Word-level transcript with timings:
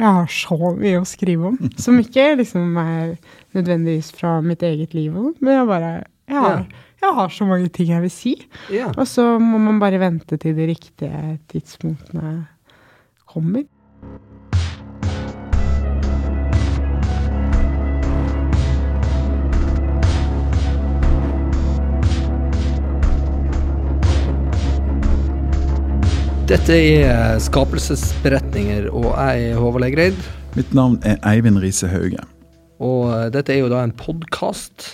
Jeg 0.00 0.08
har 0.08 0.30
så 0.32 0.56
mye 0.78 1.00
å 1.02 1.08
skrive 1.08 1.50
om, 1.50 1.58
som 1.76 1.98
ikke 2.00 2.30
liksom 2.40 2.78
er 2.80 3.16
nødvendigvis 3.56 4.08
fra 4.16 4.38
mitt 4.44 4.62
eget 4.64 4.94
liv, 4.96 5.12
men 5.12 5.52
jeg 5.52 5.68
bare 5.68 5.92
jeg 6.32 6.38
har, 6.40 6.62
jeg 7.02 7.14
har 7.18 7.32
så 7.34 7.44
mange 7.48 7.68
ting 7.74 7.90
jeg 7.92 8.04
vil 8.04 8.12
si. 8.14 8.32
Ja. 8.72 8.88
Og 8.94 9.04
så 9.10 9.24
må 9.42 9.60
man 9.60 9.80
bare 9.82 10.00
vente 10.00 10.38
til 10.40 10.56
de 10.56 10.68
riktige 10.70 11.36
tidspunktene 11.52 12.46
kommer. 13.28 13.66
Dette 26.52 26.74
er 26.76 27.38
Skapelsesberetninger, 27.40 28.90
og 28.92 29.06
jeg 29.08 29.44
er 29.48 29.56
Håvard 29.56 29.80
Legreid. 29.86 30.18
Mitt 30.52 30.74
navn 30.76 30.98
er 31.08 31.16
Eivind 31.24 31.56
Riise 31.62 31.88
Hauge. 31.88 32.20
Og 32.76 33.06
eh, 33.08 33.30
dette 33.32 33.54
er 33.54 33.62
jo 33.62 33.70
da 33.72 33.78
en 33.80 33.94
podkast 33.96 34.90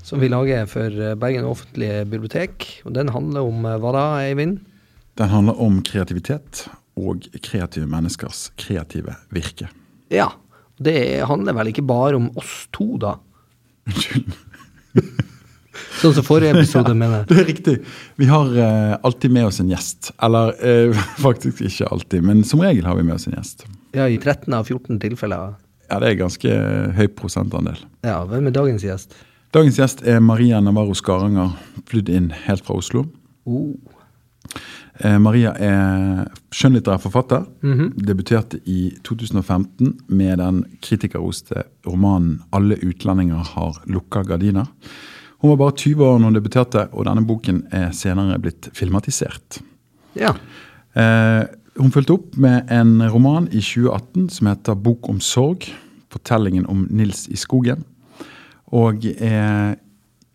som 0.00 0.24
vi 0.24 0.30
lager 0.32 0.64
for 0.70 0.88
eh, 0.88 1.12
Bergen 1.20 1.44
offentlige 1.44 2.06
bibliotek. 2.08 2.64
Og 2.88 2.96
den 2.96 3.12
handler 3.12 3.44
om 3.44 3.68
eh, 3.68 3.76
hva 3.82 3.92
da, 3.92 4.06
Eivind? 4.24 4.56
Den 5.20 5.32
handler 5.34 5.60
om 5.60 5.82
kreativitet 5.84 6.64
og 6.96 7.28
kreative 7.44 7.84
menneskers 7.92 8.46
kreative 8.56 9.18
virke. 9.36 9.68
Ja. 10.08 10.30
Det 10.80 10.96
handler 11.28 11.60
vel 11.60 11.74
ikke 11.74 11.84
bare 11.92 12.16
om 12.16 12.32
oss 12.40 12.62
to, 12.72 12.94
da? 13.04 13.18
Unnskyld. 13.84 14.32
Sånn 16.00 16.14
som 16.16 16.26
forrige 16.26 16.54
episode, 16.56 16.94
mener 16.94 17.22
jeg. 17.22 17.28
Det 17.30 17.38
er 17.40 17.48
riktig. 17.50 17.76
Vi 18.20 18.28
har 18.30 18.50
uh, 18.52 18.96
alltid 19.06 19.34
med 19.36 19.48
oss 19.48 19.60
en 19.62 19.70
gjest. 19.72 20.10
Eller 20.22 20.52
uh, 20.60 21.06
faktisk 21.26 21.62
ikke 21.66 21.88
alltid, 21.92 22.26
men 22.26 22.44
som 22.48 22.62
regel 22.64 22.86
har 22.88 22.98
vi 22.98 23.06
med 23.06 23.16
oss 23.16 23.26
en 23.30 23.36
gjest. 23.38 23.66
Ja, 23.96 24.08
i 24.08 24.18
13 24.18 24.52
av 24.54 24.68
14 24.68 25.00
tilfeller. 25.02 25.56
Ja, 25.86 26.00
det 26.02 26.10
er 26.10 26.20
ganske 26.20 26.60
høy 26.98 27.06
prosentandel. 27.16 27.78
Ja, 28.06 28.20
hvem 28.28 28.50
er 28.50 28.54
dagens 28.56 28.84
gjest? 28.84 29.14
Dagens 29.54 29.78
gjest 29.80 30.02
er 30.04 30.18
Maria 30.20 30.58
Navarro 30.60 30.96
Skaranger, 30.98 31.54
flydd 31.88 32.10
inn 32.12 32.32
helt 32.46 32.66
fra 32.66 32.76
Oslo. 32.80 33.06
Oh. 33.46 33.76
Uh, 35.04 35.18
Maria 35.22 35.52
er 35.60 36.26
skjønnlitterær 36.56 37.00
forfatter. 37.04 37.44
Mhm. 37.62 37.92
Debuterte 38.08 38.60
i 38.64 38.90
2015 39.04 39.94
med 40.08 40.38
den 40.38 40.64
kritikerroste 40.82 41.64
romanen 41.86 42.42
'Alle 42.52 42.76
utlendinger 42.82 43.44
har 43.54 43.82
lukka 43.86 44.22
gardiner'. 44.22 44.66
Hun 45.42 45.52
var 45.52 45.56
bare 45.60 45.76
20 45.76 46.04
år 46.04 46.18
når 46.18 46.30
hun 46.30 46.38
debuterte, 46.38 46.86
og 46.92 47.06
denne 47.08 47.24
boken 47.26 47.64
er 47.74 47.90
senere 47.96 48.38
blitt 48.40 48.70
filmatisert. 48.76 49.60
Ja. 50.16 50.32
Eh, 50.96 51.44
hun 51.76 51.92
fulgte 51.92 52.16
opp 52.16 52.36
med 52.40 52.70
en 52.72 53.02
roman 53.12 53.50
i 53.52 53.60
2018 53.60 54.30
som 54.32 54.46
heter 54.48 54.74
'Bok 54.74 55.08
om 55.08 55.18
sorg'. 55.20 55.68
Fortellingen 56.10 56.66
om 56.66 56.86
Nils 56.90 57.28
i 57.28 57.36
skogen. 57.36 57.84
Og 58.72 59.04
eh, 59.04 59.74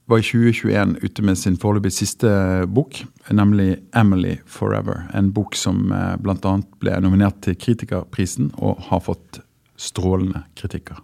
var 0.06 0.20
i 0.20 0.22
2021 0.22 0.98
ute 1.04 1.22
med 1.22 1.38
sin 1.38 1.58
foreløpig 1.58 1.92
siste 1.92 2.68
bok, 2.68 3.04
nemlig 3.32 3.80
'Emily 3.94 4.38
Forever'. 4.46 5.10
En 5.18 5.32
bok 5.34 5.56
som 5.56 5.92
eh, 5.92 6.18
bl.a. 6.18 6.62
ble 6.80 7.00
nominert 7.02 7.42
til 7.42 7.56
Kritikerprisen 7.56 8.52
og 8.58 8.78
har 8.92 9.00
fått 9.00 9.42
strålende 9.78 10.44
kritikker. 10.56 11.02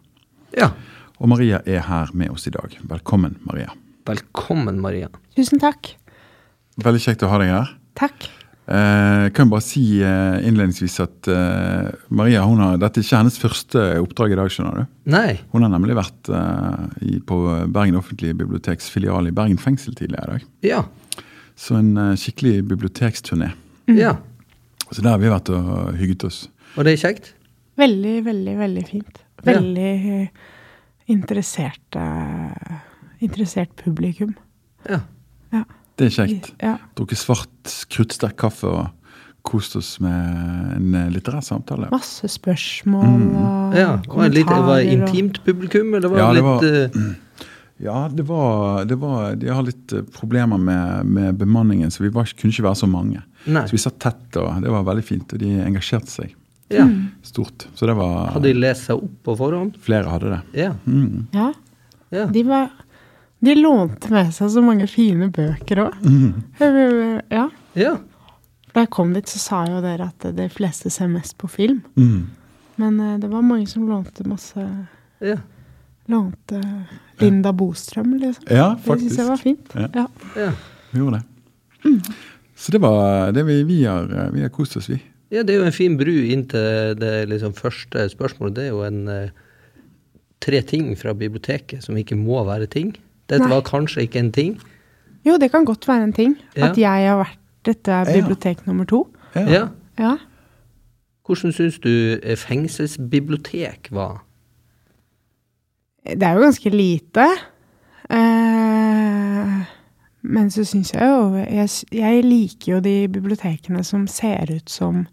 ja. 0.57 0.71
Og 1.19 1.29
Maria 1.29 1.61
er 1.65 1.79
her 1.79 2.11
med 2.13 2.29
oss 2.29 2.47
i 2.47 2.51
dag. 2.53 2.77
Velkommen, 2.85 3.39
Maria. 3.41 3.71
Velkommen, 4.07 4.79
Maria. 4.83 5.11
Tusen 5.35 5.59
takk. 5.61 5.93
Veldig 6.83 7.03
kjekt 7.03 7.25
å 7.25 7.31
ha 7.31 7.39
deg 7.41 7.51
her. 7.51 7.71
Takk. 7.97 8.27
Eh, 8.67 9.25
kan 9.31 9.47
bare 9.47 9.63
si 9.63 10.01
eh, 10.03 10.43
innledningsvis 10.43 10.97
at 10.99 11.27
eh, 11.31 11.87
Maria 12.11 12.41
hun 12.43 12.59
har, 12.59 12.75
dette 12.81 12.99
er 12.99 13.05
ikke 13.05 13.21
hennes 13.21 13.39
første 13.39 13.83
oppdrag 14.01 14.35
i 14.35 14.39
dag. 14.39 14.51
skjønner 14.51 14.81
du. 14.81 14.97
Nei. 15.13 15.37
Hun 15.53 15.63
har 15.63 15.71
nemlig 15.71 15.95
vært 15.95 16.31
eh, 16.35 16.81
i, 17.07 17.19
på 17.23 17.37
Bergen 17.71 17.99
offentlige 17.99 18.35
biblioteks 18.41 18.89
filial 18.91 19.29
i 19.29 19.35
Bergen 19.35 19.59
fengsel 19.61 19.95
tidligere 19.95 20.27
i 20.27 20.33
dag. 20.33 20.49
Ja. 20.67 20.81
Så 21.55 21.79
en 21.79 21.93
eh, 21.95 22.13
skikkelig 22.19 22.65
biblioteksturné. 22.73 23.53
Ja. 23.95 24.17
Så 24.91 24.99
der 24.99 25.13
har 25.15 25.23
vi 25.23 25.31
vært 25.31 25.51
og 25.55 25.95
hygget 25.99 26.27
oss. 26.27 26.43
Var 26.75 26.87
det 26.87 26.99
kjekt? 26.99 27.31
Veldig, 27.79 28.17
veldig, 28.27 28.57
veldig 28.59 28.83
fint. 28.87 29.23
Veldig 29.47 29.89
ja. 29.95 30.21
interessert, 31.13 31.99
eh, 31.99 32.77
interessert 33.21 33.73
publikum. 33.83 34.35
Ja. 34.89 34.99
Ja. 35.53 35.63
Det 35.97 36.05
er 36.11 36.13
kjekt. 36.25 36.51
Ja. 36.61 36.75
Drukket 36.95 37.17
svart, 37.17 37.73
kruttsterk 37.89 38.35
kaffe 38.37 38.67
og 38.69 38.87
kost 39.47 39.77
oss 39.79 39.93
med 40.03 40.75
en 40.75 40.95
eh, 40.95 41.07
litterær 41.13 41.41
samtale. 41.45 41.87
Masse 41.93 42.27
spørsmål 42.27 43.05
Mm. 43.07 43.29
og 43.37 43.75
ja. 43.77 43.93
Litt, 43.95 44.07
var 44.11 44.29
det 44.29 44.43
kommentarer 44.45 44.91
intimt 44.91 45.39
publikum, 45.45 45.93
eller 45.95 46.09
var 46.11 46.19
Ja, 46.19 46.33
det 46.33 46.43
var, 46.43 46.61
litt 46.61 46.91
var- 46.93 47.01
eh, 47.07 47.15
Ja, 47.79 48.07
det 48.09 48.23
var, 48.25 48.85
det 48.89 48.95
var 48.97 49.35
De 49.37 49.47
har 49.53 49.61
litt 49.63 49.93
eh, 49.93 50.01
problemer 50.01 50.57
med, 50.57 51.05
med 51.05 51.37
bemanningen, 51.37 51.91
så 51.93 52.01
vi 52.03 52.09
var, 52.09 52.25
kunne 52.37 52.51
ikke 52.51 52.63
være 52.65 52.75
så 52.81 52.87
mange. 52.89 53.21
Nei. 53.45 53.61
Så 53.69 53.71
vi 53.77 53.77
satt 53.77 53.99
tett, 54.01 54.35
og 54.41 54.61
det 54.63 54.71
var 54.73 54.83
veldig 54.83 55.03
fint. 55.05 55.33
Og 55.33 55.39
de 55.39 55.51
engasjerte 55.61 56.09
seg 56.09 56.33
Ja. 56.73 56.83
stort. 57.23 57.67
Så 57.77 57.85
det 57.87 57.95
var 57.95 58.31
Hadde 58.33 58.49
de 58.49 58.59
lest 58.59 58.87
seg 58.89 58.97
opp 58.97 59.13
på 59.23 59.37
forhånd? 59.37 59.77
Flere 59.79 60.09
hadde 60.09 60.33
det. 60.33 60.41
Ja. 60.65 60.71
Mm. 60.85 61.27
Ja. 61.37 61.51
ja. 62.11 62.25
De, 62.27 62.43
var, 62.43 62.69
de 63.39 63.53
lånte 63.55 64.09
med 64.13 64.31
seg 64.33 64.49
så 64.53 64.63
mange 64.65 64.87
fine 64.89 65.29
bøker 65.33 65.83
òg. 65.83 65.97
Mm. 66.01 67.19
Ja. 67.29 67.49
ja. 67.77 67.93
Da 68.73 68.85
jeg 68.85 68.91
kom 68.93 69.13
dit, 69.13 69.29
så 69.29 69.41
sa 69.41 69.59
jo 69.69 69.81
dere 69.83 70.09
at 70.09 70.25
de 70.37 70.47
fleste 70.53 70.89
ser 70.93 71.11
mest 71.11 71.37
på 71.37 71.49
film. 71.51 71.83
Mm. 71.97 72.25
Men 72.81 72.99
eh, 73.01 73.19
det 73.21 73.29
var 73.31 73.45
mange 73.45 73.69
som 73.69 73.87
lånte 73.89 74.25
masse 74.29 74.65
Ja. 75.23 75.37
Lånte 76.07 76.61
Linda 77.19 77.51
Bostrøm, 77.51 78.13
liksom. 78.21 78.45
Ja, 78.47 78.77
Det 78.79 78.99
syns 79.01 79.17
jeg 79.17 79.27
var 79.27 79.41
fint. 79.41 79.73
Ja. 79.75 79.87
Ja. 79.93 80.05
ja. 80.37 80.51
Vi 80.93 81.01
gjorde 81.01 81.19
det. 81.19 81.97
Så 82.55 82.71
det 82.71 82.79
var 82.81 83.31
det 83.35 83.43
vi, 83.43 83.63
vi, 83.67 83.81
har, 83.85 84.29
vi 84.33 84.41
har 84.41 84.53
kost 84.53 84.77
oss, 84.79 84.87
vi. 84.89 85.01
Ja, 85.29 85.43
det 85.43 85.53
er 85.53 85.59
jo 85.59 85.67
en 85.67 85.75
fin 85.75 85.97
bru 85.99 86.13
inn 86.31 86.45
til 86.47 86.95
det 86.97 87.27
liksom 87.27 87.53
første 87.57 88.07
spørsmålet. 88.13 88.55
Det 88.55 88.63
er 88.63 88.71
jo 88.71 88.85
en 88.87 89.01
eh, 89.11 89.35
tre 90.43 90.61
ting 90.63 90.93
fra 90.97 91.13
biblioteket 91.17 91.83
som 91.83 91.97
ikke 91.99 92.15
må 92.15 92.39
være 92.47 92.69
ting. 92.71 92.93
Dette 93.29 93.43
Nei. 93.43 93.49
var 93.55 93.61
kanskje 93.67 94.01
ikke 94.07 94.19
en 94.19 94.31
ting. 94.31 94.57
Jo, 95.25 95.37
det 95.37 95.51
kan 95.51 95.65
godt 95.65 95.87
være 95.87 96.03
en 96.03 96.13
ting. 96.13 96.37
Ja. 96.55 96.69
At 96.71 96.77
jeg 96.77 97.07
har 97.09 97.17
vært 97.23 97.37
Dette 97.67 97.91
er 97.91 98.05
Ja. 98.07 98.21
bibliotek 98.21 98.61
nummer 98.67 98.85
to. 98.85 99.07
Ja. 99.35 99.67
Ja. 99.99 100.13
Hvordan 101.27 101.51
syns 101.51 101.79
du 101.83 102.19
eh, 102.23 102.37
fengselsbibliotek 102.39 103.89
var? 103.91 104.21
Det 106.05 106.23
er 106.23 106.33
jo 106.37 106.45
ganske 106.45 106.69
lite. 106.71 107.25
Eh, 108.09 109.63
men 110.21 110.49
så 110.51 110.63
syns 110.67 110.93
jeg 110.93 111.07
jo 111.09 111.35
jeg, 111.35 111.69
jeg 111.91 112.23
liker 112.25 112.71
jo 112.77 112.79
de 112.83 112.95
bibliotekene 113.11 113.83
som 113.83 114.07
ser 114.07 114.51
ut 114.55 114.69
som 114.71 115.03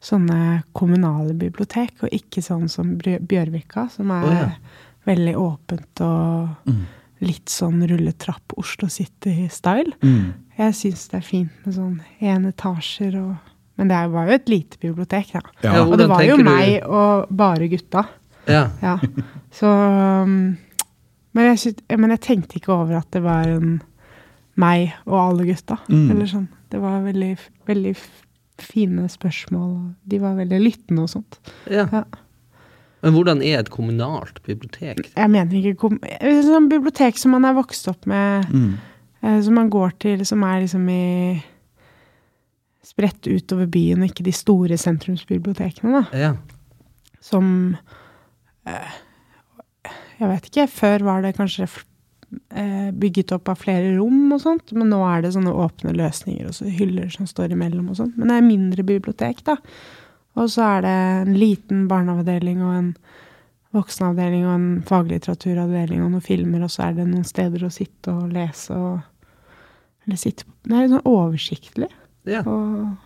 sånne 0.00 0.62
kommunale 0.72 1.34
bibliotek, 1.36 1.92
og 2.06 2.08
ikke 2.16 2.40
sånn 2.40 2.70
som 2.72 2.94
Bjørvika, 2.96 3.90
som 3.92 4.08
er 4.14 4.24
oh, 4.24 4.32
ja. 4.32 4.48
veldig 5.10 5.34
åpent 5.36 6.00
og 6.06 6.48
Mm. 6.70 6.86
Litt 7.20 7.48
sånn 7.52 7.82
rulletrapp 7.88 8.54
Oslo 8.56 8.88
City-style. 8.88 9.92
Mm. 10.02 10.32
Jeg 10.58 10.74
syns 10.78 11.06
det 11.12 11.18
er 11.20 11.26
fint 11.26 11.64
med 11.66 11.74
sånn 11.76 11.98
én 12.20 12.46
etasjer 12.48 13.16
og 13.20 13.36
Men 13.80 13.88
det 13.88 13.98
var 14.12 14.26
jo 14.28 14.32
et 14.36 14.48
lite 14.52 14.76
bibliotek, 14.82 15.30
da. 15.32 15.40
Ja. 15.64 15.70
Ja, 15.78 15.84
Og 15.86 15.96
det 15.96 16.06
var 16.10 16.20
jo 16.22 16.36
meg 16.36 16.82
du- 16.82 16.88
og 16.90 17.28
bare 17.32 17.68
gutta. 17.68 18.02
Ja. 18.46 18.66
Ja. 18.82 18.98
Så 19.56 19.66
um, 19.66 20.56
men, 21.32 21.44
jeg 21.46 21.58
synes, 21.62 21.80
men 21.96 22.10
jeg 22.10 22.20
tenkte 22.20 22.58
ikke 22.60 22.74
over 22.74 22.98
at 22.98 23.10
det 23.10 23.22
var 23.24 23.48
en 23.48 23.80
meg 24.60 24.92
og 25.06 25.16
alle 25.20 25.46
gutta. 25.48 25.78
Mm. 25.88 26.10
Eller 26.10 26.26
sånn. 26.28 26.48
Det 26.68 26.80
var 26.82 27.00
veldig, 27.06 27.30
veldig 27.70 27.94
fine 28.60 29.08
spørsmål. 29.08 29.94
De 30.04 30.18
var 30.20 30.34
veldig 30.36 30.60
lyttende 30.60 31.02
og 31.06 31.08
sånt. 31.16 31.40
ja. 31.70 31.86
Ja. 31.92 32.04
Men 33.02 33.14
hvordan 33.16 33.40
er 33.42 33.58
et 33.62 33.70
kommunalt 33.72 34.42
bibliotek? 34.44 35.06
Jeg 35.16 35.30
mener 35.32 35.56
ikke 35.56 35.76
kom, 35.80 35.98
sånn 36.44 36.68
bibliotek 36.68 37.16
som 37.20 37.32
man 37.36 37.46
er 37.48 37.54
vokst 37.56 37.88
opp 37.88 38.04
med, 38.10 38.46
Mm. 38.52 38.74
eh, 39.22 39.40
som 39.42 39.54
man 39.54 39.70
går 39.70 39.94
til, 39.98 40.24
som 40.26 40.42
er 40.44 40.60
liksom 40.66 40.88
i 40.90 41.42
Spredt 42.90 43.26
utover 43.28 43.66
byen, 43.70 44.00
og 44.02 44.08
ikke 44.08 44.24
de 44.24 44.32
store 44.32 44.76
sentrumsbibliotekene, 44.80 46.00
da. 46.00 46.18
Ja. 46.18 46.30
som 47.20 47.76
eh, 48.66 48.96
Jeg 50.18 50.28
vet 50.28 50.48
ikke. 50.48 50.64
Før 50.72 51.04
var 51.04 51.22
det 51.22 51.34
kanskje 51.36 51.68
eh, 52.56 52.90
bygget 52.96 53.32
opp 53.36 53.48
av 53.52 53.60
flere 53.60 53.92
rom 53.98 54.32
og 54.32 54.40
sånt, 54.40 54.72
men 54.72 54.88
nå 54.92 54.98
er 55.06 55.22
det 55.22 55.34
sånne 55.36 55.52
åpne 55.52 55.92
løsninger 55.96 56.48
og 56.48 56.56
så 56.56 56.68
hyller 56.72 57.08
som 57.12 57.28
står 57.28 57.52
imellom 57.52 57.90
og 57.92 57.96
sånt. 58.00 58.16
Men 58.16 58.28
det 58.32 58.36
er 58.40 58.48
mindre 58.48 58.82
bibliotek, 58.88 59.44
da. 59.44 59.56
Og 60.38 60.50
så 60.52 60.62
er 60.76 60.84
det 60.86 60.94
en 60.94 61.34
liten 61.38 61.86
barneavdeling 61.90 62.62
og 62.62 62.74
en 62.76 62.90
voksenavdeling 63.74 64.46
og 64.46 64.54
en 64.54 64.68
faglitteraturavdeling 64.86 66.02
og 66.04 66.12
noen 66.14 66.24
filmer, 66.24 66.64
og 66.66 66.72
så 66.72 66.88
er 66.88 66.98
det 66.98 67.06
noen 67.10 67.26
steder 67.26 67.66
å 67.66 67.72
sitte 67.74 68.14
og 68.14 68.32
lese 68.34 68.74
og 68.74 69.00
Eller 70.06 70.16
sitte 70.16 70.46
Det 70.64 70.72
er 70.72 70.86
litt 70.86 70.94
sånn 70.94 71.10
oversiktlig. 71.10 71.90
ja. 72.26 72.40
Og, 72.48 72.96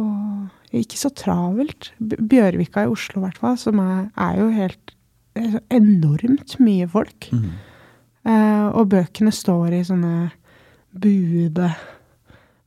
og 0.00 0.48
ikke 0.72 0.96
så 0.96 1.10
travelt. 1.12 1.90
Bjørvika 2.00 2.86
i 2.86 2.90
Oslo, 2.90 3.20
i 3.20 3.24
hvert 3.26 3.38
fall, 3.38 3.58
som 3.60 3.78
er, 3.82 4.06
er 4.16 4.38
jo 4.40 4.48
helt 4.56 4.94
er 5.36 5.58
enormt 5.72 6.56
mye 6.60 6.88
folk. 6.88 7.28
Eh, 8.24 8.66
og 8.72 8.88
bøkene 8.92 9.32
står 9.32 9.76
i 9.76 9.82
sånne 9.84 10.30
buede 10.92 11.68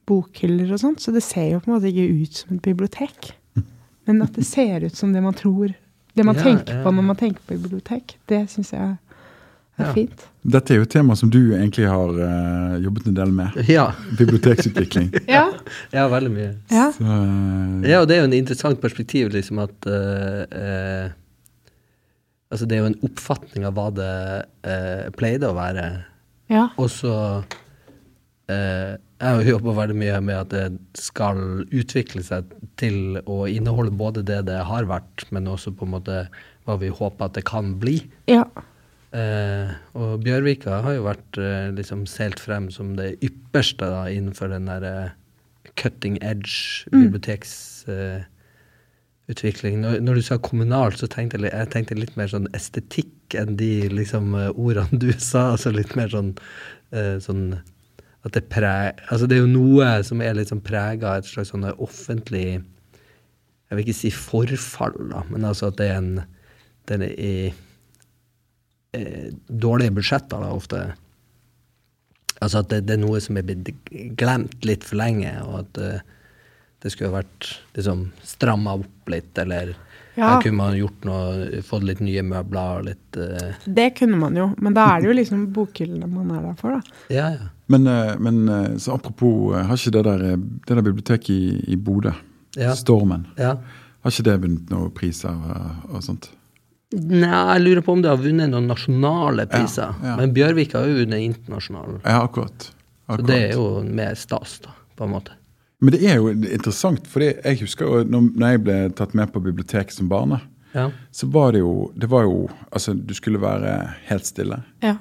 bokhyller 0.08 0.72
og 0.76 0.80
sånt, 0.82 1.02
så 1.02 1.12
det 1.16 1.24
ser 1.26 1.50
jo 1.54 1.60
på 1.64 1.72
en 1.72 1.78
måte 1.78 1.90
ikke 1.92 2.22
ut 2.24 2.34
som 2.44 2.56
et 2.58 2.62
bibliotek. 2.66 3.32
Men 4.06 4.22
at 4.22 4.36
det 4.38 4.46
ser 4.46 4.84
ut 4.86 4.96
som 4.96 5.14
det 5.16 5.24
man 5.26 5.34
tror 5.34 5.72
Det 6.16 6.24
man 6.24 6.36
Ja, 6.38 6.44
tenker 6.44 6.78
ja. 6.78 6.84
på 6.86 6.92
når 6.94 7.04
man 7.04 7.16
tenker 7.20 7.42
på 7.44 7.58
bibliotek, 7.58 8.14
det 8.30 8.46
syns 8.50 8.70
jeg 8.72 8.82
er 8.82 8.96
Ja. 9.80 9.90
fint. 9.92 10.22
Dette 10.46 10.72
er 10.72 10.78
jo 10.78 10.84
et 10.86 10.90
tema 10.94 11.16
som 11.20 11.30
du 11.30 11.52
egentlig 11.58 11.88
har 11.90 12.08
uh, 12.16 12.78
jobbet 12.80 13.08
en 13.10 13.16
del 13.18 13.32
med. 13.36 13.58
Ja, 13.68 13.90
Biblioteksutvikling. 14.18 15.10
Ja. 15.28 15.50
ja 15.92 16.06
veldig 16.08 16.32
mye. 16.32 16.54
ja. 16.72 16.86
Så, 16.96 17.04
eh, 17.04 17.90
Ja, 17.90 18.00
og 18.02 18.08
det 18.08 18.16
er 18.16 18.22
jo 18.22 18.30
en 18.30 18.34
interessant 18.38 18.80
perspektiv, 18.80 19.34
liksom 19.34 19.60
at 19.60 19.90
uh, 19.90 20.46
eh, 20.48 21.10
Altså, 22.52 22.66
det 22.70 22.78
er 22.78 22.82
jo 22.86 22.92
en 22.94 23.00
oppfatning 23.10 23.66
av 23.66 23.74
hva 23.76 23.90
det 23.92 24.12
eh, 24.70 25.10
pleide 25.18 25.50
å 25.50 25.56
være. 25.58 26.06
ja. 26.54 26.68
Og 26.78 26.88
så 26.94 27.44
Jeg 28.46 29.26
har 29.26 29.40
jo 29.42 29.56
jobba 29.56 29.74
veldig 29.80 29.96
mye 29.98 30.18
med 30.22 30.38
at 30.38 30.52
det 30.52 31.00
skal 31.02 31.64
utvikle 31.74 32.22
seg 32.22 32.52
til 32.78 33.18
å 33.26 33.48
inneholde 33.50 33.96
både 33.96 34.22
det 34.28 34.44
det 34.52 34.60
har 34.70 34.86
vært, 34.86 35.26
men 35.34 35.50
også 35.50 35.74
på 35.74 35.88
en 35.88 35.96
måte 35.96 36.18
hva 36.66 36.76
vi 36.82 36.92
håper 36.94 37.26
at 37.26 37.40
det 37.40 37.46
kan 37.50 37.74
bli. 37.82 37.98
ja. 38.30 38.46
Eh, 39.16 39.70
og 39.96 40.26
Bjørvika 40.26 40.82
har 40.84 40.98
jo 40.98 41.06
vært 41.06 41.38
eh, 41.40 41.70
liksom 41.76 42.06
seilt 42.10 42.40
frem 42.44 42.66
som 42.74 42.96
det 42.98 43.14
ypperste 43.24 43.86
da, 43.88 44.10
innenfor 44.12 44.48
den 44.52 44.66
der 44.68 44.84
eh, 44.90 45.10
cutting 45.80 46.18
edge 46.20 46.84
biblioteksutvikling. 46.92 49.80
når, 49.86 50.00
når 50.04 50.14
du 50.16 50.22
sa 50.26 50.38
kommunalt, 50.38 51.00
så 51.00 51.08
tenkte 51.08 51.38
jeg, 51.40 51.54
jeg 51.54 51.70
tenkte 51.72 52.00
litt 52.00 52.18
mer 52.20 52.28
sånn 52.32 52.48
estetikk 52.58 53.36
enn 53.40 53.58
de 53.60 53.90
liksom 53.94 54.36
eh, 54.36 54.50
ordene 54.52 55.00
du 55.00 55.12
sa. 55.14 55.52
Altså 55.54 55.70
litt 55.76 55.96
mer 55.96 56.10
sånn, 56.12 56.36
eh, 56.92 57.18
sånn 57.24 57.60
at 58.26 58.34
det 58.34 58.48
preg, 58.50 59.02
altså 59.12 59.28
det 59.30 59.38
er 59.38 59.44
jo 59.44 59.52
noe 59.52 59.90
som 60.08 60.22
er 60.26 60.34
litt 60.38 60.50
sånn 60.50 60.64
prega 60.66 61.12
av 61.12 61.20
et 61.22 61.28
slags 61.30 61.52
sånn 61.54 61.68
offentlig 61.78 62.48
Jeg 62.56 63.78
vil 63.78 63.84
ikke 63.86 63.98
si 63.98 64.10
forfall, 64.14 64.96
da, 65.12 65.24
men 65.30 65.46
altså 65.46 65.68
at 65.72 65.78
det 65.82 65.92
er 65.92 66.00
en 66.00 66.12
den 66.86 67.02
er 67.02 67.14
i 67.18 67.32
eh, 68.94 69.32
dårlige 69.50 69.96
budsjetter 69.98 70.44
da, 70.44 70.52
ofte. 70.54 70.82
Altså 72.44 72.62
at 72.62 72.70
det, 72.70 72.84
det 72.86 72.98
er 72.98 73.02
noe 73.02 73.22
som 73.24 73.40
er 73.40 73.48
blitt 73.48 73.72
glemt 74.20 74.66
litt 74.68 74.86
for 74.86 75.00
lenge, 75.02 75.32
og 75.48 75.64
at 75.64 75.80
eh, 75.82 76.04
det 76.86 76.92
skulle 76.94 77.16
vært 77.16 77.50
liksom 77.78 78.10
stramma 78.28 78.78
opp 78.82 79.10
litt, 79.14 79.34
eller 79.42 79.74
Ja. 80.16 80.30
her 80.36 80.44
kunne 80.46 80.56
man 80.62 80.78
gjort 80.78 81.04
noe, 81.10 81.62
fått 81.68 81.84
litt 81.90 82.00
nye 82.06 82.22
møbler 82.24 82.78
og 82.80 82.86
litt 82.88 83.18
eh, 83.20 83.58
Det 83.66 83.90
kunne 83.98 84.16
man 84.22 84.38
jo, 84.38 84.46
men 84.64 84.78
da 84.78 84.86
er 84.94 85.02
det 85.02 85.10
jo 85.10 85.16
liksom 85.18 85.42
bokhyllene 85.58 86.08
man 86.08 86.30
er 86.38 86.46
der 86.46 86.56
for, 86.62 86.78
da. 86.78 87.02
Ja, 87.12 87.26
ja. 87.34 87.50
Men, 87.68 87.88
eh, 87.88 88.14
men 88.20 88.50
eh, 88.50 88.78
så 88.78 88.94
apropos, 88.94 89.56
eh, 89.56 89.64
har 89.66 89.76
ikke 89.80 89.92
det 89.96 90.04
der, 90.06 90.24
det 90.38 90.76
der 90.78 90.82
biblioteket 90.86 91.30
i, 91.34 91.74
i 91.74 91.76
Bodø, 91.76 92.12
Ja. 92.56 92.72
Stormen, 92.78 93.26
ja. 93.38 93.56
har 94.06 94.12
ikke 94.14 94.24
det 94.24 94.36
vunnet 94.44 94.70
noen 94.72 94.92
priser 94.96 95.34
og, 95.36 95.96
og 95.96 96.04
sånt? 96.06 96.30
Nei, 96.96 97.28
jeg 97.28 97.64
lurer 97.66 97.82
på 97.84 97.92
om 97.98 98.02
det 98.06 98.12
har 98.14 98.22
vunnet 98.22 98.48
noen 98.54 98.68
nasjonale 98.70 99.48
priser. 99.52 99.96
ja. 100.06 100.14
Men 100.16 100.32
Bjørvik 100.36 100.76
har 100.78 100.86
jo 100.88 101.00
vunnet 101.02 101.26
internasjonal. 101.26 101.98
Ja, 102.06 102.22
akkurat. 102.24 102.70
Så 103.10 103.18
det 103.28 103.40
er 103.50 103.56
jo 103.58 103.66
mer 103.84 104.16
stas, 104.16 104.60
da, 104.64 104.72
på 104.96 105.04
en 105.08 105.12
måte. 105.18 105.34
Men 105.84 105.92
det 105.98 106.06
er 106.08 106.16
jo 106.22 106.30
interessant, 106.32 107.06
for 107.12 107.26
jeg 107.26 107.60
husker 107.60 107.86
jo 107.90 108.04
når, 108.08 108.30
når 108.40 108.54
jeg 108.54 108.62
ble 108.64 108.78
tatt 109.02 109.18
med 109.20 109.34
på 109.34 109.42
biblioteket 109.44 109.94
som 109.98 110.08
barne, 110.10 110.40
Ja. 110.76 110.90
så 111.12 111.28
var 111.32 111.52
det 111.56 111.60
jo 111.62 111.90
Det 111.96 112.10
var 112.12 112.24
jo 112.28 112.50
Altså, 112.72 112.94
du 112.94 113.14
skulle 113.14 113.40
være 113.40 113.96
helt 114.10 114.26
stille, 114.26 114.62
Ja. 114.84 114.96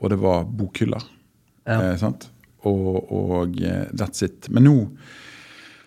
og 0.00 0.10
det 0.10 0.18
var 0.20 0.44
bokhyller. 0.44 1.02
Ja. 1.64 1.80
Eh, 1.80 1.96
sant? 2.00 2.28
Og, 2.64 3.12
og 3.12 3.60
eh, 3.60 3.86
that's 3.92 4.24
it. 4.24 4.48
Men 4.52 4.68
nå 4.68 4.78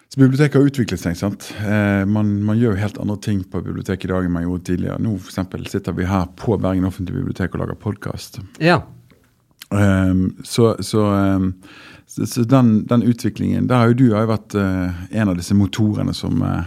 så 0.08 0.22
Biblioteket 0.22 0.56
har 0.56 0.68
utviklet 0.70 1.02
seg. 1.02 1.18
sant? 1.20 1.50
Eh, 1.60 2.04
man, 2.08 2.30
man 2.48 2.60
gjør 2.60 2.78
jo 2.78 2.80
helt 2.80 3.00
andre 3.04 3.18
ting 3.22 3.42
på 3.44 3.60
biblioteket 3.62 4.08
i 4.08 4.14
dag 4.14 4.28
enn 4.28 4.32
man 4.38 4.46
gjorde 4.46 4.70
tidligere. 4.70 5.02
Nå 5.04 5.18
for 5.18 5.34
eksempel, 5.34 5.66
sitter 5.68 5.98
vi 5.98 6.08
her 6.08 6.30
på 6.40 6.56
Bergen 6.64 6.88
offentlige 6.88 7.20
bibliotek 7.20 7.58
og 7.58 7.66
lager 7.66 7.82
podkast. 7.82 8.40
ja. 8.64 8.82
Um, 9.68 10.38
så 10.48 10.78
så, 10.80 11.02
um, 11.12 11.50
så, 12.08 12.26
så 12.26 12.44
den, 12.48 12.86
den 12.88 13.02
utviklingen 13.04 13.66
Der 13.68 13.76
har 13.76 13.90
jo 13.90 13.98
du 14.00 14.14
har 14.14 14.24
jo 14.24 14.30
vært 14.30 14.56
uh, 14.56 14.94
en 15.12 15.28
av 15.28 15.36
disse 15.36 15.52
motorene 15.60 16.14
som 16.16 16.40
uh, 16.40 16.62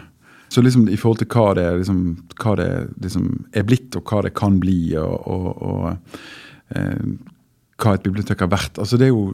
Så 0.52 0.60
liksom 0.60 0.84
i 0.84 0.98
forhold 1.00 1.22
til 1.22 1.30
hva 1.32 1.54
det, 1.56 1.64
liksom, 1.78 2.02
hva 2.42 2.52
det 2.60 2.68
liksom 3.00 3.46
er 3.56 3.64
blitt, 3.64 3.96
og 3.96 4.04
hva 4.04 4.20
det 4.26 4.34
kan 4.36 4.58
bli, 4.60 4.96
og, 5.00 5.16
og, 5.24 5.62
og 5.62 6.76
uh, 6.76 7.08
hva 7.80 7.96
et 7.96 8.04
bibliotek 8.04 8.44
har 8.44 8.50
vært 8.52 8.80
Altså 8.80 8.98
det 9.00 9.08
er 9.08 9.14
jo 9.14 9.30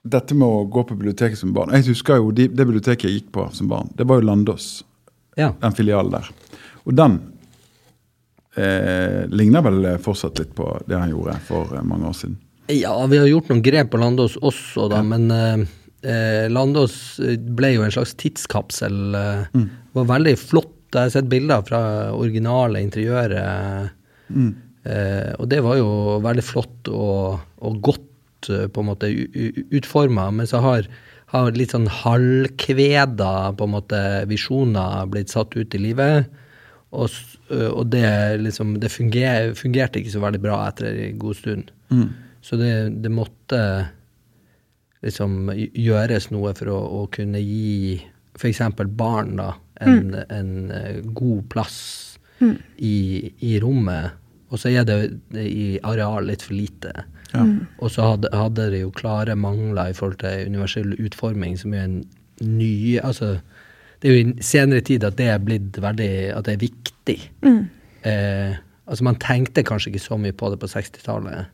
dette 0.00 0.36
med 0.36 0.48
å 0.48 0.64
gå 0.72 0.84
på 0.88 0.96
biblioteket 0.96 1.38
som 1.38 1.52
barn 1.56 1.74
Jeg 1.76 1.90
husker 1.90 2.20
jo 2.20 2.30
de, 2.32 2.48
det 2.48 2.64
biblioteket 2.64 3.08
jeg 3.08 3.18
gikk 3.18 3.32
på 3.36 3.44
som 3.52 3.68
barn. 3.68 3.90
Det 3.96 4.06
var 4.08 4.20
jo 4.20 4.28
Landås, 4.30 4.68
ja. 5.36 5.50
den 5.60 5.76
filialen 5.76 6.14
der. 6.14 6.30
Og 6.88 6.94
den 6.96 7.18
eh, 8.56 9.26
ligner 9.28 9.64
vel 9.66 9.90
fortsatt 10.00 10.40
litt 10.40 10.54
på 10.56 10.70
det 10.88 10.96
han 10.96 11.12
gjorde 11.12 11.36
for 11.44 11.76
eh, 11.76 11.84
mange 11.84 12.08
år 12.08 12.16
siden. 12.16 12.38
Ja, 12.70 12.94
vi 13.10 13.18
har 13.18 13.28
gjort 13.28 13.50
noen 13.50 13.62
grep 13.66 13.92
på 13.92 14.00
Landås 14.00 14.38
også, 14.40 14.88
da, 14.90 15.02
men 15.04 15.28
eh, 15.34 15.66
eh, 16.06 16.48
Landås 16.48 17.20
ble 17.58 17.74
jo 17.74 17.84
en 17.84 17.94
slags 17.94 18.16
tidskapsel. 18.20 18.98
Mm. 19.52 19.68
Var 19.98 20.10
veldig 20.14 20.36
flott. 20.40 20.76
Jeg 20.90 21.06
har 21.06 21.12
sett 21.12 21.30
bilder 21.30 21.62
fra 21.66 21.80
originale 22.16 22.82
interiøret. 22.82 23.90
Eh, 24.32 24.48
og 25.36 25.48
det 25.52 25.60
var 25.64 25.76
jo 25.76 25.90
veldig 26.24 26.44
flott 26.44 26.88
og, 26.88 27.40
og 27.60 27.80
godt 27.84 28.48
eh, 28.48 28.66
på 28.72 28.82
en 28.82 28.88
måte 28.88 29.10
utforma, 29.76 30.30
men 30.32 30.48
så 30.48 30.62
har, 30.64 30.88
har 31.34 31.52
litt 31.56 31.74
sånn 31.74 31.90
halvkveda 32.00 33.32
på 33.58 33.68
en 33.68 33.74
måte 33.74 34.00
visjoner 34.30 35.10
blitt 35.12 35.32
satt 35.34 35.56
ut 35.58 35.76
i 35.76 35.82
livet. 35.82 36.30
Og, 36.90 37.12
øh, 37.52 37.70
og 37.70 37.92
det, 37.92 38.08
liksom, 38.42 38.78
det 38.82 38.90
funger, 38.90 39.52
fungerte 39.58 40.00
ikke 40.00 40.14
så 40.16 40.24
veldig 40.24 40.42
bra 40.42 40.62
etter 40.68 40.96
en 41.10 41.20
god 41.20 41.38
stund. 41.38 41.70
Så 42.42 42.56
det, 42.56 42.72
det 43.04 43.12
måtte 43.12 43.60
liksom 45.04 45.52
gjøres 45.54 46.30
noe 46.32 46.54
for 46.56 46.72
å, 46.72 46.78
å 47.00 47.04
kunne 47.12 47.40
gi 47.40 48.00
f.eks. 48.36 48.62
barn 48.96 49.36
da, 49.38 49.52
en, 49.80 50.14
en 50.32 50.50
eh, 50.72 51.00
god 51.04 51.44
plass 51.52 51.78
i, 52.76 53.30
i 53.44 53.58
rommet. 53.60 54.16
Og 54.50 54.58
så 54.58 54.72
er 54.74 54.86
det, 54.86 54.98
i 55.38 55.78
areal 55.86 56.26
litt 56.26 56.42
for 56.42 56.56
lite. 56.58 56.92
Og 57.78 57.92
så 57.94 58.08
hadde, 58.12 58.30
hadde 58.34 58.70
det 58.72 58.80
jo 58.82 58.90
klare 58.94 59.36
mangler 59.38 59.92
i 59.92 59.94
forhold 59.96 60.18
til 60.22 60.50
universell 60.50 60.96
utforming, 60.98 61.56
som 61.58 61.74
er 61.74 61.86
en 61.86 62.00
ny 62.40 62.98
Altså, 63.04 63.36
det 64.00 64.08
er 64.08 64.16
jo 64.16 64.20
i 64.24 64.42
senere 64.42 64.80
tid 64.80 65.04
at 65.04 65.18
det 65.18 65.26
er 65.28 65.42
blitt 65.44 65.76
veldig 65.76 66.12
At 66.32 66.46
det 66.48 66.54
er 66.54 66.62
viktig. 66.64 67.18
Eh, 68.02 68.58
altså, 68.86 69.04
man 69.04 69.20
tenkte 69.22 69.62
kanskje 69.62 69.92
ikke 69.92 70.06
så 70.08 70.18
mye 70.18 70.32
på 70.32 70.50
det 70.50 70.58
på 70.62 70.70
60-tallet. 70.72 71.50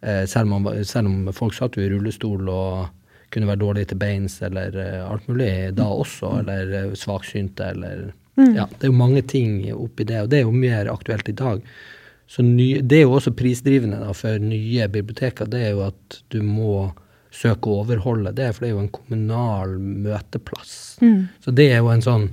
Eh, 0.00 0.24
selv, 0.26 0.52
om 0.52 0.68
selv 0.84 1.10
om 1.10 1.32
folk 1.34 1.54
satt 1.54 1.76
jo 1.76 1.82
i 1.82 1.90
rullestol 1.90 2.48
og 2.48 2.88
kunne 3.34 3.48
være 3.50 3.60
dårlige 3.60 3.90
til 3.90 4.00
beins 4.00 4.38
eller 4.42 4.76
eh, 4.78 5.02
alt 5.04 5.28
mulig 5.28 5.50
da 5.76 5.88
også, 5.92 6.38
eller 6.42 6.74
eh, 6.78 6.96
svaksynte 6.96 7.74
eller 7.74 8.08
Ja, 8.54 8.68
det 8.70 8.86
er 8.86 8.92
jo 8.92 8.94
mange 8.94 9.22
ting 9.26 9.64
oppi 9.74 10.04
det, 10.06 10.20
og 10.22 10.28
det 10.30 10.38
er 10.38 10.44
jo 10.46 10.52
mer 10.54 10.86
aktuelt 10.92 11.28
i 11.28 11.32
dag. 11.34 11.62
Så 12.28 12.44
ny, 12.44 12.82
det 12.84 13.00
er 13.00 13.06
jo 13.06 13.16
også 13.16 13.32
prisdrivende 13.36 14.02
da, 14.02 14.12
for 14.16 14.40
nye 14.42 14.88
biblioteker, 14.92 15.48
det 15.48 15.62
er 15.64 15.70
jo 15.76 15.86
at 15.86 16.18
du 16.32 16.42
må 16.44 16.90
søke 17.32 17.70
å 17.70 17.82
overholde 17.82 18.34
det, 18.36 18.50
for 18.52 18.64
det 18.64 18.70
er 18.70 18.74
jo 18.74 18.84
en 18.84 18.92
kommunal 18.92 19.74
møteplass. 19.80 20.98
Så 21.44 21.54
det 21.56 21.70
er 21.72 21.80
jo 21.80 21.90
en 21.92 22.04
sånn 22.04 22.28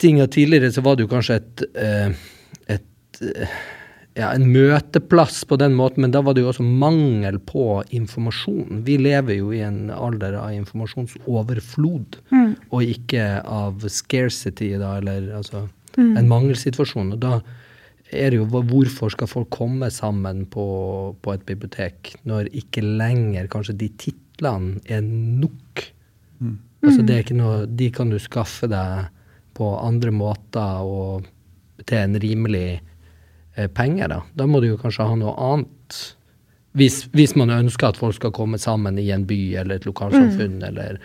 ting 0.00 0.20
at 0.20 0.34
tidligere 0.36 0.72
så 0.72 0.84
var 0.84 0.96
det 0.96 1.06
jo 1.06 1.12
kanskje 1.12 1.38
et, 1.40 1.64
eh, 1.80 2.16
et 2.76 3.20
eh, 3.24 3.56
ja, 4.16 4.30
en 4.30 4.46
møteplass 4.52 5.42
på 5.48 5.58
den 5.60 5.76
måten, 5.76 6.04
men 6.04 6.12
da 6.14 6.22
var 6.24 6.36
det 6.36 6.44
jo 6.44 6.50
også 6.52 6.64
mangel 6.64 7.38
på 7.44 7.82
informasjon. 7.96 8.82
Vi 8.86 8.96
lever 9.00 9.40
jo 9.40 9.52
i 9.52 9.60
en 9.64 9.90
alder 9.92 10.38
av 10.40 10.54
informasjonsoverflod, 10.56 12.20
og 12.70 12.94
ikke 12.96 13.26
av 13.44 13.84
scarcity, 13.92 14.72
da, 14.80 14.96
eller 15.02 15.28
altså 15.36 15.66
en 15.96 16.28
mangelsituasjon. 16.28 17.12
Og 17.12 17.20
da 17.20 17.40
er 18.14 18.30
det 18.30 18.38
jo 18.38 18.46
hvorfor 18.46 19.10
skal 19.10 19.30
folk 19.30 19.50
komme 19.54 19.90
sammen 19.90 20.44
på, 20.50 20.66
på 21.22 21.34
et 21.34 21.44
bibliotek 21.48 22.14
når 22.28 22.52
ikke 22.54 22.84
lenger 22.84 23.48
kanskje 23.50 23.76
de 23.80 23.90
titlene 23.98 24.78
er 24.86 25.02
nok? 25.02 25.86
Altså 26.86 27.02
det 27.02 27.14
er 27.14 27.24
ikke 27.24 27.38
noe, 27.38 27.64
de 27.66 27.88
kan 27.90 28.12
du 28.12 28.18
skaffe 28.22 28.68
deg 28.70 29.08
på 29.56 29.72
andre 29.80 30.12
måter 30.14 30.84
og 30.84 31.26
til 31.86 31.98
en 31.98 32.18
rimelig 32.20 32.78
eh, 33.56 33.68
penger. 33.72 34.12
Da. 34.12 34.20
da 34.38 34.46
må 34.48 34.60
du 34.62 34.68
jo 34.70 34.80
kanskje 34.80 35.08
ha 35.08 35.16
noe 35.18 35.34
annet. 35.34 35.98
Hvis, 36.76 37.06
hvis 37.16 37.34
man 37.40 37.50
ønsker 37.54 37.88
at 37.88 38.00
folk 38.00 38.18
skal 38.18 38.34
komme 38.36 38.60
sammen 38.60 39.00
i 39.00 39.08
en 39.14 39.24
by 39.28 39.40
eller 39.62 39.80
et 39.80 39.88
lokalsamfunn, 39.88 40.60
eller 40.68 41.00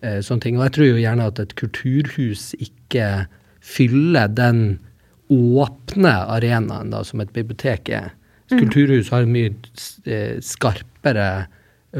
eh, 0.00 0.20
sånne 0.22 0.44
ting. 0.44 0.58
Og 0.58 0.68
jeg 0.68 0.76
tror 0.76 0.90
jo 0.92 1.00
gjerne 1.02 1.30
at 1.32 1.42
et 1.42 1.56
kulturhus 1.58 2.52
ikke 2.62 3.26
fyller 3.66 4.30
den 4.30 4.78
åpne 5.32 6.12
arenaen 6.36 6.90
da, 6.92 7.02
som 7.04 7.20
et 7.20 7.32
bibliotek 7.34 7.88
er. 7.90 8.12
Mm. 8.50 8.58
Kulturhus 8.60 9.08
har 9.10 9.26
mye 9.26 9.50
eh, 10.06 10.36
skarpere 10.44 11.46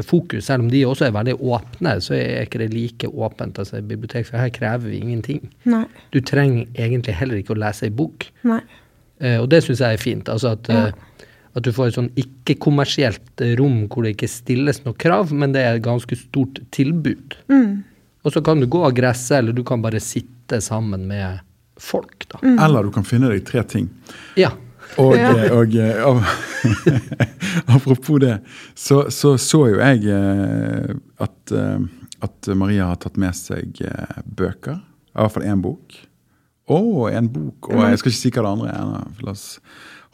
fokus. 0.05 0.45
Selv 0.45 0.63
om 0.65 0.69
de 0.71 0.83
også 0.85 1.07
er 1.07 1.15
veldig 1.15 1.33
åpne, 1.41 1.95
så 2.03 2.13
er 2.15 2.45
ikke 2.45 2.59
det 2.61 2.69
like 2.73 3.07
åpent. 3.09 3.59
altså 3.59 3.81
bibliotek, 3.81 4.27
For 4.27 4.37
her 4.37 4.49
krever 4.53 4.89
vi 4.91 4.99
ingenting. 5.01 5.49
Nei. 5.65 5.85
Du 6.13 6.19
trenger 6.21 6.67
egentlig 6.75 7.15
heller 7.17 7.39
ikke 7.41 7.55
å 7.55 7.59
lese 7.59 7.87
ei 7.87 7.89
bok. 7.89 8.27
Eh, 8.45 9.37
og 9.41 9.49
det 9.49 9.63
syns 9.65 9.81
jeg 9.81 9.97
er 9.97 10.01
fint. 10.01 10.29
Altså 10.29 10.53
at, 10.53 10.67
Ja. 10.69 10.87
eh, 10.87 11.25
at 11.55 11.63
du 11.63 11.71
får 11.73 11.87
et 11.87 11.95
sånn 11.95 12.11
ikke-kommersielt 12.15 13.41
eh, 13.41 13.55
rom 13.57 13.87
hvor 13.89 14.03
det 14.03 14.15
ikke 14.15 14.29
stilles 14.29 14.83
noe 14.85 14.93
krav, 14.93 15.31
men 15.33 15.51
det 15.55 15.63
er 15.65 15.75
et 15.79 15.81
ganske 15.83 16.15
stort 16.15 16.59
tilbud. 16.71 17.35
Mm. 17.49 17.83
Og 18.23 18.31
så 18.33 18.43
kan 18.43 18.59
du 18.59 18.67
gå 18.67 18.83
av 18.85 18.93
gresse, 18.93 19.31
eller 19.39 19.53
du 19.53 19.63
kan 19.63 19.81
bare 19.81 19.99
sitte 19.99 20.61
sammen 20.61 21.07
med 21.07 21.39
folk, 21.79 22.25
da. 22.31 22.39
Mm. 22.43 22.57
Eller 22.63 22.83
du 22.87 22.91
kan 22.95 23.05
finne 23.05 23.29
deg 23.31 23.43
tre 23.47 23.63
ting. 23.63 23.89
Ja. 24.39 24.51
Og, 24.97 25.15
Ja. 25.17 25.31
eh, 25.35 25.51
og 25.53 25.75
eh, 25.75 26.31
apropos 27.75 28.19
det, 28.19 28.39
så, 28.75 29.11
så 29.11 29.37
så 29.37 29.63
jo 29.69 29.79
jeg 29.81 30.05
eh, 30.09 30.95
at, 31.21 31.53
at 32.23 32.49
Maria 32.55 32.87
har 32.91 32.99
tatt 33.01 33.17
med 33.19 33.35
seg 33.37 33.81
bøker. 34.25 34.79
I 35.17 35.19
hvert 35.21 35.33
fall 35.33 35.47
én 35.49 35.61
bok. 35.63 35.97
Å, 36.67 36.79
en 37.15 37.29
bok. 37.31 37.69
Og 37.71 37.83
jeg 37.87 37.99
skal 38.01 38.11
ikke 38.11 38.19
si 38.21 38.31
hva 38.35 38.43
det 38.43 38.51
andre 38.51 38.73
er. 38.73 39.05
for 39.17 39.27
La 39.29 39.33
oss 39.35 39.45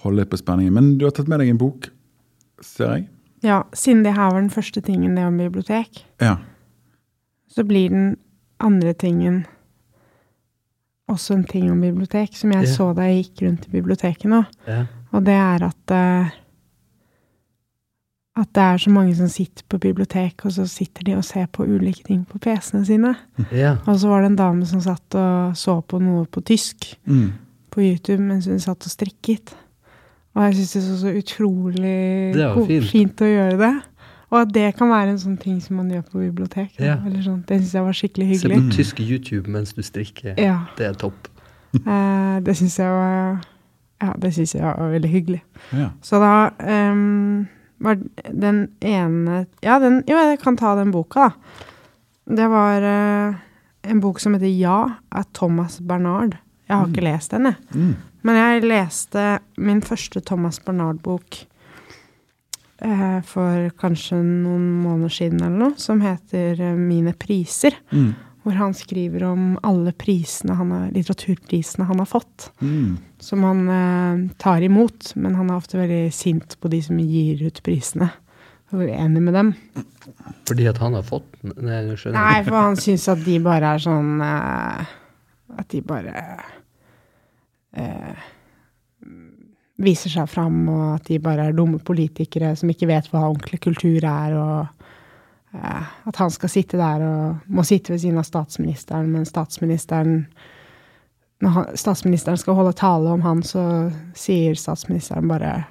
holde 0.03 0.21
litt 0.21 0.31
på 0.33 0.37
spenningen. 0.39 0.73
Men 0.75 0.91
du 0.99 1.05
har 1.07 1.15
tatt 1.15 1.29
med 1.31 1.41
deg 1.41 1.49
en 1.53 1.59
bok, 1.61 1.89
ser 2.63 2.97
jeg. 2.97 3.07
Ja, 3.43 3.63
siden 3.75 4.03
det 4.05 4.13
her 4.15 4.31
var 4.31 4.39
den 4.39 4.51
første 4.53 4.79
tingen, 4.85 5.15
det 5.17 5.25
om 5.27 5.37
bibliotek, 5.39 6.05
Ja. 6.23 6.37
så 7.51 7.63
blir 7.67 7.89
den 7.91 8.13
andre 8.63 8.93
tingen 8.95 9.43
også 11.13 11.33
en 11.37 11.43
ting 11.49 11.69
om 11.71 11.81
bibliotek, 11.81 12.35
som 12.35 12.51
jeg 12.51 12.65
Ja. 12.67 12.73
så 12.75 12.89
da 12.97 13.01
jeg 13.07 13.23
gikk 13.25 13.41
rundt 13.47 13.67
i 13.67 13.71
biblioteket 13.77 14.25
nå. 14.31 14.43
ja. 14.67 14.85
Og 15.13 15.23
det 15.25 15.33
er 15.37 15.63
at 15.69 15.91
uh, 15.93 16.31
at 18.35 18.49
det 18.57 18.63
er 18.63 18.77
så 18.81 18.89
mange 18.89 19.13
som 19.15 19.27
sitter 19.29 19.61
på 19.69 19.77
bibliotek, 19.77 20.41
og 20.47 20.51
så 20.55 20.63
sitter 20.67 21.03
de 21.05 21.13
og 21.19 21.25
ser 21.27 21.45
på 21.53 21.67
ulike 21.69 22.01
ting 22.07 22.23
på 22.25 22.39
PC-ene 22.41 22.85
sine. 22.87 23.11
ja. 23.53 23.75
Og 23.85 23.99
så 24.01 24.09
var 24.09 24.21
det 24.23 24.31
en 24.31 24.39
dame 24.39 24.65
som 24.65 24.81
satt 24.81 25.15
og 25.19 25.53
så 25.59 25.75
på 25.85 25.99
noe 26.01 26.25
på 26.25 26.41
tysk 26.41 26.95
Mm. 27.05 27.31
på 27.69 27.81
YouTube 27.81 28.21
mens 28.21 28.45
hun 28.49 28.59
satt 28.59 28.85
og 28.85 28.91
strikket. 28.91 29.53
Og 30.35 30.43
jeg 30.47 30.55
syns 30.55 30.73
det 30.73 30.81
så 30.83 30.97
så 30.97 31.13
utrolig 31.13 32.33
fint. 32.67 32.89
fint 32.89 33.21
å 33.21 33.29
gjøre 33.29 33.57
det. 33.61 33.73
Og 34.33 34.39
at 34.41 34.53
det 34.53 34.65
kan 34.79 34.89
være 34.89 35.13
en 35.13 35.19
sånn 35.21 35.37
ting 35.37 35.59
som 35.61 35.77
man 35.77 35.91
gjør 35.93 36.05
på 36.09 36.23
bibliotek. 36.23 36.71
Ja. 36.81 36.97
Eller 37.05 37.21
sånn. 37.21 37.43
Det 37.45 37.59
syns 37.59 37.73
jeg 37.77 37.85
var 37.85 37.97
skikkelig 37.99 38.29
hyggelig. 38.31 38.55
Se 38.57 38.61
på 38.65 38.77
tysk 38.79 39.01
YouTube 39.03 39.53
mens 39.53 39.75
du 39.77 39.83
strikker. 39.85 40.33
Ja, 40.41 40.63
Det 40.77 40.87
er 40.89 40.97
topp. 40.97 41.29
eh, 41.77 42.37
det 42.45 42.55
syns 42.57 42.79
jeg 42.81 42.89
var 42.89 43.43
Ja, 44.03 44.13
det 44.19 44.33
syns 44.35 44.55
jeg 44.55 44.65
var 44.65 44.89
veldig 44.91 45.11
hyggelig. 45.11 45.43
ja. 45.71 45.91
Så 46.01 46.19
da 46.21 46.49
um, 46.59 47.45
var 47.83 48.01
den 48.31 48.65
ene 48.81 49.45
Ja, 49.63 49.77
den, 49.79 50.01
jo, 50.09 50.17
jeg 50.17 50.41
kan 50.41 50.57
ta 50.57 50.73
den 50.79 50.91
boka, 50.91 51.29
da. 51.29 51.61
Det 52.23 52.45
var 52.49 52.81
uh, 52.81 53.35
en 53.83 54.01
bok 54.01 54.19
som 54.19 54.33
heter 54.33 54.49
Ja 54.49 54.79
av 55.11 55.29
Thomas 55.33 55.79
Bernard. 55.79 56.37
Jeg 56.67 56.77
har 56.77 56.89
ikke 56.89 57.05
lest 57.05 57.33
den, 57.35 57.51
jeg. 57.51 57.55
Mm. 57.75 57.95
Men 58.23 58.39
jeg 58.39 58.63
leste 58.65 59.23
min 59.59 59.81
første 59.83 60.21
Thomas 60.23 60.61
Bernard-bok 60.63 61.43
for 63.27 63.69
kanskje 63.79 64.19
noen 64.19 64.65
måneder 64.83 65.13
siden 65.15 65.41
eller 65.41 65.59
noe, 65.59 65.79
som 65.79 66.01
heter 66.03 66.59
eh, 66.59 66.77
Mine 66.77 67.13
priser. 67.15 67.77
Mm. 67.93 68.13
Hvor 68.43 68.57
han 68.59 68.73
skriver 68.75 69.23
om 69.29 69.53
alle 69.63 69.93
prisene 69.95 70.57
han 70.59 70.73
har, 70.75 70.89
litteraturprisene 70.91 71.87
han 71.87 72.01
har 72.03 72.09
fått. 72.09 72.49
Mm. 72.59 72.97
Som 73.23 73.45
han 73.47 73.61
eh, 73.71 74.25
tar 74.41 74.65
imot, 74.67 75.13
men 75.15 75.37
han 75.39 75.51
er 75.51 75.61
ofte 75.61 75.79
veldig 75.79 76.11
sint 76.15 76.57
på 76.59 76.71
de 76.73 76.81
som 76.83 76.99
gir 76.99 77.45
ut 77.47 77.63
prisene. 77.63 78.09
Og 78.73 78.83
uenig 78.83 79.21
med 79.21 79.37
dem. 79.37 79.53
Fordi 80.49 80.67
at 80.67 80.81
han 80.81 80.97
har 80.97 81.05
fått 81.07 81.29
den? 81.39 81.53
Nei, 81.61 81.95
skjønner 81.95 82.17
Nei, 82.17 82.43
for 82.47 82.57
han 82.57 82.79
syns 82.81 83.05
at 83.13 83.21
de 83.23 83.37
bare 83.43 83.75
er 83.75 83.83
sånn 83.83 84.23
eh, 84.25 84.93
At 85.61 85.69
de 85.71 85.81
bare 85.85 86.13
eh, 87.77 88.31
viser 89.81 90.11
seg 90.13 90.29
fram, 90.29 90.57
og 90.69 90.85
at 90.97 91.09
de 91.09 91.19
bare 91.21 91.49
er 91.49 91.57
dumme 91.57 91.79
politikere 91.81 92.53
som 92.57 92.69
ikke 92.69 92.89
vet 92.89 93.09
hva 93.11 93.25
ordentlig 93.29 93.59
kultur 93.63 94.05
er, 94.05 94.35
og 94.37 95.57
eh, 95.57 95.93
at 96.09 96.19
han 96.21 96.33
skal 96.33 96.51
sitte 96.51 96.79
der 96.79 97.05
og 97.07 97.53
må 97.53 97.65
sitte 97.67 97.95
ved 97.95 98.03
siden 98.03 98.21
av 98.21 98.27
statsministeren, 98.29 99.11
men 99.13 99.29
statsministeren 99.29 100.25
Når 101.43 101.49
han, 101.49 101.65
statsministeren 101.75 102.37
skal 102.39 102.55
holde 102.55 102.75
tale 102.77 103.09
om 103.11 103.21
han, 103.25 103.41
så 103.43 103.91
sier 104.15 104.55
statsministeren 104.55 105.27
bare 105.27 105.65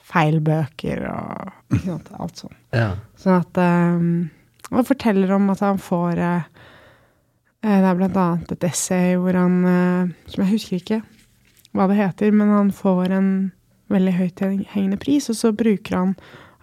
feil 0.00 0.40
bøker 0.42 1.04
og 1.06 1.76
sant, 1.84 2.08
alt 2.18 2.40
sånt. 2.40 2.56
Ja. 2.74 2.96
Sånn 3.20 3.38
at 3.38 3.60
um, 3.60 4.08
Og 4.72 4.88
forteller 4.88 5.30
om 5.36 5.46
at 5.52 5.62
han 5.62 5.78
får 5.78 6.18
eh, 6.18 6.48
Det 7.62 7.76
er 7.78 8.00
blant 8.00 8.18
annet 8.18 8.56
et 8.56 8.66
essay 8.66 9.14
hvor 9.20 9.36
han 9.38 9.62
Som 10.26 10.42
jeg 10.42 10.50
husker 10.56 10.80
ikke 10.80 11.00
hva 11.74 11.88
det 11.90 11.98
heter, 11.98 12.32
men 12.34 12.52
han 12.54 12.72
får 12.74 13.12
en 13.16 13.30
veldig 13.92 14.14
høyt 14.16 14.42
hengende 14.72 14.98
pris, 15.00 15.28
og 15.30 15.38
så 15.38 15.52
bruker 15.54 15.96
han 15.98 16.14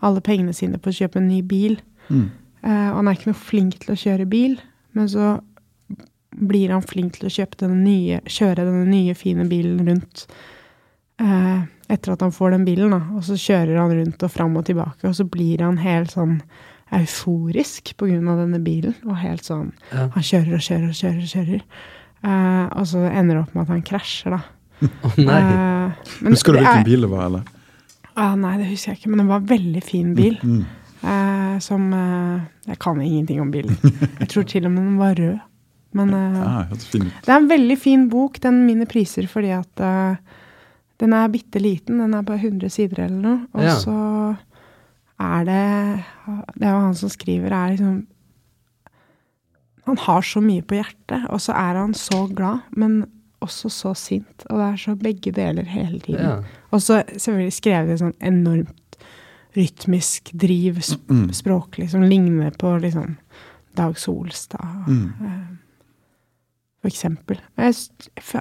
alle 0.01 0.23
pengene 0.25 0.53
sine 0.57 0.79
på 0.81 0.89
å 0.89 0.97
kjøpe 0.97 1.19
en 1.21 1.29
ny 1.29 1.41
bil. 1.45 1.77
Mm. 2.09 2.29
Eh, 2.63 2.87
og 2.89 2.99
han 3.01 3.09
er 3.09 3.17
ikke 3.17 3.31
noe 3.31 3.43
flink 3.43 3.79
til 3.83 3.93
å 3.93 3.99
kjøre 3.99 4.29
bil, 4.29 4.57
men 4.97 5.09
så 5.11 5.35
blir 6.31 6.71
han 6.71 6.83
flink 6.85 7.19
til 7.19 7.27
å 7.27 7.45
denne 7.59 7.77
nye, 7.83 8.21
kjøre 8.25 8.63
denne 8.63 8.87
nye, 8.87 9.15
fine 9.19 9.45
bilen 9.51 9.83
rundt 9.87 10.25
eh, 11.19 11.63
etter 11.91 12.13
at 12.13 12.23
han 12.23 12.33
får 12.33 12.55
den 12.55 12.65
bilen. 12.67 12.95
Da. 12.95 13.01
Og 13.17 13.25
så 13.27 13.37
kjører 13.39 13.81
han 13.81 13.95
rundt 13.97 14.23
og 14.23 14.31
fram 14.31 14.55
og 14.57 14.67
tilbake, 14.69 15.09
og 15.09 15.17
så 15.17 15.27
blir 15.27 15.63
han 15.65 15.81
helt 15.83 16.15
sånn 16.15 16.39
euforisk 16.91 17.93
av 18.01 18.39
denne 18.41 18.59
bilen. 18.63 18.95
Og 19.07 19.19
helt 19.21 19.47
sånn 19.47 19.71
Ja. 19.91 20.09
Han 20.15 20.23
kjører 20.23 20.55
og 20.55 20.65
kjører 20.65 20.87
og 20.89 20.97
kjører. 20.97 21.21
og 21.21 21.33
kjører. 21.35 21.61
Eh, 22.23 22.65
og 22.79 22.87
så 22.87 23.05
ender 23.11 23.35
det 23.35 23.43
opp 23.43 23.55
med 23.55 23.63
at 23.63 23.75
han 23.75 23.81
krasjer, 23.81 24.31
da. 24.31 24.41
Å 24.81 25.11
nei. 25.17 25.39
Uh, 25.41 26.11
men 26.21 26.35
Husker 26.35 26.53
du 26.53 26.59
det 26.59 26.65
hvilken 26.65 26.87
bil 26.87 27.05
det 27.05 27.09
var, 27.11 27.25
eller? 27.29 27.45
Uh, 28.11 28.33
nei, 28.39 28.55
det 28.59 28.67
husker 28.71 28.91
jeg 28.91 29.01
ikke, 29.01 29.11
men 29.13 29.21
det 29.23 29.27
var 29.29 29.41
en 29.41 29.49
veldig 29.51 29.83
fin 29.85 30.11
bil. 30.17 30.37
Mm. 30.43 30.61
Uh, 31.01 31.55
som 31.65 31.87
eh, 31.97 32.41
Jeg 32.69 32.77
kan 32.83 32.99
ingenting 33.01 33.39
om 33.41 33.49
bilen. 33.53 33.73
Jeg 34.19 34.27
tror 34.29 34.43
til 34.45 34.67
og 34.67 34.73
med 34.75 34.83
den 34.85 34.99
var 34.99 35.15
rød. 35.17 35.39
Men 35.97 36.13
Ah, 36.15 36.61
hørtes 36.69 36.91
det 36.93 37.27
er 37.27 37.35
en 37.35 37.49
veldig 37.49 37.75
fin 37.81 38.03
bok, 38.07 38.37
den 38.39 38.61
Mine 38.67 38.85
priser, 38.87 39.25
fordi 39.27 39.49
at 39.51 39.81
den 41.01 41.15
er 41.17 41.33
bitte 41.33 41.59
liten. 41.59 41.97
Den 41.99 42.13
er 42.15 42.23
bare 42.23 42.39
100 42.39 42.71
sider 42.71 43.03
eller 43.07 43.19
noe. 43.25 43.39
Og 43.57 43.65
Ja. 43.65 43.73
så 43.81 43.97
er 45.19 45.43
det 45.45 46.05
Det 46.55 46.67
er 46.67 46.71
jo 46.71 46.85
han 46.85 46.95
som 46.95 47.09
skriver, 47.09 47.51
er 47.51 47.75
liksom 47.75 48.05
Han 49.87 49.97
har 49.97 50.21
så 50.21 50.41
mye 50.41 50.61
på 50.61 50.77
hjertet, 50.77 51.25
og 51.29 51.41
så 51.41 51.53
er 51.57 51.79
han 51.79 51.93
så 51.97 52.27
glad, 52.29 52.61
men 52.77 53.01
også 53.41 53.69
så 53.69 53.93
sint. 53.97 54.45
Og 54.49 54.57
det 54.59 54.67
er 54.67 54.77
så 54.77 54.95
begge 54.95 55.31
deler 55.31 55.63
hele 55.63 55.99
tiden. 55.99 56.21
Ja. 56.21 56.35
Og 56.71 56.81
så 56.81 57.01
selvfølgelig 57.15 57.53
skrevet 57.57 57.95
i 57.95 58.03
sånn 58.03 58.13
enormt 58.21 58.77
rytmisk 59.57 60.31
driv 60.37 60.79
sp 60.85 61.01
Mm. 61.09 61.29
språklig, 61.35 61.89
som 61.91 62.01
ligner 62.07 62.51
på 62.51 62.77
liksom 62.81 63.17
Dag 63.75 63.97
Solstad, 63.97 64.85
Mm. 64.87 65.13
eh, 65.25 65.57
for 66.81 66.87
eksempel. 66.89 67.37
Jeg 67.57 67.73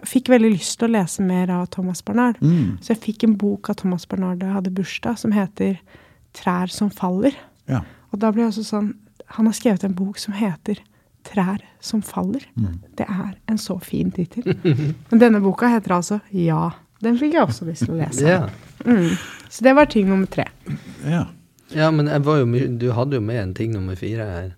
fikk 0.07 0.28
veldig 0.28 0.50
lyst 0.52 0.78
til 0.78 0.88
å 0.88 0.92
lese 0.92 1.21
mer 1.23 1.50
av 1.50 1.66
Thomas 1.71 2.02
Barnard. 2.02 2.38
Mm. 2.40 2.78
Så 2.80 2.88
jeg 2.95 3.00
fikk 3.00 3.25
en 3.25 3.37
bok 3.37 3.71
av 3.71 3.76
Thomas 3.76 4.07
Barnard 4.07 4.38
da 4.40 4.47
jeg 4.47 4.54
hadde 4.54 4.75
bursdag, 4.75 5.19
som 5.19 5.33
heter 5.33 5.78
'Trær 6.35 6.69
som 6.71 6.90
faller'. 6.90 7.35
Ja. 7.69 7.80
Og 8.12 8.19
da 8.21 8.30
ble 8.33 8.42
jeg 8.42 8.50
også 8.52 8.64
sånn 8.64 8.95
Han 9.35 9.47
har 9.47 9.52
skrevet 9.52 9.85
en 9.85 9.95
bok 9.95 10.19
som 10.19 10.35
heter 10.35 10.78
'Trær 11.25 11.59
som 11.81 12.03
faller'. 12.03 12.47
Mm. 12.57 12.81
Det 12.99 13.07
er 13.09 13.35
en 13.49 13.59
så 13.59 13.79
fin 13.83 14.11
tittel. 14.11 14.57
Men 15.11 15.21
denne 15.21 15.41
boka 15.41 15.67
heter 15.69 15.95
altså 15.97 16.21
'Ja'. 16.33 16.71
Den 17.03 17.19
fikk 17.19 17.33
jeg 17.35 17.43
også 17.43 17.65
lyst 17.65 17.85
til 17.85 17.95
å 17.95 17.97
lese. 17.97 18.25
Yeah. 18.27 18.49
Mm. 18.85 19.17
Så 19.49 19.62
det 19.65 19.75
var 19.77 19.85
ting 19.85 20.09
nummer 20.09 20.27
tre. 20.27 20.45
ja. 21.07 21.25
ja, 21.75 21.91
men 21.91 22.07
jeg 22.09 22.25
var 22.25 22.37
jo, 22.39 22.45
du 22.79 22.91
hadde 22.93 23.15
jo 23.17 23.21
med 23.21 23.43
en 23.43 23.55
ting 23.55 23.73
nummer 23.73 23.95
fire 23.95 24.25
her. 24.27 24.50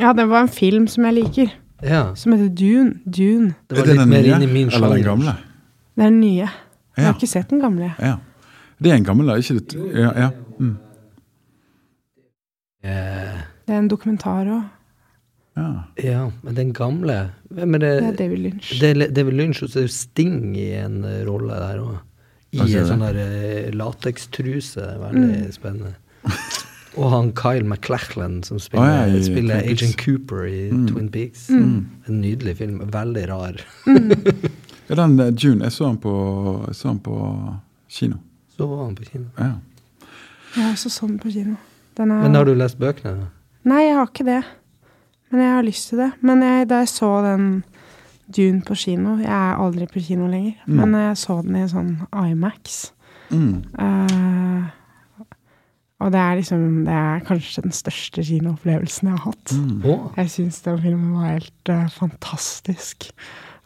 Ja, 0.00 0.12
det 0.12 0.28
var 0.28 0.40
en 0.40 0.48
film 0.48 0.86
som 0.88 1.04
jeg 1.04 1.14
liker, 1.14 1.50
Ja. 1.82 2.14
som 2.14 2.32
heter 2.32 2.48
Dune. 2.48 2.94
Dune. 3.04 3.54
Det 3.68 3.78
Er 3.78 3.82
det 3.84 3.86
litt 3.88 3.98
den 4.00 4.08
mer 4.08 4.22
nye, 4.22 4.34
inn 4.34 4.42
i 4.42 4.52
min 4.52 4.68
eller 4.72 4.88
den 4.94 5.02
gamle? 5.04 5.34
Det 5.96 6.04
er 6.04 6.10
den 6.10 6.20
nye. 6.20 6.48
Jeg 6.48 6.50
Ja. 6.98 7.02
har 7.04 7.14
ikke 7.14 7.26
sett 7.28 7.48
den 7.50 7.60
gamle. 7.60 7.94
Ja. 7.98 8.16
Det 8.82 8.92
er 8.92 8.96
en 8.96 9.04
gammel, 9.04 9.26
da, 9.26 9.34
ikke 9.34 9.54
det? 9.60 9.74
Ja, 9.94 10.12
ja. 10.16 10.30
Mm. 10.58 10.76
Eh, 12.82 13.40
Det 13.66 13.74
er 13.74 13.78
en 13.78 13.88
dokumentar 13.88 14.46
òg. 14.46 14.62
Ja. 15.60 15.68
ja, 16.02 16.22
men 16.42 16.56
den 16.56 16.72
gamle 16.76 17.12
er 17.20 17.30
det? 17.52 17.80
Det 17.82 17.90
er 18.08 18.16
David 18.18 18.38
Lynch. 18.46 18.70
Det 18.80 18.90
David 19.16 19.36
Lynch, 19.38 19.62
og 19.66 19.70
så 19.72 19.82
er 19.82 19.88
det 19.90 19.94
Sting 19.94 20.54
i 20.56 20.70
en 20.80 21.02
eh, 21.04 21.20
rolle 21.28 21.54
der 21.60 21.82
òg. 21.84 21.98
I 22.56 22.64
en 22.64 22.86
sånn 22.88 23.04
der 23.04 23.18
eh, 23.22 23.70
latekstruse. 23.76 24.82
Veldig 25.04 25.28
Mm. 25.44 25.52
spennende. 25.54 25.94
Og 26.98 27.06
han 27.12 27.28
Kyle 27.38 27.62
MacLachlan 27.70 28.40
som 28.42 28.58
spiller, 28.58 28.82
Å, 28.82 29.06
ja, 29.06 29.14
i 29.14 29.22
spiller 29.22 29.60
Twin 29.62 29.70
Agent 29.76 29.96
Cooper 30.00 30.46
i 30.48 30.70
Mm. 30.74 30.86
Twin 30.88 31.08
Peaks. 31.14 31.44
Mm. 31.54 31.86
En 32.08 32.20
nydelig 32.20 32.56
film. 32.58 32.80
Veldig 32.90 33.28
rar. 33.30 33.60
Ja, 34.90 34.96
den 34.98 35.20
eh, 35.22 35.28
June, 35.38 35.62
jeg 35.62 35.70
så 35.72 35.86
den 35.86 35.98
på, 36.02 36.12
jeg 36.66 36.74
så 36.74 36.88
han 36.88 36.98
på 36.98 37.16
kino. 37.88 38.16
Så 38.56 38.66
var 38.66 38.80
han 38.88 38.96
på 38.98 39.04
kino. 39.06 39.28
Ja. 39.38 39.52
Jeg 40.56 40.64
har 40.64 40.72
også 40.74 40.90
sånn 40.90 41.12
på 41.22 41.30
kino. 41.30 41.54
Den 41.94 42.10
er, 42.10 42.24
Men 42.24 42.34
har 42.34 42.48
du 42.48 42.56
lest 42.58 42.74
bøkene? 42.80 43.28
Nei, 43.70 43.84
jeg 43.86 43.94
har 44.00 44.08
ikke 44.10 44.26
det. 44.26 44.40
Men 45.30 45.44
jeg 45.44 45.54
har 45.54 45.66
lyst 45.66 45.88
til 45.90 46.02
det. 46.02 46.10
Men 46.26 46.42
jeg, 46.42 46.70
da 46.70 46.82
jeg 46.82 46.92
så 46.92 47.10
den 47.26 47.50
Dune 48.30 48.62
på 48.62 48.76
kino 48.78 49.16
Jeg 49.18 49.30
er 49.34 49.58
aldri 49.58 49.86
på 49.90 50.02
kino 50.02 50.28
lenger. 50.30 50.58
Mm. 50.66 50.80
Men 50.80 50.94
jeg 51.02 51.16
så 51.18 51.40
den 51.42 51.56
i 51.58 51.66
sånn 51.70 51.94
IMAX. 52.14 52.80
Mm. 53.30 53.62
Uh, 53.78 54.70
og 56.00 56.10
det 56.10 56.20
er 56.20 56.38
liksom 56.38 56.62
Det 56.86 56.96
er 56.96 57.22
kanskje 57.28 57.62
den 57.62 57.74
største 57.76 58.24
kinoopplevelsen 58.26 59.10
jeg 59.10 59.18
har 59.18 59.26
hatt. 59.28 59.54
Mm. 59.54 59.84
Jeg 60.16 60.34
syns 60.34 60.62
den 60.66 60.82
filmen 60.82 61.14
var 61.18 61.32
helt 61.34 61.72
uh, 61.72 61.86
fantastisk. 61.94 63.10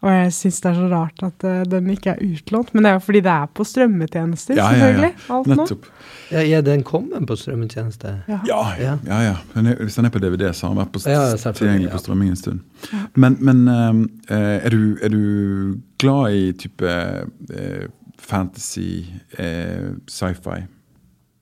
Og 0.05 0.11
jeg 0.13 0.33
syns 0.37 0.59
det 0.61 0.69
er 0.69 0.75
så 0.77 0.89
rart 0.91 1.23
at 1.25 1.45
uh, 1.49 1.63
den 1.73 1.87
ikke 1.95 2.13
er 2.13 2.21
utlånt. 2.21 2.75
Men 2.75 2.85
det 2.85 2.91
er 2.91 2.99
jo 2.99 3.03
fordi 3.07 3.23
det 3.25 3.33
er 3.33 3.47
på 3.57 3.65
strømmetjenester, 3.65 4.59
Ja, 4.59 4.67
ja, 4.69 4.69
ja. 4.69 4.75
selvfølgelig. 4.75 5.13
Alt 5.37 5.47
nå. 5.49 5.57
Nettopp. 5.63 5.87
ja, 6.35 6.43
ja, 6.45 6.61
den 6.67 6.83
kommer 6.85 7.25
på 7.27 7.37
strømmetjeneste? 7.41 8.13
Ja. 8.29 8.39
Ja, 8.51 8.61
Ja. 8.83 8.95
ja. 9.09 9.21
ja. 9.31 9.35
Den 9.55 9.73
er, 9.73 9.81
hvis 9.81 9.97
den 9.97 10.05
er 10.05 10.13
på 10.13 10.21
DVD, 10.21 10.53
så 10.53 10.67
har 10.69 10.75
den 10.75 10.83
vært 10.85 10.93
på, 10.93 11.03
Ja, 11.09 11.25
tilgjengelig 11.41 11.89
ja. 11.89 11.97
på 11.97 12.03
strømming 12.05 12.31
en 12.35 12.37
stund. 12.37 12.61
Ja. 12.93 13.03
Men, 13.15 13.39
men 13.41 13.69
uh, 13.69 14.05
er, 14.29 14.69
du, 14.71 14.99
er 15.03 15.09
du 15.09 15.81
glad 15.99 16.37
i 16.37 16.53
type 16.53 16.85
uh, 16.85 17.89
fantasy, 18.19 19.05
eh, 19.39 19.93
sci-fi? 20.09 20.65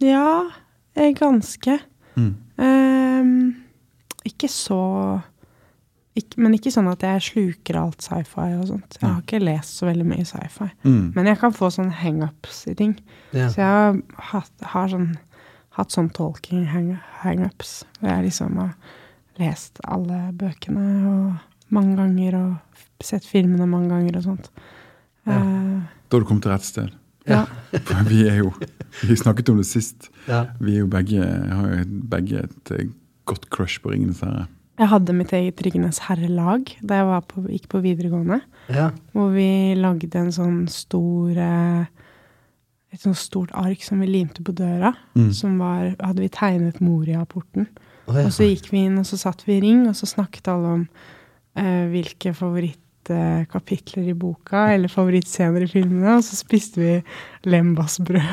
Ja, 0.02 0.42
ganske. 1.18 1.78
Mm. 2.16 2.34
Um, 2.58 3.54
ikke 4.26 4.48
så 4.48 5.20
ikke, 6.18 6.36
Men 6.44 6.54
ikke 6.58 6.70
sånn 6.74 6.90
at 6.90 7.02
jeg 7.06 7.22
sluker 7.24 7.78
alt 7.80 8.02
sci-fi 8.04 8.48
og 8.58 8.66
sånt. 8.68 8.96
Jeg 9.00 9.08
har 9.08 9.20
ikke 9.22 9.38
lest 9.40 9.78
så 9.80 9.86
veldig 9.88 10.04
mye 10.10 10.24
sci-fi. 10.28 10.68
Mm. 10.84 11.12
Men 11.14 11.30
jeg 11.30 11.38
kan 11.40 11.54
få 11.56 11.70
sånne 11.72 11.94
hangups 12.02 12.66
i 12.68 12.74
ting. 12.78 12.96
Ja. 13.32 13.46
Så 13.48 13.62
jeg 13.62 13.70
har, 13.70 13.96
hatt, 14.32 14.52
har 14.74 14.90
sånn, 14.92 15.08
hatt 15.78 15.94
sånn 15.94 16.10
tolking 16.12 16.66
hang, 16.68 16.90
hangups. 17.22 17.78
Hvor 18.00 18.12
jeg 18.12 18.26
liksom 18.28 18.60
har 18.60 18.74
lest 19.40 19.80
alle 19.88 20.20
bøkene 20.36 20.86
og 21.08 21.72
mange 21.72 21.96
ganger 21.96 22.36
og 22.36 22.82
sett 23.02 23.24
filmene 23.26 23.64
mange 23.66 23.88
ganger 23.94 24.20
og 24.20 24.26
sånt. 24.28 24.50
Ja. 25.26 25.38
Uh, 25.40 25.80
Da 26.10 26.18
har 26.18 26.24
du 26.24 26.28
kommet 26.28 26.44
til 26.44 26.52
rett 26.52 26.66
sted. 26.68 26.92
ja. 27.30 27.46
For 27.88 28.04
vi 28.04 28.26
er 28.28 28.42
jo 28.42 28.50
Vi 29.08 29.16
snakket 29.16 29.48
om 29.48 29.56
det 29.56 29.64
sist. 29.66 30.10
Ja. 30.28 30.44
Vi 30.60 30.74
er 30.76 30.82
jo 30.84 30.90
begge, 30.92 31.24
har 31.24 31.70
jo 31.72 31.84
begge 32.12 32.42
et 32.44 32.72
eh, 32.76 32.90
godt 33.24 33.48
crush 33.48 33.80
på 33.80 33.94
Ringenes 33.94 34.20
herre. 34.20 34.44
Jeg 34.80 34.88
hadde 34.88 35.14
mitt 35.14 35.32
eget 35.36 35.60
Ringenes 35.66 36.00
herre-lag 36.06 36.70
da 36.80 37.00
jeg 37.00 37.08
var 37.10 37.24
på, 37.28 37.44
gikk 37.52 37.68
på 37.74 37.82
videregående. 37.84 38.40
ja. 38.72 38.90
Hvor 39.12 39.32
vi 39.34 39.74
lagde 39.76 40.18
en 40.18 40.32
sånn 40.32 40.62
stor 40.72 41.36
eh, 41.36 41.84
Et 42.92 43.00
sånt 43.00 43.16
stort 43.16 43.52
ark 43.56 43.80
som 43.80 44.02
vi 44.04 44.06
limte 44.10 44.42
på 44.44 44.52
døra. 44.52 44.90
Mm. 45.16 45.30
Som 45.32 45.54
var 45.62 45.94
Hadde 45.96 46.20
vi 46.20 46.28
tegnet 46.28 46.80
Moria-porten. 46.84 47.68
Oh, 48.04 48.16
ja. 48.18 48.26
Og 48.26 48.34
så 48.36 48.44
gikk 48.44 48.68
vi 48.72 48.82
inn, 48.84 48.98
og 49.00 49.06
så 49.08 49.16
satt 49.16 49.46
vi 49.46 49.56
i 49.56 49.62
ring, 49.64 49.86
og 49.88 49.96
så 49.96 50.08
snakket 50.10 50.50
alle 50.52 50.74
om 50.76 50.82
eh, 51.56 51.86
hvilke 51.88 52.34
favorittkapitler 53.08 54.08
i 54.08 54.14
boka, 54.14 54.72
eller 54.74 54.88
favorittscener 54.88 55.62
i 55.62 55.66
filmene, 55.68 56.16
og 56.16 56.22
så 56.24 56.36
spiste 56.36 56.80
vi 56.80 57.02
lembasbrød. 57.44 58.22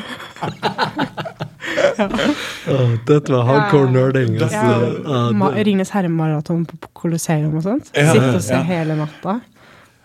oh, 2.70 2.94
dette 3.08 3.32
var 3.34 3.44
hardcore 3.48 3.86
Ja. 3.88 3.92
nerding. 3.92 4.42
Altså. 4.42 4.56
Ja, 4.56 5.32
Ma 5.34 5.50
Ringnes 5.56 5.90
herre-maraton 5.92 6.66
på 6.66 6.78
Colosseum 6.94 7.56
og 7.56 7.64
sånt. 7.64 7.92
Ja, 7.96 8.12
Sitte 8.14 8.36
og 8.36 8.42
se 8.42 8.54
ja. 8.54 8.62
hele 8.64 8.96
natta. 8.96 9.40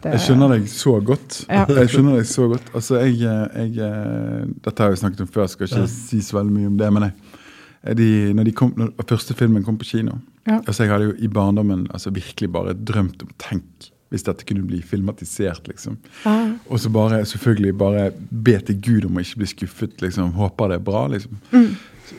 Det- 0.03 0.13
Jeg 0.13 0.21
skjønner 0.21 0.49
deg 0.49 0.63
så 0.69 1.01
godt. 1.05 1.45
Ja. 1.49 1.65
Jeg 1.69 1.89
skjønner 1.89 2.17
deg 2.17 2.27
så 2.27 2.49
godt. 2.49 2.63
Altså, 2.75 2.95
jeg, 3.01 3.19
jeg 3.19 3.79
eh, 3.79 4.45
Dette 4.65 4.79
har 4.83 4.89
jeg 4.91 4.99
snakket 4.99 5.21
om 5.21 5.27
før, 5.27 5.47
skal 5.49 5.67
ikke 5.67 5.81
Ja. 5.81 5.87
si 5.87 6.19
så 6.21 6.37
veldig 6.43 6.53
mye 6.53 6.67
om 6.67 6.77
det. 6.77 6.93
Men 6.93 7.03
jeg, 7.03 7.13
eh, 7.85 7.95
de, 7.95 8.33
når, 8.35 8.45
de 8.45 8.53
kom, 8.53 8.73
når 8.77 8.91
første 9.09 9.35
filmen 9.35 9.65
kom 9.65 9.79
på 9.79 9.85
kino 9.85 10.13
Ja. 10.47 10.61
altså 10.67 10.83
Jeg 10.85 10.91
hadde 10.93 11.05
jo 11.05 11.13
i 11.19 11.27
barndommen 11.29 11.87
altså 11.91 12.11
virkelig 12.13 12.53
bare 12.53 12.75
drømt 12.75 13.23
om 13.23 13.29
Tenk 13.39 13.91
hvis 14.15 14.25
dette 14.27 14.47
kunne 14.49 14.63
bli 14.67 14.79
filmatisert, 14.87 15.67
liksom. 15.69 15.99
Ah. 16.25 16.55
Og 16.71 16.81
så 16.81 16.91
bare 16.95 17.25
selvfølgelig 17.27 17.75
bare 17.81 18.07
be 18.31 18.55
til 18.71 18.79
Gud 18.81 19.05
om 19.11 19.19
å 19.19 19.25
ikke 19.27 19.43
bli 19.43 19.51
skuffet. 19.53 19.99
liksom, 20.03 20.33
Håper 20.39 20.71
det 20.73 20.81
er 20.81 20.87
bra. 20.87 21.05
liksom. 21.13 21.37
Mm. 21.53 21.75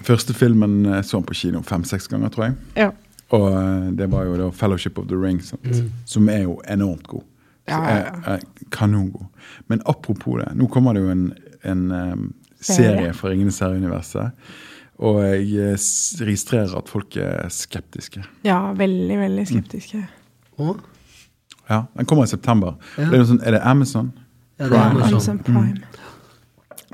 Første 0.05 0.33
filmen 0.35 0.85
eh, 0.85 1.01
så 1.05 1.17
han 1.19 1.25
på 1.25 1.33
kino 1.37 1.61
fem-seks 1.65 2.07
ganger, 2.11 2.29
tror 2.33 2.49
jeg. 2.49 2.55
Ja. 2.75 2.91
Og 3.33 3.47
eh, 3.51 3.87
det 3.97 4.09
var 4.11 4.25
jo 4.27 4.35
da 4.37 4.51
'Fellowship 4.51 4.99
of 5.01 5.07
the 5.09 5.15
Ring', 5.17 5.41
sant? 5.41 5.63
Mm. 5.65 5.91
som 6.05 6.29
er 6.29 6.43
jo 6.43 6.59
enormt 6.69 7.07
god. 7.07 7.23
Ja, 7.67 7.79
ja, 7.81 7.97
er- 7.97 8.33
er 8.35 8.39
Kanongod. 8.71 9.25
Men 9.67 9.81
apropos 9.85 10.37
det, 10.43 10.51
nå 10.55 10.67
kommer 10.69 10.93
det 10.93 11.01
jo 11.01 11.09
en, 11.09 11.33
en 11.63 11.91
um, 11.91 12.33
Serie. 12.61 13.13
fra 13.13 13.29
Ringenes 13.29 13.59
herre-universet. 13.59 14.31
Og 14.99 15.17
jeg 15.23 15.49
eh, 15.73 15.77
registrerer 16.21 16.77
at 16.77 16.87
folk 16.89 17.17
er 17.17 17.49
skeptiske. 17.49 18.21
ja, 18.45 18.59
veldig, 18.73 19.17
veldig 19.19 19.47
skeptiske. 19.49 20.03
Å? 20.59 20.75
Ja, 21.69 21.83
Den 21.97 22.05
kommer 22.05 22.23
i 22.23 22.27
september. 22.31 22.75
Ja. 22.97 23.09
Det 23.09 23.13
er, 23.13 23.17
noe 23.23 23.29
sånn, 23.31 23.41
er 23.43 23.57
det 23.57 23.61
Amazon? 23.65 24.11
Ja, 24.59 24.67
det 24.69 24.77
er 24.77 24.77
Prime. 24.77 24.91
Amazon. 24.91 25.13
Amazon 25.13 25.39
Prime. 25.39 26.05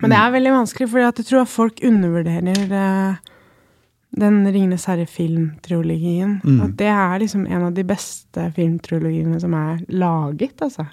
Men 0.02 0.14
det 0.14 0.18
er 0.18 0.32
veldig 0.34 0.54
vanskelig, 0.56 0.90
for 0.90 1.04
jeg 1.04 1.26
tror 1.28 1.44
at 1.44 1.52
folk 1.52 1.82
undervurderer 1.86 2.72
eh, 2.74 3.20
den 4.22 4.42
Ringenes 4.48 4.88
herre-filmtrilogien. 4.90 6.40
Mm. 6.44 6.62
At 6.66 6.76
det 6.80 6.90
er 6.90 7.22
liksom 7.22 7.46
en 7.46 7.68
av 7.70 7.74
de 7.76 7.86
beste 7.88 8.48
filmtrilogiene 8.56 9.40
som 9.44 9.54
er 9.54 9.84
laget, 9.94 10.58
altså. 10.62 10.88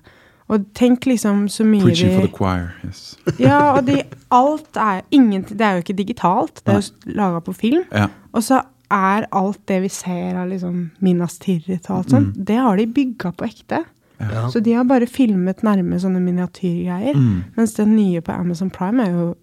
Og 0.48 0.64
tenk 0.76 1.04
liksom 1.06 1.44
så 1.52 1.64
mye 1.68 1.84
Preaching 1.84 2.14
for 2.14 2.24
the 2.24 2.32
choir. 2.32 2.68
yes. 2.86 3.18
Ja, 3.48 3.74
og 3.76 3.84
de, 3.86 4.02
alt 4.32 4.76
er 4.80 5.02
ingen, 5.10 5.42
Det 5.44 5.60
er 5.60 5.76
jo 5.76 5.84
ikke 5.84 5.98
digitalt, 5.98 6.62
det 6.64 6.74
er 6.74 6.80
jo 6.80 7.16
laga 7.18 7.40
på 7.44 7.52
film. 7.52 7.84
Ja. 7.92 8.08
Og 8.32 8.42
så 8.42 8.62
er 8.90 9.26
alt 9.32 9.58
det 9.68 9.82
vi 9.82 9.88
ser 9.92 10.36
av 10.40 10.48
liksom 10.48 10.90
Minas 11.04 11.38
Tirith 11.38 11.90
og 11.90 11.98
alt 11.98 12.10
sånt, 12.14 12.34
Mm. 12.36 12.44
det 12.44 12.56
har 12.56 12.76
de 12.76 12.86
bygga 12.86 13.32
på 13.36 13.44
ekte. 13.48 13.84
Ja. 14.20 14.48
Så 14.50 14.60
de 14.62 14.72
har 14.74 14.84
bare 14.84 15.06
filmet 15.06 15.60
nærme 15.62 15.98
sånne 16.00 16.18
miniatyrgreier. 16.20 17.14
Mm. 17.14 17.44
Mens 17.56 17.74
den 17.74 17.94
nye 17.96 18.20
på 18.20 18.32
Amazon 18.34 18.70
Prime 18.70 19.04
er 19.04 19.10
jo 19.12 19.34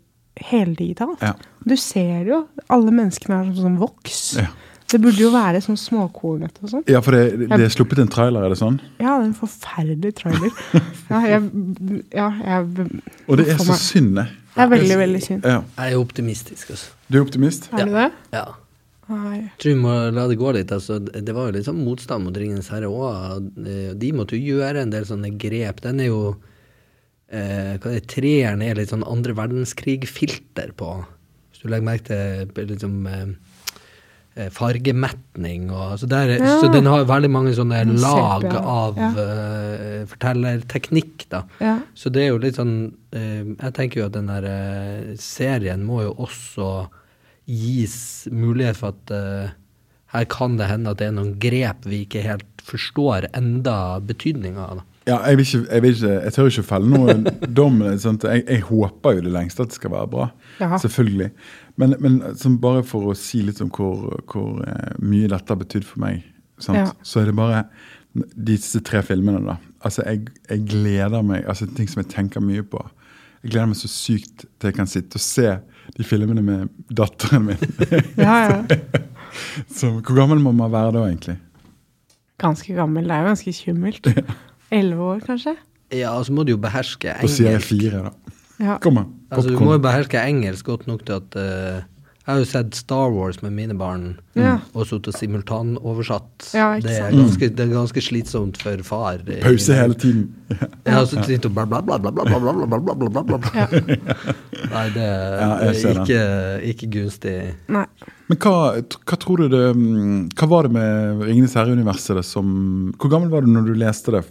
heldigitalt. 0.41 1.21
Ja. 1.21 1.33
Du 1.65 1.75
ser 1.79 2.25
jo 2.27 2.41
alle 2.69 2.91
menneskene 2.91 3.37
er 3.39 3.53
som 3.53 3.63
sånn 3.69 3.77
voks. 3.79 4.35
Ja. 4.41 4.47
Det 4.91 4.99
burde 5.01 5.17
jo 5.17 5.31
være 5.33 5.61
sånn 5.65 5.77
småkornete 5.81 6.61
og 6.63 6.69
sånn. 6.69 6.83
ja, 6.91 6.99
for 7.01 7.11
det, 7.15 7.47
det 7.49 7.57
er 7.65 7.71
sluppet 7.73 7.99
en 8.03 8.07
trailer, 8.11 8.43
er 8.45 8.49
det 8.53 8.59
sånn? 8.59 8.75
Ja, 8.99 9.15
det 9.17 9.23
er 9.23 9.29
en 9.31 9.37
forferdelig 9.39 10.11
trailer. 10.19 10.51
ja, 11.09 11.21
jeg, 11.25 11.47
ja, 12.13 12.27
jeg 12.43 13.01
Og 13.27 13.37
det 13.39 13.47
er 13.55 13.57
så 13.63 13.73
synd, 13.79 14.15
det. 14.19 14.27
Det 14.55 14.61
er 14.63 14.69
veldig, 14.71 14.97
veldig 15.01 15.23
synd. 15.23 15.43
Ja. 15.49 15.61
Jeg 15.79 15.95
er 15.95 16.03
optimistisk, 16.03 16.69
altså. 16.75 16.91
Du 17.09 17.17
er 17.17 17.25
optimist? 17.25 17.69
Er 17.73 17.85
du 17.89 17.95
det? 17.97 18.11
Ja. 18.33 18.45
Nei. 19.11 19.37
Jeg 19.43 19.61
tror 19.61 19.73
vi 19.75 19.83
må 19.83 19.95
la 20.15 20.25
det 20.29 20.39
gå 20.41 20.51
litt. 20.55 20.73
Altså, 20.73 20.97
det 20.99 21.35
var 21.35 21.49
jo 21.49 21.55
litt 21.57 21.67
sånn 21.67 21.83
motstand 21.85 22.25
mot 22.25 22.37
Ringenes 22.37 22.71
herre 22.73 22.89
òg. 22.89 23.49
De 24.01 24.11
måtte 24.17 24.37
jo 24.37 24.55
gjøre 24.55 24.81
en 24.81 24.93
del 24.93 25.05
sånne 25.05 25.33
grep. 25.41 25.83
Den 25.85 26.01
er 26.01 26.09
jo 26.09 26.21
eh, 27.29 27.75
hva 27.77 27.91
er 27.91 27.99
det, 27.99 28.05
Treeren 28.11 28.63
er 28.65 28.79
litt 28.79 28.93
sånn 28.93 29.05
andre 29.07 29.35
verdenskrig-filter 29.37 30.73
på. 30.79 30.95
Hvis 31.51 31.63
du 31.63 31.69
legger 31.69 31.89
merke 31.91 32.07
til 32.55 32.71
liksom, 32.71 32.97
eh, 33.11 33.27
eh, 34.35 34.49
fargemetning 34.53 35.69
og 35.71 35.99
så, 36.01 36.09
der, 36.09 36.37
Ja. 36.39 36.59
Så 36.61 36.71
den 36.73 36.85
har 36.85 37.05
veldig 37.05 37.31
mange 37.31 37.53
sånne 37.53 37.85
lag 38.01 38.45
av 38.55 38.97
ja. 38.97 39.11
uh, 39.15 40.05
fortellerteknikk, 40.11 41.29
da. 41.29 41.45
Ja. 41.59 41.79
Så 41.93 42.09
det 42.09 42.25
er 42.25 42.33
jo 42.33 42.41
litt 42.41 42.59
sånn 42.59 42.93
eh, 43.13 43.43
Jeg 43.45 43.73
tenker 43.73 44.01
jo 44.01 44.09
at 44.09 44.17
den 44.17 44.29
der 44.29 44.45
eh, 44.49 45.15
serien 45.17 45.85
må 45.85 46.03
jo 46.03 46.13
også 46.27 46.89
gis 47.45 48.27
mulighet 48.31 48.79
for 48.79 48.95
at 48.95 49.13
uh, 49.13 49.53
her 50.15 50.27
kan 50.31 50.57
det 50.59 50.69
hende 50.69 50.91
at 50.91 51.01
det 51.01 51.09
er 51.09 51.15
noen 51.15 51.35
grep 51.41 51.85
vi 51.87 52.03
ikke 52.05 52.23
helt 52.25 52.65
forstår 52.65 53.29
enda 53.37 53.99
betydninga 54.05 54.67
av. 54.73 54.83
Ja, 55.05 55.19
jeg, 55.29 55.37
vil 55.37 55.45
ikke, 55.45 55.59
jeg, 55.69 55.83
vil 55.83 55.91
ikke, 55.93 56.13
jeg 56.15 56.33
tør 56.33 56.47
ikke 56.49 56.65
felle 56.65 56.89
noen 56.89 57.27
dom. 57.59 57.81
Sant? 58.01 58.25
Jeg, 58.25 58.45
jeg 58.49 58.63
håper 58.65 59.19
jo 59.19 59.25
det 59.27 59.33
lengste 59.35 59.65
at 59.65 59.73
det 59.73 59.77
skal 59.77 59.93
være 59.93 60.09
bra. 60.15 60.29
Jaha. 60.61 60.79
Selvfølgelig. 60.81 61.29
Men, 61.81 61.93
men 62.01 62.17
bare 62.63 62.81
for 62.87 63.11
å 63.11 63.17
si 63.19 63.43
litt 63.45 63.61
om 63.61 63.69
hvor, 63.75 64.15
hvor 64.31 64.63
eh, 64.65 64.95
mye 65.03 65.29
dette 65.29 65.51
har 65.51 65.59
betydd 65.59 65.85
for 65.85 66.01
meg, 66.05 66.23
sant? 66.63 66.79
Ja. 66.79 66.89
så 67.05 67.21
er 67.21 67.29
det 67.29 67.37
bare 67.37 67.65
disse 68.47 68.81
tre 68.87 69.03
filmene, 69.05 69.43
da. 69.45 69.59
Altså, 69.85 70.01
jeg, 70.07 70.31
jeg 70.49 70.63
gleder 70.71 71.25
meg 71.25 71.43
Altså, 71.45 71.67
ting 71.77 71.89
som 71.91 72.01
jeg 72.01 72.13
tenker 72.15 72.41
mye 72.41 72.63
på. 72.65 72.81
Jeg 73.43 73.51
gleder 73.51 73.69
meg 73.69 73.77
så 73.77 73.91
sykt 73.91 74.47
til 74.47 74.71
jeg 74.71 74.77
kan 74.79 74.89
sitte 74.89 75.19
og 75.19 75.25
se 75.25 75.51
de 75.95 76.05
filmene 76.07 76.43
med 76.45 76.71
datteren 76.89 77.49
min. 77.49 77.61
ja, 78.17 78.37
ja. 78.49 78.79
så, 79.77 79.91
hvor 79.99 80.15
gammel 80.15 80.41
må 80.43 80.53
man 80.55 80.73
være 80.73 80.95
da, 80.97 81.05
egentlig? 81.09 81.37
Ganske 82.41 82.75
gammel. 82.75 83.07
Det 83.07 83.15
er 83.15 83.23
jo 83.23 83.31
ganske 83.31 83.55
skummelt. 83.55 84.11
Elleve 84.79 85.09
år, 85.13 85.23
kanskje? 85.27 85.55
Ja, 85.93 86.15
og 86.17 86.25
så 86.27 86.33
må 86.35 86.43
du 86.43 86.55
jo 86.55 86.61
beherske 86.61 87.13
engelsk. 87.13 87.27
Da 87.29 87.35
sier 87.37 87.55
jeg 87.55 87.63
fire, 87.63 88.05
da. 88.07 88.37
Ja. 88.59 88.77
Kom 88.83 88.99
an. 88.99 89.11
Altså, 89.29 89.51
du 89.51 89.59
må 89.61 89.75
jo 89.75 89.83
beherske 89.83 90.19
engelsk 90.23 90.65
godt 90.65 90.87
nok 90.87 91.03
til 91.07 91.19
at 91.19 91.37
eh, 91.39 91.83
Jeg 92.25 92.33
har 92.33 92.39
jo 92.41 92.45
sett 92.49 92.73
Star 92.73 93.11
Wars 93.13 93.37
med 93.43 93.51
mine 93.53 93.75
barn, 93.77 94.05
Ja. 94.33 94.55
og 94.73 94.87
sittet 94.89 95.13
simultanoversatt. 95.13 96.47
Ja, 96.57 96.71
det, 96.81 96.89
er 96.97 97.11
ganske, 97.13 97.49
det 97.53 97.59
er 97.67 97.69
ganske 97.69 98.01
slitsomt 98.01 98.57
for 98.57 98.81
far. 98.81 99.19
Pause 99.43 99.75
hele 99.77 99.93
tiden. 99.93 100.23
Ja, 100.49 100.95
har 100.95 101.05
så 101.05 101.21
sitter 101.21 101.51
og 101.51 101.53
bla, 101.53 101.65
bla, 101.69 101.81
bla, 101.85 101.99
bla, 101.99 102.11
bla, 102.11 102.25
bla, 102.25 102.39
bla, 102.39 102.65
bla, 102.65 102.79
bla, 102.95 102.95
bla, 102.95 103.21
bla, 103.29 103.37
bla. 103.37 103.51
Ja. 103.53 103.67
Nei, 104.73 104.87
det 104.95 105.05
Ja, 105.05 105.51
er 105.67 105.77
jeg 105.77 105.99
ikke, 106.01 106.23
ikke 106.73 106.89
gunstig. 106.97 107.35
Nei. 107.69 107.85
Men 108.25 108.41
hva, 108.41 108.55
hva 109.05 109.19
tror 109.21 109.43
du 109.43 109.47
det 109.53 109.63
mm, 109.77 110.31
Hva 110.33 110.47
var 110.49 110.65
det 110.65 110.71
med 110.73 111.21
'Ringenes 111.27 111.53
herre'-universet 111.53 112.25
som 112.25 112.47
Hvor 112.97 113.11
gammel 113.13 113.29
var 113.29 113.45
du 113.45 113.51
når 113.53 113.67
du 113.69 113.73
leste 113.77 114.15
det, 114.17 114.23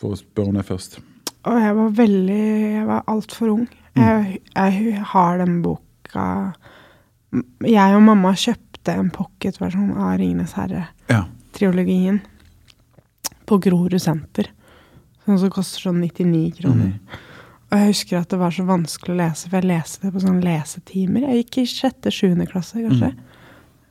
for 0.00 0.16
å 0.16 0.16
spørre 0.16 0.54
om 0.54 0.56
det 0.56 0.64
først? 0.64 0.96
Å, 1.44 1.52
jeg 1.60 1.76
var 1.76 1.92
veldig 2.00 2.40
Jeg 2.80 2.86
var 2.88 3.04
altfor 3.12 3.52
ung. 3.58 3.68
Jeg, 4.00 4.40
jeg 4.56 5.04
har 5.12 5.38
den 5.44 5.60
boka 5.60 6.26
Jeg 7.32 7.94
og 7.96 8.02
mamma 8.02 8.32
kjøpte 8.34 8.94
en 8.98 9.10
pocketversjon 9.14 9.92
av 9.96 10.18
'Ringenes 10.18 10.54
herre'-triologien 10.58 12.20
Ja. 12.20 12.28
på 13.46 13.58
Grorud 13.62 14.00
senter. 14.00 14.48
Sånn 15.26 15.38
som 15.38 15.50
koster 15.50 15.80
sånn 15.90 16.00
99 16.00 16.50
kroner. 16.60 16.92
Og 17.70 17.78
jeg 17.78 17.86
husker 17.92 18.18
at 18.18 18.28
det 18.32 18.38
var 18.38 18.50
så 18.50 18.64
vanskelig 18.66 19.14
å 19.14 19.18
lese, 19.20 19.48
for 19.48 19.60
jeg 19.60 19.68
leste 19.70 20.02
det 20.02 20.12
på 20.14 20.20
sånne 20.24 20.42
lesetimer. 20.42 21.20
Jeg 21.28 21.44
gikk 21.44 21.58
i 21.58 21.66
sjette-sjuende 21.70 22.46
klasse, 22.50 22.82
kanskje. 22.82 23.12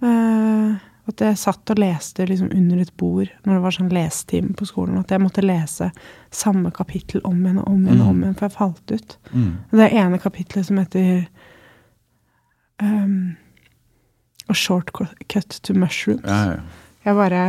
Eh, 0.01 0.75
at 1.09 1.17
jeg 1.23 1.37
satt 1.37 1.71
og 1.73 1.79
leste 1.81 2.25
liksom 2.27 2.51
under 2.53 2.77
et 2.83 2.91
bord 2.97 3.29
når 3.45 3.53
det 3.53 3.61
var 3.63 3.71
sånn 3.71 3.89
lesetime 3.89 4.53
på 4.55 4.67
skolen. 4.67 4.99
At 4.99 5.09
jeg 5.09 5.21
måtte 5.23 5.41
lese 5.45 5.91
samme 6.29 6.71
kapittel 6.71 7.21
om 7.23 7.39
igjen 7.45 7.59
og 7.59 7.67
om 7.71 7.85
igjen, 7.87 8.01
og 8.01 8.09
om 8.09 8.21
igjen, 8.23 8.35
for 8.37 8.47
jeg 8.47 8.57
falt 8.57 8.91
ut. 8.91 9.17
Mm. 9.33 9.57
Det 9.71 9.89
ene 9.93 10.19
kapitlet 10.19 10.65
som 10.65 10.77
heter 10.77 11.27
um, 12.81 13.35
A 14.49 14.53
'Shortcut 14.53 15.61
to 15.61 15.73
Mushrooms. 15.77 16.25
Ja, 16.25 16.55
ja. 16.55 16.85
Jeg 17.05 17.15
bare 17.15 17.43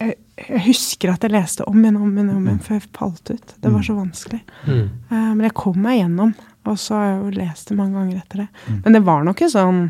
jeg, 0.00 0.14
jeg 0.36 0.62
husker 0.66 1.12
at 1.12 1.24
jeg 1.24 1.32
leste 1.32 1.64
om 1.68 1.78
igjen 1.80 1.96
om 1.96 2.10
igjen, 2.12 2.32
om 2.34 2.48
igjen 2.48 2.64
før 2.64 2.78
jeg 2.78 2.88
falt 2.96 3.30
ut. 3.30 3.54
Det 3.62 3.72
var 3.72 3.84
så 3.84 3.96
vanskelig. 3.96 4.42
Mm. 4.66 4.88
Uh, 5.10 5.30
men 5.34 5.44
jeg 5.46 5.56
kom 5.56 5.78
meg 5.80 6.00
gjennom, 6.00 6.34
og 6.66 6.80
så 6.80 6.98
har 6.98 7.06
jeg 7.06 7.20
jo 7.20 7.30
lest 7.38 7.70
det 7.70 7.78
mange 7.78 7.96
ganger 7.96 8.18
etter 8.20 8.42
det. 8.44 8.48
Men 8.84 8.98
det 8.98 9.02
var 9.06 9.24
nok 9.24 9.40
ikke 9.40 9.52
sånn 9.52 9.86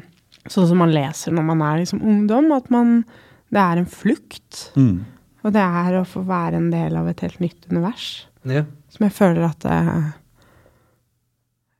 sånn 0.52 0.68
som 0.70 0.80
man 0.80 0.94
leser 0.94 1.34
når 1.34 1.46
man 1.48 1.62
er 1.66 1.80
liksom 1.82 2.02
ungdom, 2.02 2.52
at 2.54 2.70
man 2.70 3.04
Det 3.46 3.60
er 3.62 3.78
en 3.78 3.86
flukt. 3.86 4.72
Mm. 4.74 5.04
Og 5.46 5.52
det 5.54 5.62
er 5.62 5.94
å 5.94 6.06
få 6.08 6.24
være 6.26 6.58
en 6.58 6.70
del 6.72 6.96
av 6.98 7.06
et 7.06 7.20
helt 7.22 7.38
nytt 7.38 7.68
univers. 7.70 8.26
Ja. 8.42 8.64
Som 8.90 9.04
jeg 9.06 9.14
føler 9.14 9.44
at 9.46 9.62
eh, 9.70 10.08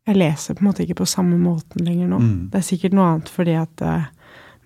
Jeg 0.07 0.17
leser 0.21 0.55
på 0.55 0.61
en 0.63 0.69
måte 0.71 0.83
ikke 0.85 1.01
på 1.01 1.07
samme 1.11 1.37
måten 1.41 1.83
lenger 1.87 2.09
nå. 2.13 2.19
Mm. 2.23 2.43
Det 2.53 2.59
er 2.61 2.67
sikkert 2.69 2.95
noe 2.95 3.07
annet 3.11 3.29
fordi 3.33 3.55
at 3.59 3.77
uh, 3.83 4.05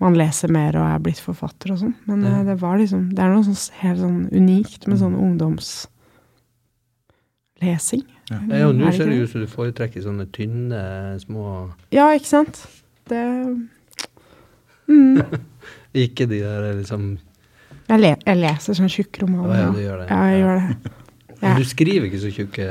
man 0.00 0.16
leser 0.16 0.48
mer 0.52 0.76
og 0.76 0.84
er 0.84 0.98
blitt 1.04 1.20
forfatter 1.24 1.72
og 1.74 1.78
sånn. 1.80 1.94
Men 2.08 2.18
Ja. 2.24 2.28
eh, 2.40 2.44
det 2.48 2.56
var 2.60 2.74
liksom 2.80 3.02
Det 3.14 3.20
er 3.24 3.28
noe 3.32 3.44
sånn 3.44 3.72
helt 3.80 4.00
sånn 4.00 4.20
unikt 4.32 4.86
med 4.88 4.98
sånn 5.00 5.16
ungdomslesing. 5.16 8.04
Ja. 8.30 8.38
Ja, 8.48 8.66
og 8.68 8.74
nå 8.78 8.86
Er 8.86 8.92
ser 8.92 9.06
det 9.10 9.18
ut 9.20 9.30
som 9.32 9.40
du 9.42 9.46
foretrekker 9.50 10.00
sånne 10.04 10.26
tynne, 10.32 10.80
små 11.20 11.42
Ja, 11.90 12.12
ikke 12.14 12.26
sant? 12.30 12.66
Det 13.08 13.24
mm. 14.88 15.20
Ikke 16.04 16.26
de 16.30 16.38
der 16.44 16.74
liksom 16.78 17.18
jeg, 17.90 17.98
le, 17.98 18.10
jeg 18.22 18.36
leser 18.38 18.74
sånn 18.78 18.86
tjukke 18.92 19.18
roman. 19.24 19.40
romaner. 19.48 19.58
ja, 19.58 19.64
ja. 19.64 19.70
du 19.74 19.80
gjør 19.82 19.96
det. 19.98 20.06
Ja, 20.10 20.18
jeg 20.30 20.38
gjør 20.40 20.54
det. 20.60 20.66
Men 21.40 21.56
du 21.56 21.64
skriver 21.66 22.04
ikke 22.06 22.20
så 22.22 22.30
tjukke 22.30 22.66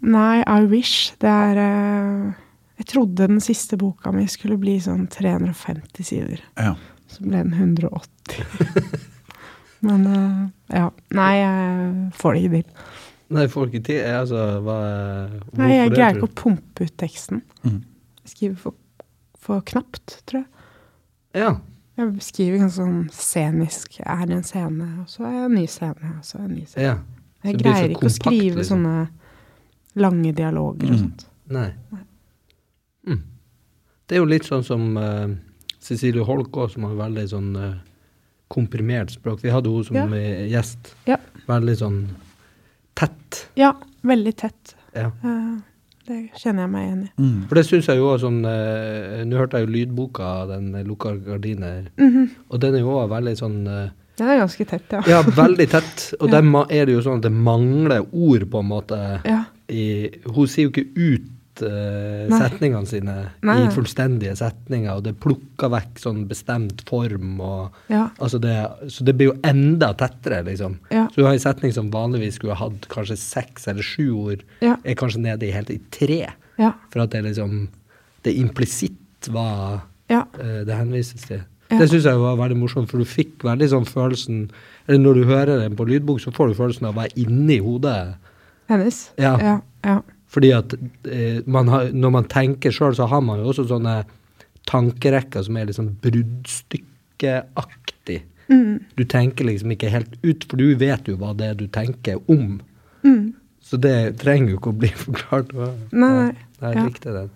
Nei, 0.00 0.42
I 0.46 0.66
wish. 0.70 1.14
Det 1.18 1.30
er 1.30 1.58
eh, 1.62 2.32
Jeg 2.78 2.86
trodde 2.92 3.26
den 3.26 3.40
siste 3.42 3.76
boka 3.80 4.12
mi 4.14 4.26
skulle 4.30 4.58
bli 4.60 4.76
sånn 4.82 5.08
350 5.10 6.06
sider. 6.06 6.42
Ja. 6.54 6.76
Så 7.10 7.24
ble 7.24 7.42
den 7.42 7.54
180. 7.56 9.08
Men 9.86 10.06
eh, 10.06 10.42
ja. 10.78 10.88
Nei, 11.14 11.32
jeg 11.40 12.10
får 12.18 12.36
det 12.36 12.42
ikke 12.44 12.60
til. 12.60 12.84
Nei, 13.28 13.48
får 13.52 13.68
ikke 13.68 13.84
til? 13.90 14.04
Altså, 14.08 14.44
hva 14.64 14.76
Nei, 15.58 15.72
jeg 15.74 15.90
greier 15.92 16.16
ikke 16.16 16.30
å 16.30 16.36
pumpe 16.44 16.86
ut 16.86 16.94
teksten. 17.00 17.42
Mm. 17.66 17.82
Jeg 18.22 18.32
skriver 18.32 18.62
for, 18.62 18.78
for 19.36 19.66
knapt, 19.68 20.20
tror 20.30 20.44
jeg. 20.44 20.48
Ja. 21.36 21.52
Jeg 21.98 22.24
skriver 22.24 22.62
ganske 22.62 22.78
sånn 22.78 23.04
scenisk. 23.12 23.98
Jeg 23.98 24.08
er 24.08 24.30
i 24.30 24.36
en 24.38 24.46
scene, 24.46 24.88
og 25.02 25.10
så 25.10 25.26
er 25.26 25.34
jeg 25.34 25.48
en 25.48 25.56
ny 25.58 25.64
scene, 25.68 26.12
og 26.14 26.24
så 26.24 26.38
er 26.38 26.44
jeg 26.44 26.48
en 26.48 26.56
ny 26.56 26.66
scene. 26.66 26.90
ja. 26.90 26.98
Jeg 27.46 27.54
det 27.54 27.62
greier 27.62 27.92
ikke 27.94 28.08
å 28.08 28.10
skrive 28.10 28.56
liksom. 28.58 28.80
sånne 28.82 28.94
lange 29.96 30.32
dialoger 30.34 30.86
og 30.90 30.90
Mm. 30.92 30.98
sånt. 30.98 31.26
Nei. 31.50 31.70
Mm. 33.06 33.22
Det 34.08 34.16
er 34.16 34.20
jo 34.22 34.28
litt 34.28 34.44
sånn 34.48 34.64
som 34.64 34.96
uh, 34.96 35.28
Cecilie 35.80 36.24
Holk 36.24 36.52
også, 36.56 36.74
som 36.74 36.84
har 36.88 36.94
veldig 37.08 37.26
sånn 37.28 37.56
uh, 37.56 37.74
komprimert 38.50 39.10
språk. 39.12 39.42
Vi 39.44 39.50
hadde 39.52 39.68
hun 39.68 39.84
som 39.84 39.96
Ja. 39.96 40.06
eh, 40.16 40.46
gjest. 40.50 40.94
Ja. 41.06 41.16
Veldig 41.48 41.76
sånn 41.76 41.98
tett. 42.96 43.48
Ja, 43.56 43.74
veldig 44.04 44.34
tett. 44.36 44.74
Ja. 44.94 45.10
Uh, 45.24 45.58
det 46.08 46.30
kjenner 46.40 46.64
jeg 46.64 46.70
meg 46.72 46.86
igjen 46.88 47.02
i. 47.04 47.10
Mm. 47.20 47.48
For 47.48 47.54
det 47.60 47.64
syns 47.68 47.86
jeg 47.86 47.98
jo 48.00 48.06
også 48.14 48.24
sånn 48.30 48.40
uh, 48.48 49.24
Nå 49.28 49.36
hørte 49.36 49.58
jeg 49.60 49.66
jo 49.68 49.72
lydboka, 49.74 50.46
den 50.48 50.74
eh, 50.74 50.84
'Lukka 50.84 51.12
gardiner', 51.24 51.88
Mhm. 51.98 52.30
og 52.50 52.60
den 52.60 52.74
er 52.74 52.78
jo 52.80 52.88
også 52.96 53.10
veldig 53.12 53.36
sånn 53.36 53.66
uh, 53.68 53.90
Den 54.16 54.28
er 54.28 54.40
ganske 54.40 54.64
tett, 54.66 54.88
ja. 54.90 55.02
Ja, 55.06 55.22
veldig 55.22 55.68
tett. 55.70 56.14
Og 56.20 56.28
Ja. 56.32 56.40
der 56.40 56.66
er 56.74 56.86
det 56.86 56.94
jo 56.96 57.00
sånn 57.04 57.16
at 57.18 57.22
det 57.22 57.32
mangler 57.32 58.00
ord, 58.12 58.48
på 58.50 58.58
en 58.58 58.66
måte. 58.68 59.20
Ja. 59.24 59.44
I, 59.68 60.08
hun 60.24 60.46
sier 60.48 60.68
jo 60.68 60.72
ikke 60.72 60.86
ut 60.96 61.62
uh, 61.62 62.30
setningene 62.32 62.88
sine 62.88 63.16
Nei, 63.44 63.56
i 63.66 63.72
fullstendige 63.74 64.34
setninger, 64.38 64.94
og 64.94 65.04
det 65.04 65.16
plukker 65.20 65.72
vekk 65.74 66.00
sånn 66.02 66.22
bestemt 66.30 66.84
form 66.88 67.40
og 67.44 67.76
Ja. 67.92 68.06
Altså 68.18 68.40
det, 68.42 68.54
så 68.94 69.04
det 69.04 69.16
blir 69.18 69.32
jo 69.32 69.36
enda 69.46 69.92
tettere, 69.98 70.40
liksom. 70.46 70.78
Ja. 70.94 71.06
Så 71.12 71.20
du 71.20 71.26
har 71.26 71.36
en 71.36 71.42
setning 71.42 71.74
som 71.76 71.90
vanligvis 71.94 72.38
skulle 72.38 72.56
ha 72.56 72.68
hatt 72.68 72.88
kanskje 72.92 73.18
seks 73.20 73.68
eller 73.68 73.82
sju 73.84 74.08
ord, 74.14 74.46
Ja. 74.64 74.76
er 74.84 74.94
kanskje 74.98 75.20
nede 75.26 75.48
i 75.48 75.52
helt 75.54 75.70
i 75.74 75.80
tre. 75.90 76.26
Ja. 76.58 76.72
For 76.92 77.04
at 77.04 77.10
det 77.14 77.24
liksom 77.24 77.68
Det 78.24 78.32
implisitt 78.34 79.28
var 79.30 79.84
eh, 80.10 80.64
det 80.66 80.74
henvises 80.74 81.22
til. 81.28 81.42
Ja. 81.70 81.78
Det 81.78 81.90
syns 81.90 82.06
jeg 82.08 82.18
var 82.18 82.36
veldig 82.36 82.56
morsomt, 82.58 82.88
for 82.90 82.98
du 82.98 83.04
fikk 83.04 83.44
veldig 83.44 83.68
sånn 83.68 83.84
følelsen 83.86 84.50
Eller 84.88 84.98
når 84.98 85.14
du 85.14 85.24
hører 85.28 85.60
den 85.60 85.76
på 85.76 85.84
lydbok, 85.86 86.18
så 86.20 86.32
får 86.32 86.48
du 86.48 86.54
følelsen 86.54 86.86
av 86.88 86.96
å 86.96 87.02
være 87.02 87.12
inni 87.20 87.58
hodet. 87.60 88.16
Hennes. 88.68 89.10
Ja. 89.18 89.38
Ja. 89.42 89.60
ja. 89.84 90.00
Fordi 90.28 90.50
at 90.52 90.74
eh, 91.08 91.38
man 91.48 91.68
har, 91.72 91.88
når 91.96 92.10
man 92.12 92.24
tenker 92.28 92.70
sjøl, 92.74 92.92
så 92.98 93.06
har 93.08 93.20
man 93.24 93.38
jo 93.40 93.46
også 93.52 93.64
sånne 93.70 94.02
tankerekker 94.68 95.42
som 95.46 95.56
er 95.56 95.64
litt 95.70 95.78
sånn 95.78 95.94
bruddstykkeaktig. 96.04 98.18
Mm. 98.48 98.78
Du 98.96 99.02
tenker 99.08 99.44
liksom 99.48 99.70
ikke 99.74 99.90
helt 99.92 100.12
ut, 100.24 100.44
for 100.48 100.56
du 100.60 100.66
vet 100.80 101.08
jo 101.08 101.16
hva 101.20 101.30
det 101.36 101.46
er 101.50 101.54
du 101.58 101.66
tenker 101.72 102.16
om. 102.32 102.58
Mm. 103.04 103.32
Så 103.64 103.74
det 103.80 103.96
trenger 104.20 104.50
jo 104.54 104.58
ikke 104.60 104.72
å 104.72 104.78
bli 104.84 104.92
forklart. 105.06 105.48
Hva- 105.56 105.74
Nei, 105.92 106.12
nei. 106.20 106.32
Jeg 106.60 106.74
Ja. 106.76 106.84
likte 106.88 107.10
den. 107.14 107.30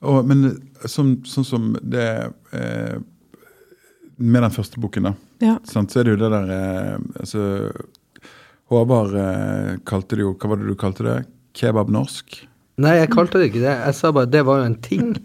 Og, 0.00 0.26
men 0.30 0.38
som, 0.86 1.16
sånn 1.26 1.44
som 1.44 1.72
det 1.82 2.30
eh, 2.54 2.98
Med 4.18 4.42
den 4.44 4.50
første 4.54 4.78
boken, 4.82 5.02
da, 5.08 5.12
Ja. 5.42 5.56
sant, 5.66 5.90
så 5.90 5.98
er 6.00 6.04
det 6.06 6.12
jo 6.14 6.20
det 6.22 6.30
der 6.30 6.48
eh, 6.54 6.98
altså, 7.20 7.40
Håvard 8.68 9.14
eh, 9.16 9.74
kalte 9.88 10.16
det 10.18 10.24
jo 10.26 10.34
Hva 10.36 10.50
var 10.52 10.60
det 10.60 10.68
du 10.68 10.76
kalte 10.78 11.04
det? 11.06 11.16
Kebab-norsk? 11.58 12.42
Nei, 12.78 12.94
jeg 13.00 13.10
kalte 13.10 13.40
det 13.40 13.48
ikke 13.50 13.62
det. 13.64 13.72
Jeg 13.74 13.94
sa 13.98 14.10
bare 14.14 14.28
det 14.30 14.42
var 14.46 14.60
jo 14.62 14.70
en 14.72 14.80
ting. 14.84 15.12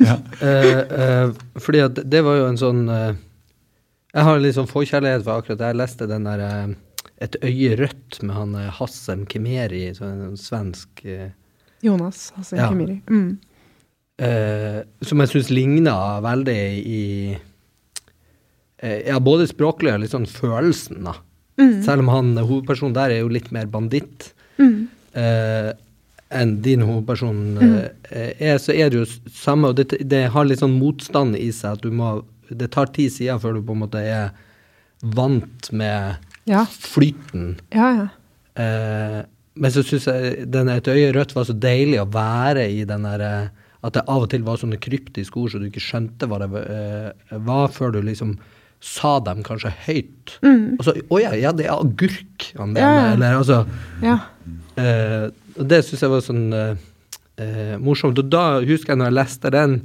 Ja. 0.00 0.14
Eh, 0.42 0.78
eh, 1.02 1.30
fordi 1.60 1.80
at 1.84 1.98
det 2.08 2.20
var 2.24 2.36
jo 2.38 2.44
en 2.48 2.56
sånn 2.60 2.82
eh, 2.88 3.12
Jeg 4.14 4.24
har 4.24 4.38
litt 4.40 4.54
sånn 4.56 4.68
forkjærlighet 4.70 5.24
for 5.26 5.40
akkurat 5.42 5.58
det. 5.60 5.68
Jeg 5.72 5.78
leste 5.80 6.08
den 6.08 6.24
der 6.28 6.42
eh, 6.46 6.72
Et 7.26 7.36
øye 7.44 7.76
rødt 7.80 8.18
med 8.22 8.34
han 8.36 8.54
eh, 8.58 8.70
Hassem 8.78 9.24
Kemeri, 9.28 9.82
sånn 9.96 10.36
svensk 10.40 11.02
eh, 11.04 11.32
Jonas 11.84 12.30
Hassem 12.38 12.60
Ja. 12.62 12.68
Kemiri. 12.72 12.98
Mm. 13.10 13.36
eh, 14.22 14.78
Som 15.04 15.20
jeg 15.24 15.32
syns 15.34 15.50
ligna 15.52 15.96
veldig 16.24 16.58
i 16.88 17.02
eh, 18.78 19.00
Ja, 19.10 19.18
både 19.20 19.48
språklig 19.50 19.92
og 19.94 20.02
litt 20.04 20.14
sånn 20.14 20.28
følelsen, 20.30 21.02
da. 21.10 21.18
Mm. 21.60 21.82
Selv 21.84 22.00
om 22.04 22.08
han 22.12 22.32
hovedpersonen 22.40 22.94
der 22.96 23.12
er 23.12 23.22
jo 23.22 23.28
litt 23.32 23.50
mer 23.52 23.66
banditt. 23.70 24.30
Mm. 24.58 24.88
eh, 25.18 25.72
enn 26.32 26.52
din 26.64 26.80
hovedperson 26.86 27.58
eh, 27.60 28.30
er, 28.40 28.56
så 28.60 28.72
er 28.72 28.88
det 28.92 29.02
jo 29.02 29.06
samme, 29.36 29.68
og 29.72 29.76
det, 29.76 29.98
det 30.08 30.22
har 30.32 30.46
litt 30.48 30.62
sånn 30.62 30.78
motstand 30.80 31.36
i 31.36 31.50
seg 31.52 31.76
at 31.78 31.82
du 31.84 31.90
må 31.92 32.22
Det 32.52 32.68
tar 32.74 32.90
ti 32.92 33.06
sider 33.08 33.38
før 33.40 33.54
du 33.56 33.62
på 33.64 33.72
en 33.72 33.80
måte 33.84 34.00
er 34.00 34.30
vant 35.02 35.70
med 35.72 36.16
Ja. 36.48 36.64
flyten. 36.66 37.58
Ja, 37.72 37.88
ja. 37.96 38.08
Eh, 38.60 39.20
men 39.54 39.70
så 39.72 39.82
syns 39.84 40.06
jeg 40.08 40.46
den 40.52 40.68
Et 40.68 40.88
øye 40.88 41.12
rødt 41.14 41.34
var 41.34 41.44
så 41.48 41.52
deilig 41.56 42.00
å 42.02 42.08
være 42.12 42.66
i 42.72 42.84
den 42.88 43.02
der 43.08 43.20
eh, 43.20 43.48
At 43.82 43.94
det 43.96 44.02
av 44.08 44.22
og 44.26 44.30
til 44.30 44.42
var 44.44 44.56
sånne 44.60 44.80
kryptiske 44.80 45.36
ord 45.40 45.50
så 45.52 45.58
du 45.60 45.68
ikke 45.70 45.80
skjønte 45.84 46.28
hva 46.28 46.38
det 46.42 46.50
eh, 46.60 47.38
var, 47.44 47.68
før 47.72 47.92
du 47.96 48.02
liksom 48.02 48.36
sa 48.82 49.16
dem 49.22 49.44
kanskje 49.46 49.70
høyt. 49.86 50.36
Mm. 50.42 50.76
Og 50.78 50.84
så 50.86 50.96
Å 50.98 51.20
ja, 51.22 51.32
ja, 51.38 51.52
det 51.54 51.68
er 51.68 51.76
agurk 51.76 52.48
han 52.58 52.74
mener. 52.74 52.98
Ja. 52.98 53.10
Eller 53.14 53.38
altså 53.38 53.62
ja. 54.02 54.18
Eh, 54.80 55.28
det 55.56 55.82
syns 55.86 56.02
jeg 56.02 56.12
var 56.12 56.24
sånn 56.24 56.46
eh, 56.56 57.74
morsomt. 57.82 58.18
Og 58.18 58.30
da 58.32 58.60
husker 58.64 58.94
jeg 58.94 59.02
når 59.02 59.12
jeg 59.12 59.18
leste 59.20 59.52
den, 59.54 59.82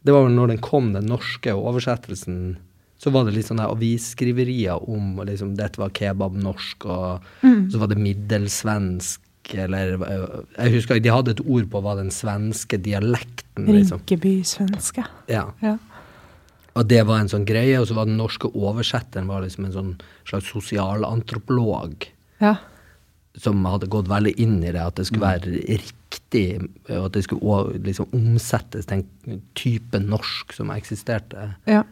Det 0.00 0.14
var 0.14 0.24
vel 0.24 0.32
når 0.32 0.54
den 0.54 0.60
kom, 0.64 0.94
den 0.94 1.10
norske 1.12 1.52
oversettelsen, 1.52 2.54
så 2.96 3.10
var 3.12 3.26
det 3.26 3.34
litt 3.34 3.50
sånne 3.50 3.66
avisskriverier 3.68 4.88
om 4.88 5.18
liksom, 5.28 5.50
dette 5.58 5.76
var 5.80 5.92
kebab-norsk, 5.92 6.86
og 6.88 7.26
så 7.44 7.80
var 7.82 7.90
det 7.90 7.98
middelsvensk, 8.00 9.20
eller 9.60 10.00
eh, 10.06 10.24
Jeg 10.56 10.74
husker 10.78 11.02
de 11.04 11.12
hadde 11.12 11.34
et 11.36 11.44
ord 11.44 11.68
på 11.68 11.84
hva 11.84 11.98
den 11.98 12.08
svenske 12.14 12.80
dialekten 12.80 13.68
liksom. 13.68 14.00
Rinkeby-svenske. 14.00 15.04
Ja. 15.28 15.50
Ja. 15.60 15.76
Og 16.78 16.86
det 16.90 17.02
var 17.08 17.22
en 17.22 17.30
sånn 17.30 17.46
greie, 17.48 17.78
og 17.80 17.88
så 17.88 17.96
var 17.98 18.08
den 18.08 18.20
norske 18.20 18.50
oversetteren 18.54 19.30
var 19.30 19.44
liksom 19.44 19.66
en 19.66 19.76
sånn 19.76 19.94
slags 20.28 20.50
sosialantropolog 20.52 22.06
ja. 22.42 22.54
som 23.38 23.64
hadde 23.66 23.90
gått 23.90 24.10
veldig 24.10 24.36
inn 24.42 24.60
i 24.62 24.70
det, 24.70 24.82
at 24.82 25.00
det 25.00 25.08
skulle 25.08 25.32
være 25.32 25.64
riktig, 25.66 26.44
og 26.92 27.08
at 27.08 27.16
det 27.16 27.24
skulle 27.26 27.80
liksom 27.88 28.14
omsettes 28.16 28.86
til 28.86 29.02
en 29.02 29.40
type 29.58 30.02
norsk 30.04 30.54
som 30.54 30.70
eksisterte. 30.74 31.54
Ja. 31.70 31.82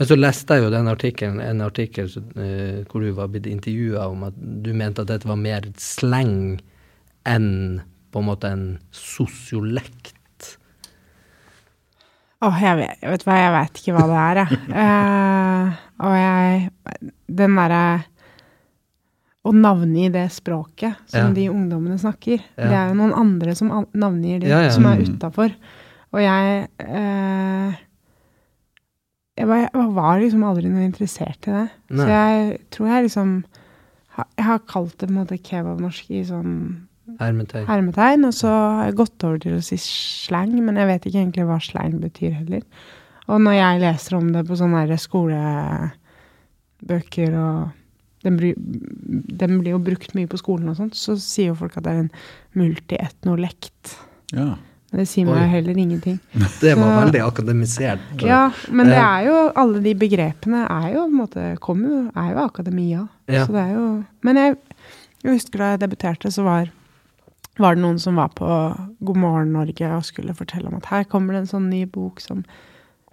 Men 0.00 0.08
så 0.08 0.16
leste 0.18 0.56
jeg 0.56 0.64
jo 0.64 0.74
den 0.74 0.90
artikkelen, 0.90 1.40
en 1.44 1.64
artikkel 1.64 2.08
så, 2.10 2.22
eh, 2.40 2.82
hvor 2.90 3.04
du 3.04 3.12
var 3.16 3.28
blitt 3.32 3.46
intervjua 3.46 4.08
om 4.10 4.24
at 4.26 4.36
du 4.36 4.72
mente 4.74 5.04
at 5.04 5.12
dette 5.12 5.28
var 5.28 5.40
mer 5.40 5.68
sleng 5.80 6.58
enn 7.28 7.80
på 8.12 8.20
en 8.20 8.28
måte 8.28 8.50
en 8.50 8.64
sosiolekt. 8.92 10.16
Åh, 12.42 12.56
jeg 12.62 12.76
vet, 12.80 13.02
vet 13.06 13.22
hva, 13.26 13.34
jeg 13.38 13.52
vet 13.54 13.78
ikke 13.80 13.92
hva 13.94 14.06
det 14.10 14.16
er, 14.22 14.40
jeg. 14.42 14.58
Uh, 14.74 15.76
og 16.06 16.16
jeg 16.18 17.12
Den 17.42 17.54
derre 17.60 17.82
Å 19.42 19.52
navngi 19.54 20.08
det 20.14 20.24
språket 20.30 20.98
som 21.10 21.30
Ja. 21.30 21.34
de 21.34 21.48
ungdommene 21.50 21.98
snakker. 21.98 22.38
Ja. 22.58 22.66
Det 22.68 22.76
er 22.78 22.88
jo 22.92 22.98
noen 23.00 23.14
andre 23.18 23.54
som 23.58 23.72
navngir 23.94 24.40
det, 24.44 24.50
Ja, 24.52 24.60
ja. 24.68 24.70
som 24.70 24.86
er 24.86 25.00
Mm. 25.00 25.16
utafor. 25.16 25.54
Og 26.12 26.20
jeg 26.22 26.68
uh, 26.78 27.72
jeg, 29.38 29.48
var, 29.48 29.62
jeg 29.72 29.88
var 29.96 30.20
liksom 30.20 30.44
aldri 30.44 30.68
noe 30.70 30.84
interessert 30.86 31.48
i 31.48 31.54
det. 31.56 31.64
Nei. 31.90 32.04
Så 32.04 32.08
jeg 32.12 32.58
tror 32.70 32.86
jeg 32.92 33.04
liksom 33.08 33.44
Jeg 34.36 34.44
har 34.44 34.58
kalt 34.68 34.98
det 35.00 35.08
på 35.08 35.12
en 35.14 35.20
måte 35.22 35.38
kebabnorsk 35.42 36.10
i 36.12 36.22
sånn 36.28 36.86
Hermetegn. 37.18 37.66
hermetegn, 37.66 38.24
og 38.28 38.34
så 38.34 38.46
har 38.48 38.84
jeg 38.86 38.94
gått 39.00 39.24
over 39.26 39.38
til 39.42 39.56
å 39.58 39.62
si 39.64 39.76
slang, 39.82 40.52
men 40.64 40.76
jeg 40.78 40.86
vet 40.86 41.06
ikke 41.08 41.22
egentlig 41.24 41.46
hva 41.48 41.58
slang 41.62 41.96
betyr 42.00 42.32
heller. 42.40 42.62
Og 43.28 43.40
når 43.42 43.52
jeg 43.58 43.80
leser 43.82 44.16
om 44.18 44.32
det 44.34 44.44
på 44.48 44.56
sånne 44.58 44.84
her 44.86 44.96
skolebøker, 45.02 45.92
og 47.38 47.70
den, 48.22 48.36
blir 49.60 49.72
jo 49.74 49.78
brukt 49.82 50.14
mye 50.18 50.30
på 50.30 50.38
skolen 50.40 50.68
og 50.70 50.76
sånt, 50.78 50.94
så 50.98 51.16
sier 51.18 51.50
jo 51.52 51.58
folk 51.58 51.76
at 51.78 51.84
det 51.86 51.92
er 51.94 52.02
en 52.04 52.12
multietnolekt. 52.58 53.96
Ja. 54.32 54.52
Men 54.92 55.00
det 55.00 55.08
sier 55.08 55.24
meg 55.24 55.38
jo 55.40 55.48
heller 55.54 55.78
ingenting. 55.80 56.18
Det 56.60 56.74
var 56.76 56.90
Så- 56.90 56.98
veldig 57.06 57.20
akademisert. 57.24 58.00
Ja, 58.28 58.42
men 58.68 58.86
det 58.92 58.98
er 59.00 59.22
jo 59.24 59.36
Alle 59.56 59.80
de 59.80 59.94
begrepene 59.96 60.66
er 60.68 60.90
jo 60.92 61.06
på 61.06 61.08
en 61.08 61.16
måte 61.22 61.44
kommer 61.64 61.88
jo, 61.88 62.00
er 62.14 62.28
jo 62.34 62.42
akademia. 62.44 63.06
Ja. 63.26 63.46
Så 63.46 63.52
det 63.56 63.62
er 63.62 63.72
jo 63.72 63.86
Men 64.22 64.36
jeg, 64.36 64.56
jeg 65.24 65.32
husker 65.38 65.58
da 65.62 65.70
jeg 65.72 65.80
debuterte, 65.86 66.28
så 66.34 66.42
var, 66.44 66.68
var 67.60 67.76
det 67.76 67.82
noen 67.84 67.98
som 68.00 68.16
var 68.16 68.32
på 68.36 68.48
God 69.04 69.18
morgen 69.20 69.52
Norge 69.52 69.88
og 69.92 70.06
skulle 70.08 70.36
fortelle 70.36 70.70
om 70.70 70.78
at 70.78 70.88
her 70.92 71.08
kommer 71.08 71.34
det 71.34 71.44
en 71.44 71.52
sånn 71.54 71.70
ny 71.72 71.84
bok 71.86 72.22
som 72.24 72.44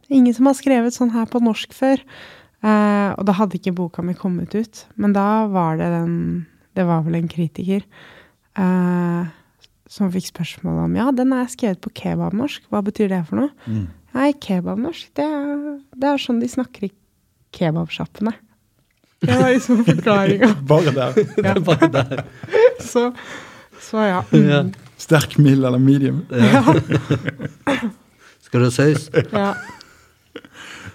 Ingen 0.10 0.34
som 0.34 0.48
har 0.50 0.56
skrevet 0.58 0.96
sånn 0.96 1.12
her 1.14 1.28
på 1.30 1.38
norsk 1.38 1.70
før. 1.78 2.00
Eh, 2.66 3.10
og 3.14 3.28
da 3.28 3.36
hadde 3.38 3.60
ikke 3.60 3.76
boka 3.78 4.02
mi 4.02 4.16
kommet 4.18 4.56
ut. 4.58 4.80
Men 4.98 5.14
da 5.14 5.46
var 5.54 5.78
det 5.78 5.92
den 5.94 6.16
Det 6.74 6.82
var 6.88 7.04
vel 7.06 7.20
en 7.20 7.28
kritiker 7.30 7.84
eh, 8.58 9.30
som 9.90 10.12
fikk 10.14 10.32
spørsmål 10.32 10.84
om 10.86 10.98
Ja, 10.98 11.12
den 11.12 11.34
er 11.34 11.46
skrevet 11.46 11.82
på 11.86 11.94
kebabnorsk. 11.94 12.66
Hva 12.74 12.82
betyr 12.86 13.10
det 13.14 13.22
for 13.30 13.44
noe? 13.44 13.54
Mm. 13.70 13.88
Nei, 14.18 14.32
kebabnorsk, 14.34 15.14
det 15.18 15.30
det 16.00 16.10
er 16.10 16.22
sånn 16.22 16.40
de 16.42 16.50
snakker 16.50 16.88
i 16.88 16.92
kebabsjappene. 17.56 18.34
Det 19.20 19.36
var 19.36 19.52
liksom 19.52 19.84
forklaringa. 19.86 20.54
Bare 20.72 20.94
der. 20.96 21.18
Det 21.36 21.56
Bare 21.68 21.90
der. 21.92 22.24
Så, 22.92 23.10
så 23.84 24.06
ja. 24.08 24.22
Ja. 24.54 24.64
Sterk, 25.00 25.38
mild 25.40 25.64
eller 25.64 25.80
medium? 25.80 26.26
Ja. 26.30 26.76
Skal 28.44 28.64
du 28.64 28.66
ha 28.68 28.72
saus? 28.74 29.10
ja. 29.16 29.54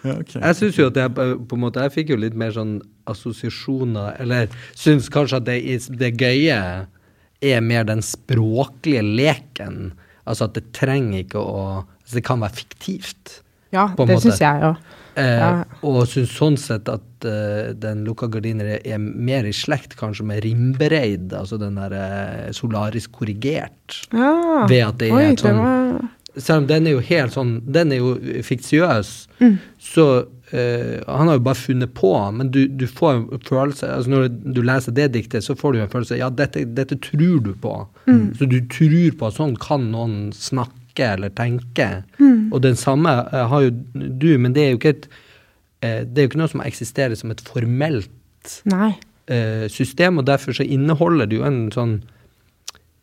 Ja, 0.05 0.19
ok. 0.21 0.35
Jeg 0.37 0.57
syns 0.59 0.77
jo 0.77 0.87
at 0.91 0.99
jeg 1.01 1.13
på 1.17 1.57
en 1.57 1.63
måte 1.63 1.81
Jeg 1.81 1.93
fikk 1.95 2.11
jo 2.13 2.19
litt 2.21 2.35
mer 2.37 2.53
sånn 2.53 2.75
assosiasjoner 3.09 4.19
Eller 4.21 4.53
syns 4.77 5.09
kanskje 5.13 5.39
at 5.41 5.47
det, 5.49 5.57
det 5.97 6.11
gøye 6.21 6.59
er 7.45 7.65
mer 7.65 7.85
den 7.85 8.01
språklige 8.05 9.03
leken. 9.05 9.93
Altså 10.25 10.47
at 10.47 10.55
det 10.57 10.71
trenger 10.77 11.25
ikke 11.25 11.41
å 11.41 11.65
altså 11.85 12.19
Det 12.19 12.25
kan 12.25 12.45
være 12.45 12.57
fiktivt. 12.61 13.39
ja 13.73 13.89
På 13.97 14.05
en 14.05 14.13
det 14.13 14.21
syns 14.25 14.41
jeg 14.45 14.63
jo. 14.65 14.75
Eh. 15.17 15.63
Og 15.87 16.07
syns 16.11 16.33
sånn 16.35 16.57
sett 16.59 16.89
at 16.91 17.25
eh, 17.29 17.73
den 17.79 18.05
lukka 18.07 18.27
gardiner 18.33 18.73
er, 18.77 18.81
er 18.97 18.99
mer 18.99 19.47
i 19.47 19.53
slekt 19.55 19.95
kanskje 20.01 20.27
med 20.27 20.43
Rimbereid, 20.45 21.33
altså 21.39 21.59
den 21.61 21.77
der 21.79 21.95
eh, 21.99 22.51
solarisk 22.57 23.13
korrigert. 23.21 24.01
Ja. 24.13 24.67
Ved 24.71 24.83
at 24.89 24.99
det 24.99 25.11
er 25.13 25.19
Oi, 25.21 25.25
et 25.33 25.45
sånn- 25.45 25.63
var 25.63 26.11
Selv 26.37 26.65
om 26.65 26.67
den 26.67 26.87
er 26.89 26.97
jo 26.97 27.03
helt 27.07 27.31
sånn 27.31 27.51
Den 27.71 27.93
er 27.95 28.01
jo 28.01 28.15
fiksiøs, 28.43 29.11
Mm. 29.41 29.59
så 29.79 30.27
eh, 30.53 31.01
Han 31.07 31.29
har 31.29 31.37
jo 31.39 31.45
bare 31.47 31.55
funnet 31.59 31.95
på, 31.95 32.11
men 32.35 32.51
du, 32.51 32.67
du 32.69 32.87
får 32.87 33.13
en 33.15 33.41
følelse 33.47 33.87
altså 33.87 34.11
Når 34.11 34.29
du 34.55 34.61
leser 34.63 34.93
det 34.97 35.13
diktet, 35.15 35.45
så 35.47 35.55
får 35.59 35.73
du 35.73 35.81
en 35.85 35.89
følelse 35.93 36.19
Ja, 36.19 36.31
dette, 36.31 36.65
dette 36.75 36.99
tror 36.99 37.39
du 37.45 37.53
på. 37.55 37.87
Mm. 38.09 38.33
Så 38.39 38.49
du 38.51 38.61
tror 38.67 39.15
på 39.19 39.27
at 39.31 39.39
sånn 39.39 39.55
kan 39.63 39.87
noen 39.93 40.33
snakke 40.35 40.75
eller 41.03 41.29
tenke. 41.35 42.05
Mm. 42.21 42.53
Og 42.53 42.63
den 42.63 42.77
samme 42.77 43.11
eh, 43.33 43.47
har 43.51 43.63
jo 43.63 43.71
du, 43.95 44.39
men 44.39 44.53
det 44.55 44.63
er 44.63 44.71
jo 44.71 44.79
ikke 44.79 44.95
et 44.95 45.09
eh, 45.83 46.05
Det 46.07 46.19
er 46.19 46.23
jo 46.23 46.29
ikke 46.31 46.39
noe 46.39 46.49
som 46.53 46.61
eksisterer 46.63 47.15
som 47.19 47.31
et 47.31 47.41
formelt 47.41 48.61
Nei. 48.65 48.95
eh, 49.27 49.67
system, 49.69 50.19
og 50.19 50.27
derfor 50.27 50.53
så 50.55 50.63
inneholder 50.65 51.27
det 51.27 51.37
jo 51.41 51.45
en 51.45 51.71
sånn 51.75 52.03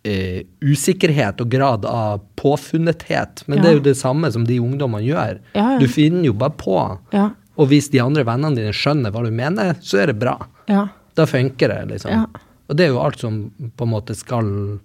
Uh, 0.01 0.41
usikkerhet 0.65 1.37
og 1.43 1.49
grad 1.53 1.83
av 1.85 2.23
påfunnethet. 2.35 3.43
Men 3.45 3.57
Ja. 3.59 3.61
det 3.61 3.69
er 3.69 3.73
jo 3.75 3.83
det 3.85 3.97
samme 3.99 4.31
som 4.33 4.45
de 4.47 4.57
ungdommene 4.57 5.05
gjør. 5.05 5.37
Ja, 5.53 5.73
ja. 5.73 5.77
Du 5.77 5.85
finner 5.87 6.23
jo 6.25 6.33
bare 6.33 6.55
på. 6.57 6.97
Ja. 7.13 7.27
Og 7.55 7.67
hvis 7.69 7.91
de 7.91 7.99
andre 8.01 8.23
vennene 8.25 8.55
dine 8.57 8.73
skjønner 8.73 9.11
hva 9.13 9.21
du 9.23 9.29
mener, 9.29 9.75
så 9.79 9.99
er 10.01 10.07
det 10.07 10.17
bra. 10.17 10.39
Ja. 10.67 10.87
Da 11.13 11.27
funker 11.29 11.67
det, 11.69 11.85
liksom. 11.91 12.09
Ja. 12.09 12.25
Og 12.67 12.77
det 12.77 12.87
er 12.87 12.95
jo 12.95 12.99
alt 13.03 13.19
som 13.19 13.51
på 13.77 13.83
en 13.85 13.93
måte 13.93 14.15
skal, 14.17 14.79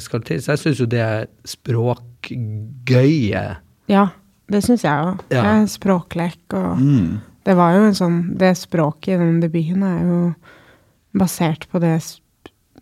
skal 0.00 0.24
til. 0.24 0.40
Så 0.40 0.52
jeg 0.56 0.58
syns 0.64 0.80
jo 0.80 0.86
det 0.86 1.00
er 1.04 1.26
språkgøye. 2.22 3.56
ja. 3.88 4.08
Det 4.52 4.58
syns 4.66 4.82
jeg 4.84 4.92
òg. 4.92 5.20
Ja. 5.32 5.42
Det 5.42 5.50
er 5.62 5.68
språklek 5.70 6.52
og 6.58 6.78
Mm. 6.78 7.20
Det 7.44 7.54
var 7.56 7.72
jo 7.74 7.84
en 7.86 7.94
sånn 7.94 8.36
Det 8.36 8.50
språket 8.56 9.14
i 9.14 9.16
den 9.16 9.40
debuten 9.40 9.82
er 9.82 10.02
jo 10.04 10.34
basert 11.16 11.66
på 11.70 11.80
det, 11.80 12.02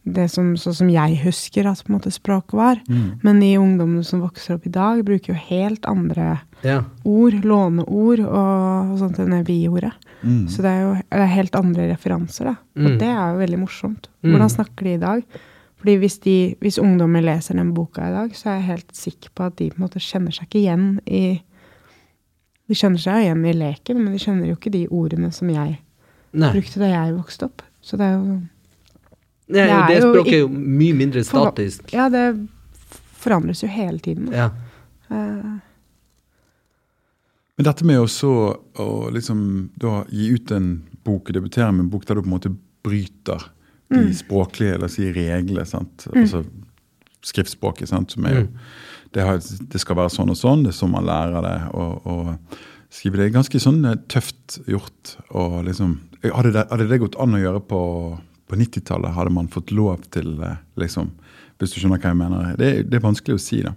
det 0.04 0.28
som, 0.30 0.54
sånn 0.56 0.74
som 0.74 0.88
jeg 0.88 1.16
husker 1.22 1.66
at 1.70 1.84
på 1.84 1.90
en 1.92 1.98
måte 2.00 2.10
språket 2.10 2.52
var. 2.54 2.80
Mm. 2.88 3.20
Men 3.22 3.40
de 3.40 3.54
ungdommene 3.58 4.04
som 4.04 4.20
vokser 4.20 4.54
opp 4.54 4.66
i 4.66 4.70
dag, 4.70 5.04
bruker 5.04 5.32
jo 5.34 5.34
helt 5.34 5.84
andre 5.86 6.40
Ja. 6.64 6.82
ord, 7.04 7.34
låneord 7.44 8.20
og, 8.20 8.90
og 8.92 8.98
sånt 8.98 9.18
enn 9.20 9.30
det 9.30 9.46
vi 9.46 9.66
gjorde. 9.68 9.92
Mm. 10.24 10.48
Så 10.48 10.62
det 10.62 10.70
er 10.70 10.80
jo 10.82 10.94
det 10.94 11.20
er 11.20 11.26
helt 11.36 11.54
andre 11.54 11.88
referanser, 11.92 12.44
da. 12.44 12.56
Og 12.76 12.90
Mm. 12.90 12.98
det 12.98 13.08
er 13.08 13.32
jo 13.32 13.38
veldig 13.46 13.58
morsomt. 13.60 14.08
Mm. 14.24 14.32
Hvordan 14.32 14.50
snakker 14.50 14.82
de 14.84 14.94
i 14.94 14.96
dag? 14.98 15.22
Fordi 15.80 15.94
hvis, 16.02 16.18
de, 16.20 16.34
hvis 16.60 16.76
ungdommer 16.78 17.22
leser 17.24 17.56
den 17.56 17.70
boka 17.74 18.04
i 18.04 18.12
dag, 18.12 18.34
så 18.36 18.50
er 18.50 18.58
jeg 18.58 18.66
helt 18.68 18.90
sikker 18.96 19.30
på 19.34 19.46
at 19.48 19.54
de 19.56 19.70
på 19.72 19.78
en 19.80 19.84
måte 19.86 20.02
kjenner 20.04 20.34
seg 20.36 20.48
ikke 20.48 20.60
igjen 20.60 20.88
i 21.08 21.22
De 22.70 22.76
kjenner 22.78 23.00
seg 23.02 23.24
igjen 23.24 23.40
i 23.48 23.54
leken, 23.56 23.98
men 24.04 24.12
de 24.14 24.20
kjenner 24.22 24.46
jo 24.46 24.54
ikke 24.58 24.70
de 24.70 24.84
ordene 24.94 25.32
som 25.34 25.48
jeg 25.50 25.78
Nei. 26.38 26.50
brukte 26.54 26.78
da 26.78 26.86
jeg 26.92 27.16
vokste 27.16 27.48
opp. 27.48 27.64
Så 27.82 27.96
det 27.98 28.06
er 28.06 28.12
jo 28.18 28.26
Nei, 28.30 28.44
Det 29.50 29.64
det, 29.66 29.96
er 29.96 30.04
jo 30.04 30.12
språket 30.12 30.34
er 30.36 30.42
jo 30.44 30.50
mye 30.52 30.94
mindre 31.00 31.24
For- 31.24 31.48
statisk. 31.48 31.88
Ja, 31.96 32.04
det 32.12 32.26
forandres 33.20 33.64
jo 33.64 33.68
hele 33.72 33.98
tiden. 33.98 34.28
Ja. 34.32 34.50
Uh, 35.10 35.58
Men 37.58 37.66
dette 37.66 37.84
med 37.84 37.98
også 38.00 38.30
å 38.80 38.86
liksom 39.12 39.40
da 39.80 40.04
gi 40.08 40.30
ut 40.36 40.52
en 40.56 40.68
bok, 41.04 41.32
debutere 41.34 41.72
med 41.72 41.86
en 41.86 41.90
bok 41.92 42.06
der 42.06 42.14
du 42.16 42.22
på 42.22 42.30
en 42.30 42.36
måte 42.36 42.52
bryter 42.86 43.48
de 43.90 44.00
Mm. 44.06 44.12
språklige 44.14 44.74
eller 44.74 44.88
si 44.88 45.10
reglene, 45.12 45.66
sant? 45.66 46.06
altså 46.14 46.44
skriftspråket, 47.22 47.88
sant? 47.90 48.10
som 48.12 48.24
er 48.26 48.34
jo 48.34 48.42
Mm. 48.46 48.58
det, 49.12 49.22
har, 49.26 49.38
det 49.72 49.80
skal 49.80 49.96
være 49.96 50.10
sånn 50.14 50.30
og 50.30 50.36
sånn, 50.36 50.62
det 50.64 50.70
er 50.72 50.78
sånn 50.78 50.90
man 50.92 51.04
lærer 51.06 51.42
det. 51.42 51.74
og, 51.74 52.06
og 52.06 52.36
skrive 52.90 53.16
det 53.18 53.26
er 53.26 53.36
ganske 53.38 53.60
sånn 53.60 53.84
eh, 53.84 53.96
tøft 54.08 54.60
gjort. 54.66 55.16
og 55.30 55.64
liksom, 55.64 55.98
Hadde 56.22 56.52
det, 56.52 56.66
hadde 56.70 56.86
det 56.88 56.98
gått 57.00 57.16
an 57.18 57.32
å 57.34 57.38
gjøre 57.40 57.60
på, 57.66 57.80
på 58.48 58.56
90-tallet? 58.56 59.14
Hadde 59.14 59.30
man 59.32 59.48
fått 59.48 59.70
lov 59.72 60.02
til 60.10 60.36
liksom, 60.76 61.10
Hvis 61.58 61.72
du 61.74 61.80
skjønner 61.80 61.98
hva 62.00 62.10
jeg 62.10 62.16
mener? 62.16 62.56
Det, 62.56 62.90
det 62.90 62.94
er 62.98 63.04
vanskelig 63.04 63.34
å 63.36 63.40
si. 63.40 63.62
da. 63.62 63.72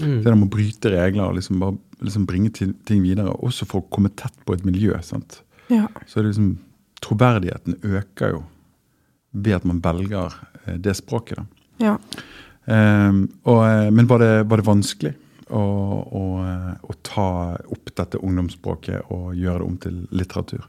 Mm. 0.00 0.22
Det 0.24 0.32
om 0.32 0.42
å 0.44 0.50
bryte 0.50 0.90
regler 0.90 1.28
og 1.28 1.34
liksom 1.36 1.58
bare 1.60 1.76
liksom 2.00 2.24
bringe 2.26 2.50
ting 2.50 3.02
videre, 3.02 3.28
også 3.28 3.66
for 3.68 3.82
å 3.82 3.88
komme 3.90 4.08
tett 4.16 4.32
på 4.46 4.54
et 4.54 4.64
miljø. 4.64 4.94
sant? 5.02 5.42
ja. 5.68 5.86
Så 6.06 6.22
det 6.22 6.30
liksom, 6.32 6.58
troverdigheten 7.02 7.76
øker 7.84 8.30
jo 8.34 8.42
ved 9.32 9.54
at 9.60 9.64
man 9.64 9.80
velger 9.84 10.34
eh, 10.66 10.76
det 10.76 10.96
språket. 10.96 11.38
da. 11.38 11.44
ja. 11.78 11.96
Um, 12.70 13.24
og, 13.48 13.64
eh, 13.66 13.88
men 13.90 14.06
var 14.06 14.20
det, 14.22 14.44
var 14.46 14.60
det 14.60 14.66
vanskelig 14.66 15.10
å, 15.50 15.60
å, 15.60 16.24
eh, 16.44 16.74
å 16.86 16.94
ta 17.02 17.24
opp 17.72 17.88
dette 17.96 18.20
ungdomsspråket 18.20 19.08
og 19.10 19.32
gjøre 19.34 19.58
det 19.58 19.66
om 19.66 19.78
til 19.80 19.96
litteratur? 20.14 20.66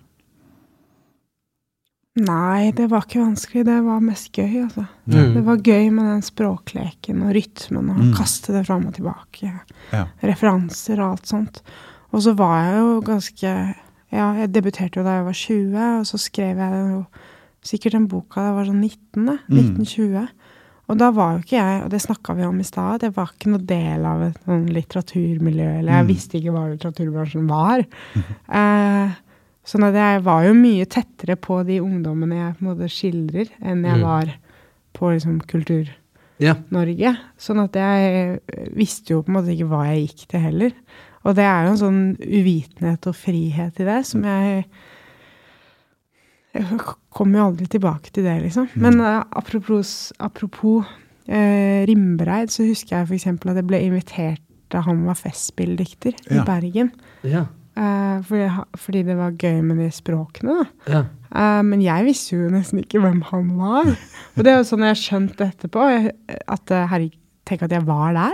Nei, 2.21 2.71
det 2.75 2.89
var 2.91 3.05
ikke 3.05 3.21
vanskelig. 3.21 3.63
Det 3.69 3.77
var 3.85 4.01
mest 4.03 4.31
gøy, 4.35 4.55
altså. 4.65 4.83
Mm. 5.07 5.35
Det 5.37 5.43
var 5.47 5.61
gøy 5.63 5.85
med 5.95 6.09
den 6.11 6.23
språkleken 6.25 7.21
og 7.23 7.35
rytmen 7.37 7.91
og 7.93 8.01
Mm. 8.01 8.13
kaste 8.17 8.51
det 8.51 8.65
fram 8.67 8.87
og 8.87 8.93
tilbake. 8.97 9.51
Ja. 9.93 10.07
Referanser 10.23 10.99
og 10.99 11.11
alt 11.11 11.27
sånt. 11.27 11.61
Og 12.11 12.21
så 12.23 12.33
var 12.35 12.57
jeg 12.65 12.79
jo 12.81 13.01
ganske 13.01 13.75
Ja, 14.11 14.33
jeg 14.35 14.51
debuterte 14.51 14.99
jo 14.99 15.03
da 15.05 15.11
jeg 15.21 15.23
var 15.23 15.33
20, 15.33 15.99
og 15.99 16.05
så 16.05 16.17
skrev 16.19 16.57
jeg 16.57 16.89
jo 16.91 17.05
sikkert 17.63 17.93
den 17.93 18.07
boka 18.07 18.41
da 18.41 18.53
var 18.57 18.65
sånn 18.65 18.81
19, 18.81 19.25
da. 19.25 19.37
Mm. 19.47 19.57
1920. 19.75 20.29
Og 20.91 20.97
da 20.99 21.11
var 21.15 21.33
jo 21.37 21.43
ikke 21.45 21.55
jeg, 21.59 21.83
og 21.85 21.89
det 21.93 22.01
snakka 22.03 22.33
vi 22.35 22.43
om 22.43 22.59
i 22.59 22.63
stad, 22.67 22.99
det 23.01 23.13
var 23.15 23.29
ikke 23.31 23.51
noe 23.53 23.63
del 23.63 24.05
av 24.05 24.21
et 24.25 24.39
sånn 24.43 24.65
litteraturmiljø, 24.75 25.67
eller 25.79 25.93
jeg 25.93 26.03
Mm. 26.05 26.09
visste 26.09 26.37
ikke 26.41 26.51
hva 26.51 26.63
litteraturbransjen 26.73 27.47
var. 27.47 27.85
Eh, 28.51 29.11
sånn 29.63 29.83
at 29.87 29.93
jeg 29.93 30.23
var 30.25 30.43
jo 30.43 30.53
mye 30.57 30.85
tettere 30.89 31.35
på 31.39 31.61
de 31.65 31.79
ungdommene 31.79 32.35
jeg 32.35 32.57
på 32.57 32.61
en 32.65 32.69
måte 32.75 32.89
skildrer, 32.91 33.47
enn 33.61 33.83
jeg 33.85 33.97
Mm. 33.97 34.01
var 34.01 34.33
på 34.93 35.13
liksom 35.13 35.39
Ja. 36.41 36.55
Kultur-Norge. 36.55 37.17
Sånn 37.37 37.63
at 37.63 37.73
jeg 37.73 38.39
visste 38.75 39.13
jo 39.13 39.21
på 39.21 39.29
en 39.29 39.35
måte 39.37 39.53
ikke 39.55 39.69
hva 39.69 39.85
jeg 39.93 40.07
gikk 40.09 40.27
til 40.27 40.39
heller. 40.41 40.71
Og 41.23 41.35
det 41.35 41.43
er 41.45 41.65
jo 41.65 41.71
en 41.71 41.77
sånn 41.77 42.17
uvitenhet 42.19 43.07
og 43.07 43.15
frihet 43.15 43.79
i 43.79 43.83
det 43.85 44.05
som 44.07 44.23
jeg 44.23 44.65
Jeg 46.53 46.65
kommer 47.15 47.39
jo 47.39 47.45
aldri 47.51 47.67
tilbake 47.71 48.11
til 48.11 48.25
det, 48.27 48.37
liksom. 48.43 48.67
Men 48.75 48.99
uh, 48.99 49.21
apropos, 49.31 50.11
apropos 50.19 50.83
uh, 51.29 51.85
Rimbereid, 51.87 52.51
så 52.51 52.65
husker 52.67 52.97
jeg 52.97 53.07
f.eks. 53.09 53.27
at 53.27 53.55
jeg 53.61 53.67
ble 53.69 53.79
invitert 53.87 54.41
da 54.71 54.79
han 54.85 55.01
var 55.07 55.17
festspilldikter 55.19 56.13
Ja. 56.31 56.41
i 56.41 56.45
Bergen. 56.47 56.91
Ja. 57.27 57.45
Uh, 57.75 58.19
fordi, 58.27 58.45
fordi 58.75 59.01
det 59.07 59.15
var 59.17 59.31
gøy 59.39 59.61
med 59.63 59.79
de 59.79 59.89
språkene, 59.95 60.61
da. 60.61 60.93
ja. 60.97 61.01
Uh, 61.31 61.61
men 61.63 61.79
jeg 61.79 62.03
visste 62.03 62.35
jo 62.35 62.49
nesten 62.51 62.81
ikke 62.81 62.99
hvem 62.99 63.21
han 63.29 63.53
var. 63.55 63.87
Og 64.35 64.43
det 64.43 64.51
er 64.51 64.57
jo 64.59 64.65
sånn 64.67 64.83
jeg 64.83 64.91
har 64.91 64.99
skjønt 64.99 65.43
etterpå, 65.45 65.85
jeg- 65.87 66.15
at 66.51 66.71
eh, 66.75 66.87
herregud, 66.91 67.15
tenk 67.47 67.63
at 67.67 67.71
jeg 67.75 67.85
var 67.87 68.11
der. 68.17 68.33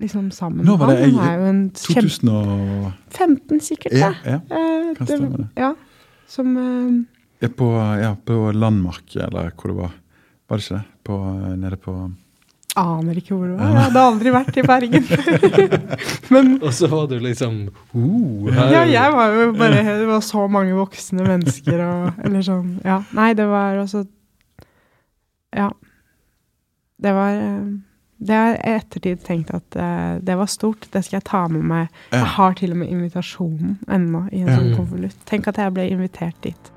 Liksom 0.00 0.30
sammen 0.32 0.64
Nå 0.68 0.74
var 0.80 0.88
det 0.92 1.02
Han 1.04 1.16
er 1.24 1.32
jo 1.40 1.48
en 1.50 1.62
kjempe... 1.76 2.12
2000 2.12 2.30
og 2.32 2.92
15 3.12 3.60
sikkert, 3.64 3.96
Ja, 3.96 4.12
ja. 4.24 4.38
Eh, 4.48 4.92
Kan 4.96 5.08
stemme 5.08 5.40
det. 5.42 5.48
Ja. 5.60 5.72
Som 6.32 6.54
eh, 6.56 7.21
på, 7.48 7.68
ja, 8.00 8.14
på 8.24 8.52
Landmark, 8.54 9.16
eller 9.16 9.50
hvor 9.56 9.70
det 9.72 9.76
var. 9.78 9.90
Var 10.48 10.56
det 10.58 10.64
ikke 10.64 10.74
det? 10.78 10.84
På, 11.02 11.16
nede 11.58 11.76
på 11.82 11.94
Aner 12.76 13.18
ikke 13.20 13.34
hvor 13.36 13.48
det 13.50 13.56
var. 13.58 13.68
Jeg 13.68 13.82
hadde 13.84 14.02
aldri 14.08 14.30
vært 14.32 14.56
i 14.56 14.62
Bergen. 14.64 15.04
Men 16.32 16.52
Og 16.62 16.72
så 16.72 16.88
var 16.88 17.06
du 17.10 17.18
liksom 17.20 17.58
uh, 17.68 18.48
her- 18.54 18.72
ja, 18.72 18.84
jeg 18.88 19.12
var 19.12 19.34
jo 19.36 19.50
bare 19.58 19.82
Det 19.84 20.06
var 20.08 20.20
så 20.24 20.46
mange 20.48 20.72
voksne 20.78 21.26
mennesker 21.26 21.82
og 21.84 22.22
Eller 22.24 22.40
sånn 22.46 22.78
Ja. 22.84 23.02
Nei, 23.12 23.34
det 23.36 23.44
var 23.50 23.76
også 23.82 24.06
Ja. 25.52 25.68
Det 27.02 27.12
var 27.12 27.34
eh, 27.42 27.66
Det 28.22 28.32
har 28.38 28.48
jeg 28.54 28.60
i 28.62 28.74
ettertid 28.78 29.24
tenkt 29.26 29.50
at 29.52 29.76
eh, 29.76 30.16
det 30.22 30.36
var 30.38 30.46
stort. 30.48 30.86
Det 30.94 31.02
skal 31.04 31.18
jeg 31.18 31.24
ta 31.28 31.42
med 31.52 31.64
meg. 31.66 31.88
Jeg 32.14 32.24
har 32.38 32.54
til 32.54 32.70
og 32.72 32.78
med 32.78 32.88
invitasjonen 32.94 33.80
ennå 33.90 34.28
i 34.32 34.44
en 34.44 34.48
sånn 34.54 34.76
konvolutt. 34.78 35.18
Tenk 35.28 35.48
at 35.50 35.58
jeg 35.58 35.74
ble 35.74 35.88
invitert 35.90 36.38
dit. 36.46 36.70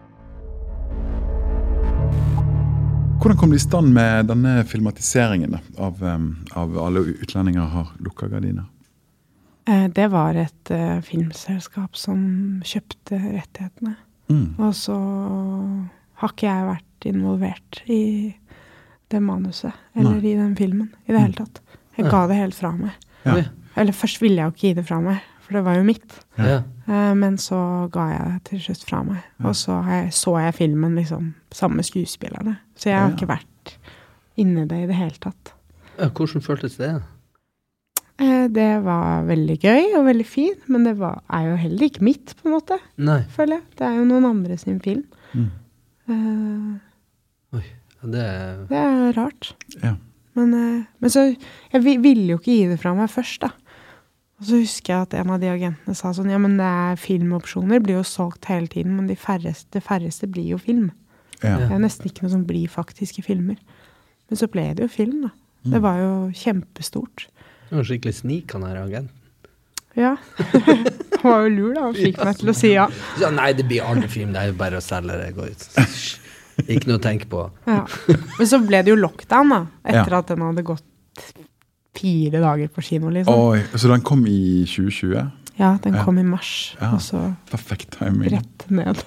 Hvordan 3.25 3.37
kom 3.37 3.49
det 3.49 3.57
i 3.57 3.63
stand 3.63 3.87
med 3.89 4.27
denne 4.29 4.51
filmatiseringen 4.69 5.55
av, 5.81 6.03
av 6.53 6.75
alle 6.77 7.01
utlendinger 7.09 7.71
har 7.71 7.87
lukka 7.97 8.27
gardiner? 8.29 8.67
Eh, 9.65 9.87
Det 9.89 10.05
var 10.13 10.37
et 10.37 10.69
uh, 10.69 11.01
filmselskap 11.01 11.97
som 11.97 12.19
kjøpte 12.61 13.17
rettighetene. 13.17 13.95
Mm. 14.29 14.59
Og 14.61 14.75
så 14.77 14.97
har 16.21 16.35
ikke 16.35 16.51
jeg 16.51 16.67
vært 16.69 17.07
involvert 17.09 17.81
i 17.89 18.03
det 19.09 19.23
manuset, 19.25 19.73
eller 19.97 20.21
i 20.21 20.37
den 20.37 20.53
filmen, 20.53 20.93
i 21.09 21.15
det 21.15 21.23
hele 21.23 21.39
tatt. 21.39 21.63
Jeg 21.97 22.11
ga 22.13 22.27
det 22.29 22.37
helt 22.43 22.61
fra 22.61 22.75
meg. 22.77 22.93
Ja. 23.25 23.39
Eller 23.73 23.97
først 24.05 24.21
ville 24.21 24.37
jeg 24.37 24.45
jo 24.45 24.53
ikke 24.53 24.67
gi 24.67 24.75
det 24.83 24.85
fra 24.85 25.01
meg, 25.01 25.25
for 25.45 25.53
det 25.59 25.63
var 25.65 25.75
jo 25.77 25.83
mitt. 25.87 26.15
Ja. 26.41 26.57
Eh, 26.89 27.13
Men 27.15 27.37
så 27.41 27.89
ga 27.93 28.07
jeg 28.11 28.27
det 28.33 28.43
til 28.49 28.59
slutt 28.67 28.85
fra 28.89 29.03
meg. 29.05 29.23
Og 29.45 29.53
så 29.55 29.77
jeg, 29.87 30.11
så 30.17 30.35
jeg 30.41 30.55
filmen 30.57 30.95
liksom 30.97 31.33
sammen 31.53 31.77
med 31.81 31.85
skuespillerne. 31.87 32.57
Så 32.75 32.89
jeg 32.89 32.97
har 32.99 33.09
Ja. 33.09 33.15
ikke 33.15 33.29
vært 33.29 33.75
inni 34.37 34.65
det 34.67 34.83
i 34.83 34.87
det 34.89 34.95
hele 34.95 35.19
tatt. 35.21 35.53
Ja, 35.99 36.09
Hvordan 36.09 36.41
føltes 36.43 36.77
det? 36.77 36.89
Eh, 38.19 38.47
Det 38.47 38.83
var 38.83 39.23
veldig 39.27 39.59
gøy 39.59 39.95
og 39.97 40.05
veldig 40.05 40.25
fint, 40.25 40.69
men 40.69 40.83
det 40.85 40.97
var, 40.97 41.21
er 41.29 41.49
jo 41.49 41.55
heller 41.55 41.85
ikke 41.89 42.01
mitt, 42.01 42.33
på 42.41 42.45
en 42.49 42.53
måte, 42.59 42.79
Nei. 42.97 43.21
føler 43.29 43.57
jeg. 43.59 43.63
Det 43.77 43.87
er 43.87 43.95
jo 43.97 44.05
noen 44.05 44.25
andre 44.25 44.57
sin 44.57 44.79
film. 44.79 45.03
Mm. 45.33 45.49
Eh, 46.09 47.61
Det 48.05 48.67
Det 48.69 48.77
er 48.77 49.13
rart. 49.17 49.53
Ja. 49.83 49.95
Men, 50.35 50.51
men 50.99 51.09
så 51.09 51.35
Jeg 51.73 51.81
ville 51.83 52.27
jo 52.33 52.37
ikke 52.37 52.51
gi 52.51 52.67
det 52.67 52.79
fra 52.79 52.93
meg 52.93 53.09
først, 53.09 53.39
da. 53.41 53.49
Og 54.45 54.49
så 54.51 54.59
husker 54.61 54.93
jeg 54.93 55.01
at 55.07 55.13
en 55.17 55.31
av 55.33 55.39
de 55.41 55.47
agentene 55.49 55.95
sa 55.97 56.11
sånn 56.13 56.29
Ja, 56.29 56.37
men 56.37 56.59
det 56.59 56.65
er 56.69 56.99
filmopsjoner 57.01 57.79
blir 57.81 57.97
jo 57.97 58.03
solgt 58.05 58.45
hele 58.45 58.69
tiden, 58.69 58.93
men 58.99 59.07
de 59.09 59.15
færreste, 59.17 59.65
det 59.73 59.81
færreste 59.81 60.29
blir 60.29 60.51
jo 60.51 60.59
film. 60.61 60.91
Ja. 61.41 61.55
Det 61.63 61.71
er 61.73 61.81
nesten 61.81 62.05
ikke 62.11 62.27
noe 62.27 62.33
som 62.35 62.43
blir 62.45 62.69
faktiske 62.69 63.23
filmer. 63.25 63.57
Men 64.29 64.37
så 64.37 64.45
ble 64.51 64.67
det 64.77 64.85
jo 64.85 64.91
film, 64.91 65.23
da. 65.25 65.31
Det 65.65 65.81
var 65.81 65.97
jo 65.97 66.11
kjempestort. 66.37 67.25
det 67.71 67.79
var 67.79 67.87
skikkelig 67.89 68.13
snik, 68.21 68.53
han 68.53 68.67
her 68.69 68.77
agenten. 68.83 69.09
Ja. 69.97 70.13
Han 71.25 71.31
var 71.31 71.45
jo 71.47 71.49
lur, 71.55 71.73
da. 71.73 71.81
Han 71.87 71.95
fikk 71.97 72.19
meg 72.21 72.37
til 72.37 72.49
å 72.51 72.53
si 72.53 72.69
ja. 72.75 72.83
Ja, 73.17 73.31
nei, 73.33 73.47
det 73.57 73.63
blir 73.65 73.81
aldri 73.87 74.09
film, 74.11 74.33
det 74.35 74.41
er 74.43 74.51
jo 74.51 74.57
bare 74.59 74.77
å 74.77 74.83
selge 74.83 75.15
det. 75.17 75.31
Gå 75.33 75.47
ut. 75.49 75.63
Ikke 76.67 76.91
noe 76.91 76.99
å 76.99 77.01
tenke 77.01 77.25
på. 77.31 77.45
ja. 77.65 77.79
Men 78.37 78.49
så 78.51 78.59
ble 78.61 78.83
det 78.85 78.91
jo 78.93 78.99
lockdown, 78.99 79.49
da. 79.55 79.61
Etter 79.87 80.11
Ja. 80.13 80.19
at 80.21 80.27
den 80.29 80.43
hadde 80.45 80.65
gått 80.67 80.83
fire 81.95 82.41
dager 82.43 82.67
på 82.75 82.81
kino, 82.85 83.09
liksom. 83.13 83.33
Oi, 83.33 83.61
så 83.75 83.87
den 83.91 84.01
kom 84.05 84.25
i 84.27 84.65
2020? 84.67 85.31
Ja, 85.57 85.77
den 85.83 85.93
Ja. 85.95 86.03
kom 86.03 86.17
i 86.19 86.23
mars, 86.27 86.75
Ja. 86.81 86.91
og 86.93 86.99
så 87.01 87.33
Perfekt 87.51 87.91
timing. 87.99 88.31
rett 88.33 88.65
ned. 88.69 89.03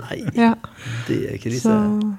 Nei, 0.00 0.18
ja. 0.34 0.54
det 1.08 1.18
er 1.34 1.38
krise. 1.38 1.60
Så 1.68 2.16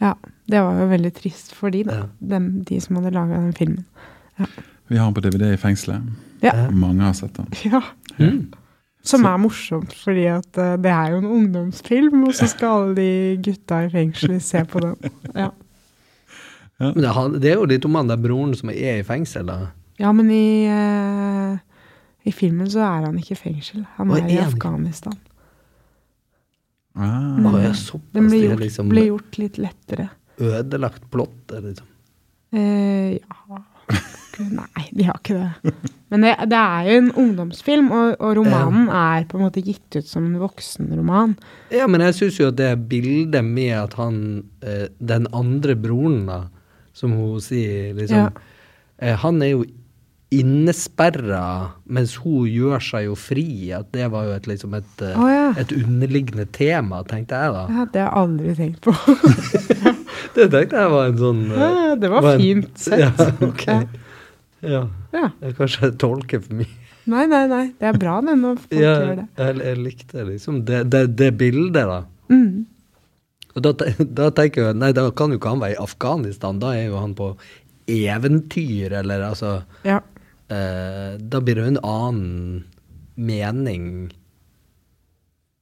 Ja. 0.00 0.14
Det 0.48 0.60
var 0.62 0.76
jo 0.78 0.86
veldig 0.86 1.10
trist 1.16 1.52
for 1.56 1.70
de, 1.74 1.80
da. 1.84 1.94
Ja. 1.96 2.02
Dem, 2.20 2.62
de 2.64 2.76
som 2.80 2.96
hadde 2.96 3.10
laga 3.10 3.34
den 3.40 3.52
filmen. 3.52 3.84
Vi 4.88 4.96
har 4.96 5.10
den 5.10 5.14
på 5.16 5.20
DVD 5.24 5.52
i 5.54 5.56
fengselet. 5.58 6.02
Ja. 6.42 6.68
Mange 6.70 7.02
har 7.02 7.12
sett 7.18 7.34
den. 7.34 7.48
ja. 7.64 7.80
Mm. 8.20 8.52
Som 9.02 9.24
er 9.24 9.36
morsomt, 9.38 9.92
fordi 10.04 10.24
at 10.26 10.58
eh, 10.58 10.76
det 10.82 10.90
er 10.90 11.10
jo 11.12 11.18
en 11.18 11.26
ungdomsfilm, 11.26 12.24
og 12.26 12.32
så 12.34 12.46
skal 12.50 12.68
alle 12.68 12.94
de 12.96 13.10
gutta 13.42 13.84
i 13.86 13.90
fengselet 13.90 14.42
se 14.42 14.62
på 14.64 14.80
den. 14.82 14.96
Ja, 15.34 15.50
Men 16.78 17.00
det, 17.04 17.12
det 17.40 17.50
er 17.52 17.60
jo 17.60 17.68
litt 17.70 17.84
om 17.88 17.94
han 17.96 18.10
der 18.10 18.20
broren 18.20 18.52
som 18.58 18.68
er 18.72 18.98
i 19.00 19.04
fengsel, 19.06 19.46
da. 19.48 19.70
ja 20.02 20.10
men 20.12 20.28
i, 20.30 20.68
uh, 20.68 21.56
i 22.28 22.32
filmen 22.36 22.68
så 22.68 22.82
er 22.84 23.06
han 23.08 23.16
ikke 23.20 23.32
i 23.36 23.40
fengsel. 23.40 23.86
Han 23.96 24.12
er 24.12 24.26
i 24.28 24.36
han? 24.36 24.50
Afghanistan. 24.50 25.16
Ah. 26.96 27.36
Mm. 27.38 27.74
Såpass. 27.74 28.02
Den 28.12 28.28
ble 28.30 28.40
Det 28.40 28.48
gjort, 28.50 28.60
liksom 28.64 28.88
ble 28.92 29.06
gjort 29.10 29.38
litt 29.40 29.58
lettere. 29.60 30.08
ødelagt 30.40 31.10
plott. 31.12 31.52
Liksom. 31.52 31.86
Eh, 32.52 33.16
ja 33.20 33.62
Gud, 34.36 34.50
Nei, 34.52 34.82
de 34.92 35.04
har 35.08 35.16
ikke 35.20 35.36
det. 35.38 35.72
Men 36.12 36.24
det, 36.26 36.32
det 36.50 36.58
er 36.60 36.88
jo 36.90 36.96
en 37.00 37.12
ungdomsfilm, 37.22 37.86
og, 37.94 38.16
og 38.20 38.34
romanen 38.36 38.90
er 38.92 39.24
på 39.30 39.38
en 39.38 39.44
måte 39.46 39.62
gitt 39.64 39.96
ut 39.96 40.08
som 40.08 40.26
en 40.28 40.36
voksenroman. 40.42 41.36
Ja, 41.72 41.86
men 41.88 42.04
jeg 42.04 42.16
syns 42.18 42.40
jo 42.42 42.50
at 42.50 42.58
det 42.58 42.72
bildet 42.90 43.44
med 43.46 43.72
at 43.78 43.96
han 43.96 44.18
eh, 44.60 44.88
Den 45.00 45.28
andre 45.32 45.76
broren, 45.78 46.26
da, 46.28 46.42
som 46.96 47.12
hun 47.12 47.40
sier, 47.44 47.92
liksom 47.98 48.22
Ja. 48.24 48.30
eh, 48.98 49.16
Han 49.20 49.42
er 49.44 49.52
jo 49.52 49.64
innesperra, 50.36 51.72
mens 51.86 52.16
hun 52.22 52.46
gjør 52.50 52.80
seg 52.82 53.04
jo 53.06 53.14
fri. 53.18 53.44
At 53.76 53.92
det 53.94 54.08
var 54.12 54.24
jo 54.26 54.32
et, 54.36 54.48
liksom 54.50 54.74
et, 54.78 55.02
oh, 55.12 55.28
ja. 55.30 55.50
et 55.60 55.70
underliggende 55.76 56.46
tema, 56.56 57.02
tenkte 57.08 57.38
jeg 57.38 57.54
da. 57.54 57.62
Ja, 57.70 57.84
det 57.92 58.02
har 58.02 58.10
jeg 58.10 58.22
aldri 58.22 58.56
tenkt 58.58 58.80
på. 58.86 58.96
Det 60.36 60.50
tenkte 60.52 60.76
jeg 60.82 60.90
var 60.92 61.06
en 61.08 61.16
sånn 61.20 61.38
eh, 61.52 61.60
Ja, 61.62 61.94
det 62.00 62.08
var 62.12 62.26
en- 62.34 62.40
fint 62.42 62.78
sett. 62.86 63.00
Ja, 63.00 63.28
ok. 63.46 63.62
Ja. 64.66 64.80
Ja. 65.14 65.28
Jeg 65.40 65.54
kanskje 65.56 65.86
jeg 65.86 65.94
tolker 66.02 66.42
for 66.44 66.58
mye. 66.58 66.68
Nei, 67.08 67.22
nei, 67.30 67.44
nei. 67.48 67.62
Det 67.78 67.86
er 67.92 67.98
bra 68.02 68.16
det 68.26 68.34
når 68.40 68.58
folk 68.64 68.74
Ja, 68.76 68.94
gjør 68.98 69.12
det. 69.20 69.26
jeg, 69.38 69.60
jeg 69.62 69.78
likte 69.84 70.24
liksom 70.26 70.58
det, 70.68 70.80
det, 70.92 71.02
det 71.16 71.30
bildet, 71.40 71.86
da. 71.88 72.00
Mm. 72.32 72.66
Og 73.56 73.62
da, 73.64 73.72
da 74.20 74.30
tenker 74.36 74.68
jeg 74.70 74.76
Nei, 74.76 74.92
da 74.96 75.06
kan 75.16 75.32
jo 75.32 75.38
ikke 75.40 75.54
han 75.54 75.62
være 75.64 75.76
i 75.78 75.82
Afghanistan. 75.82 76.58
Da 76.62 76.74
er 76.76 76.90
jo 76.90 77.00
han 77.00 77.14
på 77.18 77.30
eventyr, 77.88 78.92
eller 79.00 79.22
altså 79.30 79.62
Ja. 79.86 80.00
eh, 80.50 81.16
Da 81.18 81.40
blir 81.40 81.54
det 81.56 81.64
jo 81.64 81.72
en 81.74 81.82
annen 81.84 82.64
mening 83.16 84.12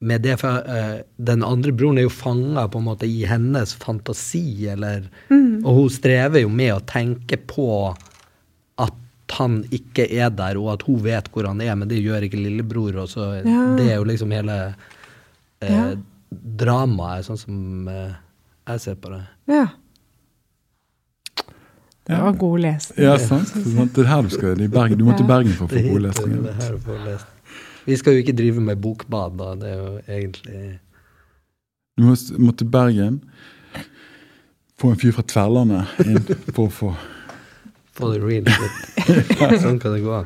med 0.04 0.22
det. 0.26 0.38
For 0.40 0.64
eh, 0.68 1.02
den 1.16 1.44
andre 1.46 1.72
broren 1.72 1.98
er 2.00 2.08
jo 2.08 2.12
fanga 2.12 2.66
på 2.68 2.80
en 2.82 2.88
måte 2.88 3.06
i 3.08 3.22
hennes 3.30 3.74
fantasi, 3.80 4.66
eller 4.72 5.06
Mm. 5.30 5.62
Og 5.64 5.74
hun 5.78 5.88
strever 5.90 6.42
jo 6.42 6.48
med 6.52 6.74
å 6.74 6.80
tenke 6.84 7.38
på 7.48 7.94
at 8.78 8.92
han 9.38 9.62
ikke 9.72 10.04
er 10.12 10.28
der, 10.30 10.58
og 10.60 10.72
at 10.74 10.82
hun 10.84 10.98
vet 11.04 11.30
hvor 11.32 11.46
han 11.48 11.60
er, 11.64 11.74
men 11.76 11.88
det 11.88 12.02
gjør 12.04 12.26
ikke 12.26 12.42
lillebror. 12.42 12.98
Og 13.04 13.08
så 13.08 13.30
Ja. 13.44 13.76
Det 13.78 13.86
er 13.92 13.96
jo 13.96 14.04
liksom 14.04 14.30
hele 14.34 14.74
eh, 15.62 15.70
Ja. 15.72 15.94
Dramaet, 16.30 17.26
sånn 17.26 17.40
som 17.40 17.88
eh, 17.90 18.14
jeg 18.70 18.84
ser 18.84 19.00
på 19.00 19.12
det. 19.12 19.22
Ja. 19.50 19.66
Det 22.04 22.18
var 22.20 22.32
god 22.36 22.60
lesning. 22.60 23.06
Ja, 23.06 23.14
sant? 23.18 23.48
sant? 23.48 23.94
Det 23.96 24.02
er 24.04 24.10
her 24.10 24.26
du 24.26 24.32
skal 24.32 24.60
i 24.60 24.68
Bergen. 24.68 24.98
Du 25.00 25.06
må 25.06 25.14
til 25.16 25.28
Bergen 25.28 25.54
for 25.56 25.64
å 25.64 25.72
få 25.72 25.84
god 25.86 26.04
lesning. 26.04 26.34
det 26.44 26.56
her 26.58 26.76
å 26.76 26.80
få 26.84 26.98
lest. 27.06 27.30
Vi 27.84 27.96
skal 28.00 28.16
jo 28.16 28.24
ikke 28.24 28.36
drive 28.36 28.60
med 28.64 28.80
bokbad, 28.80 29.38
da. 29.40 29.54
Det 29.60 29.70
er 29.70 29.80
jo 29.80 29.90
egentlig 30.08 30.62
Du 31.96 32.04
må, 32.08 32.16
må 32.40 32.52
til 32.52 32.68
Bergen, 32.68 33.20
få 34.80 34.92
en 34.92 35.00
fyr 35.00 35.14
fra 35.16 35.24
Tverlandet 35.30 36.00
inn 36.04 36.20
for 36.50 36.66
å 36.66 36.72
få 36.72 36.94
For 37.94 38.12
det 38.12 38.24
real 38.24 38.48
shit. 38.50 39.60
Sånn 39.64 39.78
kan 39.80 39.94
det 39.94 40.02
gå. 40.04 40.24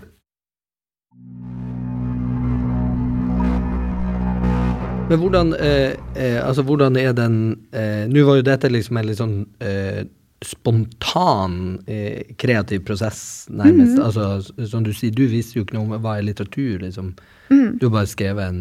Men 5.08 5.20
hvordan, 5.22 5.54
eh, 5.56 5.96
eh, 6.20 6.38
altså 6.44 6.62
hvordan 6.68 6.96
er 7.00 7.14
den 7.16 7.36
eh, 7.72 8.04
Nå 8.10 8.26
var 8.26 8.36
jo 8.36 8.44
dette 8.44 8.68
liksom 8.68 8.98
en 9.00 9.06
litt 9.08 9.20
sånn 9.20 9.38
eh, 9.64 10.02
spontan 10.44 11.78
eh, 11.88 12.34
kreativ 12.38 12.84
prosess, 12.86 13.48
nærmest. 13.50 13.98
Altså, 13.98 14.66
som 14.68 14.84
du 14.86 14.92
sier, 14.94 15.14
du 15.16 15.24
visste 15.26 15.58
jo 15.58 15.64
ikke 15.64 15.78
noe 15.78 15.88
om 15.88 16.04
hva 16.04 16.18
er 16.18 16.28
litteratur, 16.28 16.76
liksom. 16.84 17.14
Du 17.48 17.88
har 17.88 17.94
bare 17.96 18.10
skrevet 18.10 18.52
en, 18.52 18.60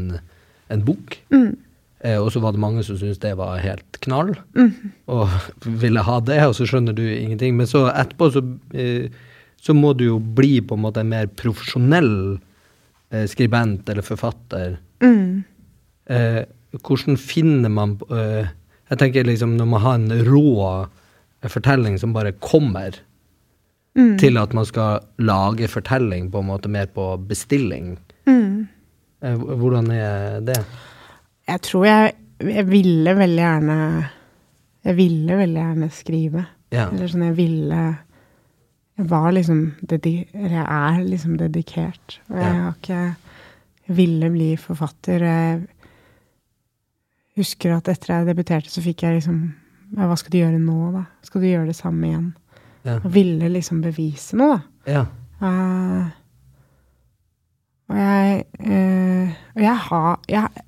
en 0.74 0.86
bok. 0.88 1.20
Eh, 1.28 2.18
og 2.18 2.32
så 2.34 2.42
var 2.42 2.56
det 2.56 2.64
mange 2.64 2.86
som 2.88 2.98
syntes 2.98 3.22
det 3.22 3.36
var 3.38 3.60
helt 3.62 4.00
knall, 4.08 4.34
og 5.12 5.36
ville 5.84 6.06
ha 6.08 6.18
det, 6.26 6.40
og 6.48 6.56
så 6.58 6.66
skjønner 6.70 6.98
du 6.98 7.04
ingenting. 7.06 7.60
Men 7.60 7.70
så 7.70 7.86
etterpå 7.92 8.32
så, 8.34 8.42
så 9.62 9.78
må 9.78 9.94
du 10.00 10.08
jo 10.08 10.18
bli 10.40 10.56
på 10.66 10.80
en 10.80 10.86
måte 10.88 11.04
en 11.04 11.14
mer 11.14 11.30
profesjonell 11.30 12.16
eh, 13.12 13.28
skribent 13.30 13.90
eller 13.92 14.06
forfatter. 14.08 14.80
Mm. 15.04 15.44
Eh, 16.10 16.44
hvordan 16.84 17.18
finner 17.20 17.70
man 17.70 17.98
eh, 18.12 18.48
Jeg 18.90 19.00
tenker 19.02 19.26
liksom 19.28 19.58
når 19.58 19.68
man 19.68 19.82
har 19.84 19.96
en 20.00 20.12
rå 20.28 20.88
fortelling 21.52 21.98
som 22.00 22.14
bare 22.16 22.32
kommer, 22.40 22.96
Mm. 23.98 24.18
til 24.22 24.38
at 24.38 24.54
man 24.54 24.66
skal 24.66 25.00
lage 25.18 25.66
fortelling 25.68 26.28
på 26.30 26.38
en 26.44 26.46
måte 26.46 26.70
mer 26.70 26.86
på 26.86 27.18
bestilling. 27.28 27.96
Mm. 28.28 28.68
Eh, 29.24 29.36
hvordan 29.38 29.90
er 29.92 30.40
det? 30.46 30.58
Jeg 31.48 31.62
tror 31.66 31.86
jeg, 31.88 32.14
jeg 32.46 32.68
ville 32.70 33.16
veldig 33.18 33.42
gjerne 33.42 34.10
Jeg 34.86 34.96
ville 34.96 35.38
veldig 35.40 35.62
gjerne 35.64 35.90
skrive. 35.92 36.46
Ja. 36.72 36.86
Eller 36.92 37.08
sånn, 37.10 37.26
jeg 37.26 37.36
ville 37.40 37.98
Jeg 38.98 39.10
var 39.10 39.32
liksom 39.32 39.64
jeg 39.82 40.64
er 40.64 41.02
liksom 41.04 41.38
dedikert. 41.38 42.20
Og 42.30 42.38
jeg 42.38 42.54
har 42.54 42.74
ikke 42.78 43.16
ville 43.98 44.30
bli 44.30 44.56
forfatter. 44.58 45.20
Jeg 45.26 45.68
husker 47.38 47.76
at 47.78 47.88
etter 47.92 48.14
jeg 48.16 48.28
debuterte, 48.32 48.70
så 48.74 48.82
fikk 48.84 49.04
jeg 49.06 49.20
liksom 49.20 49.40
ja, 49.96 50.08
Hva 50.10 50.18
skal 50.20 50.34
du 50.34 50.38
gjøre 50.42 50.60
nå, 50.60 50.78
da? 50.98 51.06
Skal 51.24 51.42
du 51.44 51.48
gjøre 51.48 51.70
det 51.70 51.76
samme 51.78 52.08
igjen? 52.10 52.30
Ja. 52.88 52.98
Og 53.04 53.10
ville 53.14 53.50
liksom 53.52 53.82
bevise 53.84 54.36
noe, 54.40 54.58
da. 54.88 54.92
ja. 54.98 55.06
Uh, 55.38 56.08
og 57.88 57.96
jeg 58.00 58.40
uh, 58.60 59.36
Og 59.56 59.62
jeg 59.64 59.76
har 59.88 60.20
jeg, 60.28 60.64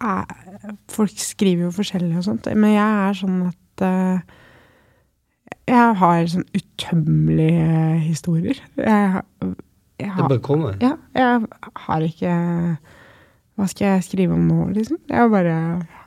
er- 0.00 0.72
Folk 0.90 1.12
skriver 1.20 1.66
jo 1.68 1.74
forskjellig 1.76 2.16
og 2.18 2.24
sånt, 2.24 2.48
men 2.56 2.72
jeg 2.72 3.02
er 3.08 3.18
sånn 3.18 3.36
at 3.50 3.84
uh, 3.84 4.18
Jeg 5.68 5.94
har 6.00 6.26
sånn 6.32 6.44
utømmelige 6.56 8.00
historier. 8.08 8.58
Jeg, 8.76 9.10
har- 9.14 9.26
jeg 9.44 9.54
Det 9.98 10.10
har 10.16 10.28
bare 10.28 10.40
kommer. 10.44 10.76
ja, 10.82 10.94
jeg 11.14 11.46
har 11.86 12.00
ikke 12.08 12.34
Hva 13.56 13.68
skal 13.70 13.86
jeg 13.92 14.04
skrive 14.08 14.34
om 14.34 14.48
nå, 14.48 14.64
liksom? 14.74 14.98
Jeg 15.08 15.30
bare 15.30 15.56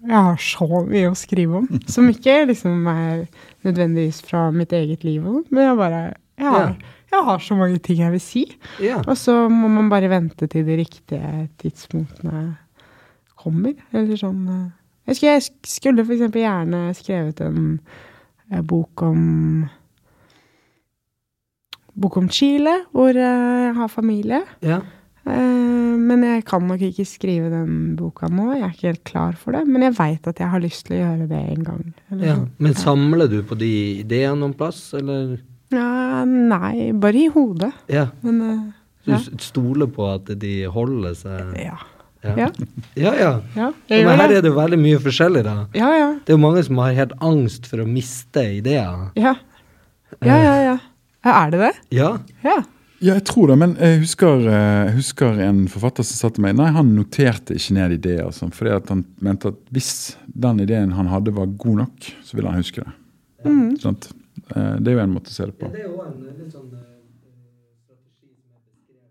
Jeg 0.08 0.24
har 0.30 0.38
så 0.40 0.84
mye 0.88 1.10
å 1.12 1.18
skrive 1.20 1.62
om. 1.62 1.68
Som 1.94 2.08
ikke 2.12 2.46
liksom 2.48 2.86
er 2.92 3.26
nødvendigvis 3.68 4.22
fra 4.26 4.48
mitt 4.56 4.74
eget 4.76 5.04
liv, 5.08 5.26
men 5.26 5.64
jeg 5.64 5.80
bare 5.80 6.02
jeg 6.38 6.54
har, 6.54 6.76
jeg 7.10 7.24
har 7.26 7.40
så 7.42 7.56
mange 7.58 7.80
ting 7.82 8.04
jeg 8.04 8.14
vil 8.14 8.22
si. 8.22 8.44
Ja. 8.84 9.00
Og 9.02 9.18
så 9.18 9.48
må 9.50 9.70
man 9.74 9.90
bare 9.90 10.10
vente 10.12 10.48
til 10.48 10.68
de 10.68 10.78
riktige 10.78 11.48
tidspunktene 11.62 12.44
kommer. 13.38 13.74
Eller 13.96 14.20
sånn 14.20 14.44
eh. 14.54 14.68
Jeg 15.08 15.18
skulle, 15.18 15.34
jeg 15.38 15.72
skulle 15.72 16.04
eksempel 16.04 16.44
gjerne 16.44 16.80
skrevet 16.98 17.42
en, 17.46 17.80
eh, 18.52 18.62
bok 18.62 19.06
om 19.08 19.68
Bok 21.98 22.20
om 22.20 22.28
Chile, 22.30 22.84
hvor 22.94 23.10
eh, 23.10 23.64
jeg 23.66 23.74
har 23.80 23.88
familie. 23.90 24.44
ja. 24.62 24.84
Eh, 25.28 25.98
Men 26.08 26.22
jeg 26.24 26.46
kan 26.48 26.64
nok 26.68 26.80
ikke 26.88 27.04
skrive 27.06 27.50
den 27.52 27.96
boka 28.00 28.30
nå. 28.32 28.54
Jeg 28.56 28.64
er 28.64 28.72
ikke 28.76 28.88
helt 28.92 29.04
klar 29.04 29.34
for 29.36 29.52
det. 29.58 29.66
Men 29.68 29.82
jeg 29.88 29.96
veit 29.98 30.28
at 30.30 30.40
jeg 30.40 30.48
har 30.54 30.62
lyst 30.64 30.86
til 30.88 30.96
å 30.98 31.02
gjøre 31.04 31.28
det 31.28 31.42
en 31.58 31.64
gang. 31.68 31.94
ja. 32.22 32.36
Men 32.60 32.74
samler 32.80 33.28
du 33.30 33.42
på 33.44 33.58
de 33.58 33.72
ideene 34.04 34.38
noen 34.40 34.54
plass, 34.58 34.94
eller? 34.94 35.38
Ja, 35.74 36.24
nei, 36.26 36.92
bare 36.96 37.26
i 37.26 37.28
hodet. 37.34 37.74
Ja. 37.92 38.08
Men 38.24 38.42
eh, 38.42 38.62
Du 39.08 39.12
ja. 39.12 39.18
s- 39.20 39.30
stoler 39.50 39.88
på 39.88 40.08
at 40.14 40.26
de 40.40 40.64
holder 40.72 41.14
seg 41.16 41.58
Ja. 41.66 41.78
Ja, 42.24 42.34
Ja. 42.36 43.14
ja. 43.16 43.32
ja. 43.56 43.72
Men 43.90 44.20
her 44.20 44.32
er 44.32 44.42
det 44.42 44.50
jo 44.50 44.56
veldig 44.58 44.80
mye 44.82 44.98
forskjellig, 45.00 45.44
da. 45.46 45.68
Ja, 45.78 45.92
ja. 45.96 46.08
Det 46.26 46.34
er 46.34 46.38
jo 46.38 46.42
mange 46.44 46.64
som 46.66 46.78
har 46.82 46.92
helt 46.98 47.14
angst 47.22 47.68
for 47.68 47.78
å 47.84 47.86
miste 47.88 48.42
ideer. 48.58 49.12
Ja, 49.16 49.36
ja, 50.26 50.38
ja. 50.38 50.56
ja. 50.64 50.78
ja 51.24 51.36
er 51.46 51.52
det 51.52 51.60
det? 51.60 51.72
Ja. 51.92 52.18
Ja. 52.44 52.58
Ja, 52.98 53.14
jeg 53.14 53.26
tror 53.30 53.52
det, 53.52 53.58
men 53.62 53.76
jeg 53.78 54.00
husker, 54.02 54.40
eh, 54.50 54.86
jeg 54.88 54.96
husker 54.98 55.38
en 55.46 55.68
forfatter 55.70 56.06
som 56.08 56.18
sa 56.18 56.30
til 56.34 56.42
meg 56.42 56.56
Nei, 56.58 56.72
han 56.74 56.96
noterte 56.98 57.54
ikke 57.54 57.76
ned 57.78 57.94
ideer, 58.00 58.24
og 58.26 58.34
sånn, 58.34 58.50
fordi 58.56 58.72
at 58.74 58.90
han 58.90 59.04
mente 59.22 59.52
at 59.54 59.60
hvis 59.76 59.92
den 60.26 60.64
ideen 60.64 60.96
han 60.98 61.10
hadde 61.12 61.34
var 61.36 61.46
god 61.62 61.78
nok, 61.84 62.08
så 62.26 62.38
ville 62.40 62.50
han 62.50 62.64
huske 62.64 62.82
det. 62.82 62.96
Mm. 63.46 63.76
Eh, 63.78 64.80
Det 64.82 64.90
er 64.90 64.98
jo 64.98 65.04
en 65.04 65.14
måte 65.14 65.30
å 65.30 65.36
se 65.36 65.46
det 65.46 65.54
på. 65.60 65.70
Det 65.70 65.84
er 65.84 65.92
jo 65.92 66.02
en 66.02 66.18
litt 66.26 66.50
sånn 66.56 66.72
strategi 66.74 68.34
som 68.48 68.58
beskrevet 68.66 69.06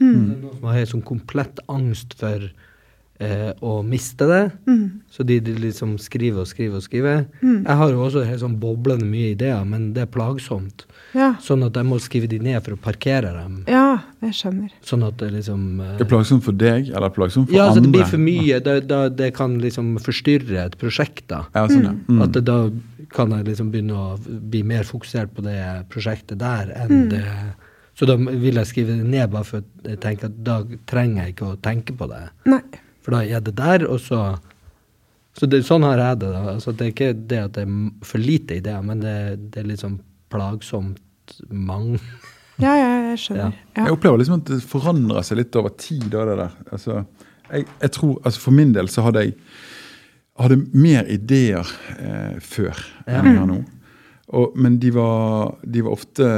Mm. 0.00 0.30
Er 0.32 0.40
noen 0.42 0.54
som 0.58 0.64
har 0.70 0.78
helt 0.80 0.92
sånn 0.94 1.04
komplett 1.04 1.58
angst 1.68 2.14
for 2.18 2.50
eh, 3.20 3.52
å 3.60 3.82
miste 3.84 4.26
det. 4.26 4.42
Mm. 4.66 5.02
Så 5.12 5.22
de, 5.28 5.38
de 5.44 5.54
liksom 5.60 5.98
skriver 6.00 6.40
og 6.42 6.48
skriver 6.48 6.76
og 6.80 6.82
skriver. 6.82 7.26
Jeg 7.44 7.76
har 7.82 7.90
jo 7.92 8.02
også 8.06 8.24
helt 8.26 8.40
sånn 8.40 8.58
boblende 8.58 9.04
mye 9.06 9.34
ideer, 9.36 9.62
men 9.68 9.92
det 9.92 10.06
er 10.08 10.10
plagsomt. 10.14 10.86
Ja. 11.16 11.32
Sånn 11.42 11.64
at 11.66 11.74
jeg 11.74 11.86
må 11.88 11.96
skrive 11.98 12.28
de 12.30 12.38
ned 12.38 12.60
for 12.62 12.76
å 12.76 12.80
parkere 12.80 13.32
dem. 13.34 13.64
ja, 13.66 13.98
jeg 14.22 14.34
skjønner. 14.38 14.70
Sånn 14.86 15.02
at 15.02 15.16
det 15.18 15.30
liksom 15.32 15.80
eh, 15.80 15.96
Det 15.98 16.04
er 16.06 16.10
plagsomt 16.12 16.44
for 16.44 16.52
deg, 16.52 16.90
eller 16.94 17.10
plagsomt 17.10 17.48
for 17.48 17.56
Ja, 17.56 17.64
andre? 17.70 17.80
Ja, 17.80 17.84
det 17.86 17.92
blir 17.96 18.04
for 18.12 18.22
mye. 18.22 18.60
Det, 18.60 18.74
da, 18.86 19.00
det 19.08 19.30
kan 19.34 19.56
liksom 19.62 19.96
forstyrre 20.04 20.66
et 20.68 20.76
prosjekt, 20.78 21.24
da. 21.32 21.44
Ja, 21.56 21.64
sånn, 21.70 21.88
ja. 21.88 21.94
Mm. 22.06 22.20
At 22.26 22.36
det, 22.36 22.44
da 22.46 22.58
kan 23.10 23.32
jeg 23.34 23.48
liksom 23.48 23.72
begynne 23.72 23.96
å 23.98 24.18
bli 24.22 24.62
mer 24.62 24.84
fokusert 24.86 25.32
på 25.34 25.42
det 25.42 25.58
prosjektet 25.90 26.38
der 26.38 26.70
enn 26.78 27.08
det 27.10 27.24
Så 27.98 28.06
da 28.06 28.14
vil 28.16 28.54
jeg 28.56 28.68
skrive 28.70 28.94
det 28.96 29.08
ned, 29.10 29.30
bare 29.32 29.44
for 29.44 29.60
å 29.60 29.96
tenke 30.00 30.28
at 30.30 30.36
da 30.46 30.60
trenger 30.88 31.24
jeg 31.26 31.34
ikke 31.34 31.48
å 31.50 31.56
tenke 31.60 31.92
på 31.98 32.06
det. 32.08 32.22
Nei. 32.48 32.62
For 33.02 33.16
da 33.16 33.24
er 33.26 33.42
det 33.44 33.56
der, 33.58 33.84
og 33.90 33.98
så 34.00 34.38
Så 35.36 35.46
det, 35.50 35.64
sånn 35.66 35.82
har 35.86 35.98
jeg 35.98 36.20
det. 36.20 36.30
da. 36.32 36.40
Altså, 36.54 36.72
det 36.72 36.86
er 36.86 36.92
ikke 36.94 37.10
det 37.28 37.38
at 37.38 37.52
det 37.58 37.62
er 37.66 37.74
for 38.04 38.18
lite 38.18 38.56
ideer, 38.60 38.82
men 38.82 39.00
det, 39.00 39.16
det 39.54 39.60
er 39.62 39.68
liksom 39.68 39.98
sånn 39.98 40.06
plagsomt 40.30 41.40
mange. 41.50 42.00
Ja, 42.60 42.74
ja, 42.76 42.88
jeg 43.08 43.18
skjønner. 43.22 43.54
Jeg 43.72 43.86
Ja. 43.86 43.92
opplever 43.94 44.18
liksom 44.20 44.34
at 44.42 44.50
det 44.50 44.58
forandrer 44.68 45.22
seg 45.24 45.38
litt 45.38 45.54
over 45.56 45.70
tid. 45.80 46.02
Da, 46.12 46.26
det 46.28 46.34
der. 46.36 46.50
Altså, 46.76 46.98
jeg, 47.48 47.64
jeg 47.80 47.90
tror, 47.96 48.18
altså 48.20 48.40
For 48.42 48.52
min 48.52 48.74
del 48.76 48.90
så 48.92 49.00
hadde 49.06 49.22
jeg 49.24 49.32
hadde 50.36 50.58
mer 50.76 51.08
ideer 51.08 51.64
eh, 51.96 52.36
før 52.44 52.76
Ja. 53.06 53.16
enn 53.22 53.30
jeg 53.30 53.38
har 53.38 53.48
nå. 53.48 53.56
Og, 54.36 54.52
men 54.60 54.76
de 54.78 54.90
var, 54.92 55.54
de 55.64 55.80
var 55.86 55.96
ofte 55.96 56.28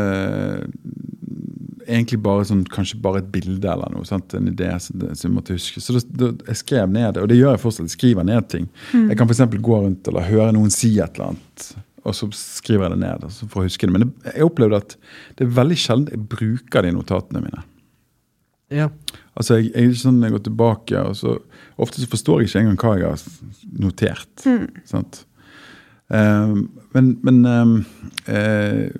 egentlig 1.90 2.20
bare 2.22 2.47
sånn, 2.49 2.62
kanskje 2.70 3.01
bare 3.03 3.20
et 3.22 3.30
bilde 3.34 3.66
eller 3.68 3.90
noe. 3.93 4.07
Sant? 4.09 4.32
En 4.38 4.47
idé 4.49 4.70
som, 4.80 5.03
som 5.18 5.26
jeg 5.28 5.34
måtte 5.34 5.57
huske. 5.59 5.82
Så 5.82 5.97
det, 5.99 6.05
det, 6.22 6.30
jeg 6.53 6.61
skrev 6.62 6.86
ned 6.95 7.16
det, 7.16 7.24
og 7.24 7.30
det 7.32 7.38
gjør 7.40 7.57
jeg 7.57 7.62
fortsatt. 7.64 7.88
Jeg 7.90 7.97
skriver 7.99 8.26
ned 8.30 8.49
ting. 8.53 8.68
Jeg 8.95 9.18
kan 9.18 9.26
f.eks. 9.28 9.43
gå 9.59 9.80
rundt 9.88 10.09
eller 10.12 10.28
høre 10.30 10.53
noen 10.57 10.70
si 10.72 10.95
et 11.03 11.18
eller 11.18 11.32
annet, 11.34 11.66
og 12.03 12.16
så 12.18 12.28
skriver 12.34 12.88
jeg 12.88 12.96
det 12.96 13.03
ned 13.05 13.26
altså, 13.28 13.46
for 13.50 13.62
å 13.62 13.68
huske 13.68 13.86
det. 13.86 13.94
Men 13.94 14.07
det, 14.07 14.32
jeg 14.32 14.46
opplevde 14.48 14.80
at 14.82 14.96
det 15.38 15.46
er 15.46 15.59
veldig 15.59 15.78
sjelden 15.78 16.11
jeg 16.11 16.24
bruker 16.32 16.86
de 16.86 16.94
notatene 16.96 17.44
mine. 17.44 17.62
Ja. 18.72 18.88
Altså, 19.36 19.61
jeg, 19.61 19.70
jeg, 19.76 19.98
sånn 20.00 20.22
jeg 20.24 20.34
går 20.34 20.46
tilbake, 20.48 21.03
og 21.03 21.18
så 21.18 21.38
Ofte 21.82 22.03
så 22.03 22.07
forstår 22.07 22.42
jeg 22.42 22.50
ikke 22.50 22.61
engang 22.61 22.80
hva 22.82 22.90
jeg 23.00 23.09
har 23.09 23.22
notert. 23.80 24.42
Sant? 24.86 25.22
Um, 26.12 26.66
men 26.92 27.14
men 27.24 27.38
um, 27.48 27.70
eh, 28.28 28.90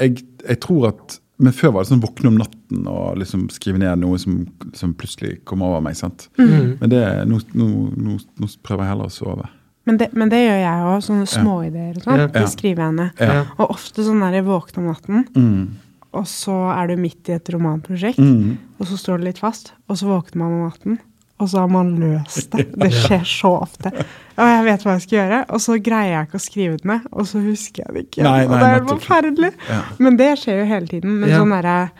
jeg, 0.00 0.22
jeg 0.40 0.60
tror 0.64 0.86
at 0.88 1.18
Men 1.36 1.52
før 1.52 1.74
var 1.74 1.84
det 1.84 1.90
sånn 1.90 2.00
våkne 2.00 2.30
om 2.30 2.38
natten 2.40 2.88
og 2.88 3.18
liksom 3.20 3.46
skrive 3.52 3.80
ned 3.80 4.00
noe 4.00 4.16
som, 4.20 4.42
som 4.76 4.94
plutselig 4.96 5.38
kom 5.48 5.62
over 5.64 5.80
meg. 5.84 5.96
sant? 5.96 6.26
Mm. 6.40 6.80
Men 6.80 6.92
det, 6.92 7.00
nå, 7.28 7.38
nå, 7.56 7.68
nå, 7.96 8.16
nå 8.40 8.48
prøver 8.64 8.84
jeg 8.84 8.92
heller 8.92 9.08
å 9.08 9.14
sove. 9.14 9.46
Men, 9.86 9.96
det, 9.96 10.10
men 10.12 10.28
det 10.28 10.38
gjør 10.44 10.58
jeg 10.60 10.86
òg. 10.86 10.98
Sånne 11.06 11.26
småideer 11.26 11.96
og 11.96 12.02
sånn. 12.04 12.18
Ja. 12.20 12.26
Det 12.34 12.42
skriver 12.52 12.82
jeg 12.84 12.94
ned. 12.98 13.10
Ja. 13.20 13.44
Og 13.58 13.70
ofte 13.76 14.04
sånn 14.06 14.20
der 14.20 14.36
jeg 14.40 14.44
våkner 14.44 14.78
om 14.82 14.90
natten, 14.92 15.22
Mm. 15.34 15.68
og 16.12 16.24
så 16.26 16.56
er 16.74 16.88
du 16.88 16.96
midt 17.00 17.28
i 17.28 17.32
et 17.38 17.48
romanprosjekt, 17.54 18.18
Mm. 18.18 18.58
og 18.80 18.86
så 18.86 18.98
står 18.98 19.18
det 19.18 19.24
litt 19.24 19.38
fast, 19.38 19.72
og 19.88 19.96
så 19.96 20.06
våkner 20.10 20.36
man 20.36 20.52
om 20.52 20.68
natten, 20.70 20.98
og 21.40 21.48
så 21.48 21.58
har 21.60 21.68
man 21.68 21.94
løst 21.98 22.50
det. 22.50 22.66
Det 22.78 22.90
skjer 22.92 23.24
så 23.24 23.54
ofte. 23.62 23.88
Og 24.36 24.44
jeg 24.46 24.64
vet 24.64 24.82
hva 24.84 24.92
jeg 24.98 25.02
skal 25.06 25.18
gjøre, 25.18 25.44
og 25.50 25.60
så 25.60 25.78
greier 25.82 26.12
jeg 26.12 26.28
ikke 26.28 26.40
å 26.40 26.46
skrive 26.50 26.76
det 26.76 26.84
ned, 26.84 27.00
og 27.12 27.26
så 27.26 27.40
husker 27.44 27.84
jeg 27.86 27.94
det 27.94 28.04
ikke. 28.10 28.22
Nei, 28.28 28.44
og 28.44 28.50
det 28.52 28.62
er 28.68 28.74
helt 28.78 28.90
forferdelig. 29.00 29.52
Ja. 29.70 29.80
Men 29.98 30.16
det 30.20 30.30
skjer 30.38 30.60
jo 30.60 30.66
hele 30.66 30.86
tiden. 30.86 31.20
Men 31.20 31.30
Ja. 31.30 31.38
sånn 31.40 31.50
derre 31.56 31.90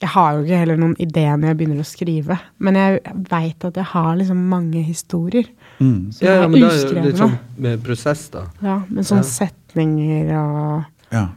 Jeg 0.00 0.08
har 0.14 0.32
jo 0.32 0.44
ikke 0.46 0.58
heller 0.62 0.78
noen 0.80 0.94
idé 0.96 1.26
når 1.36 1.50
jeg 1.50 1.56
begynner 1.58 1.80
å 1.82 1.84
skrive, 1.88 2.38
men 2.58 2.74
jeg 2.74 3.00
veit 3.28 3.64
at 3.68 3.74
jeg 3.76 3.84
har 3.84 4.14
liksom 4.16 4.38
mange 4.48 4.80
historier. 4.86 5.44
Mm. 5.80 6.12
som 6.12 6.26
Ja, 6.26 6.32
ja, 6.34 6.44
er 6.44 6.48
men 6.48 6.60
det 6.60 6.70
er 6.70 7.02
litt 7.04 7.16
sånn 7.20 7.38
med 7.58 7.82
prosess, 7.84 8.28
da. 8.32 8.46
Ja, 8.64 8.78
med 8.88 9.04
sånne 9.04 9.24
Ja. 9.24 9.46
setninger 9.46 10.32
og 10.38 10.84
Ja. 11.12 11.28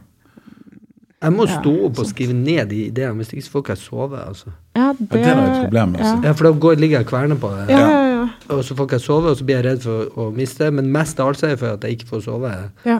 Jeg 1.23 1.31
må 1.31 1.45
Ja, 1.47 1.61
stå 1.61 1.85
opp 1.85 1.99
og 1.99 2.05
skrive 2.05 2.33
ned 2.35 2.67
de 2.69 2.89
ideene, 2.91 3.15
hvis 3.15 3.31
ikke 3.31 3.43
så 3.45 3.51
får 3.51 3.61
ikke 3.63 3.75
jeg 3.75 3.77
sove. 3.77 4.17
altså. 4.27 4.51
Ja, 4.75 4.91
det, 4.91 5.07
Ja, 5.11 5.17
det 5.17 5.25
er 5.25 5.53
et 5.53 5.63
problem, 5.63 5.93
altså. 5.95 6.15
Ja, 6.23 6.27
Ja, 6.27 6.33
For 6.33 6.43
da 6.43 6.59
går, 6.59 6.75
ligger 6.75 6.97
jeg 6.99 7.05
og 7.05 7.11
kverner 7.13 7.35
på 7.39 7.49
det, 7.55 7.69
ja, 7.69 7.79
ja. 7.79 8.09
ja. 8.25 8.27
og 8.55 8.63
så 8.63 8.75
får 8.75 8.85
ikke 8.87 8.97
jeg 8.99 9.01
sove, 9.01 9.29
og 9.31 9.37
så 9.37 9.45
blir 9.45 9.55
jeg 9.61 9.65
redd 9.65 9.81
for 9.83 10.05
å 10.19 10.33
miste 10.35 10.57
det. 10.65 10.73
Men 10.73 10.91
mest 10.91 11.19
av 11.19 11.27
alt 11.27 11.43
er 11.43 11.47
jeg 11.49 11.59
for 11.59 11.67
at 11.67 11.81
jeg 11.81 11.97
ikke 11.97 12.07
får 12.09 12.21
sove. 12.23 12.69
ja. 12.85 12.99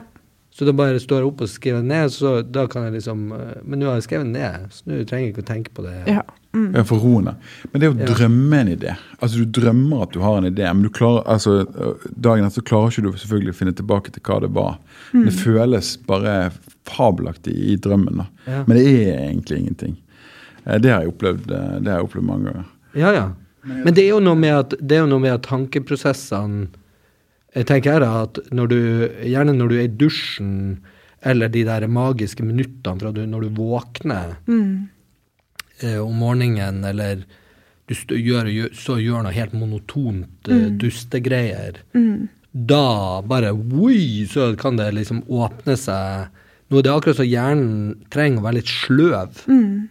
Så 0.54 0.66
da 0.68 0.72
bare 0.78 1.00
står 1.02 1.24
jeg 1.24 1.26
opp 1.32 1.40
og 1.42 1.50
skriver 1.50 1.82
ned, 1.82 2.12
så 2.14 2.44
da 2.46 2.68
kan 2.70 2.84
jeg 2.86 2.94
liksom 3.00 3.32
øh, 3.34 3.54
Men 3.66 3.80
nå 3.82 3.88
har 3.90 3.96
jeg 3.98 4.04
skrevet 4.06 4.28
ned, 4.30 4.68
så 4.70 4.84
nå 4.86 5.00
trenger 5.10 5.26
jeg 5.26 5.32
ikke 5.34 5.42
å 5.46 5.48
tenke 5.50 5.72
på 5.74 5.82
det. 5.88 5.96
ja. 6.08 6.22
Mm. 6.54 6.76
Ja, 6.76 6.84
for 6.86 7.02
roende. 7.02 7.32
Men 7.72 7.82
det 7.82 7.88
å 7.90 7.96
Ja. 7.98 8.06
drømme 8.14 8.54
en 8.62 8.68
idé 8.76 8.92
Altså 9.20 9.40
Du 9.42 9.46
drømmer 9.62 10.04
at 10.04 10.12
du 10.14 10.20
har 10.22 10.38
en 10.38 10.46
idé, 10.46 10.68
men 10.72 10.84
du 10.84 10.90
klarer, 10.94 11.24
altså, 11.26 11.66
dagen 12.14 12.46
etter 12.46 12.62
så 12.62 12.66
klarer 12.70 12.92
ikke 12.94 13.02
du 13.02 13.18
selvfølgelig 13.18 13.50
å 13.56 13.58
finne 13.58 13.74
tilbake 13.74 14.12
til 14.14 14.22
hva 14.22 14.38
det 14.44 14.52
var. 14.54 14.76
Mm. 15.16 15.24
Det 15.26 15.34
føles 15.34 15.90
bare 16.06 16.52
fabelaktig 16.86 17.56
i 17.58 17.76
drømmen. 17.82 18.18
da. 18.22 18.26
Ja. 18.46 18.64
Men 18.68 18.78
det 18.78 18.86
er 18.86 19.18
egentlig 19.32 19.58
ingenting. 19.64 19.98
Eh, 20.68 20.78
Det 20.78 20.92
har 20.94 21.02
jeg 21.02 21.10
opplevd, 21.16 21.50
eh, 21.52 21.80
det 21.80 21.88
har 21.92 21.98
jeg 22.04 22.06
opplevd 22.12 22.26
mange 22.30 22.46
ganger. 22.52 22.66
Ja, 22.94 23.12
ja. 23.12 23.32
Men 23.66 23.94
det 23.96 24.04
er 24.06 24.10
jo 24.10 24.20
noe 24.20 24.36
med 24.36 24.54
at, 24.54 24.70
det 24.80 24.92
er 24.98 25.02
jo 25.08 25.08
noe 25.10 25.20
med 25.26 25.34
at 25.34 25.42
tankeprosessene 25.50 26.68
Jeg 27.54 27.68
tenker 27.70 27.94
her 28.00 28.06
at 28.08 28.40
når 28.52 28.68
du, 28.72 28.78
gjerne 29.30 29.54
når 29.58 29.70
du 29.70 29.76
er 29.78 29.86
i 29.86 29.94
dusjen, 30.02 30.54
eller 31.24 31.48
de 31.54 31.62
der 31.68 31.86
magiske 31.88 32.44
minuttene 32.44 33.00
fra 33.00 33.12
du, 33.16 33.22
når 33.30 33.46
du 33.46 33.50
våkner 33.62 34.36
Mm. 34.50 34.90
eh, 35.84 35.98
om 36.02 36.16
morgenen, 36.18 36.84
eller 36.86 37.24
du 37.88 38.16
gjør, 38.18 38.50
så 38.74 38.96
gjør 38.98 39.24
noe 39.24 39.34
helt 39.36 39.54
monotont, 39.54 40.28
mm. 40.48 40.78
dustegreier, 40.82 41.78
Mm. 41.94 42.28
da 42.54 43.22
bare 43.22 43.52
oi, 43.54 44.26
så 44.30 44.56
kan 44.58 44.76
det 44.78 44.94
liksom 44.94 45.24
åpne 45.30 45.78
seg 45.78 46.30
Nå 46.72 46.80
er 46.80 46.84
det 46.88 46.92
akkurat 46.94 47.18
så 47.20 47.26
hjernen 47.28 48.00
trenger 48.10 48.40
å 48.40 48.44
være 48.48 48.56
litt 48.56 48.72
sløv 48.72 49.44
Mm. 49.48 49.90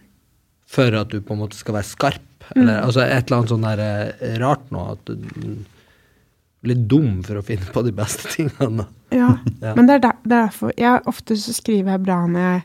for 0.67 0.91
at 0.99 1.09
du 1.09 1.21
på 1.21 1.31
en 1.33 1.39
måte 1.39 1.55
skal 1.55 1.75
være 1.75 1.87
skarp. 1.87 2.29
Eller 2.57 2.81
altså 2.83 3.01
et 3.05 3.29
eller 3.31 3.37
annet 3.37 3.49
sånn 3.53 3.61
der 3.63 3.79
eh, 4.19 4.37
rart 4.41 4.65
nå. 4.73 4.91
At 4.91 5.05
du 5.05 5.63
Litt 6.63 6.87
dum 6.87 7.21
for 7.25 7.35
å 7.41 7.43
finne 7.43 7.65
på 7.75 7.81
de 7.83 7.91
beste 7.91 8.29
tingene. 8.31 8.85
Ja. 9.11 9.33
Ja. 9.61 9.73
Men 9.75 9.85
det 9.89 9.95
er, 9.97 9.99
der, 10.05 10.15
det 10.23 10.31
er 10.37 10.45
derfor 10.47 10.71
jeg, 10.79 11.01
Ofte 11.11 11.35
så 11.37 11.53
skriver 11.53 11.91
jeg 11.97 12.03
bra 12.05 12.21
når 12.27 12.45
jeg 12.47 12.61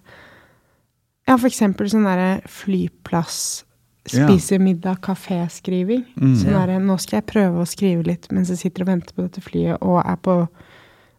Ja, 1.29 1.35
for 1.37 1.49
eksempel 1.51 1.91
sånn 1.93 2.07
derre 2.09 2.29
flyplass 2.49 3.65
Ja. 4.09 4.25
Spise 4.25 4.57
middag, 4.63 5.03
kaféskriving. 5.05 6.07
Mm. 6.17 6.37
Sånn 6.41 6.55
Ja. 6.55 6.63
derre 6.65 6.79
Nå 6.81 6.97
skal 7.03 7.19
jeg 7.21 7.27
prøve 7.29 7.61
å 7.61 7.69
skrive 7.69 8.07
litt 8.07 8.31
mens 8.33 8.49
jeg 8.55 8.63
sitter 8.63 8.87
og 8.87 8.89
venter 8.95 9.13
på 9.19 9.27
dette 9.27 9.43
flyet 9.45 9.83
og 9.83 9.99
er 10.07 10.17
på 10.17 10.39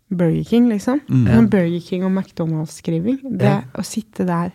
Burger 0.10 0.44
King, 0.50 0.70
liksom. 0.72 1.02
Mm. 1.06 1.50
Burger 1.54 1.80
King 1.86 2.04
og 2.08 2.16
McDonald's-skriving. 2.16 3.20
Det 3.38 3.46
Ja. 3.46 3.62
å 3.78 3.84
sitte 3.86 4.26
der 4.26 4.52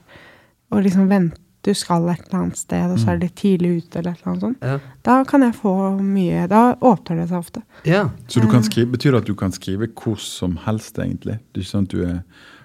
og 0.72 0.82
liksom 0.82 1.06
vente 1.08 1.38
Du 1.64 1.72
skal 1.74 2.08
et 2.12 2.20
eller 2.26 2.40
annet 2.42 2.58
sted, 2.60 2.90
og 2.92 2.98
så 3.00 3.10
er 3.10 3.18
det 3.18 3.30
litt 3.30 3.38
tidlig 3.40 3.70
ute, 3.78 3.98
eller 3.98 4.12
et 4.12 4.18
eller 4.20 4.32
annet 4.32 4.42
sånt. 4.44 4.64
Ja. 4.64 4.78
Da 5.06 5.14
kan 5.28 5.44
jeg 5.46 5.54
få 5.56 5.72
mye 6.00 6.42
Da 6.50 6.64
åpner 6.84 7.22
det 7.22 7.28
seg 7.30 7.38
ofte. 7.38 7.62
ja. 7.88 8.08
Så 8.28 8.42
du 8.44 8.50
kan 8.52 8.66
skrive, 8.66 8.90
Betyr 8.92 9.12
det 9.16 9.22
at 9.24 9.30
du 9.30 9.34
kan 9.34 9.52
skrive 9.52 9.88
hvor 9.88 10.20
som 10.20 10.58
helst, 10.66 10.98
egentlig? 10.98 11.38
Det 11.52 11.62
er 11.62 11.64
ikke 11.64 11.72
sånn 11.72 11.88
at 11.88 11.94
du 11.94 12.02
er 12.04 12.18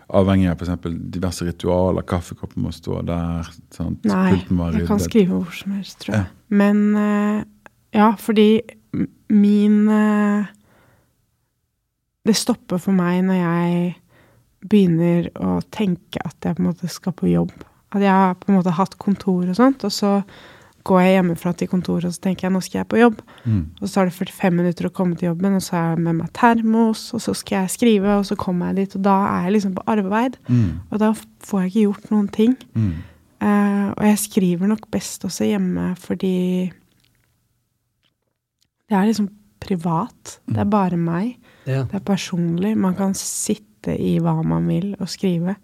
avhengig 0.09 0.49
av 0.49 0.57
for 0.57 0.65
eksempel 0.65 0.97
diverse 1.13 1.45
ritualer, 1.45 2.05
kaffekoppen 2.09 2.63
må 2.65 2.71
stå 2.73 3.01
der 3.05 3.47
sant? 3.75 4.03
Nei, 4.09 4.33
pulten 4.33 4.57
må 4.57 4.67
være 4.67 4.81
jeg 4.81 4.89
kan 4.89 5.01
skrive 5.03 5.37
hvor 5.37 5.55
som 5.55 5.75
helst, 5.77 5.99
tror 6.01 6.15
jeg. 6.15 6.27
Ja. 6.27 6.57
Men 6.59 6.83
eh, 6.97 7.41
ja, 7.93 8.11
fordi 8.17 8.49
min 9.29 9.83
eh, 9.89 10.45
Det 12.25 12.35
stopper 12.35 12.77
for 12.81 12.93
meg 12.93 13.23
når 13.25 13.37
jeg 13.39 13.95
begynner 14.69 15.29
å 15.39 15.59
tenke 15.71 16.19
at 16.25 16.35
jeg 16.43 16.57
på 16.57 16.61
en 16.61 16.67
måte 16.67 16.89
skal 16.91 17.13
på 17.15 17.29
jobb. 17.31 17.53
At 17.95 18.05
jeg 18.05 18.13
har 18.13 18.37
på 18.37 18.51
en 18.51 18.59
måte 18.59 18.75
hatt 18.77 18.97
kontor 19.01 19.49
og 19.49 19.57
sånt, 19.57 19.83
og 19.87 19.93
så 19.93 20.19
går 20.87 21.01
jeg 21.03 21.15
hjemmefra 21.17 21.51
til 21.57 21.69
kontoret 21.69 22.07
og 22.07 22.13
så 22.15 22.21
tenker 22.23 22.47
jeg 22.47 22.53
nå 22.53 22.61
skal 22.63 22.79
jeg 22.79 22.89
på 22.89 22.99
jobb. 23.01 23.19
Mm. 23.43 23.61
Og 23.77 23.83
så 23.83 23.91
tar 23.93 24.09
det 24.09 24.15
45 24.15 24.55
minutter 24.55 24.87
å 24.87 24.93
komme 24.95 25.17
til 25.19 25.29
jobben, 25.29 25.57
og 25.57 25.63
så 25.65 25.75
har 25.75 25.87
jeg 25.91 26.03
med 26.05 26.19
meg 26.21 26.31
termos, 26.37 27.03
og 27.13 27.23
så 27.23 27.35
skal 27.37 27.63
jeg 27.63 27.73
skrive, 27.75 28.15
og 28.15 28.25
så 28.29 28.37
kommer 28.39 28.71
jeg 28.71 28.79
dit, 28.79 28.97
og 28.97 29.05
da 29.09 29.15
er 29.27 29.47
jeg 29.47 29.57
liksom 29.57 29.75
på 29.77 29.85
arbeid. 29.91 30.39
Mm. 30.47 30.69
Og 30.89 31.01
da 31.03 31.11
får 31.45 31.63
jeg 31.63 31.71
ikke 31.71 31.85
gjort 31.87 32.11
noen 32.13 32.29
ting. 32.39 32.55
Mm. 32.73 32.93
Uh, 33.39 33.89
og 33.93 34.03
jeg 34.03 34.19
skriver 34.19 34.67
nok 34.67 34.89
best 34.91 35.23
også 35.23 35.45
hjemme 35.47 35.93
fordi 35.95 36.67
det 38.89 38.97
er 38.97 39.05
liksom 39.07 39.29
privat. 39.63 40.39
Det 40.49 40.59
er 40.59 40.67
bare 40.67 40.97
meg. 40.99 41.37
ja. 41.67 41.85
Det 41.87 41.99
er 41.99 42.03
personlig. 42.03 42.73
Man 42.77 42.97
kan 42.97 43.13
sitte 43.15 43.93
i 43.95 44.17
hva 44.19 44.39
man 44.43 44.67
vil 44.67 44.95
og 44.99 45.07
skrive. 45.11 45.55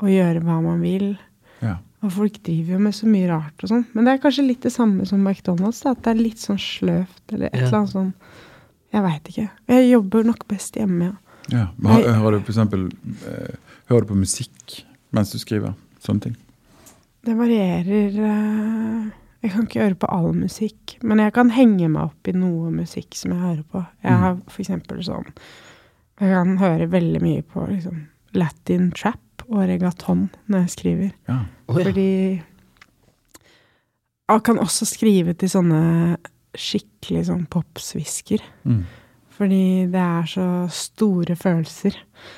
Og 0.00 0.12
gjøre 0.12 0.42
hva 0.44 0.60
man 0.62 0.82
vil. 0.84 1.14
Ja. 1.62 1.76
Og 2.02 2.12
folk 2.12 2.38
driver 2.42 2.72
jo 2.72 2.78
med 2.80 2.94
så 2.96 3.06
mye 3.06 3.28
rart 3.28 3.62
og 3.64 3.68
sånn. 3.68 3.82
Men 3.92 4.04
det 4.06 4.12
er 4.14 4.22
kanskje 4.22 4.46
litt 4.46 4.62
det 4.64 4.72
samme 4.72 5.04
som 5.06 5.20
McDonald's. 5.26 5.82
Da, 5.84 5.90
at 5.92 6.02
det 6.06 6.14
er 6.14 6.22
litt 6.22 6.38
sånn 6.40 6.56
sløvt 6.58 7.34
eller 7.34 7.46
et 7.50 7.54
Ja. 7.60 7.66
eller 7.66 7.78
annet 7.82 7.90
sånn 7.96 8.14
Jeg 8.92 9.02
veit 9.02 9.24
ikke. 9.30 9.50
Jeg 9.68 9.90
jobber 9.92 10.24
nok 10.24 10.48
best 10.48 10.74
hjemme, 10.74 11.04
ja. 11.04 11.16
Ja. 11.50 11.68
Men 11.78 11.92
har- 11.92 12.12
har 12.14 12.30
du 12.32 12.40
for 12.40 12.52
eksempel 12.52 12.90
eh, 13.26 13.54
Hører 13.88 14.00
du 14.00 14.06
på 14.14 14.16
musikk 14.18 14.84
mens 15.12 15.30
du 15.32 15.38
skriver? 15.38 15.74
Sånne 16.02 16.20
ting. 16.22 16.36
Det 17.24 17.36
varierer 17.36 18.16
eh, 18.18 19.10
Jeg 19.42 19.52
kan 19.52 19.66
ikke 19.66 19.80
høre 19.84 19.94
på 19.94 20.08
all 20.12 20.32
musikk, 20.32 20.96
men 21.02 21.18
jeg 21.18 21.32
kan 21.32 21.50
henge 21.50 21.88
meg 21.90 22.02
opp 22.02 22.28
i 22.28 22.32
noe 22.32 22.70
musikk 22.70 23.14
som 23.14 23.30
jeg 23.32 23.40
hører 23.40 23.64
på. 23.72 23.86
Jeg 24.04 24.12
har 24.12 24.36
for 24.48 24.62
eksempel 24.62 24.98
sånn 25.04 25.26
Jeg 26.20 26.32
kan 26.34 26.56
høre 26.58 26.88
veldig 26.90 27.22
mye 27.22 27.42
på 27.42 27.68
liksom, 27.68 28.06
latin 28.34 28.90
trap 28.92 29.20
og 29.50 29.64
regaton 29.68 30.28
når 30.48 30.64
jeg 30.64 30.70
skriver. 30.76 31.10
Ja. 31.28 31.40
Oh, 31.68 31.78
ja. 31.78 31.84
Fordi 31.90 32.42
Jeg 34.30 34.42
kan 34.46 34.58
også 34.62 34.86
skrive 34.86 35.32
til 35.34 35.50
sånne 35.50 35.80
skikkelig 36.54 37.24
sånn 37.26 37.46
popsvisker. 37.50 38.42
Mm. 38.64 38.84
Fordi 39.34 39.62
det 39.90 40.00
er 40.04 40.26
så 40.28 40.44
store 40.70 41.34
følelser 41.38 41.96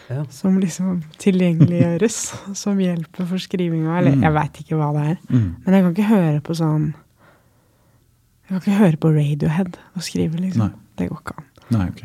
Ja. 0.09 0.23
som 0.31 0.59
liksom 0.63 1.03
tilgjengeliggjøres, 1.19 2.17
som 2.63 2.79
hjelper 2.79 3.27
for 3.27 3.37
skrivinga. 3.43 3.99
Eller 3.99 4.15
Mm. 4.17 4.23
jeg 4.23 4.33
veit 4.33 4.61
ikke 4.63 4.77
hva 4.79 4.93
det 4.97 5.05
er. 5.11 5.19
Mm. 5.29 5.57
Men 5.67 5.75
jeg 5.75 5.83
kan 5.83 5.93
ikke 5.97 6.09
høre 6.15 6.41
på 6.41 6.55
sånn 6.57 6.95
Jeg 8.49 8.61
kan 8.61 8.61
ikke 8.61 8.79
høre 8.85 8.97
på 9.01 9.11
Radiohead 9.17 9.77
og 9.97 10.03
skrive, 10.03 10.37
liksom. 10.41 10.69
Nei. 10.69 10.79
Det 10.99 11.09
går 11.09 11.21
ikke 11.23 11.37
an. 11.39 11.45
Nei, 11.71 11.87
ok. 11.89 12.01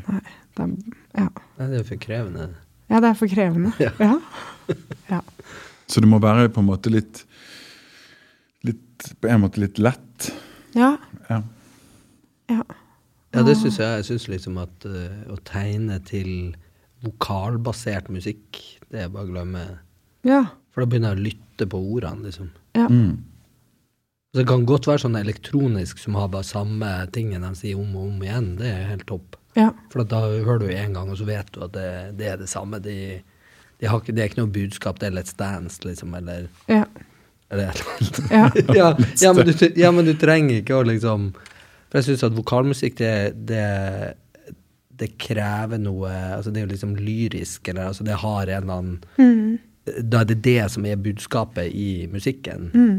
Det 0.55 0.64
er, 0.64 0.76
ja. 1.18 1.28
Nei, 1.60 1.68
det 1.68 1.80
er 1.80 1.84
for 1.84 1.95
krevende. 1.97 2.45
Ja, 2.88 3.00
det 3.04 3.10
er 3.12 3.18
for 3.20 3.32
krevende. 3.32 3.74
Ja. 3.82 3.92
Ja. 4.00 4.18
ja. 5.14 5.22
Så 5.88 6.04
det 6.04 6.10
må 6.12 6.20
være 6.24 6.50
på 6.52 6.64
en 6.64 6.70
måte 6.70 6.92
litt 6.92 7.24
Litt 8.68 9.12
På 9.22 9.30
en 9.32 9.44
måte 9.46 9.62
litt 9.64 9.80
lett. 9.80 10.32
ja. 10.76 10.98
Ja. 11.30 11.42
ja. 12.52 12.64
Ja, 13.36 13.44
det 13.44 13.58
syns 13.60 13.78
jeg. 13.78 14.00
Jeg 14.00 14.06
syns 14.08 14.26
liksom 14.32 14.56
at 14.62 14.86
uh, 14.88 15.12
å 15.30 15.36
tegne 15.46 16.00
til 16.08 16.56
vokalbasert 17.06 18.08
musikk, 18.10 18.58
det 18.90 19.04
er 19.04 19.12
bare 19.14 19.28
å 19.28 19.30
glemme. 19.30 19.64
Ja. 20.26 20.40
For 20.74 20.82
da 20.82 20.90
begynner 20.90 21.14
jeg 21.14 21.20
å 21.20 21.26
lytte 21.28 21.68
på 21.70 21.82
ordene, 21.94 22.26
liksom. 22.30 22.50
Ja. 22.78 22.88
Mm. 22.90 23.20
Det 24.38 24.46
kan 24.50 24.66
godt 24.70 24.88
være 24.90 25.04
sånn 25.06 25.20
elektronisk 25.20 26.02
som 26.02 26.18
har 26.18 26.32
bare 26.34 26.48
samme 26.48 26.90
tingen 27.14 27.46
de 27.46 27.52
sier 27.58 27.78
om 27.80 27.94
og 27.98 28.10
om 28.12 28.26
igjen. 28.26 28.50
Det 28.60 28.72
er 28.72 28.90
helt 28.92 29.08
topp. 29.10 29.38
Ja. 29.58 29.72
For 29.91 30.05
da 30.05 30.22
hører 30.30 30.62
du 30.62 30.68
én 30.70 30.93
gang, 30.95 31.10
og 31.10 31.18
så 31.20 31.26
vet 31.28 31.49
du 31.55 31.64
at 31.66 31.74
det, 31.76 31.89
det 32.20 32.28
er 32.32 32.38
det 32.43 32.49
samme. 32.51 32.80
De, 32.84 32.95
de 33.82 33.89
har 33.89 33.99
ikke, 34.03 34.14
det 34.16 34.24
er 34.24 34.30
ikke 34.32 34.41
noe 34.43 34.53
budskap, 34.53 34.99
det 35.01 35.10
er 35.10 35.16
Let's 35.18 35.36
Dance, 35.38 35.82
liksom, 35.86 36.14
eller, 36.18 36.47
Ja. 36.70 36.84
eller 37.49 37.72
et 37.72 37.82
eller 37.82 37.91
annet. 37.97 38.22
ja. 38.32 38.45
ja, 38.80 38.88
ja, 39.26 39.34
men 39.34 39.49
du, 39.49 39.68
ja, 39.82 39.91
men 39.95 40.05
du 40.05 40.14
trenger 40.20 40.62
ikke 40.62 40.78
å 40.78 40.86
liksom 40.88 41.32
For 41.88 41.99
jeg 42.01 42.10
syns 42.10 42.26
at 42.28 42.36
vokalmusikk, 42.36 42.97
det, 42.99 43.12
det, 43.47 43.66
det 44.99 45.12
krever 45.22 45.80
noe 45.80 46.10
altså 46.36 46.51
Det 46.51 46.60
er 46.62 46.66
jo 46.68 46.74
liksom 46.74 46.95
lyrisk, 46.99 47.70
eller 47.72 47.89
altså 47.93 48.03
det 48.08 48.18
har 48.24 48.47
en 48.51 48.64
eller 48.64 48.78
annen 48.82 48.99
Mm. 49.18 49.58
Da 50.03 50.20
er 50.20 50.28
det 50.28 50.41
det 50.43 50.66
som 50.74 50.84
er 50.84 50.97
budskapet 50.99 51.72
i 51.72 52.10
musikken. 52.12 52.66
Mm. 52.76 52.97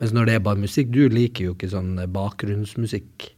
Mens 0.00 0.12
når 0.12 0.26
det 0.28 0.34
er 0.36 0.42
bare 0.44 0.60
musikk 0.60 0.90
Du 0.92 1.06
liker 1.08 1.46
jo 1.46 1.54
ikke 1.54 1.70
sånn 1.72 1.94
bakgrunnsmusikk. 2.12 3.30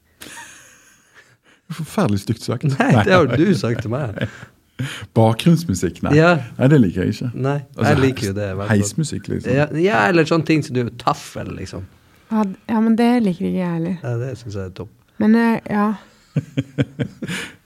Forferdelig 1.76 2.22
stygt 2.24 2.44
sagt. 2.46 2.66
Nei, 2.78 2.90
det 3.06 3.14
har 3.14 3.30
du 3.30 3.46
sagt 3.58 3.84
til 3.84 3.92
meg. 3.92 4.18
Bakgrunnsmusikk, 5.18 6.00
nei. 6.06 6.14
Ja. 6.16 6.34
nei. 6.58 6.68
Det 6.72 6.78
liker 6.80 7.04
jeg 7.04 7.14
ikke. 7.14 7.30
Nei, 7.34 7.58
Altså, 7.76 7.88
jeg 7.92 8.00
liker 8.02 8.28
jo 8.28 8.36
det. 8.38 8.48
Heismusikk, 8.70 9.28
liksom. 9.30 9.54
Ja, 9.54 9.66
ja, 9.78 10.04
eller 10.10 10.26
sånne 10.28 10.48
ting 10.48 10.64
som 10.66 10.76
du 10.78 10.86
taffel, 11.00 11.52
liksom. 11.58 11.86
Ja, 12.32 12.44
ja, 12.70 12.80
men 12.80 12.96
det 12.98 13.10
liker 13.26 13.46
ikke 13.46 13.60
jeg 13.60 13.74
heller. 13.76 13.98
Ja, 14.02 14.14
det 14.20 14.32
syns 14.40 14.56
jeg 14.56 14.70
er 14.70 14.76
topp. 14.76 14.92
Men 15.22 15.36
eh, 15.38 15.58
ja. 15.70 15.90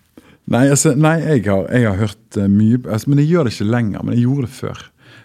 Nei, 0.47 0.69
altså, 0.71 0.93
nei 0.95 1.17
jeg, 1.25 1.43
har, 1.49 1.65
jeg 1.75 1.87
har 1.89 1.97
hørt 1.99 2.37
eh, 2.39 2.47
mye 2.51 2.79
altså, 2.85 3.11
Men 3.11 3.19
jeg 3.23 3.33
gjør 3.33 3.47
det 3.47 3.55
ikke 3.55 3.71
lenger. 3.71 4.03
Men 4.03 4.15
jeg 4.15 4.27
gjorde 4.27 4.47
det 4.47 4.55
før. 4.55 4.83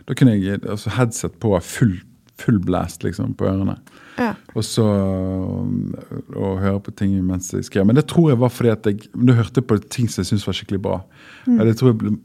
Da 0.09 0.17
kunne 0.17 0.38
jeg 0.38 0.61
altså, 0.61 0.93
headset 0.95 1.36
på 1.41 1.53
full, 1.65 1.97
full 2.41 2.57
blast 2.65 3.05
liksom, 3.05 3.36
på 3.38 3.49
ørene. 3.49 3.77
Ja. 4.22 4.32
Og 4.55 4.65
så 4.65 4.86
og 4.86 6.61
høre 6.61 6.80
på 6.86 6.93
ting 6.97 7.17
mens 7.26 7.51
jeg 7.53 7.67
skrev. 7.67 7.86
Men 7.88 7.97
det 7.97 8.07
tror 8.11 8.32
jeg 8.32 8.41
var 8.41 8.53
fordi 8.53 8.74
at 8.74 8.89
jeg 8.89 9.09
du 9.13 9.34
hørte 9.38 9.63
på 9.65 9.80
ting 9.88 10.09
som 10.09 10.22
jeg 10.22 10.32
syntes 10.32 10.47
var 10.47 10.57
skikkelig 10.57 10.82
bra. 10.82 10.97
Mm. 11.47 11.61
det 11.67 11.78
tror 11.80 11.91
jeg 11.91 12.17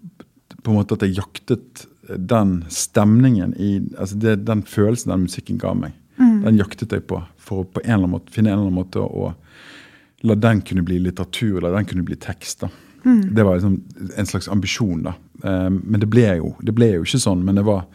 på 0.62 0.72
en 0.72 0.78
måte 0.78 0.96
at 0.98 1.06
jeg 1.06 1.18
jaktet 1.20 1.86
den 2.06 2.60
stemningen 2.70 3.54
i 3.58 3.80
altså 3.98 4.18
det, 4.22 4.36
Den 4.46 4.62
følelsen 4.62 5.10
den 5.10 5.26
musikken 5.26 5.58
ga 5.58 5.74
meg. 5.74 5.96
Den 6.16 6.58
jaktet 6.60 6.92
jeg 6.92 7.04
på 7.10 7.20
for 7.46 7.62
å 7.62 7.68
på 7.68 7.82
en 7.84 7.90
eller 7.90 8.06
annen 8.06 8.14
måte, 8.16 8.32
finne 8.34 8.50
en 8.50 8.58
eller 8.58 8.68
annen 8.68 8.80
måte 8.80 9.02
å 9.02 9.32
la 10.26 10.34
den 10.34 10.62
kunne 10.66 10.82
bli 10.82 10.98
litteratur, 10.98 11.60
la 11.62 11.70
den 11.74 11.86
kunne 11.86 12.06
bli 12.06 12.16
tekst. 12.18 12.64
da. 12.64 12.70
Det 13.06 13.44
var 13.46 13.54
liksom 13.54 13.84
en 14.16 14.26
slags 14.26 14.48
ambisjon, 14.48 15.02
da. 15.02 15.14
Eh, 15.44 15.70
men 15.70 16.00
det 16.00 16.08
ble, 16.10 16.26
jo, 16.40 16.54
det 16.62 16.74
ble 16.74 16.88
jo 16.96 17.04
ikke 17.06 17.20
sånn. 17.22 17.44
Men 17.46 17.60
det 17.60 17.66
var 17.66 17.86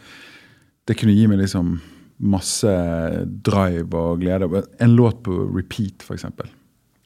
Det 0.88 0.96
kunne 0.98 1.14
gi 1.14 1.28
meg 1.30 1.38
liksom 1.38 1.76
masse 2.22 2.72
drive 3.46 3.98
og 3.98 4.20
glede. 4.22 4.64
En 4.80 4.96
låt 4.96 5.24
på 5.26 5.36
repeat, 5.56 6.06
eksempel. 6.14 6.50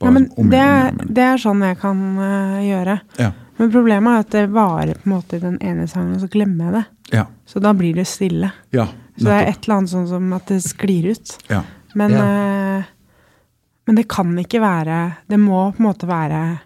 ja 0.02 0.12
men 0.12 0.26
om 0.38 0.50
det, 0.52 0.62
om 0.92 1.14
det 1.16 1.24
er 1.24 1.38
sånn 1.40 1.62
jeg 1.64 1.78
kan 1.80 2.02
uh, 2.20 2.60
gjøre. 2.66 2.98
Ja. 3.22 3.32
Men 3.58 3.72
problemet 3.72 4.12
er 4.12 4.26
at 4.26 4.34
det 4.36 4.44
varer 4.52 4.98
på 5.00 5.08
en 5.08 5.14
måte 5.16 5.38
i 5.38 5.40
den 5.40 5.56
ene 5.64 5.88
sangen, 5.88 6.18
og 6.18 6.26
så 6.26 6.28
glemmer 6.34 6.66
jeg 6.68 6.74
det. 6.76 6.84
Ja. 7.16 7.26
Så 7.48 7.62
da 7.64 7.72
blir 7.74 7.96
det 7.96 8.08
stille. 8.10 8.50
ja 8.76 8.88
Så 9.16 9.30
det 9.30 9.32
er 9.38 9.48
et 9.54 9.64
eller 9.64 9.78
annet 9.78 9.94
sånn 9.94 10.08
som 10.10 10.34
at 10.36 10.50
det 10.52 10.60
sklir 10.66 11.12
ut. 11.14 11.38
Ja. 11.48 11.62
Men, 11.96 12.12
Ja. 12.12 12.26
eh, 12.80 12.84
men 13.88 13.96
det 13.96 14.08
kan 14.10 14.34
ikke 14.42 14.60
være 14.60 14.96
Det 15.30 15.38
må 15.40 15.72
på 15.72 15.80
en 15.80 15.86
måte 15.86 16.08
være 16.10 16.60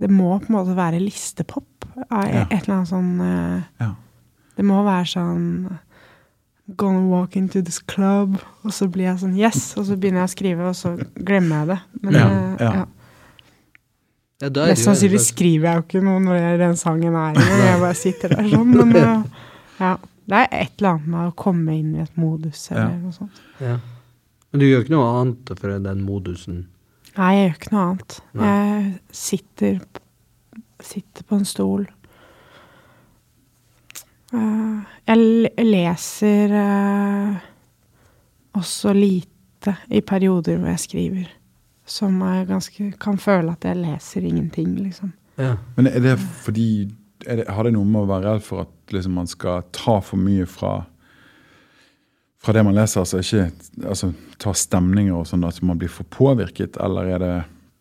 Det 0.00 0.08
må 0.10 0.38
på 0.40 0.48
en 0.50 0.56
måte 0.56 0.74
være 0.74 0.98
listepop. 0.98 1.84
av 2.10 2.24
Ja. 2.26 2.46
Et 2.50 2.62
eller 2.66 2.74
annet 2.80 2.88
sånn 2.88 3.20
uh, 3.20 3.62
Ja. 3.78 3.94
Det 4.56 4.64
må 4.64 4.82
være 4.84 5.06
sånn 5.06 5.78
Gonna 6.76 7.04
walk 7.10 7.36
into 7.36 7.60
this 7.62 7.78
club, 7.78 8.38
og 8.64 8.72
så 8.74 8.86
blir 8.90 9.08
jeg 9.10 9.18
sånn 9.22 9.36
yes, 9.38 9.72
og 9.76 9.86
så 9.88 9.96
begynner 9.96 10.22
jeg 10.24 10.30
å 10.30 10.32
skrive, 10.32 10.68
og 10.70 10.76
så 10.78 10.94
glemmer 11.26 11.62
jeg 11.62 11.68
det. 11.72 11.78
Men 12.02 12.18
Ja, 12.18 12.26
eh, 12.26 12.56
ja. 12.60 12.72
ja. 12.80 12.84
Ja, 14.42 14.48
Mest 14.66 14.82
sannsynlig 14.88 15.20
skriver 15.22 15.68
jeg 15.68 15.78
jo 15.78 15.82
ikke 15.86 16.00
noe 16.02 16.18
når 16.24 16.34
jeg, 16.40 16.58
den 16.58 16.76
sangen 16.80 17.14
er 17.14 17.36
i, 17.36 17.42
når 17.46 17.60
jeg 17.68 17.80
bare 17.84 17.98
sitter 18.00 18.32
der 18.34 18.48
sånn. 18.50 18.72
Men 18.74 18.96
eh, 18.98 19.44
ja, 19.78 19.90
det 20.32 20.40
er 20.40 20.48
et 20.64 20.72
eller 20.80 20.96
annet 20.96 21.10
med 21.14 21.28
å 21.28 21.34
komme 21.38 21.76
inn 21.78 21.92
i 21.94 22.02
et 22.02 22.16
modus 22.18 22.64
eller 22.72 22.88
Ja. 22.88 22.96
noe 23.04 23.14
sånt. 23.14 23.38
Ja. 23.62 23.76
Men 24.50 24.60
du 24.60 24.66
gjør 24.66 24.82
ikke 24.84 24.94
noe 24.96 25.12
annet 25.20 25.52
for 25.60 25.78
den 25.86 26.02
modusen? 26.08 26.58
Nei, 27.14 27.30
jeg 27.36 27.44
gjør 27.46 27.54
ikke 27.60 27.72
noe 27.76 27.84
annet. 27.92 28.18
Nei. 28.40 28.50
Jeg 28.50 29.16
sitter, 29.22 29.78
sitter 30.90 31.28
på 31.28 31.38
en 31.38 31.46
stol. 31.48 31.86
Eh, 34.32 34.96
jeg 35.10 35.66
leser 35.66 36.54
eh, 36.56 37.34
også 38.58 38.94
lite 38.96 39.76
i 39.92 40.02
perioder 40.04 40.58
hvor 40.58 40.72
jeg 40.72 40.84
skriver. 40.86 41.28
Som 41.88 42.20
jeg 42.24 42.48
ganske 42.48 42.88
kan 43.02 43.18
føle 43.20 43.52
at 43.52 43.66
jeg 43.66 43.80
leser 43.82 44.24
ingenting, 44.24 44.76
liksom. 44.80 45.12
Ja. 45.40 45.56
Men 45.76 45.88
er 45.90 46.00
det 46.04 46.18
fordi 46.20 46.88
er 47.26 47.38
det, 47.38 47.44
Har 47.48 47.64
det 47.64 47.72
noe 47.72 47.86
med 47.88 48.02
å 48.02 48.08
være 48.10 48.34
redd 48.34 48.42
for 48.44 48.64
at 48.66 48.92
liksom, 48.92 49.14
man 49.16 49.28
skal 49.30 49.62
ta 49.72 50.00
for 50.04 50.20
mye 50.20 50.46
fra 50.50 50.82
fra 52.42 52.52
det 52.56 52.64
man 52.66 52.74
leser, 52.74 53.04
altså 53.04 53.20
ikke 53.22 53.44
altså, 53.86 54.08
ta 54.42 54.50
stemninger 54.56 55.14
og 55.14 55.28
sånn, 55.30 55.44
at 55.46 55.60
man 55.62 55.78
blir 55.78 55.90
for 55.92 56.08
påvirket, 56.10 56.74
eller 56.82 57.10
er 57.14 57.20
det 57.22 57.34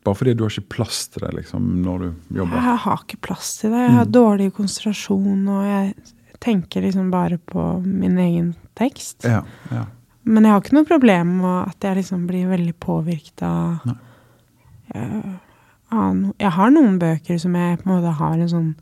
bare 0.06 0.18
fordi 0.18 0.36
du 0.38 0.44
har 0.46 0.54
ikke 0.54 0.76
plass 0.76 1.08
til 1.14 1.26
det 1.26 1.32
liksom, 1.40 1.66
når 1.82 2.04
du 2.04 2.38
jobber? 2.38 2.62
Jeg 2.62 2.82
har 2.84 3.02
ikke 3.02 3.20
plass 3.26 3.56
til 3.58 3.74
det. 3.74 3.82
Jeg 3.88 3.96
har 3.98 4.12
dårlig 4.14 4.52
konsentrasjon, 4.58 5.42
og 5.50 5.66
jeg 5.66 5.96
tenker 6.42 6.82
liksom 6.86 7.12
bare 7.14 7.38
på 7.38 7.64
min 7.86 8.18
egen 8.18 8.54
tekst. 8.78 9.24
Ja, 9.28 9.44
ja. 9.72 9.86
Men 10.24 10.46
jeg 10.46 10.54
har 10.54 10.62
ikke 10.62 10.76
noe 10.78 10.86
problem 10.90 11.38
med 11.42 11.70
at 11.72 11.86
jeg 11.88 11.98
liksom 12.02 12.26
blir 12.30 12.50
veldig 12.52 12.74
påvirket 12.82 13.42
av 13.46 13.88
Nei. 13.90 13.96
eh, 14.94 15.32
Jeg 16.40 16.52
har 16.56 16.70
noen 16.72 17.00
bøker 17.02 17.40
som 17.42 17.56
jeg 17.58 17.80
på 17.82 17.90
en 17.90 17.96
måte 17.96 18.14
har 18.20 18.38
en 18.38 18.52
sånn 18.52 18.76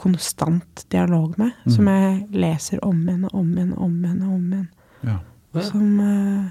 konstant 0.00 0.84
dialog 0.90 1.38
med. 1.38 1.52
Mm. 1.64 1.72
Som 1.76 1.90
jeg 1.92 2.26
leser 2.34 2.82
om 2.84 3.00
igjen 3.06 3.24
og 3.28 3.34
om 3.42 3.52
igjen 3.54 3.72
og 3.76 3.84
om 3.86 3.96
igjen. 4.04 4.22
og 4.22 4.34
om 4.34 4.52
igjen. 4.52 4.68
ja. 5.06 5.18
Ja. 5.52 5.62
Som 5.66 5.98
uh, 5.98 6.50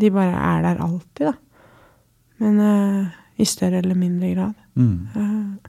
De 0.00 0.08
bare 0.14 0.32
er 0.32 0.62
der 0.62 0.78
alltid, 0.80 1.26
da. 1.26 1.32
Men 2.38 2.60
uh, 2.60 3.16
i 3.36 3.44
større 3.44 3.82
eller 3.82 3.94
mindre 3.98 4.30
grad. 4.34 4.54
Mm. 4.74 5.08
Eh, 5.14 5.68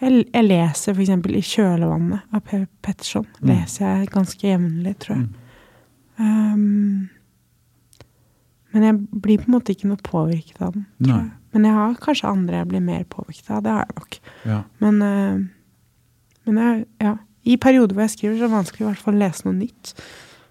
jeg, 0.00 0.24
jeg 0.32 0.46
leser 0.46 0.96
f.eks. 0.96 1.10
i 1.10 1.42
'Kjølevannet' 1.44 2.34
av 2.34 2.42
Per 2.46 2.66
Petterson. 2.82 3.26
Mm. 3.40 3.48
Leser 3.52 3.86
jeg 3.86 4.12
ganske 4.14 4.46
jevnlig, 4.46 4.94
tror 5.04 5.16
jeg. 5.16 5.26
Mm. 5.26 5.34
Um, 6.20 7.08
men 8.72 8.86
jeg 8.86 8.98
blir 9.24 9.40
på 9.40 9.48
en 9.48 9.56
måte 9.56 9.74
ikke 9.74 9.90
noe 9.90 10.02
påvirket 10.04 10.60
av 10.62 10.74
den. 10.76 10.86
tror 11.02 11.12
Nei. 11.14 11.22
jeg. 11.24 11.36
Men 11.52 11.66
jeg 11.66 11.74
har 11.74 11.94
kanskje 12.04 12.30
andre 12.30 12.60
jeg 12.60 12.68
blir 12.70 12.84
mer 12.86 13.06
påvirket 13.10 13.50
av. 13.50 13.62
Det 13.64 13.72
har 13.74 13.86
jeg 13.86 13.96
nok. 13.96 14.18
Ja. 14.46 14.58
Men, 14.84 15.02
uh, 15.02 15.38
men 16.46 16.60
jeg, 16.62 16.84
ja. 17.02 17.14
i 17.44 17.56
perioder 17.56 17.96
hvor 17.96 18.06
jeg 18.06 18.16
skriver, 18.16 18.36
så 18.36 18.44
er 18.44 18.48
det 18.48 18.58
vanskelig 18.58 18.84
i 18.84 18.88
hvert 18.90 19.06
fall 19.06 19.16
å 19.16 19.22
lese 19.24 19.48
noe 19.48 19.58
nytt. 19.58 19.94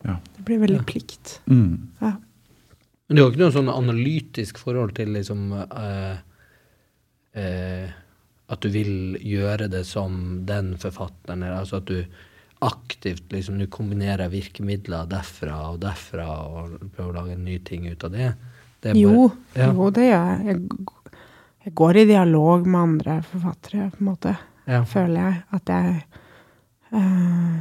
Ja. 0.04 0.18
Det 0.36 0.46
blir 0.48 0.60
veldig 0.66 0.82
Ja. 0.82 0.88
plikt. 0.88 1.40
Mm. 1.48 1.88
Ja. 2.02 2.14
Men 3.08 3.16
du 3.16 3.24
har 3.24 3.32
ikke 3.32 3.42
noe 3.42 3.56
sånn 3.56 3.72
analytisk 3.74 4.60
forhold 4.62 4.94
til 5.00 5.16
liksom 5.16 5.48
uh, 5.56 6.20
eh, 7.34 7.90
At 8.50 8.62
du 8.62 8.70
vil 8.74 9.18
gjøre 9.22 9.68
det 9.70 9.84
som 9.86 10.42
den 10.50 10.74
forfatteren, 10.82 11.44
altså 11.44 11.78
at 11.78 11.86
du 11.86 12.04
aktivt 12.66 13.32
liksom 13.32 13.60
du 13.62 13.68
kombinerer 13.72 14.28
virkemidler 14.34 15.06
derfra 15.08 15.60
og 15.72 15.78
derfra 15.80 16.26
og 16.50 16.74
prøver 16.96 17.12
å 17.14 17.16
lage 17.22 17.36
en 17.38 17.46
ny 17.46 17.60
ting 17.64 17.86
ut 17.88 18.04
av 18.04 18.12
det. 18.12 18.34
det 18.82 18.94
bare- 18.94 19.00
Jo, 19.02 19.32
ja. 19.56 19.72
jo, 19.74 19.90
det 19.92 20.10
gjør 20.10 20.26
jeg. 20.28 20.46
jeg. 20.46 20.88
Jeg 21.66 21.74
går 21.76 21.96
i 21.98 22.06
dialog 22.06 22.68
med 22.68 22.82
andre 22.82 23.22
forfattere, 23.22 23.92
på 23.92 24.00
en 24.02 24.06
måte. 24.08 24.38
Ja. 24.68 24.84
Føler 24.84 25.20
jeg 25.22 25.44
at 25.52 25.66
jeg 25.70 26.04
uh, 26.94 27.60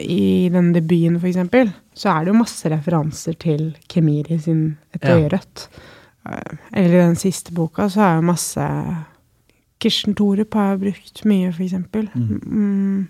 I 0.00 0.48
den 0.52 0.72
debuten, 0.72 1.20
for 1.20 1.28
eksempel, 1.28 1.70
så 1.94 2.10
er 2.10 2.24
det 2.24 2.32
jo 2.32 2.38
masse 2.40 2.70
referanser 2.72 3.36
til 3.38 3.76
Kemiri 3.88 4.38
sin 4.40 4.78
Et 4.94 5.02
Ja. 5.04 5.16
øye 5.16 5.28
rødt. 5.30 5.68
Eh, 6.26 6.56
eller 6.72 6.94
i 6.94 7.06
den 7.06 7.14
siste 7.16 7.52
boka 7.54 7.88
så 7.88 8.00
er 8.00 8.16
det 8.16 8.24
masse 8.24 8.58
Kirsten 9.82 10.14
Thorup 10.16 10.54
har 10.54 10.70
jeg 10.72 10.80
brukt 10.86 11.24
mye, 11.28 11.50
eksempel. 11.52 12.08
Mhm. 12.14 12.40
Mm. 12.46 13.08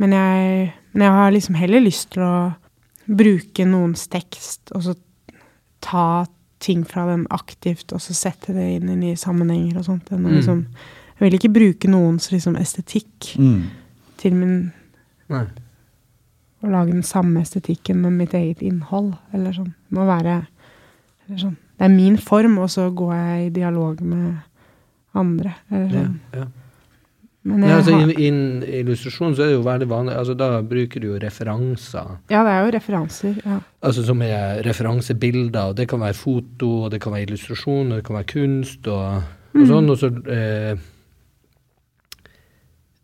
Men, 0.00 0.12
jeg, 0.16 0.72
men 0.94 1.02
jeg 1.04 1.12
har 1.12 1.30
liksom 1.34 1.54
heller 1.60 1.80
lyst 1.84 2.10
til 2.14 2.22
å 2.24 2.34
bruke 3.10 3.66
noens 3.68 4.06
tekst, 4.08 4.70
og 4.72 4.82
så 4.86 4.94
ta 5.84 6.24
ting 6.60 6.84
fra 6.88 7.06
den 7.08 7.26
aktivt, 7.32 7.92
og 7.92 8.00
så 8.00 8.14
sette 8.16 8.54
det 8.56 8.66
inn 8.78 8.88
i 8.92 8.96
nye 8.96 9.16
sammenhenger 9.16 9.78
og 9.80 9.84
sånt. 9.84 10.08
Mm. 10.12 10.26
Liksom, 10.38 10.62
jeg 11.18 11.26
vil 11.26 11.36
ikke 11.38 11.52
bruke 11.52 11.88
noens 11.92 12.30
liksom, 12.32 12.56
estetikk 12.56 13.34
Mm. 13.38 13.62
til 14.16 14.34
min 14.34 14.72
Nei. 15.30 15.44
Å 16.62 16.68
lage 16.68 16.92
den 16.92 17.02
samme 17.06 17.40
estetikken 17.40 18.00
med 18.02 18.12
mitt 18.12 18.32
eget 18.34 18.60
innhold, 18.62 19.14
eller 19.32 19.52
sånn. 19.52 19.72
Det 19.88 19.96
må 19.96 20.04
være 20.04 20.46
eller 21.28 21.38
sånn. 21.38 21.56
Det 21.78 21.84
er 21.86 21.88
min 21.94 22.16
form, 22.18 22.58
og 22.58 22.68
så 22.68 22.88
går 22.92 23.14
jeg 23.14 23.46
i 23.46 23.50
dialog 23.60 24.00
med 24.02 24.40
andre, 25.14 25.54
eller 25.70 25.94
Ja, 25.94 26.02
sånn. 26.04 26.18
ja. 26.34 26.46
Men 27.42 27.62
Ja, 27.62 27.66
Nei, 27.66 27.76
altså, 27.78 27.92
har, 27.96 28.10
I 28.20 28.26
en 28.28 28.62
illustrasjon 28.68 29.32
så 29.34 29.42
er 29.42 29.46
det 29.48 29.54
jo 29.54 29.62
veldig 29.64 29.86
vanlig 29.88 30.12
altså 30.14 30.34
Da 30.36 30.60
bruker 30.60 31.00
du 31.00 31.06
jo 31.06 31.18
referanser. 31.22 32.18
ja, 32.28 32.42
det 32.44 32.52
er 32.52 32.66
jo 32.66 32.72
referanser. 32.76 33.38
Ja. 33.46 33.60
Altså 33.82 34.04
Som 34.04 34.20
er 34.22 34.60
referansebilder. 34.62 35.70
og 35.70 35.76
Det 35.76 35.88
kan 35.88 36.00
være 36.00 36.14
foto, 36.14 36.68
og 36.84 36.90
det 36.90 37.00
kan 37.00 37.12
være 37.14 37.22
illustrasjon, 37.30 37.92
og 37.92 37.96
det 37.96 38.04
kan 38.04 38.16
være 38.16 38.28
kunst 38.34 38.86
og, 38.92 39.22
og 39.54 39.66
sånn. 39.66 39.88
Og 39.90 39.96
så 39.98 40.10
eh, 40.28 40.76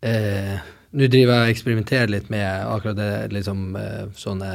eh, 0.05 0.57
Nå 0.97 1.07
driver 1.11 1.33
jeg 1.33 1.43
og 1.43 1.51
eksperimenterer 1.51 2.09
litt 2.13 2.29
med 2.31 2.45
akkurat 2.71 2.95
det 2.97 3.09
liksom 3.35 3.75
eh, 3.75 4.05
sånne 4.17 4.51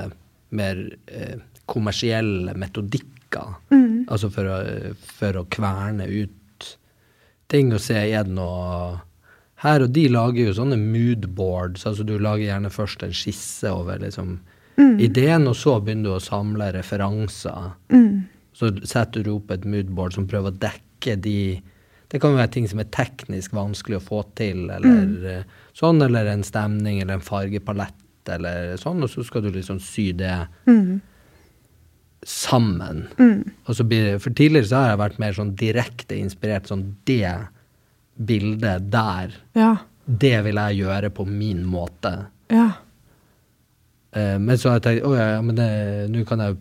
mer 0.56 0.78
eh, 1.12 1.36
kommersielle 1.70 2.54
metodikker. 2.58 3.50
Mm. 3.70 4.06
Altså 4.08 4.30
for 4.32 4.48
å, 4.50 4.56
for 5.18 5.38
å 5.42 5.44
kverne 5.52 6.06
ut 6.08 6.38
ting 7.52 7.72
å 7.72 7.80
se 7.82 7.98
igjen 8.00 8.38
og 8.40 9.00
Her 9.62 9.84
og 9.84 9.92
de 9.94 10.08
lager 10.10 10.48
jo 10.48 10.54
sånne 10.56 10.74
moodboards. 10.74 11.84
Altså 11.86 12.02
du 12.02 12.16
lager 12.18 12.48
gjerne 12.48 12.70
først 12.74 13.04
en 13.06 13.12
skisse 13.14 13.70
over 13.70 14.00
liksom 14.02 14.40
Mm. 14.76 15.00
ideen, 15.00 15.48
og 15.48 15.56
så 15.56 15.76
begynner 15.80 16.08
du 16.08 16.14
å 16.16 16.22
samle 16.22 16.70
referanser. 16.72 17.74
Mm. 17.92 18.24
Så 18.56 18.72
setter 18.88 19.24
du 19.24 19.34
opp 19.36 19.50
et 19.52 19.66
moodboard 19.68 20.16
som 20.16 20.28
prøver 20.28 20.52
å 20.52 20.58
dekke 20.58 21.20
de 21.20 21.62
Det 22.12 22.20
kan 22.20 22.34
jo 22.34 22.36
være 22.36 22.52
ting 22.52 22.66
som 22.68 22.80
er 22.82 22.90
teknisk 22.92 23.54
vanskelig 23.56 23.96
å 23.96 24.04
få 24.04 24.18
til, 24.36 24.66
eller 24.68 25.06
mm. 25.08 25.44
sånn, 25.72 26.02
eller 26.04 26.26
en 26.28 26.42
stemning 26.44 26.98
eller 27.00 27.14
en 27.16 27.24
fargepalett 27.24 28.28
eller 28.28 28.76
sånn, 28.76 29.00
og 29.00 29.08
så 29.08 29.24
skal 29.24 29.40
du 29.46 29.48
liksom 29.54 29.78
sy 29.80 30.10
det 30.12 30.34
sammen. 32.26 33.06
Og 33.66 33.74
så 33.76 33.84
blir 33.84 34.04
det, 34.12 34.18
for 34.22 34.34
tidligere 34.36 34.68
så 34.70 34.82
har 34.82 34.92
jeg 34.92 35.00
vært 35.00 35.18
mer 35.22 35.32
sånn 35.36 35.54
direkte 35.58 36.18
inspirert, 36.18 36.68
sånn 36.70 36.84
det 37.08 37.32
bildet 38.16 38.90
der, 38.92 39.34
Ja. 39.58 39.76
det 40.06 40.44
vil 40.44 40.60
jeg 40.60 40.82
gjøre 40.84 41.10
på 41.10 41.26
min 41.26 41.64
måte. 41.66 42.26
Ja. 42.52 42.72
Uh, 44.14 44.38
men 44.38 44.58
så 44.58 44.68
har 44.70 44.78
jeg 44.78 44.82
tenkt, 44.86 45.06
å 45.08 45.16
ja, 45.16 45.28
ja, 45.36 45.40
men 45.42 45.56
nå 46.12 46.24
kan 46.28 46.38
jeg 46.44 46.58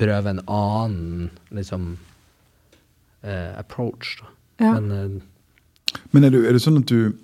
prøve 0.00 0.32
en 0.32 0.40
annen, 0.48 1.30
liksom, 1.52 1.96
uh, 3.24 3.52
approach, 3.60 4.16
da. 4.22 4.32
Ja. 4.64 4.72
Men 4.80 4.90
uh, 4.90 5.22
Men 6.12 6.24
er, 6.24 6.30
du, 6.30 6.42
er 6.48 6.52
det 6.56 6.60
sånn 6.64 6.80
at 6.80 6.88
du 6.90 7.14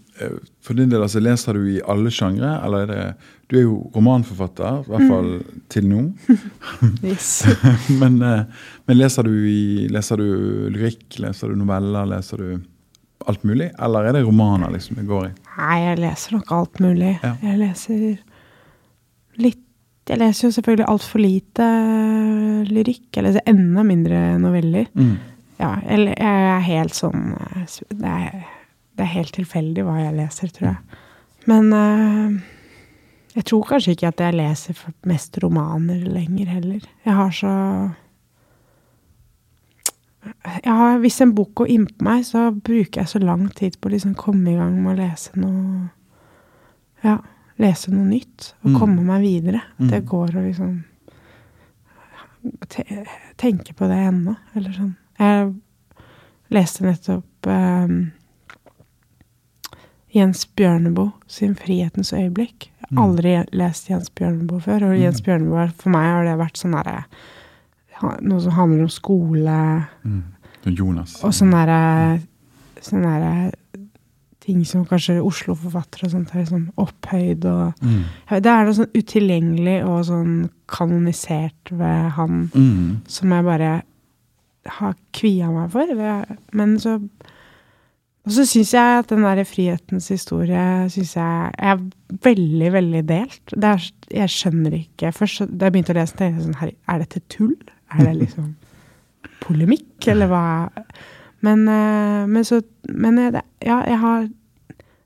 For 0.62 0.76
din 0.76 0.90
del, 0.92 1.02
altså, 1.02 1.20
leser 1.24 1.56
du 1.56 1.64
i 1.72 1.80
alle 1.88 2.10
sjangre, 2.12 2.60
eller 2.62 2.84
er 2.84 2.90
det 2.92 3.04
Du 3.52 3.58
er 3.58 3.66
jo 3.66 3.74
romanforfatter, 3.92 4.78
i 4.80 4.88
hvert 4.88 5.10
fall 5.10 5.32
til 5.68 5.88
nå. 5.90 6.02
Yes. 7.04 7.42
men, 8.00 8.14
eh, 8.24 8.46
men 8.88 8.96
leser 8.96 9.26
du 9.28 9.34
i 9.44 9.88
Leser 9.92 10.22
du 10.22 10.70
lyrikk, 10.72 11.18
leser 11.20 11.52
du 11.52 11.58
noveller, 11.60 12.08
leser 12.08 12.40
du 12.40 12.62
alt 13.28 13.44
mulig? 13.44 13.68
Eller 13.76 14.08
er 14.08 14.16
det 14.16 14.22
romaner 14.24 14.72
liksom 14.72 14.96
det 14.96 15.04
går 15.10 15.26
i? 15.26 15.32
Nei, 15.58 15.76
jeg 15.82 15.98
leser 16.00 16.38
nok 16.38 16.54
alt 16.56 16.80
mulig. 16.80 17.10
Ja. 17.20 17.34
Jeg 17.42 17.60
leser 17.60 18.06
litt 19.42 19.60
Jeg 20.08 20.18
leser 20.18 20.48
jo 20.48 20.54
selvfølgelig 20.56 20.88
altfor 20.90 21.22
lite 21.22 21.66
lyrikk. 22.72 23.04
Jeg 23.14 23.26
leser 23.28 23.44
enda 23.52 23.84
mindre 23.86 24.22
noveller. 24.40 24.88
Mm. 24.96 25.12
Ja, 25.60 25.76
eller 25.92 26.16
jeg 26.16 26.48
er 26.56 26.64
helt 26.66 26.96
sånn 26.96 27.36
eh, 27.36 27.76
Det 27.92 28.16
er, 28.16 28.48
det 28.96 29.04
er 29.04 29.12
helt 29.12 29.36
tilfeldig 29.36 29.84
hva 29.86 30.00
jeg 30.00 30.16
leser, 30.16 30.50
tror 30.56 30.72
jeg. 30.72 30.98
Men 31.52 31.70
eh, 31.76 32.40
jeg 33.34 33.44
tror 33.48 33.62
kanskje 33.68 33.94
ikke 33.96 34.08
at 34.08 34.20
jeg 34.20 34.34
leser 34.34 34.74
mest 35.08 35.38
romaner 35.42 36.02
lenger 36.04 36.46
heller. 36.46 36.80
Jeg 37.06 37.14
har 37.14 37.30
så 37.30 37.52
jeg 40.62 40.72
har, 40.78 40.98
Hvis 41.02 41.20
en 41.20 41.34
bok 41.34 41.54
går 41.54 41.66
innpå 41.74 42.04
meg, 42.06 42.24
så 42.24 42.50
bruker 42.54 43.00
jeg 43.02 43.08
så 43.10 43.18
lang 43.18 43.48
tid 43.58 43.78
på 43.80 43.88
å 43.88 43.92
liksom 43.94 44.14
komme 44.14 44.52
i 44.52 44.56
gang 44.58 44.76
med 44.82 44.94
å 44.94 45.00
lese 45.02 45.32
noe 45.40 45.88
Ja, 47.02 47.16
lese 47.58 47.90
noe 47.90 48.04
nytt. 48.06 48.52
Og 48.62 48.70
Mm. 48.70 48.78
komme 48.78 49.02
meg 49.02 49.22
videre. 49.22 49.62
Mm. 49.80 49.88
Det 49.90 50.04
går 50.06 50.28
å 50.36 50.44
liksom 50.46 50.84
te 52.68 52.84
tenke 53.36 53.74
på 53.74 53.88
det 53.88 53.96
ennå. 53.98 54.36
Eller 54.54 54.70
sånn. 54.70 54.96
Jeg 55.18 55.54
leste 56.50 56.82
nettopp 56.84 57.46
um, 57.46 58.12
Jens 60.14 60.44
Bjørneboe 60.46 61.12
sin 61.26 61.54
'Frihetens 61.56 62.12
øyeblikk'. 62.12 62.68
Har 62.94 63.04
Mm. 63.06 63.10
aldri 63.10 63.46
lest 63.52 63.88
Jens 63.88 64.10
Bjørneboe 64.10 64.60
før, 64.60 64.82
og 64.90 64.98
Jens 65.00 65.20
Bjørneboe 65.22 65.72
for 65.78 65.90
meg 65.90 66.04
har 66.04 66.24
det 66.24 66.38
vært 66.38 66.56
sånn 66.60 66.72
derre 66.72 67.04
Noe 68.20 68.40
som 68.40 68.50
handler 68.52 68.82
om 68.82 68.88
skole, 68.88 69.86
Mm. 70.04 70.22
Sånn 70.64 70.76
Jonas. 70.76 71.24
og 71.24 71.30
sånn 71.32 71.52
derre 71.52 72.20
Sånne 72.82 73.02
derre 73.04 73.52
ting 74.40 74.64
som 74.64 74.84
kanskje 74.84 75.22
Oslo-forfattere 75.22 76.04
og 76.04 76.10
sånt 76.10 76.30
har 76.30 76.42
liksom 76.42 76.72
opphøyd 76.76 77.44
og 77.44 77.74
Mm. 77.80 78.02
Det 78.42 78.46
er 78.46 78.64
noe 78.64 78.74
sånn 78.74 78.92
utilgjengelig 78.92 79.86
og 79.86 80.04
sånn 80.04 80.50
kanonisert 80.66 81.70
ved 81.70 82.10
han 82.12 82.50
Mm. 82.52 83.00
som 83.08 83.30
jeg 83.30 83.44
bare 83.44 83.82
har 84.66 84.94
kvia 85.12 85.48
meg 85.52 85.70
for. 85.70 85.86
Men 86.52 86.76
så 86.78 87.08
Og 88.22 88.34
så 88.36 88.44
syns 88.46 88.70
jeg 88.76 88.98
at 89.00 89.08
den 89.10 89.24
der 89.26 89.42
frihetens 89.48 90.06
historie 90.12 90.88
synes 90.94 91.16
jeg 91.16 91.54
er 91.58 91.80
veldig, 92.22 92.68
veldig 92.72 93.02
delt. 93.08 93.54
Er, 93.56 93.86
jeg 94.14 94.30
skjønner 94.30 94.76
ikke 94.78 95.10
Først 95.16 95.48
da 95.50 95.66
jeg 95.66 95.74
begynte 95.74 95.94
å 95.94 95.98
lese, 95.98 96.14
tenkte 96.18 96.38
jeg 96.38 96.44
sånn 96.46 96.76
Er 96.92 97.02
dette 97.02 97.22
tull? 97.32 97.56
Er 97.90 98.06
det 98.06 98.14
liksom 98.20 98.52
polemikk, 99.42 100.06
eller 100.12 100.30
hva? 100.30 100.44
Men, 101.42 101.66
eh, 101.66 102.22
men 102.30 102.46
så 102.46 102.60
Men 102.86 103.18
jeg, 103.18 103.42
ja, 103.66 103.82
jeg 103.90 103.98
har 103.98 104.28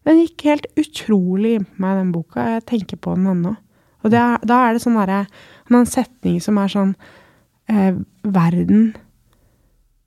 Den 0.05 0.21
gikk 0.21 0.45
helt 0.51 0.67
utrolig 0.77 1.55
inn 1.57 1.65
på 1.65 1.83
meg, 1.83 1.97
den 1.97 2.13
boka. 2.13 2.45
Jeg 2.57 2.67
tenker 2.69 3.01
på 3.01 3.17
den 3.17 3.33
ennå. 3.33 3.57
Og 4.05 4.13
det 4.13 4.21
da 4.47 4.61
er 4.67 4.77
det 4.77 4.85
sånn 4.85 5.01
derre 5.01 5.25
en 5.73 5.89
setning 5.89 6.37
som 6.39 6.61
er 6.63 6.71
sånn 6.71 6.93
eh, 7.73 7.97
Verden 8.23 8.93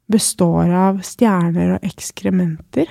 består 0.09 0.71
av 0.73 1.01
stjerner 1.05 1.75
og 1.77 1.85
ekskrementer. 1.85 2.89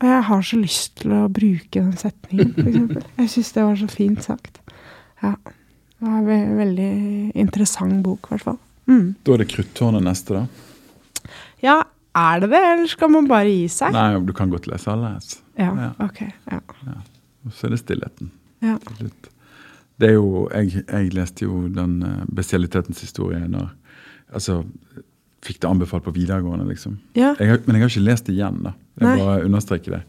Og 0.00 0.08
jeg 0.08 0.22
har 0.30 0.44
så 0.48 0.56
lyst 0.56 0.94
til 1.02 1.12
å 1.12 1.26
bruke 1.28 1.76
den 1.82 1.92
setningen, 2.00 2.54
eksempel. 2.56 3.02
Jeg 3.20 3.32
syns 3.34 3.50
det 3.52 3.64
var 3.66 3.76
så 3.82 3.88
fint 3.92 4.22
sagt. 4.24 4.60
Ja. 5.20 5.34
Det 6.00 6.08
var 6.08 6.30
en 6.32 6.54
veldig 6.56 6.90
interessant 7.36 7.98
bok, 8.06 8.24
i 8.24 8.32
hvert 8.32 8.46
fall. 8.46 8.56
Mm. 8.88 9.10
Da 9.26 9.34
er 9.34 9.42
det 9.42 9.50
Kruttårnet 9.52 10.06
neste, 10.06 10.38
da. 10.40 11.32
Ja, 11.60 11.74
er 12.16 12.40
det 12.40 12.48
det, 12.54 12.62
eller 12.70 12.88
skal 12.88 13.12
man 13.12 13.28
bare 13.28 13.52
gi 13.52 13.66
seg? 13.70 13.92
Nei, 13.92 14.06
du 14.24 14.32
kan 14.36 14.48
godt 14.50 14.70
lese 14.70 14.88
alle. 14.94 15.12
altså. 15.20 15.42
Ja, 15.60 15.68
Ja. 15.76 15.90
ok. 16.06 16.22
Ja. 16.48 16.62
Og 17.44 17.52
så 17.52 17.68
er 17.68 17.74
det 17.76 17.82
stillheten. 17.84 18.32
ja. 18.64 18.78
Det 20.00 20.08
er 20.08 20.14
jo, 20.16 20.46
jeg, 20.48 20.80
jeg 20.88 21.10
leste 21.12 21.44
jo 21.44 21.66
den 21.68 21.98
uh, 22.00 22.22
bestialitetens 22.32 23.02
historie 23.04 23.42
når 23.52 23.68
Altså, 24.32 24.60
fikk 25.44 25.60
det 25.62 25.68
anbefalt 25.70 26.04
på 26.04 26.12
videregående, 26.12 26.66
liksom. 26.68 26.98
ja. 27.16 27.34
Jeg 27.40 27.48
har, 27.48 27.60
men 27.66 27.76
jeg 27.78 27.82
har 27.86 27.92
ikke 27.94 28.06
lest 28.10 28.26
det 28.28 28.34
igjen, 28.36 28.62
da. 28.66 28.74
Jeg 29.00 29.06
Nei. 29.08 29.18
bare 29.24 29.44
understreker 29.48 29.94
det. 29.98 30.02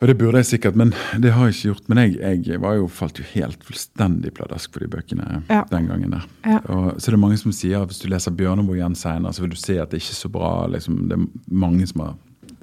Og 0.00 0.08
det 0.08 0.14
burde 0.16 0.40
jeg 0.40 0.46
sikkert, 0.48 0.76
men 0.80 0.94
det 1.20 1.34
har 1.36 1.44
jeg 1.50 1.54
ikke 1.58 1.68
gjort. 1.74 1.88
Men 1.92 1.98
jeg, 2.00 2.38
jeg 2.48 2.60
var 2.62 2.78
jo, 2.78 2.86
falt 2.88 3.18
jo 3.20 3.24
helt 3.34 3.60
fullstendig 3.68 4.32
pladask 4.38 4.72
for 4.72 4.80
de 4.80 4.88
bøkene 4.88 5.42
Ja. 5.50 5.58
den 5.68 5.90
gangen 5.90 6.14
der. 6.14 6.24
Ja. 6.46 6.60
Og 6.72 6.96
så 6.96 7.12
er 7.12 7.18
mange 7.20 7.36
som 7.36 7.52
sier 7.52 7.82
at 7.82 7.92
hvis 7.92 8.00
du 8.00 8.08
leser 8.08 8.32
Bjørneboe 8.32 8.78
igjen 8.78 8.96
senere, 8.96 9.34
så 9.36 9.44
vil 9.44 9.52
du 9.52 9.60
se 9.60 9.76
at 9.76 9.92
det 9.92 10.00
ikke 10.00 10.14
er 10.14 10.20
så 10.22 10.30
bra. 10.32 10.52
liksom, 10.72 11.02
Det 11.10 11.18
er 11.18 11.26
mange 11.52 11.86
som 11.90 12.00
har 12.06 12.14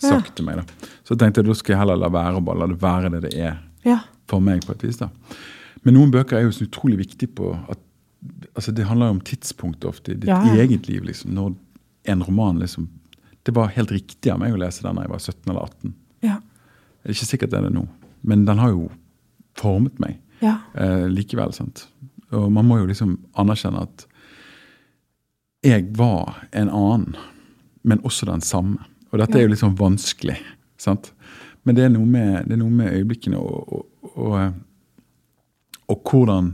sagt 0.02 0.34
til 0.36 0.46
meg 0.50 0.64
da. 0.64 0.90
Så 1.06 1.14
jeg 1.14 1.22
tenkte 1.22 1.46
da 1.46 1.54
skal 1.54 1.76
jeg 1.76 1.82
heller 1.84 2.02
la 2.02 2.10
være 2.10 2.42
å 2.42 2.46
bare 2.46 2.64
la 2.64 2.68
det 2.74 2.82
være 2.82 3.14
det 3.14 3.22
det 3.28 3.34
er 3.38 3.60
ja. 3.86 4.00
for 4.28 4.42
meg, 4.42 4.66
på 4.66 4.74
et 4.74 4.88
vis. 4.90 4.98
da. 4.98 5.10
Men 5.86 5.94
noen 5.94 6.12
bøker 6.12 6.40
er 6.40 6.48
jo 6.48 6.56
så 6.58 6.66
utrolig 6.66 6.98
viktige 7.06 7.30
på 7.38 7.54
at 7.70 7.78
altså 8.55 8.72
Det 8.74 8.86
handler 8.89 9.07
jo 9.11 9.15
om 9.18 9.22
tidspunkt 9.22 9.86
ofte 9.86 10.11
i 10.11 10.15
ditt 10.15 10.30
Ja, 10.30 10.39
ja. 10.45 10.53
eget 10.63 10.88
liv. 10.89 11.03
liksom, 11.03 11.32
Når 11.36 11.55
en 12.05 12.24
roman 12.24 12.59
liksom 12.59 12.88
Det 13.45 13.53
var 13.55 13.68
helt 13.76 13.91
riktig 13.91 14.32
av 14.32 14.39
meg 14.39 14.53
å 14.53 14.57
lese 14.59 14.82
den 14.84 14.95
da 14.95 15.01
jeg 15.05 15.09
var 15.13 15.20
17 15.20 15.49
eller 15.51 15.61
18. 15.61 15.93
Ja. 16.22 16.38
Det 17.03 17.09
er 17.09 17.13
ikke 17.15 17.30
sikkert 17.30 17.49
det 17.51 17.59
er 17.59 17.68
det 17.70 17.74
nå, 17.78 17.86
men 18.24 18.45
den 18.45 18.57
har 18.59 18.70
jo 18.74 18.89
formet 19.55 19.99
meg 19.99 20.18
Ja. 20.41 20.57
eh, 20.76 21.07
likevel. 21.07 21.53
sant? 21.53 21.88
Og 22.32 22.51
man 22.51 22.65
må 22.68 22.80
jo 22.80 22.86
liksom 22.89 23.18
anerkjenne 23.36 23.82
at 23.82 24.05
jeg 25.63 25.88
var 25.97 26.43
en 26.51 26.70
annen, 26.70 27.15
men 27.84 27.99
også 28.03 28.26
den 28.26 28.41
samme. 28.41 28.78
Og 29.11 29.20
dette 29.20 29.36
er 29.39 29.41
jo 29.47 29.47
litt 29.53 29.59
sånn 29.63 29.78
vanskelig, 29.80 30.38
sant? 30.78 31.11
Men 31.63 31.76
det 31.76 31.86
er 31.86 31.89
noe 31.89 32.05
med, 32.05 32.45
det 32.47 32.53
er 32.57 32.61
noe 32.61 32.70
med 32.72 32.91
øyeblikkene 32.93 33.38
og, 33.39 33.72
og, 33.74 34.11
og, 34.18 34.53
og 35.89 36.03
hvordan 36.11 36.53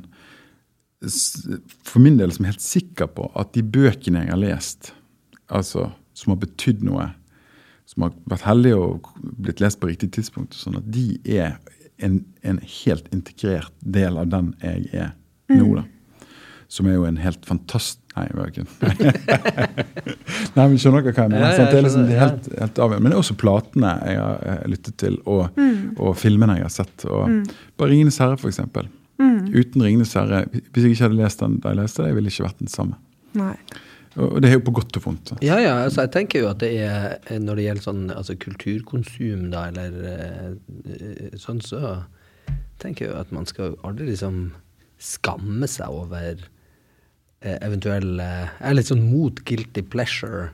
For 1.03 1.99
min 2.03 2.17
del 2.19 2.31
som 2.33 2.45
er 2.45 2.53
helt 2.53 2.63
sikker 2.63 3.09
på 3.15 3.27
at 3.39 3.53
de 3.55 3.63
bøkene 3.65 4.25
jeg 4.25 4.33
har 4.33 4.41
lest, 4.41 4.93
altså 5.51 5.89
som 6.17 6.33
har 6.33 6.41
betydd 6.43 6.83
noe, 6.85 7.09
som 7.89 8.05
har 8.05 8.13
vært 8.29 8.45
heldige 8.47 8.79
og 8.79 9.09
blitt 9.21 9.63
lest 9.63 9.81
på 9.81 9.89
riktig 9.89 10.13
tidspunkt, 10.15 10.55
sånn 10.55 10.77
at 10.79 10.85
de 10.93 11.17
er 11.25 11.57
en, 12.03 12.21
en 12.45 12.61
helt 12.83 13.09
integrert 13.13 13.73
del 13.79 14.17
av 14.19 14.29
den 14.31 14.53
jeg 14.63 14.87
er 14.93 15.11
nå. 15.51 15.73
da. 15.79 15.83
Som 16.71 16.87
er 16.89 16.97
jo 16.97 17.09
en 17.09 17.19
helt 17.21 17.43
fantastisk 17.45 17.99
Nei, 18.13 18.27
bøken 18.29 18.67
var 18.77 18.91
ikke 18.93 19.11
Nei, 20.53 20.65
men 20.67 20.75
skjønner 20.77 21.01
dere 21.01 21.13
hva 21.15 21.23
jeg 21.23 21.31
mener? 21.31 21.39
Ja, 21.41 21.47
ja, 21.47 21.55
sant? 21.57 21.71
det 21.71 21.77
er 21.79 21.85
liksom 21.87 22.03
helt, 22.11 22.49
helt 22.59 22.81
avgjørende. 22.85 23.01
Men 23.01 23.09
det 23.09 23.15
er 23.15 23.21
også 23.23 23.35
platene 23.41 23.93
jeg 24.05 24.19
har 24.19 24.43
eh, 24.51 24.59
lyttet 24.69 24.97
til, 25.01 25.15
og, 25.25 25.57
og 25.97 26.11
filmene 26.21 26.59
jeg 26.59 26.67
har 26.67 26.75
sett. 26.75 27.05
Og 27.09 27.55
Bare 27.73 27.89
'Ringenes 27.89 28.19
herre', 28.21 28.37
for 28.37 28.51
eksempel. 28.53 28.85
Uten 29.19 29.81
'Ringenes 29.81 30.13
herre', 30.17 30.45
hvis 30.49 30.83
jeg 30.83 30.91
ikke 30.95 31.03
hadde 31.07 31.19
lest 31.21 31.39
den 31.39 31.59
da 31.61 31.69
jeg 31.73 31.77
leste 31.83 32.03
det, 32.03 32.15
ville 32.15 32.29
ikke 32.31 32.43
vært 32.47 32.59
den 32.59 32.67
samme. 32.71 32.95
Nei. 33.37 33.55
Og 34.15 34.41
det 34.41 34.49
er 34.49 34.53
jo 34.59 34.63
på 34.67 34.73
godt 34.77 34.97
og 34.99 35.03
vondt. 35.07 35.31
Ja, 35.41 35.55
ja, 35.57 35.75
altså 35.83 36.03
jeg 36.05 36.11
tenker 36.13 36.43
jo 36.43 36.49
at 36.51 36.59
det 36.61 36.69
er 36.85 37.15
eh, 37.29 37.39
Når 37.41 37.55
det 37.57 37.63
gjelder 37.65 37.81
sånn 37.87 38.01
altså 38.13 38.35
kulturkonsum, 38.37 39.47
da, 39.49 39.63
eller 39.71 39.95
eh, 40.05 41.37
sånn, 41.41 41.61
så 41.65 42.03
tenker 42.81 43.07
jeg 43.07 43.13
jo 43.13 43.19
at 43.21 43.31
man 43.33 43.47
skal 43.49 43.73
aldri 43.83 44.11
liksom 44.11 44.51
skamme 45.01 45.65
seg 45.67 45.89
over 45.89 46.43
eh, 47.41 47.57
eventuelle 47.65 48.27
Jeg 48.27 48.69
er 48.69 48.77
litt 48.77 48.91
sånn 48.91 49.01
mot 49.09 49.41
guilty 49.49 49.81
pleasure. 49.81 50.51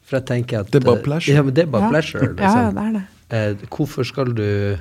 For 0.00 0.16
jeg 0.22 0.26
tenker 0.30 0.60
at 0.64 0.72
Det 0.72 0.80
er 0.80 0.88
bare 0.88 1.04
pleasure. 1.04 1.36
Ja, 1.36 1.42
men 1.44 1.52
det 1.54 1.66
er 1.66 1.72
bare 1.74 1.90
Ja. 1.90 1.92
pleasure. 1.92 2.32
Liksom. 2.38 2.62
ja, 2.64 2.70
det 2.72 2.86
er 2.86 2.92
det. 2.96 3.04
Eh, 3.36 3.68
hvorfor 3.68 4.08
skal 4.08 4.32
du 4.32 4.78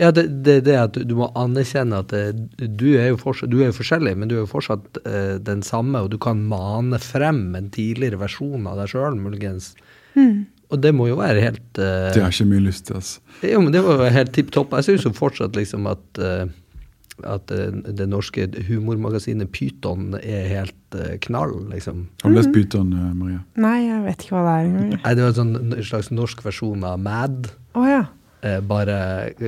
Ja, 0.00 0.10
det 0.12 0.26
det, 0.44 0.58
det 0.66 0.74
at 0.76 0.98
du, 0.98 1.14
må 1.16 1.30
anerkjenne 1.38 2.02
at 2.04 2.12
eh, 2.16 2.34
du, 2.60 2.88
er 2.98 3.14
jo 3.14 3.20
fortsatt, 3.20 3.50
du 3.52 3.62
er 3.62 3.70
jo 3.70 3.78
forskjellig, 3.78 4.12
men 4.18 4.28
du 4.28 4.36
er 4.36 4.42
jo 4.42 4.50
fortsatt 4.50 5.00
eh, 5.04 5.36
den 5.40 5.64
samme, 5.64 6.04
og 6.04 6.12
du 6.12 6.18
kan 6.20 6.42
mane 6.50 7.00
frem 7.00 7.48
en 7.56 7.70
tidligere 7.72 8.20
versjon 8.20 8.68
av 8.68 8.82
deg 8.82 8.92
sjøl, 8.92 9.16
muligens. 9.16 9.72
Mm. 10.18 10.44
Og 10.74 10.82
det 10.82 10.92
må 10.98 11.06
jo 11.08 11.16
være 11.20 11.40
helt 11.44 11.80
eh, 11.80 12.12
Det 12.12 12.22
har 12.24 12.34
ikke 12.34 12.50
mye 12.50 12.66
lyst 12.66 12.88
til. 12.88 13.00
altså. 13.00 13.24
Jo, 13.46 13.62
men 13.64 13.72
det 13.72 13.84
var 13.86 14.02
jo 14.02 14.12
helt 14.18 14.36
tipp 14.36 14.52
topp. 14.52 14.76
Jeg 14.76 14.90
syns 14.90 15.08
jo 15.08 15.16
fortsatt 15.16 15.56
liksom 15.56 15.88
at 15.88 16.20
eh, 16.20 16.46
at 17.24 17.50
eh, 17.54 17.72
det 17.96 18.06
norske 18.10 18.44
humormagasinet 18.68 19.48
Pyton 19.54 20.16
er 20.20 20.48
helt 20.50 20.96
eh, 20.98 21.16
knall, 21.24 21.54
liksom. 21.70 22.06
Har 22.22 22.32
du 22.32 22.36
lest 22.36 22.52
Pyton, 22.52 22.92
eh, 22.92 23.12
Maria? 23.16 23.40
Nei, 23.60 23.78
jeg 23.86 24.02
vet 24.04 24.24
ikke 24.24 24.36
hva 24.36 24.44
det 24.44 24.52
er 24.52 24.68
engang. 24.68 24.92
Nei, 24.98 25.14
det 25.16 25.24
var 25.24 25.36
sånn 25.38 25.54
en 25.60 25.86
slags 25.86 26.12
norsk 26.12 26.44
versjon 26.44 26.84
av 26.86 27.00
Mad. 27.00 27.50
Oh, 27.78 27.86
ja. 27.88 28.04
Eh, 28.44 28.60
bare 28.60 28.96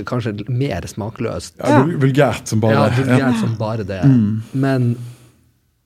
kanskje 0.09 0.33
mer 0.49 0.87
smakløst. 0.89 1.59
Ja, 1.61 1.83
Vulgært 1.85 2.49
som 2.49 2.63
bare 2.63 2.75
Ja, 2.75 2.87
ja. 2.89 2.97
vulgært 2.97 3.41
som 3.43 3.55
bare 3.61 3.85
det. 3.87 4.01
Men 4.53 4.97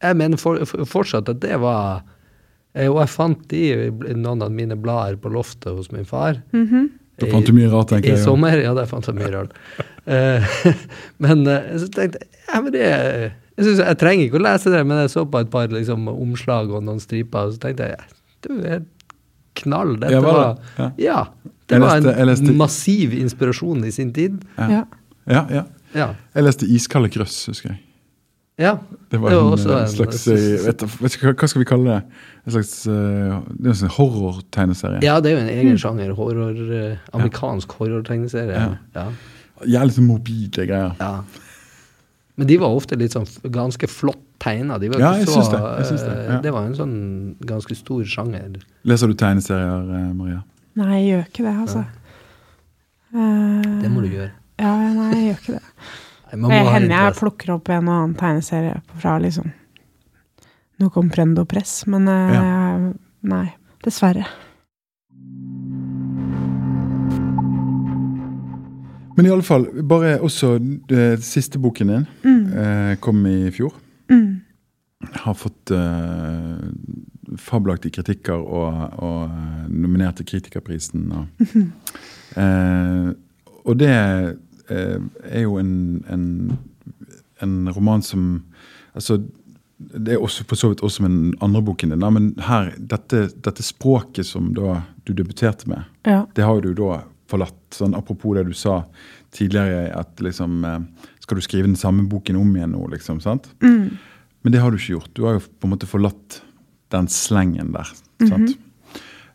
jeg 0.02 0.18
mener 0.18 0.38
for, 0.38 0.62
for, 0.66 0.86
fortsatt 0.86 1.30
at 1.30 1.40
det 1.42 1.58
var 1.62 2.02
eh, 2.74 2.88
Og 2.88 3.00
jeg 3.02 3.10
fant 3.12 3.42
de 3.50 3.62
i 3.72 4.16
noen 4.18 4.42
av 4.42 4.50
mine 4.54 4.78
blader 4.78 5.18
på 5.22 5.30
loftet 5.34 5.74
hos 5.74 5.90
min 5.94 6.06
far. 6.08 6.40
Da 6.52 7.28
fant 7.30 7.46
du 7.46 7.52
mye 7.54 7.70
rart, 7.70 7.90
tenker 7.90 8.14
jeg. 8.14 8.22
I 8.22 8.24
sommer, 8.24 8.56
ja, 8.58 8.72
der 8.74 8.88
fant 8.90 9.06
jeg 9.06 9.18
mye 9.18 9.30
rart. 9.34 9.58
Eh, 10.06 10.56
men 11.22 11.44
så 11.46 11.90
tenkte 11.90 12.22
jeg 12.22 12.30
ja, 12.52 12.58
men 12.60 12.72
det 12.74 12.82
jeg, 12.82 13.66
synes, 13.66 13.82
jeg 13.84 13.98
trenger 14.00 14.26
ikke 14.26 14.40
å 14.40 14.46
lese 14.46 14.72
det, 14.72 14.80
men 14.88 14.98
jeg 15.04 15.12
så 15.12 15.22
på 15.28 15.42
et 15.42 15.50
par 15.52 15.70
liksom, 15.72 16.08
omslag 16.10 16.72
og 16.72 16.82
noen 16.86 17.00
striper, 17.02 17.48
og 17.48 17.54
så 17.54 17.62
tenkte 17.66 17.92
jeg 17.92 18.10
det 18.42 18.50
er 18.50 18.56
jo 18.56 18.70
helt 18.72 19.01
knall. 19.54 19.96
Dette 20.00 20.12
Ja, 20.12 20.20
var 20.20 20.42
det? 20.78 20.90
ja. 21.04 21.24
det 21.68 21.76
Jeg 21.76 21.80
var 21.80 21.96
leste- 22.00 22.10
jeg 22.12 22.20
en 22.20 22.28
leste- 22.28 22.56
massiv 22.56 23.14
inspirasjon 23.14 23.84
i 23.84 23.90
sin 23.90 24.12
tid. 24.12 24.42
Ja. 24.58 24.68
ja. 24.70 24.84
Ja, 25.26 25.46
ja. 25.50 25.62
Ja. 25.94 26.08
Jeg 26.34 26.44
leste 26.44 26.66
Iskalde 26.66 27.08
grøss, 27.12 27.46
husker 27.46 27.68
jeg. 27.70 27.78
ja. 28.58 28.78
Det 29.10 29.20
var 29.20 29.28
Det 29.30 29.36
var 29.38 29.46
en, 29.46 29.52
også 29.52 29.78
en- 29.82 29.88
slags 29.88 30.26
eh, 30.28 30.66
vet, 30.66 30.82
vet 31.02 31.16
hva, 31.20 31.48
skal 31.48 31.60
vi 31.60 31.64
kalle 31.68 31.84
det? 31.84 32.02
En 32.46 32.52
slags 32.52 32.86
eh, 32.86 33.40
det 33.60 33.70
er 33.70 33.84
en 33.84 33.90
horrortegneserie. 33.98 35.02
Ja, 35.04 35.20
det 35.20 35.32
er 35.32 35.36
jo 35.36 35.42
en 35.46 35.52
egen 35.58 35.78
sjanger. 35.78 36.14
Horror, 36.16 36.56
eh, 36.72 36.96
amerikansk 37.12 37.72
horrortegneserie. 37.72 38.56
Ja. 38.56 38.76
Ja. 38.96 39.06
Jævlig 39.66 39.94
sånn 39.98 40.06
morbide 40.08 40.66
greier. 40.66 40.96
Ja. 40.98 41.22
Men 42.40 42.48
de 42.48 42.56
var 42.62 42.72
ofte 42.72 42.96
litt 42.96 43.12
sånn 43.12 43.26
ganske 43.52 43.88
flott 43.90 44.20
tegna. 44.42 44.78
De 44.80 44.88
Ja, 44.88 45.12
jeg 45.20 45.28
så, 45.28 45.38
syns 45.38 45.50
det. 45.52 45.60
Jeg 45.60 45.88
syns 45.90 46.04
det, 46.06 46.12
eh, 46.16 46.30
ja. 46.30 46.38
det 46.44 46.52
var 46.54 46.68
en 46.68 46.76
sånn 46.76 46.94
ganske 47.46 47.76
stor 47.78 48.04
sjanger. 48.08 48.62
Leser 48.88 49.12
du 49.12 49.14
tegneserier, 49.14 49.90
eh, 49.98 50.12
Maria? 50.16 50.42
Nei, 50.80 51.02
jeg 51.02 51.08
gjør 51.10 51.26
ikke 51.28 51.44
det, 51.46 51.56
altså. 51.66 51.84
Eh, 53.12 53.82
Det 53.82 53.90
må 53.92 54.04
du 54.04 54.08
gjøre. 54.08 54.30
Ja, 54.62 54.72
nei, 54.96 55.10
jeg 55.12 55.26
gjør 55.26 55.42
ikke 55.42 55.58
det. 55.58 55.64
Nei, 56.32 56.48
Det 56.48 56.72
hender 56.72 56.96
jeg 56.96 57.16
plukker 57.18 57.50
opp 57.52 57.68
en 57.68 57.88
og 57.90 57.94
annen 57.98 58.14
tegneserie 58.16 58.78
fra 58.96 59.18
liksom 59.20 59.50
noe 60.80 60.96
om 60.96 61.10
Prendo 61.12 61.44
Press, 61.44 61.82
men 61.86 62.08
ja. 62.08 62.40
nei, 63.20 63.44
dessverre. 63.84 64.24
Men 69.16 69.26
i 69.26 69.30
alle 69.30 69.42
fall, 69.44 69.66
bare 69.88 70.20
også 70.20 70.54
det, 70.88 71.22
siste 71.24 71.58
boken 71.58 71.88
din 71.92 72.06
Mm. 72.24 72.46
eh, 72.52 72.96
kom 73.00 73.26
i 73.26 73.50
fjor. 73.50 73.74
Mm. 74.10 74.40
Har 75.24 75.34
fått 75.34 75.70
eh, 75.70 76.62
fabelaktige 77.38 77.92
kritikker 77.98 78.32
og, 78.38 78.92
og 79.02 79.30
nominerte 79.68 79.80
nominert 79.82 80.16
til 80.20 80.26
Kritikerprisen. 80.26 81.12
Og, 81.12 81.26
eh, 82.42 83.12
og 83.64 83.78
det 83.80 83.90
eh, 83.92 84.98
er 85.24 85.42
jo 85.44 85.56
en, 85.60 85.72
en, 86.10 86.26
en 87.42 87.68
roman 87.76 88.02
som 88.02 88.42
Altså, 88.94 89.16
det 89.78 90.12
er 90.12 90.20
også 90.20 90.44
for 90.44 90.54
så 90.60 90.68
vidt 90.68 90.82
også 90.84 91.02
med 91.02 91.10
den 91.10 91.34
andre 91.40 91.62
boken 91.64 91.90
din, 91.94 92.02
men 92.12 92.26
her, 92.44 92.74
dette, 92.76 93.22
dette 93.44 93.62
språket 93.64 94.26
som 94.28 94.50
da 94.54 94.82
du 95.08 95.14
debuterte 95.16 95.64
med, 95.70 95.86
Ja. 96.06 96.26
det 96.36 96.44
har 96.44 96.60
du 96.60 96.74
da 96.76 96.98
forlatt. 97.32 97.58
Sånn, 97.74 97.96
apropos 97.98 98.36
det 98.36 98.46
du 98.50 98.54
sa 98.56 98.82
tidligere, 99.32 99.90
at 99.96 100.20
liksom 100.22 100.64
eh, 100.68 100.80
Skal 101.22 101.38
du 101.38 101.44
skrive 101.44 101.68
den 101.68 101.78
samme 101.78 102.04
boken 102.10 102.36
om 102.36 102.50
igjen 102.56 102.74
nå, 102.74 102.86
liksom? 102.92 103.20
sant? 103.22 103.48
Mm. 103.62 103.94
Men 104.42 104.54
det 104.54 104.60
har 104.60 104.72
du 104.72 104.78
ikke 104.78 104.96
gjort. 104.96 105.12
Du 105.14 105.22
har 105.26 105.38
jo 105.38 105.44
på 105.46 105.68
en 105.68 105.72
måte 105.76 105.88
forlatt 105.88 106.40
den 106.92 107.08
slengen 107.08 107.72
der. 107.76 107.88
sant? 108.26 108.56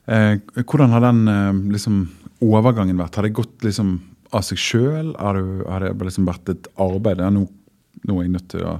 eh, 0.05 0.35
hvordan 0.63 0.93
har 0.93 1.05
den 1.07 1.21
eh, 1.31 1.61
liksom, 1.73 2.01
overgangen 2.43 2.99
vært? 2.99 3.17
Har 3.17 3.27
det 3.27 3.37
gått 3.37 3.63
liksom 3.65 3.97
av 4.35 4.43
seg 4.45 4.59
sjøl? 4.61 5.13
Har, 5.15 5.39
har 5.71 5.87
det 5.87 6.09
liksom 6.09 6.27
vært 6.27 6.51
et 6.53 6.67
arbeid? 6.83 7.23
Ja, 7.23 7.31
nå, 7.33 7.47
nå 8.03 8.19
er 8.19 8.27
jeg 8.27 8.35
nødt 8.37 8.49
til 8.55 8.67
å 8.67 8.79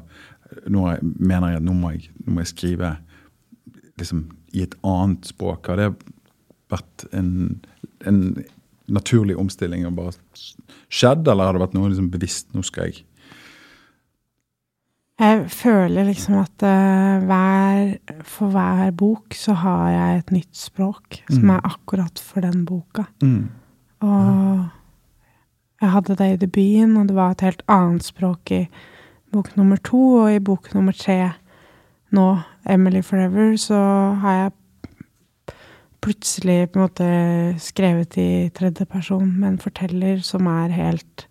Nå 0.72 0.86
jeg, 0.88 1.03
mener 1.20 1.51
jeg 1.51 1.59
at 1.59 1.63
nå 1.68 1.74
må 1.76 1.89
jeg, 1.91 2.05
nå 2.24 2.32
må 2.32 2.39
jeg 2.39 2.49
skrive 2.53 2.93
liksom, 3.99 4.22
i 4.55 4.61
et 4.63 4.78
annet 4.88 5.28
språk. 5.28 5.68
Har 5.68 5.76
det 5.82 5.89
vært 6.72 7.03
en, 7.11 7.59
en 8.07 8.22
naturlig 8.88 9.38
omstilling 9.38 9.85
og 9.88 9.95
bare 9.95 10.13
skjedd, 10.89 11.27
eller 11.27 11.45
har 11.49 11.53
det 11.57 11.61
vært 11.65 11.73
noe 11.77 11.89
liksom 11.91 12.11
bevisst? 12.13 12.53
Nå 12.55 12.63
skal 12.63 12.89
jeg 12.89 13.03
Jeg 15.19 15.47
føler 15.49 16.05
liksom 16.05 16.35
at 16.43 16.61
uh, 16.61 17.23
hver, 17.25 17.95
for 18.21 18.53
hver 18.53 18.91
bok 18.93 19.33
så 19.33 19.55
har 19.57 19.88
jeg 19.89 20.17
et 20.19 20.31
nytt 20.35 20.57
språk 20.57 21.23
som 21.29 21.43
Mm. 21.43 21.49
er 21.55 21.61
akkurat 21.65 22.19
for 22.19 22.41
den 22.41 22.65
boka. 22.65 23.03
mm. 23.23 23.49
Og 24.01 24.67
jeg 25.81 25.89
hadde 25.89 26.15
det 26.15 26.33
i 26.33 26.45
debuten, 26.45 26.97
og 26.97 27.07
det 27.07 27.15
var 27.15 27.31
et 27.31 27.41
helt 27.41 27.63
annet 27.67 28.03
språk 28.03 28.51
i 28.51 28.67
bok 29.33 29.57
nummer 29.57 29.77
to. 29.77 29.97
Og 30.21 30.35
i 30.35 30.39
bok 30.39 30.73
nummer 30.75 30.91
tre 30.91 31.31
nå, 32.11 32.39
'Emily 32.65 33.01
Forever', 33.01 33.57
så 33.57 34.13
har 34.21 34.31
jeg 34.33 34.51
plutselig 36.08 36.72
på 36.72 36.80
en 36.80 36.86
måte 36.86 37.08
skrevet 37.60 38.18
i 38.22 38.47
tredje 38.55 38.88
person 38.88 39.28
med 39.28 39.49
en 39.53 39.62
forteller 39.62 40.22
som 40.24 40.47
er 40.51 40.76
helt 40.76 41.28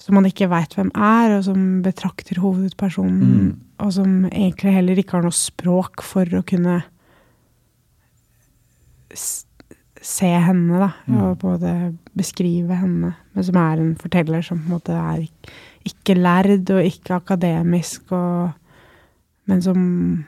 Som 0.00 0.14
man 0.16 0.24
ikke 0.24 0.46
veit 0.48 0.72
hvem 0.72 0.88
er, 0.96 1.34
og 1.36 1.42
som 1.44 1.82
betrakter 1.84 2.38
hovedpersonen, 2.40 3.18
Mm. 3.20 3.60
og 3.84 3.92
som 3.92 4.24
egentlig 4.30 4.72
heller 4.72 4.96
ikke 4.96 5.18
har 5.18 5.22
noe 5.26 5.36
språk 5.36 6.00
for 6.00 6.24
å 6.24 6.40
kunne 6.42 6.78
se 10.00 10.26
henne, 10.26 10.78
da, 10.80 10.88
Mm. 11.06 11.20
og 11.20 11.38
både 11.38 11.98
beskrive 12.16 12.74
henne, 12.80 13.14
men 13.34 13.44
som 13.44 13.56
er 13.56 13.76
en 13.76 13.94
forteller 13.94 14.42
som 14.42 14.58
på 14.58 14.64
en 14.64 14.78
måte 14.78 14.96
er 14.96 15.20
ikke, 15.28 15.52
ikke 15.84 16.16
lærd 16.16 16.70
og 16.70 16.82
ikke 16.82 17.20
akademisk, 17.20 18.10
og, 18.10 18.52
men 19.46 19.60
som 19.60 20.24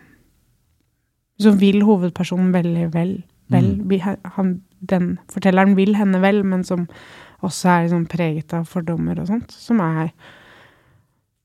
som 1.40 1.59
vil 1.59 1.82
hovedpersonen 1.82 2.53
veldig 2.53 2.93
vel. 2.95 3.22
Vel. 3.51 3.74
Mm. 3.80 4.22
Han, 4.36 4.55
den 4.80 5.18
fortelleren 5.32 5.76
vil 5.78 5.97
henne 5.97 6.20
vel, 6.22 6.43
men 6.45 6.64
som 6.64 6.86
også 7.43 7.68
er 7.68 7.82
liksom 7.86 8.07
preget 8.11 8.55
av 8.55 8.68
fordommer 8.70 9.18
og 9.20 9.28
sånt. 9.30 9.53
Som 9.53 9.82
er 9.82 10.12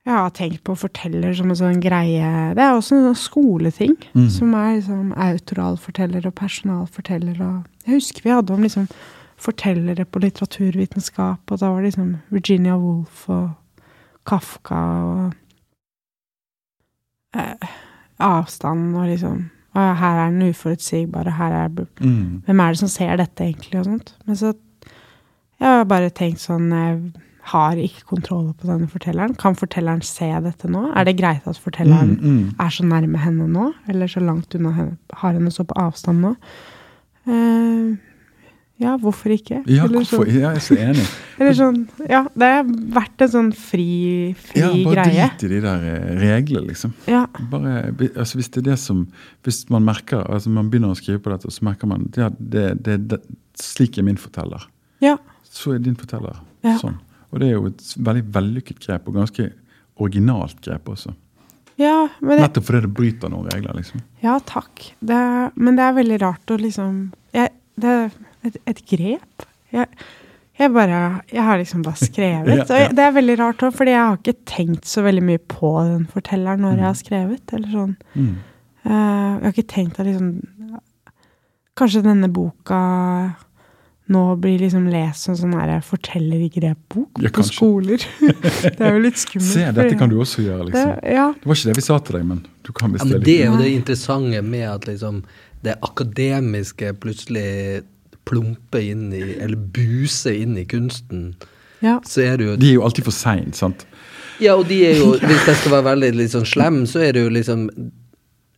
Jeg 0.08 0.16
har 0.16 0.30
tenkt 0.32 0.62
på 0.64 0.72
forteller 0.80 1.34
som 1.36 1.50
en 1.52 1.58
sånn 1.60 1.82
greie 1.84 2.54
Det 2.56 2.64
er 2.64 2.78
også 2.78 2.96
en 2.96 3.10
sånn 3.10 3.20
skoleting. 3.20 3.96
Mm. 4.14 4.30
Som 4.32 4.54
er 4.56 4.78
liksom 4.78 5.14
autoralforteller 5.14 6.28
og 6.30 6.36
personalforteller 6.36 7.42
og 7.44 7.64
Jeg 7.86 8.00
husker 8.00 8.24
vi 8.24 8.36
hadde 8.36 8.54
om 8.54 8.64
liksom 8.64 8.88
fortellere 9.38 10.06
på 10.06 10.20
litteraturvitenskap, 10.20 11.52
og 11.52 11.60
da 11.60 11.70
var 11.70 11.82
det 11.82 11.92
liksom 11.92 12.16
Virginia 12.34 12.74
Woolf 12.82 13.28
og 13.30 13.52
Kafka 14.26 14.80
og 15.06 15.36
eh, 17.38 17.68
avstand 18.18 18.96
og 18.98 19.06
liksom 19.12 19.46
her 19.78 20.20
er 20.26 20.32
den 20.32 20.50
uforutsigbare, 20.50 21.32
her 21.38 21.54
er 21.64 21.70
Mm. 22.02 22.42
Hvem 22.46 22.60
er 22.64 22.74
det 22.74 22.80
som 22.80 22.88
ser 22.90 23.16
dette, 23.18 23.44
egentlig, 23.44 23.80
og 23.80 23.86
sånt. 23.86 24.14
Men 24.26 24.36
så 24.36 24.54
Jeg 25.60 25.68
har 25.68 25.86
bare 25.86 26.10
tenkt 26.14 26.38
sånn 26.40 26.70
Jeg 26.70 27.14
har 27.48 27.72
ikke 27.80 28.04
kontroll 28.06 28.54
på 28.54 28.68
denne 28.68 28.88
fortelleren. 28.88 29.36
Kan 29.38 29.56
fortelleren 29.56 30.04
se 30.04 30.28
dette 30.44 30.68
nå? 30.70 30.92
Er 30.96 31.04
det 31.06 31.18
greit 31.18 31.48
at 31.48 31.58
fortelleren 31.58 32.20
Mm, 32.20 32.22
mm. 32.22 32.56
er 32.60 32.70
så 32.70 32.84
nærme 32.86 33.18
henne 33.18 33.48
nå? 33.48 33.74
Eller 33.88 34.08
så 34.08 34.20
langt 34.20 34.54
unna 34.56 34.72
henne? 34.76 34.98
Har 35.14 35.34
henne 35.34 35.50
så 35.52 35.64
på 35.64 35.74
avstand 35.80 36.22
nå? 36.22 36.36
Eh, 37.28 37.96
ja, 38.80 38.92
hvorfor 39.02 39.32
ikke? 39.34 39.64
Ja, 39.66 39.86
eller, 39.88 40.00
hvorfor? 40.04 40.26
sånn, 40.28 40.36
Ja, 40.38 40.52
jeg 40.54 40.60
er 40.60 40.66
så 40.68 40.76
enig. 40.78 41.06
eller 41.40 41.56
sånn 41.58 41.80
Ja, 42.10 42.20
det 42.38 42.50
har 42.54 42.68
vært 42.98 43.24
en 43.26 43.32
sånn 43.34 43.52
fri, 43.58 43.88
fri 44.38 44.62
Ja, 44.62 44.70
bare 44.86 45.06
greie. 45.08 45.30
drit 45.34 45.46
i 45.48 45.52
de 45.56 45.62
der 45.66 45.88
eh, 45.92 46.12
reglene, 46.22 46.68
liksom. 46.70 46.94
Ja. 47.10 47.24
Bare, 47.52 47.74
altså 48.14 48.38
Hvis 48.38 48.52
det 48.54 48.62
er 48.64 48.68
det 48.72 48.78
som 48.84 49.08
Hvis 49.48 49.64
man 49.74 49.86
merker, 49.88 50.22
altså 50.30 50.54
man 50.54 50.70
begynner 50.70 50.94
å 50.94 51.00
skrive 51.00 51.24
på 51.26 51.34
dette, 51.34 51.50
og 51.50 51.56
så 51.58 51.66
merker 51.66 51.90
man 51.90 52.06
ja, 52.18 52.30
det, 52.38 52.68
det, 52.86 53.00
det, 53.10 53.22
slik 53.58 53.98
er 53.98 54.06
min 54.06 54.18
forteller. 54.22 54.68
ja. 55.02 55.18
Så 55.58 55.74
er 55.74 55.80
din 55.82 55.96
forteller 55.98 56.36
Ja. 56.62 56.76
sånn. 56.78 57.00
Og 57.32 57.40
det 57.42 57.48
er 57.48 57.54
jo 57.56 57.66
et 57.72 57.82
veldig 57.98 58.26
vellykket 58.36 58.78
grep, 58.84 59.08
og 59.10 59.16
ganske 59.18 59.50
originalt 59.98 60.60
grep 60.62 60.90
også. 60.94 61.14
Ja, 61.78 62.08
men 62.22 62.38
det, 62.38 62.44
Nettopp 62.46 62.66
fordi 62.70 62.82
det 62.86 62.92
bryter 62.98 63.30
noen 63.34 63.50
regler, 63.52 63.74
liksom. 63.78 64.02
Ja, 64.24 64.38
takk. 64.46 64.92
Det 65.00 65.18
men 65.56 65.78
det 65.78 65.84
er 65.88 65.96
veldig 65.98 66.20
rart 66.22 66.54
å 66.54 66.58
liksom 66.62 67.00
jeg, 67.34 67.52
Det 67.78 67.96
et, 68.50 68.58
et 68.72 68.82
grep. 68.90 69.48
Jeg, 69.76 69.88
jeg 70.58 70.74
bare 70.74 71.00
Jeg 71.32 71.44
har 71.44 71.62
liksom 71.62 71.86
bare 71.86 72.02
skrevet. 72.02 72.54
Ja, 72.58 72.66
Og 72.66 72.76
jeg, 72.82 72.92
det 72.98 73.06
er 73.06 73.18
veldig 73.18 73.40
rart 73.42 73.66
òg, 73.68 73.74
fordi 73.78 73.96
jeg 73.96 74.04
har 74.04 74.22
ikke 74.22 74.38
tenkt 74.50 74.90
så 74.90 75.04
veldig 75.06 75.26
mye 75.32 75.42
på 75.44 75.74
den 75.88 76.06
fortelleren 76.12 76.64
når 76.66 76.80
jeg 76.80 76.88
har 76.88 77.02
skrevet. 77.02 77.58
Eller 77.58 77.74
sånn. 77.74 77.98
Mm. 78.14 78.38
Uh, 78.88 78.94
jeg 78.94 79.44
har 79.44 79.54
ikke 79.56 79.74
tenkt 79.74 80.00
at 80.00 80.08
liksom 80.08 80.32
kanskje 81.78 82.02
denne 82.08 82.30
boka 82.34 82.80
nå 84.08 84.22
blir 84.40 84.62
liksom 84.62 84.86
lest 84.88 85.28
som 85.28 85.36
sånn 85.36 85.56
her 85.58 85.82
fortellergrepbok 85.84 87.20
Ja, 87.26 87.32
på 87.34 87.44
skoler. 87.44 88.00
det 88.78 88.80
er 88.80 88.96
jo 88.96 89.02
litt 89.04 89.20
skummelt. 89.20 89.50
Se, 89.52 89.66
dette 89.76 89.98
kan 90.00 90.12
du 90.12 90.16
også 90.24 90.46
gjøre, 90.46 90.70
liksom. 90.70 90.94
Det, 90.96 91.16
ja. 91.18 91.26
Det 91.36 91.50
var 91.50 91.60
ikke 91.60 91.70
det 91.74 91.76
vi 91.76 91.84
sa 91.90 91.98
til 92.00 92.18
deg, 92.20 92.30
men 92.30 92.40
du 92.64 92.72
kan 92.72 92.88
Ja, 92.88 92.96
bestille 92.96 93.20
men 93.20 93.26
det 93.28 93.36
er 93.36 93.52
jo 93.52 93.60
det 93.60 93.74
interessante 93.76 94.42
med 94.48 94.66
at 94.72 94.88
liksom 94.88 95.20
det 95.66 95.76
akademiske 95.84 96.94
plutselig 97.04 97.50
plumper 98.28 98.84
inn 98.84 99.10
i, 99.16 99.24
eller 99.42 99.58
buse 99.58 100.34
inn 100.36 100.58
i 100.60 100.66
kunsten. 100.70 101.32
ja. 101.82 102.00
Så 102.06 102.26
er 102.26 102.38
det 102.38 102.50
jo 102.50 102.56
De 102.60 102.70
er 102.72 102.80
jo 102.80 102.86
alltid 102.88 103.08
for 103.08 103.16
seine, 103.16 103.54
sant? 103.56 103.88
Ja, 104.44 104.54
og 104.54 104.68
de 104.70 104.84
er 104.86 105.00
jo, 105.00 105.14
hvis 105.28 105.48
jeg 105.48 105.62
skal 105.62 105.78
være 105.78 105.88
veldig 105.92 106.12
litt 106.20 106.34
sånn 106.36 106.48
slem, 106.48 106.84
så 106.90 107.02
er 107.08 107.16
det 107.16 107.26
jo 107.26 107.34
liksom 107.34 107.68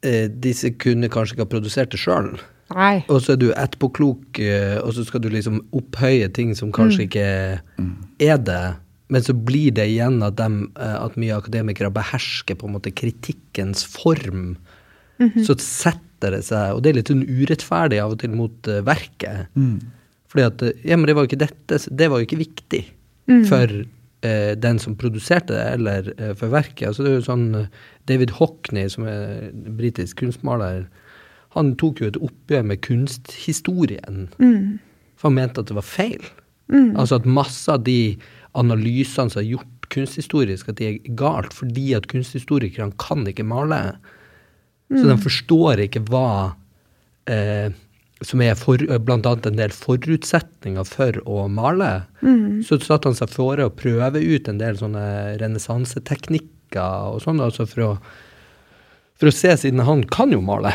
eh, 0.04 0.28
Disse 0.32 0.74
kunne 0.76 1.12
kanskje 1.12 1.38
ikke 1.38 1.46
ha 1.48 1.54
produsert 1.54 1.94
det 1.94 2.02
sjøl. 2.02 2.34
Og 3.10 3.24
så 3.26 3.34
er 3.34 3.40
du 3.42 3.48
etterpåklok, 3.50 4.42
eh, 4.44 4.78
og 4.84 4.94
så 4.94 5.06
skal 5.08 5.24
du 5.24 5.32
liksom 5.34 5.62
opphøye 5.76 6.28
ting 6.36 6.52
som 6.58 6.74
kanskje 6.76 7.08
ikke 7.08 7.26
er 8.22 8.44
det. 8.46 8.64
Men 9.10 9.26
så 9.26 9.34
blir 9.34 9.74
det 9.74 9.88
igjen 9.90 10.20
at, 10.22 10.36
dem, 10.38 10.68
eh, 10.78 10.98
at 11.00 11.18
mye 11.18 11.40
akademikere 11.40 11.90
behersker 11.94 12.60
på 12.60 12.68
en 12.68 12.76
måte 12.78 12.94
kritikkens 12.94 13.88
form. 13.90 14.52
Så 15.20 15.58
setter 15.60 16.06
det 16.22 16.44
seg, 16.46 16.74
og 16.76 16.84
det 16.84 16.90
er 16.92 16.98
litt 17.00 17.08
sånn 17.12 17.26
urettferdig 17.26 18.00
av 18.04 18.12
og 18.16 18.20
til 18.20 18.32
mot 18.36 18.68
eh, 18.68 18.82
verket. 18.86 19.48
Fordi 20.30 20.44
at 20.46 20.62
eh, 20.62 20.72
Ja, 20.84 20.98
men 20.98 21.08
det 21.08 21.16
var 21.16 21.24
jo 21.26 21.32
ikke 21.32 21.46
dette, 21.48 21.80
det 21.90 22.10
var 22.10 22.20
jo 22.20 22.28
ikke 22.28 22.44
viktig 22.44 22.84
for 23.48 23.70
eh, 24.26 24.56
den 24.58 24.80
som 24.80 24.96
produserte 24.98 25.54
det, 25.54 25.66
eller 25.78 26.14
eh, 26.18 26.34
for 26.36 26.50
verket. 26.50 26.88
Altså 26.88 27.04
det 27.04 27.12
er 27.12 27.20
jo 27.20 27.28
sånn 27.28 27.56
eh, 27.56 27.68
David 28.10 28.32
Hockney, 28.40 28.90
som 28.90 29.06
er 29.08 29.52
britisk 29.54 30.18
kunstmaler, 30.24 30.88
han 31.56 31.76
tok 31.82 32.02
jo 32.02 32.08
et 32.12 32.18
oppgjør 32.22 32.64
med 32.64 32.82
kunsthistorien. 32.86 34.28
For 35.18 35.30
han 35.30 35.36
mente 35.40 35.62
at 35.62 35.68
det 35.72 35.76
var 35.78 35.86
feil. 35.86 36.22
Altså 36.96 37.18
at 37.18 37.26
masse 37.26 37.70
av 37.72 37.84
de 37.88 38.18
analysene 38.54 39.30
som 39.34 39.42
er 39.42 39.48
gjort 39.56 39.88
kunsthistorisk, 39.90 40.70
at 40.70 40.78
de 40.78 40.86
er 40.86 41.16
galt 41.18 41.54
fordi 41.54 41.94
at 41.98 42.06
kunsthistorikerne 42.12 42.94
kan 43.02 43.26
ikke 43.28 43.44
male. 43.50 43.98
Så 44.90 45.06
de 45.06 45.18
forstår 45.22 45.84
ikke 45.86 46.02
hva 46.10 46.56
eh, 47.30 47.70
som 48.26 48.42
er 48.44 48.56
for, 48.60 48.82
blant 49.06 49.28
annet 49.30 49.48
en 49.48 49.60
del 49.60 49.74
forutsetninger 49.76 50.88
for 50.88 51.20
å 51.30 51.48
male. 51.52 51.92
Så 52.66 52.80
satte 52.84 53.12
han 53.12 53.18
seg 53.18 53.32
fore 53.32 53.68
å 53.70 53.74
prøve 53.74 54.20
ut 54.20 54.50
en 54.52 54.60
del 54.60 54.80
sånne 54.80 55.04
renessanseteknikker 55.40 57.14
og 57.14 57.22
sånn, 57.24 57.40
altså 57.42 57.68
for 57.70 57.86
å, 57.86 57.92
for 59.20 59.32
å 59.32 59.36
se, 59.36 59.54
siden 59.62 59.86
han 59.88 60.04
kan 60.12 60.34
jo 60.36 60.42
male. 60.44 60.74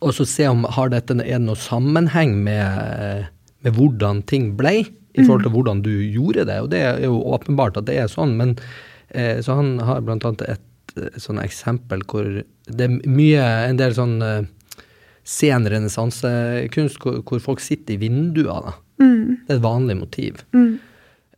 Og 0.00 0.14
så 0.16 0.26
se 0.28 0.48
om 0.48 0.64
har 0.64 0.90
dette 0.92 1.14
er 1.20 1.38
det 1.38 1.44
noe 1.44 1.60
sammenheng 1.60 2.34
med, 2.46 3.28
med 3.60 3.76
hvordan 3.76 4.24
ting 4.30 4.54
ble, 4.58 4.80
i 5.18 5.24
forhold 5.26 5.42
til 5.44 5.54
hvordan 5.54 5.82
du 5.84 5.92
gjorde 5.92 6.46
det. 6.48 6.58
Og 6.64 6.70
det 6.72 6.80
er 6.86 7.00
jo 7.04 7.20
åpenbart 7.34 7.78
at 7.78 7.88
det 7.88 7.98
er 7.98 8.10
sånn, 8.10 8.36
men 8.38 8.56
eh, 9.10 9.40
så 9.42 9.58
han 9.58 9.76
har 9.84 10.02
blant 10.06 10.24
annet 10.26 10.46
et 10.46 10.66
sånn 11.20 11.40
eksempel 11.42 12.04
hvor 12.08 12.28
det 12.44 12.86
er 12.86 13.00
mye, 13.08 13.46
en 13.68 13.80
del 13.80 13.96
sånn 13.96 14.16
eh, 14.24 14.44
sen 15.26 15.68
renessansekunst 15.70 17.00
hvor, 17.02 17.20
hvor 17.26 17.42
folk 17.42 17.64
sitter 17.64 17.96
i 17.96 18.00
vinduer. 18.06 18.70
da. 18.70 18.76
Det 19.46 19.54
er 19.54 19.58
et 19.58 19.64
vanlig 19.64 19.96
motiv. 20.00 20.44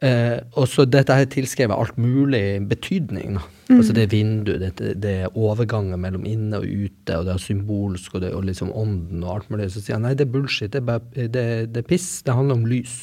Eh, 0.03 0.39
og 0.59 0.67
så 0.67 0.83
dette 0.89 1.15
her 1.15 1.29
tilskrevet 1.31 1.79
alt 1.79 1.99
mulig 2.01 2.59
betydning. 2.67 3.37
Da. 3.39 3.45
Altså 3.77 3.95
det 3.95 4.09
er 4.09 4.11
vindu, 4.11 4.53
det, 4.59 4.73
det 4.99 5.13
er 5.27 5.37
overganger 5.39 6.01
mellom 6.01 6.27
inne 6.27 6.59
og 6.59 6.67
ute, 6.67 7.19
og 7.19 7.29
det 7.29 7.37
er 7.37 7.45
symbolsk, 7.45 8.17
og 8.17 8.25
det 8.25 8.33
og 8.35 8.43
liksom 8.49 8.73
ånden 8.75 9.23
og 9.23 9.37
alt 9.37 9.53
mulig. 9.53 9.71
Så 9.71 9.85
sier 9.85 10.01
han 10.01 10.09
nei, 10.09 10.17
det 10.19 10.27
er 10.27 10.35
bullshit, 10.35 10.73
det 10.75 10.83
er, 10.83 10.89
bare, 10.91 11.29
det, 11.37 11.47
det 11.71 11.85
er 11.85 11.87
piss, 11.87 12.09
det 12.27 12.35
handler 12.35 12.59
om 12.59 12.67
lys. 12.73 12.97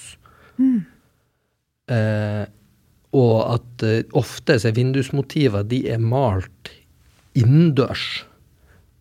Eh, 1.90 2.44
og 3.16 3.38
at 3.56 3.86
uh, 3.86 4.02
ofte 4.18 4.60
så 4.60 4.70
er 4.70 4.78
vindusmotiver 4.78 5.66
de 5.70 5.82
er 5.90 6.02
malt 6.02 6.74
innendørs, 7.38 8.24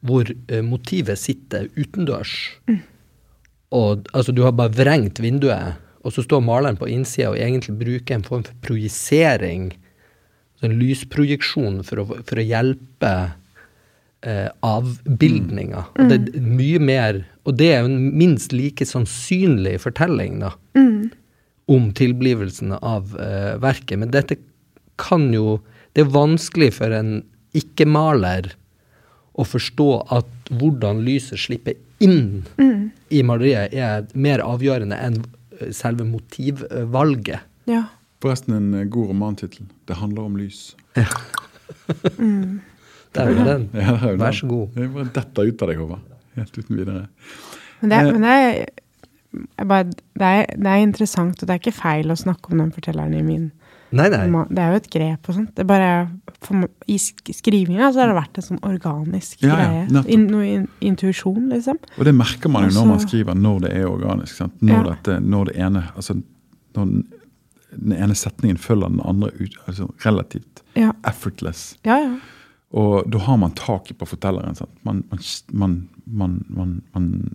hvor 0.07 0.29
uh, 0.29 0.63
motivet 0.65 1.21
sitter 1.21 1.69
utendørs. 1.77 2.35
Og 3.75 4.09
altså, 4.17 4.33
du 4.33 4.45
har 4.47 4.55
bare 4.57 4.73
vrengt 4.73 5.21
vinduet, 5.21 5.77
og 6.07 6.15
så 6.15 6.25
står 6.25 6.41
maleren 6.41 6.79
på 6.81 6.89
innsida 6.89 7.33
og 7.35 7.41
egentlig 7.43 7.75
bruker 7.81 8.17
en 8.17 8.25
form 8.25 8.47
for 8.47 8.57
projisering, 8.65 9.75
en 10.65 10.79
lysprojeksjon, 10.79 11.83
for 11.87 12.01
å, 12.01 12.07
for 12.27 12.41
å 12.41 12.47
hjelpe 12.47 13.11
eh, 14.25 14.49
avbildninga. 14.65 15.85
Og 15.95 16.09
det 16.11 16.17
er 16.19 16.47
mye 16.49 16.81
mer 16.83 17.21
Og 17.49 17.55
det 17.61 17.69
er 17.73 17.85
jo 17.85 17.91
en 17.93 18.09
minst 18.19 18.53
like 18.53 18.85
sannsynlig 18.85 19.79
fortelling, 19.85 20.41
da 20.43 20.51
om 21.69 21.91
tilblivelsen 21.97 22.73
av 22.79 23.15
eh, 23.21 23.57
verket. 23.61 23.99
Men 24.01 24.13
dette 24.15 24.39
kan 24.99 25.29
jo 25.35 25.59
Det 25.97 26.05
er 26.05 26.11
vanskelig 26.15 26.69
for 26.77 26.93
en 26.95 27.23
ikke-maler 27.57 28.53
å 29.35 29.45
forstå 29.47 29.87
at 30.15 30.51
hvordan 30.61 31.01
lyset 31.03 31.41
slipper 31.41 31.75
inn 32.05 32.45
i 33.11 33.23
maleriet, 33.27 33.73
er 33.75 34.05
mer 34.15 34.43
avgjørende 34.45 34.99
enn 35.03 35.17
eh, 35.59 35.73
selve 35.75 36.05
motivvalget. 36.07 37.41
Ja. 37.67 37.87
Forresten 38.23 38.55
en 38.55 38.69
eh, 38.79 38.87
god 38.87 39.11
romantittel. 39.11 39.67
Det 39.89 39.99
handler 39.99 40.29
om 40.29 40.37
lys. 40.39 40.77
Ja. 40.95 41.09
Der 43.17 43.25
er 43.25 43.33
jo 43.33 43.45
den. 43.49 43.63
Ja, 43.73 43.95
det 43.97 44.05
er 44.05 44.13
jo 44.13 44.21
Vær 44.21 44.37
så 44.37 44.49
god. 44.51 44.77
Jeg 44.77 44.91
bare 44.95 45.11
detter 45.17 45.49
ut 45.49 45.63
av 45.65 45.71
deg, 45.73 45.81
Håvard. 45.81 46.05
Helt 46.39 46.59
uten 46.61 46.77
videre. 46.77 47.07
Men, 47.81 47.91
det, 47.91 47.99
Eh. 47.99 48.13
men 48.13 48.23
det, 48.27 48.35
er, 48.45 48.69
bare, 49.69 49.85
det, 49.91 50.23
er, 50.29 50.47
det 50.57 50.67
er 50.73 50.83
interessant, 50.85 51.43
og 51.43 51.47
det 51.49 51.55
er 51.55 51.61
ikke 51.63 51.75
feil 51.81 52.11
å 52.11 52.17
snakke 52.17 52.53
om 52.53 52.59
den 52.63 52.73
fortelleren 52.75 53.15
i 53.19 53.23
min 53.23 53.51
Nei, 53.91 54.05
nei. 54.13 54.27
Det 54.53 54.61
er 54.61 54.75
jo 54.75 54.79
et 54.83 54.89
grep 54.93 55.29
og 55.31 55.35
sånt. 55.39 55.55
Det 55.57 55.63
er 55.63 55.69
bare, 55.71 55.93
for, 56.45 56.67
I 56.93 56.99
sk- 57.01 57.31
skrivinga 57.33 57.87
så 57.89 58.03
har 58.03 58.11
det 58.11 58.17
vært 58.19 58.37
en 58.37 58.45
sånn 58.45 58.59
organisk 58.69 59.41
Ja, 59.41 59.55
greie. 59.57 59.87
Ja, 59.89 60.03
In, 60.13 60.27
noe 60.29 60.45
in, 60.45 60.67
intuisjon, 60.85 61.47
liksom. 61.49 61.79
Og 61.97 62.05
det 62.05 62.13
merker 62.13 62.53
man 62.53 62.67
jo 62.67 62.75
når 62.75 62.83
Altså- 62.83 62.91
man 62.91 63.01
skriver, 63.07 63.35
når 63.47 63.61
det 63.65 63.71
er 63.79 63.87
organisk. 63.89 64.35
Sant? 64.37 64.61
Når, 64.61 64.75
Ja. 64.85 64.91
dette, 64.91 65.17
når 65.25 65.45
det 65.49 65.57
ene 65.57 65.85
altså, 65.97 66.19
når 66.77 66.85
den, 66.85 67.05
den 67.81 67.93
ene 67.97 68.15
setningen 68.15 68.59
følger 68.61 68.89
den 68.93 69.01
andre 69.09 69.31
ut, 69.41 69.57
altså 69.67 69.89
relativt 70.05 70.63
Ja, 70.77 70.93
effortless. 71.09 71.79
ja. 71.87 71.97
ja. 71.99 72.19
Og 72.77 73.09
da 73.11 73.19
har 73.25 73.37
man 73.41 73.53
taket 73.57 73.97
på 73.97 74.05
fortelleren. 74.07 74.55
Sant? 74.55 74.69
Man, 74.85 75.03
man, 75.11 75.19
man, 75.55 75.89
man, 76.07 76.45
man, 76.51 76.83
man 76.93 77.35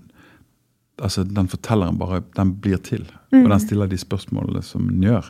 Altså, 1.02 1.24
den 1.26 1.48
fortelleren 1.50 1.98
bare 1.98 2.22
den 2.38 2.52
blir 2.62 2.78
til. 2.86 3.08
Og 3.34 3.48
den 3.50 3.60
stiller 3.60 3.88
de 3.89 3.98
spørsmålene 3.98 4.62
som 4.64 4.86
den 4.91 5.02
gjør. 5.08 5.30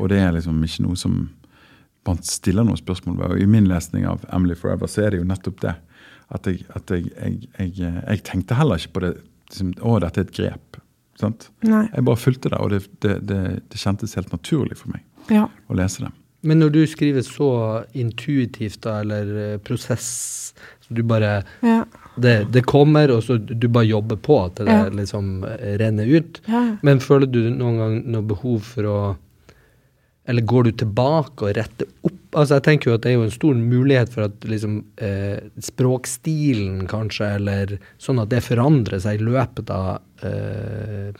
Og 0.00 0.08
det 0.10 0.18
er 0.18 0.32
liksom 0.34 0.58
ikke 0.66 0.82
noe 0.88 0.96
som 0.98 1.18
man 2.06 2.18
stiller 2.22 2.62
noen 2.66 2.78
spørsmål 2.78 3.16
ved. 3.18 3.32
Og 3.36 3.40
i 3.42 3.46
min 3.50 3.66
lesning 3.70 4.06
av 4.06 4.24
Emily 4.34 4.54
Forever 4.58 4.86
så 4.90 5.04
er 5.06 5.10
det 5.14 5.20
jo 5.22 5.28
nettopp 5.28 5.60
det. 5.62 5.76
At 6.34 6.46
jeg, 6.50 6.64
at 6.74 6.90
jeg, 6.90 7.06
jeg, 7.14 7.38
jeg, 7.78 8.02
jeg 8.02 8.22
tenkte 8.26 8.58
heller 8.58 8.78
ikke 8.82 8.96
på 8.96 9.02
det 9.04 9.12
liksom, 9.48 9.72
Å, 9.86 9.96
dette 10.02 10.20
er 10.20 10.26
et 10.26 10.34
grep. 10.34 10.78
Sant? 11.18 11.48
Nei. 11.64 11.84
Jeg 11.94 12.04
bare 12.04 12.18
fulgte 12.20 12.50
det, 12.52 12.58
og 12.60 12.70
det, 12.74 12.80
det, 13.00 13.14
det, 13.30 13.40
det 13.72 13.78
kjentes 13.80 14.14
helt 14.18 14.32
naturlig 14.34 14.76
for 14.82 14.90
meg 14.92 15.04
Ja. 15.32 15.46
å 15.70 15.74
lese 15.78 16.02
det. 16.04 16.10
Men 16.46 16.60
når 16.60 16.74
du 16.74 16.80
skriver 16.86 17.22
så 17.26 17.46
intuitivt, 17.98 18.82
da, 18.84 18.98
eller 19.02 19.30
eh, 19.54 19.56
prosess 19.62 20.10
så 20.86 20.94
Du 20.94 21.02
bare 21.02 21.40
Ja. 21.66 21.84
Det, 22.16 22.34
det 22.52 22.62
kommer, 22.66 23.10
og 23.12 23.22
så 23.26 23.36
du 23.38 23.68
bare 23.68 23.86
jobber 23.90 24.16
på 24.16 24.38
at 24.46 24.54
det 24.62 24.66
Ja. 24.72 24.88
liksom 24.88 25.44
eh, 25.44 25.76
renner 25.80 26.06
ut. 26.08 26.40
Ja. 26.48 26.76
Men 26.82 26.98
føler 27.04 27.26
du 27.30 27.42
noen 27.50 27.78
gang 27.78 27.96
noe 28.12 28.22
behov 28.34 28.60
for 28.74 28.82
å 28.92 28.98
Eller 30.28 30.42
går 30.42 30.64
du 30.64 30.70
tilbake 30.72 31.44
og 31.46 31.52
retter 31.54 31.86
opp? 32.02 32.16
Altså 32.34 32.56
Jeg 32.56 32.62
tenker 32.66 32.90
jo 32.90 32.94
at 32.96 33.02
det 33.04 33.10
er 33.12 33.14
jo 33.14 33.26
en 33.28 33.30
stor 33.30 33.54
mulighet 33.54 34.08
for 34.10 34.24
at 34.26 34.42
liksom 34.50 34.80
eh, 34.98 35.38
språkstilen 35.62 36.86
kanskje, 36.90 37.28
eller 37.38 37.76
sånn 38.02 38.18
at 38.24 38.28
det 38.32 38.42
forandrer 38.44 38.98
seg 39.00 39.20
i 39.20 39.24
løpet 39.28 39.70
av 39.70 40.00
eh, 40.26 41.14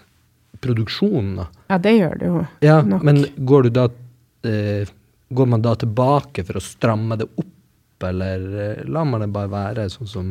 produksjonen. 0.61 1.37
da. 1.37 1.47
ja, 1.71 1.79
det 1.79 1.93
gjør 1.99 2.19
det 2.19 2.27
jo 2.33 2.43
Ja, 2.65 2.81
nok. 2.83 3.03
men 3.07 3.23
går 3.47 3.63
du 3.69 3.71
da 3.71 3.87
eh, 4.49 4.89
Går 5.29 5.47
man 5.51 5.63
da 5.63 5.73
tilbake 5.75 6.45
for 6.47 6.59
å 6.61 6.63
stramme 6.63 7.17
det 7.19 7.27
opp, 7.35 8.05
eller 8.07 8.43
eh, 8.63 8.85
lar 8.87 9.05
man 9.11 9.25
det 9.25 9.31
bare 9.35 9.51
være 9.51 9.87
sånn 9.91 10.07
som 10.11 10.29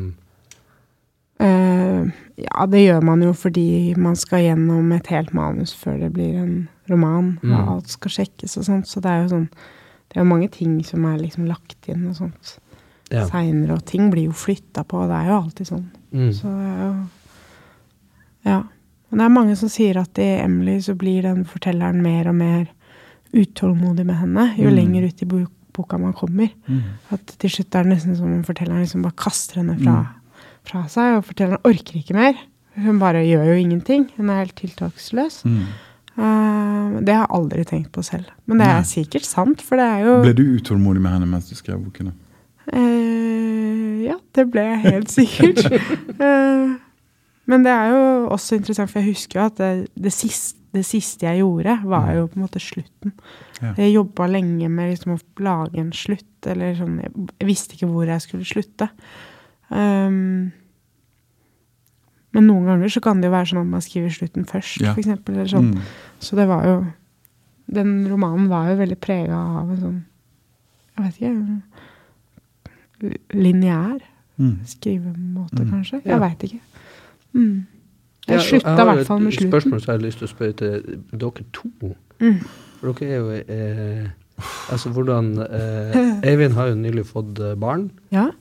Eh, 1.39 2.05
ja, 2.37 2.65
det 2.71 2.79
gjør 2.85 3.01
man 3.03 3.21
jo 3.21 3.33
fordi 3.33 3.95
man 3.97 4.15
skal 4.15 4.39
gjennom 4.45 4.91
et 4.95 5.07
helt 5.07 5.33
manus 5.33 5.73
før 5.75 5.99
det 5.99 6.13
blir 6.13 6.35
en 6.41 6.67
roman, 6.89 7.37
og 7.43 7.49
Mm. 7.49 7.69
alt 7.73 7.87
skal 7.89 8.11
sjekkes 8.11 8.57
og 8.57 8.63
sånt, 8.63 8.85
så 8.87 9.01
det 9.01 9.09
er 9.11 9.23
jo 9.23 9.29
sånn 9.35 9.49
Det 10.09 10.21
er 10.21 10.23
jo 10.23 10.29
mange 10.29 10.49
ting 10.51 10.83
som 10.85 11.03
er 11.05 11.17
liksom 11.17 11.45
lagt 11.47 11.89
inn 11.89 12.07
og 12.07 12.15
sånt 12.15 12.57
Ja. 13.11 13.25
seinere, 13.27 13.71
og 13.73 13.85
ting 13.85 14.09
blir 14.11 14.25
jo 14.25 14.31
flytta 14.31 14.85
på, 14.87 14.93
og 15.01 15.09
det 15.09 15.15
er 15.15 15.27
jo 15.27 15.41
alltid 15.41 15.67
sånn. 15.67 15.85
Mm. 16.13 16.29
Så 16.31 17.07
Ja. 18.45 18.63
Men 19.09 19.17
det 19.19 19.25
er 19.25 19.29
mange 19.29 19.55
som 19.57 19.69
sier 19.69 19.97
at 19.97 20.17
i 20.19 20.39
Emily 20.43 20.77
så 20.79 20.95
blir 20.97 21.21
den 21.23 21.43
fortelleren 21.45 22.01
mer 22.01 22.27
og 22.29 22.35
mer 22.35 22.67
utålmodig 23.33 24.05
med 24.05 24.15
henne 24.15 24.55
jo 24.57 24.69
Mm. 24.69 24.75
lenger 24.75 25.07
ut 25.07 25.21
i 25.21 25.25
boka 25.73 25.97
man 25.99 26.13
kommer. 26.13 26.49
At 27.11 27.25
til 27.25 27.49
slutt 27.49 27.75
er 27.75 27.83
det 27.83 27.93
nesten 27.97 28.15
som 28.15 28.31
om 28.31 28.43
fortelleren 28.43 28.81
liksom 28.85 29.01
bare 29.03 29.13
kaster 29.17 29.55
henne 29.55 29.77
fra, 29.83 30.07
fra 30.67 30.85
seg, 30.91 31.19
og 31.19 31.25
forteller 31.29 31.59
hun 31.59 31.71
orker 31.71 31.99
ikke 32.01 32.17
mer. 32.17 32.37
Hun 32.75 32.99
bare 32.99 33.23
gjør 33.23 33.53
jo 33.53 33.57
ingenting. 33.61 34.09
Hun 34.17 34.29
er 34.29 34.43
helt 34.43 34.55
tiltaksløs. 34.59 35.43
Mm. 35.47 35.65
Uh, 36.15 37.01
det 37.03 37.11
har 37.11 37.25
jeg 37.25 37.33
aldri 37.37 37.63
tenkt 37.67 37.91
på 37.95 38.03
selv. 38.05 38.29
Men 38.47 38.59
det 38.59 38.67
Nei. 38.69 38.75
er 38.79 38.87
sikkert 38.87 39.27
sant, 39.27 39.63
for 39.63 39.79
det 39.79 39.87
er 39.87 40.05
jo 40.05 40.19
Ble 40.23 40.35
du 40.35 40.45
utålmodig 40.55 41.03
med 41.03 41.15
henne 41.17 41.27
mens 41.27 41.49
du 41.51 41.57
skrev 41.57 41.81
boken? 41.83 42.11
da? 42.11 42.21
Eh, 42.73 44.05
ja, 44.07 44.15
det 44.33 44.45
ble 44.51 44.63
jeg 44.63 44.83
helt 44.85 45.11
sikkert. 45.11 45.65
uh, 46.19 46.75
men 47.51 47.65
det 47.65 47.73
er 47.73 47.91
jo 47.93 48.05
også 48.33 48.59
interessant, 48.59 48.91
for 48.91 49.03
jeg 49.03 49.13
husker 49.15 49.41
jo 49.41 49.47
at 49.49 49.59
det, 49.59 49.71
det, 50.07 50.13
siste, 50.15 50.59
det 50.75 50.85
siste 50.87 51.27
jeg 51.27 51.43
gjorde, 51.43 51.77
var 51.83 52.09
jo 52.15 52.25
på 52.31 52.39
en 52.39 52.47
måte 52.47 52.63
slutten. 52.63 53.13
Ja. 53.61 53.75
Jeg 53.77 53.95
jobba 53.97 54.27
lenge 54.31 54.71
med 54.71 54.93
liksom 54.93 55.15
å 55.15 55.21
lage 55.43 55.79
en 55.83 55.93
slutt, 55.95 56.31
eller 56.47 56.75
sånn 56.79 56.99
Jeg 57.01 57.47
visste 57.47 57.77
ikke 57.77 57.91
hvor 57.91 58.07
jeg 58.09 58.23
skulle 58.23 58.47
slutte. 58.47 58.89
Um, 59.75 60.51
men 62.35 62.47
noen 62.47 62.65
ganger 62.67 62.91
så 62.91 63.01
kan 63.03 63.19
det 63.21 63.27
jo 63.29 63.33
være 63.35 63.49
sånn 63.51 63.61
at 63.63 63.71
man 63.71 63.83
skriver 63.83 64.11
slutten 64.13 64.45
først, 64.47 64.81
Ja. 64.83 64.93
Eller 64.95 65.47
sånn. 65.51 65.73
Mm. 65.75 65.81
Så 66.19 66.35
det 66.39 66.47
var 66.47 66.65
jo 66.67 66.77
Den 67.73 68.05
romanen 68.07 68.47
var 68.47 68.67
jo 68.69 68.75
veldig 68.77 68.97
prega 69.01 69.33
av 69.35 69.71
en 69.71 69.77
sånn 69.81 70.03
Jeg 70.95 71.05
vet 71.05 71.15
ikke 71.21 71.61
Lineær 73.33 73.99
Mm. 74.37 74.57
skrivemåte, 74.67 75.61
Mm. 75.63 75.69
kanskje. 75.71 76.01
Ja. 76.05 76.11
Jeg 76.11 76.19
veit 76.19 76.39
ikke. 76.43 76.59
Mm. 77.33 77.65
Jeg 78.27 78.39
slutta 78.41 78.73
i 78.73 78.75
har 78.75 78.95
hvert 78.95 79.05
fall 79.07 79.19
med 79.19 79.33
et 79.33 79.39
spørsmål 79.39 79.81
som 79.81 79.93
jeg 79.93 80.01
har 80.01 80.05
lyst 80.07 80.17
til 80.17 80.27
å 80.27 80.33
spørre 80.33 80.55
til 80.57 81.01
dere 81.17 81.43
to. 81.53 81.95
Mm. 82.19 82.39
For 82.81 82.91
dere 82.93 83.09
er 83.11 83.17
jo 83.17 83.29
eh, 83.31 84.07
Altså 84.69 84.89
hvordan 84.91 85.37
eh, 85.39 86.21
Eivind 86.29 86.53
har 86.53 86.67
jo 86.67 86.75
nylig 86.75 87.05
fått 87.05 87.39
eh, 87.39 87.55
barn. 87.55 87.91
Ja? 88.11 88.31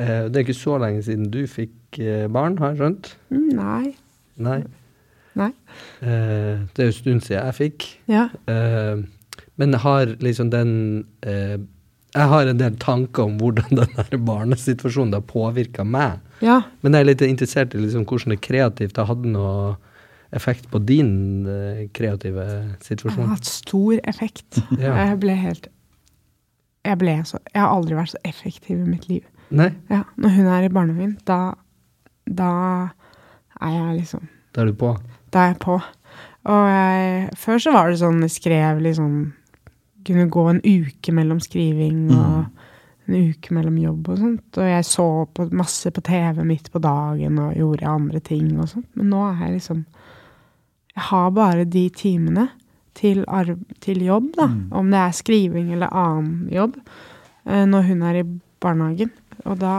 Eh, 0.00 0.28
det 0.28 0.38
er 0.38 0.46
ikke 0.46 0.56
så 0.56 0.78
lenge 0.80 1.02
siden 1.04 1.28
du 1.32 1.42
fikk 1.50 1.98
eh, 2.00 2.28
barn, 2.32 2.56
har 2.60 2.72
jeg 2.72 2.80
skjønt? 2.80 3.10
Mm, 3.32 3.50
nei. 3.58 3.90
Nei. 4.42 4.60
Nei. 5.36 5.50
Eh, 6.04 6.62
det 6.72 6.80
er 6.80 6.88
jo 6.88 6.92
en 6.92 6.96
stund 6.96 7.26
siden 7.26 7.38
jeg 7.38 7.58
fikk. 7.58 7.90
Ja. 8.12 8.28
Men 8.46 9.08
men 9.60 9.74
har 9.78 10.10
liksom 10.24 10.48
den 10.50 11.04
Jeg 11.22 12.28
har 12.28 12.46
en 12.48 12.58
del 12.58 12.76
tanker 12.80 13.24
om 13.28 13.36
hvordan 13.40 13.78
den 13.80 14.24
barnesituasjonen 14.24 15.14
har 15.16 15.24
påvirka 15.28 15.84
meg. 15.84 16.20
ja. 16.40 16.62
Men 16.80 16.94
jeg 16.94 17.00
er 17.00 17.08
litt 17.10 17.24
interessert 17.28 17.74
i 17.74 17.80
liksom 17.80 18.04
hvordan 18.08 18.34
det 18.34 18.40
kreativt 18.44 18.96
har 18.96 19.08
hatt 19.08 19.24
noe 19.24 19.76
effekt 20.32 20.68
på 20.72 20.80
din 20.80 21.44
kreative 21.92 22.44
situasjon. 22.80 23.20
Det 23.20 23.28
har 23.28 23.36
hatt 23.36 23.48
stor 23.48 24.00
effekt. 24.08 24.60
Ja. 24.80 24.96
Jeg 24.96 25.20
ble 25.20 25.36
helt 25.36 25.68
jeg, 26.82 26.98
ble 26.98 27.14
så, 27.24 27.38
jeg 27.52 27.62
har 27.62 27.70
aldri 27.70 27.94
vært 27.94 28.12
så 28.14 28.20
effektiv 28.26 28.80
i 28.80 28.88
mitt 28.88 29.08
liv. 29.08 29.22
Nei, 29.52 29.70
Ja, 29.90 30.02
når 30.16 30.34
hun 30.36 30.46
er 30.46 30.64
i 30.66 30.72
barnehagen, 30.72 31.16
da, 31.28 31.38
da 32.26 32.50
er 33.60 33.74
jeg 33.76 33.98
liksom 34.02 34.28
da 34.52 34.60
er 34.62 34.68
du 34.68 34.74
på. 34.76 34.90
Da 35.32 35.44
er 35.46 35.52
jeg 35.54 35.60
på. 35.64 35.78
Og 36.52 36.64
jeg, 36.68 37.28
før 37.40 37.60
så 37.62 37.72
var 37.72 37.88
det 37.92 38.00
sånn 38.02 38.18
jeg 38.26 38.34
skrev 38.34 38.80
liksom 38.84 39.12
Kunne 40.04 40.24
gå 40.34 40.42
en 40.50 40.58
uke 40.66 41.12
mellom 41.14 41.38
skriving 41.40 42.08
og 42.10 42.48
en 43.06 43.28
uke 43.30 43.54
mellom 43.54 43.76
jobb 43.78 44.08
og 44.10 44.18
sånt. 44.18 44.58
Og 44.58 44.66
jeg 44.66 44.84
så 44.88 45.04
på, 45.34 45.46
masse 45.54 45.92
på 45.94 46.02
TV 46.02 46.42
midt 46.48 46.72
på 46.74 46.80
dagen 46.82 47.38
og 47.38 47.54
gjorde 47.54 47.86
andre 47.86 48.20
ting 48.20 48.48
og 48.58 48.66
sånt. 48.72 48.88
Men 48.98 49.12
nå 49.14 49.20
er 49.28 49.44
jeg 49.44 49.54
liksom 49.60 49.84
Jeg 50.96 51.04
har 51.12 51.30
bare 51.30 51.64
de 51.64 51.84
timene 51.94 52.48
til, 52.98 53.22
arv, 53.28 53.56
til 53.80 54.02
jobb, 54.04 54.32
da. 54.36 54.48
Om 54.74 54.90
det 54.92 54.98
er 55.00 55.14
skriving 55.16 55.70
eller 55.72 55.88
annen 55.96 56.48
jobb. 56.52 56.74
eh, 57.46 57.64
Når 57.64 57.82
hun 57.88 58.02
er 58.02 58.18
i 58.20 58.26
barnehagen. 58.60 59.10
Og 59.46 59.58
da 59.58 59.74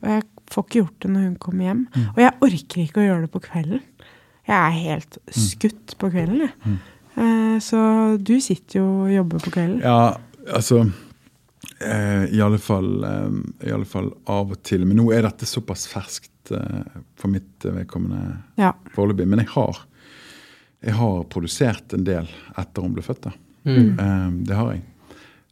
og 0.00 0.08
Jeg 0.08 0.22
får 0.50 0.64
ikke 0.64 0.78
gjort 0.80 1.00
det 1.04 1.10
når 1.12 1.24
hun 1.26 1.34
kommer 1.36 1.64
hjem. 1.68 1.80
Og 2.14 2.20
jeg 2.22 2.32
orker 2.46 2.80
ikke 2.86 3.00
å 3.02 3.04
gjøre 3.04 3.26
det 3.26 3.30
på 3.34 3.42
kvelden. 3.44 3.82
Jeg 4.48 4.56
er 4.56 4.78
helt 4.80 5.18
skutt 5.36 5.92
på 6.00 6.08
kvelden, 6.10 6.40
jeg. 6.46 6.78
Eh, 7.20 7.58
Så 7.62 7.82
du 8.18 8.32
sitter 8.40 8.80
jo 8.80 8.86
og 9.04 9.12
jobber 9.12 9.38
på 9.44 9.52
kvelden. 9.54 9.82
Ja, 9.84 10.16
altså 10.56 10.80
eh, 11.84 12.24
i, 12.32 12.40
alle 12.40 12.58
fall, 12.58 12.88
eh, 13.04 13.68
I 13.68 13.74
alle 13.76 13.84
fall 13.88 14.08
av 14.26 14.50
og 14.56 14.62
til. 14.66 14.86
Men 14.88 14.96
nå 15.02 15.10
er 15.14 15.22
dette 15.28 15.46
såpass 15.46 15.84
ferskt 15.92 16.50
eh, 16.56 16.98
for 17.20 17.28
mitt 17.30 17.60
vedkommende 17.68 18.38
Ja. 18.58 18.72
foreløpig. 18.96 19.28
Men 19.28 19.44
jeg 19.44 19.52
har, 19.52 19.82
jeg 20.82 20.94
har 20.96 21.22
produsert 21.30 21.92
en 21.94 22.04
del 22.08 22.26
etter 22.58 22.82
hun 22.82 22.96
ble 22.96 23.04
født. 23.04 23.20
da. 23.28 23.32
Mm. 23.68 23.98
Eh, 24.00 24.30
det 24.48 24.56
har 24.56 24.72
jeg. 24.72 24.82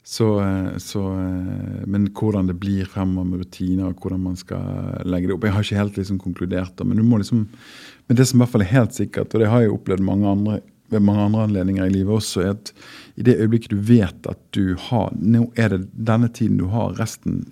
Så, 0.09 0.41
eh, 0.41 0.77
så, 0.79 1.03
eh, 1.13 1.85
men 1.87 2.07
hvordan 2.17 2.47
det 2.49 2.55
blir 2.57 2.89
fremover 2.89 3.29
med 3.29 3.43
rutiner, 3.43 3.91
og 3.91 4.01
hvordan 4.01 4.23
man 4.25 4.39
skal 4.41 5.03
legge 5.05 5.29
det 5.29 5.35
opp 5.35 5.45
Jeg 5.45 5.53
har 5.53 5.67
ikke 5.67 5.83
helt 5.83 5.99
liksom 6.01 6.21
konkludert, 6.23 6.81
men 6.81 6.97
du 6.97 7.05
må 7.05 7.19
liksom 7.21 7.43
Men 8.09 8.17
det 8.17 8.25
som 8.25 8.39
i 8.39 8.41
hvert 8.41 8.55
fall 8.55 8.65
er 8.65 8.73
helt 8.73 8.97
sikkert, 8.97 9.35
og 9.35 9.43
det 9.43 9.51
har 9.53 9.61
jeg 9.61 9.75
opplevd 9.75 10.01
mange 10.01 10.31
andre, 10.31 10.61
ved 10.89 11.05
mange 11.05 11.27
andre 11.27 11.43
anledninger 11.45 11.85
i 11.85 11.93
livet 11.93 12.23
også, 12.23 12.41
er 12.41 12.55
at 12.55 12.73
i 13.21 13.27
det 13.27 13.37
øyeblikket 13.37 13.75
du 13.75 13.83
vet 13.85 14.31
at 14.33 14.41
du 14.57 14.79
har 14.89 15.13
Nå 15.13 15.51
er 15.61 15.75
det 15.75 15.91
denne 15.93 16.33
tiden 16.33 16.57
du 16.57 16.71
har, 16.73 16.97
resten 16.97 17.45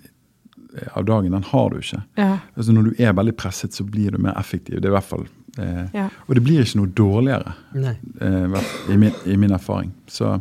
av 0.93 1.05
dagen, 1.05 1.31
den 1.31 1.43
har 1.43 1.69
du 1.69 1.77
ikke. 1.77 2.01
Ja. 2.17 2.39
Altså 2.55 2.73
Når 2.73 2.89
du 2.89 3.03
er 3.03 3.13
veldig 3.13 3.35
presset, 3.37 3.73
så 3.73 3.85
blir 3.85 4.11
du 4.11 4.17
mer 4.17 4.33
effektiv. 4.39 4.81
Det 4.81 4.89
er 4.89 4.95
i 4.95 4.97
hvert 4.97 5.11
fall 5.11 5.27
eh, 5.59 5.85
Ja. 5.93 6.09
Og 6.25 6.35
det 6.35 6.43
blir 6.45 6.65
ikke 6.65 6.81
noe 6.81 6.93
dårligere 6.97 7.53
eh, 7.77 8.59
i, 8.89 8.97
min, 8.97 9.13
i 9.25 9.37
min 9.37 9.53
erfaring. 9.53 9.93
Så, 10.07 10.39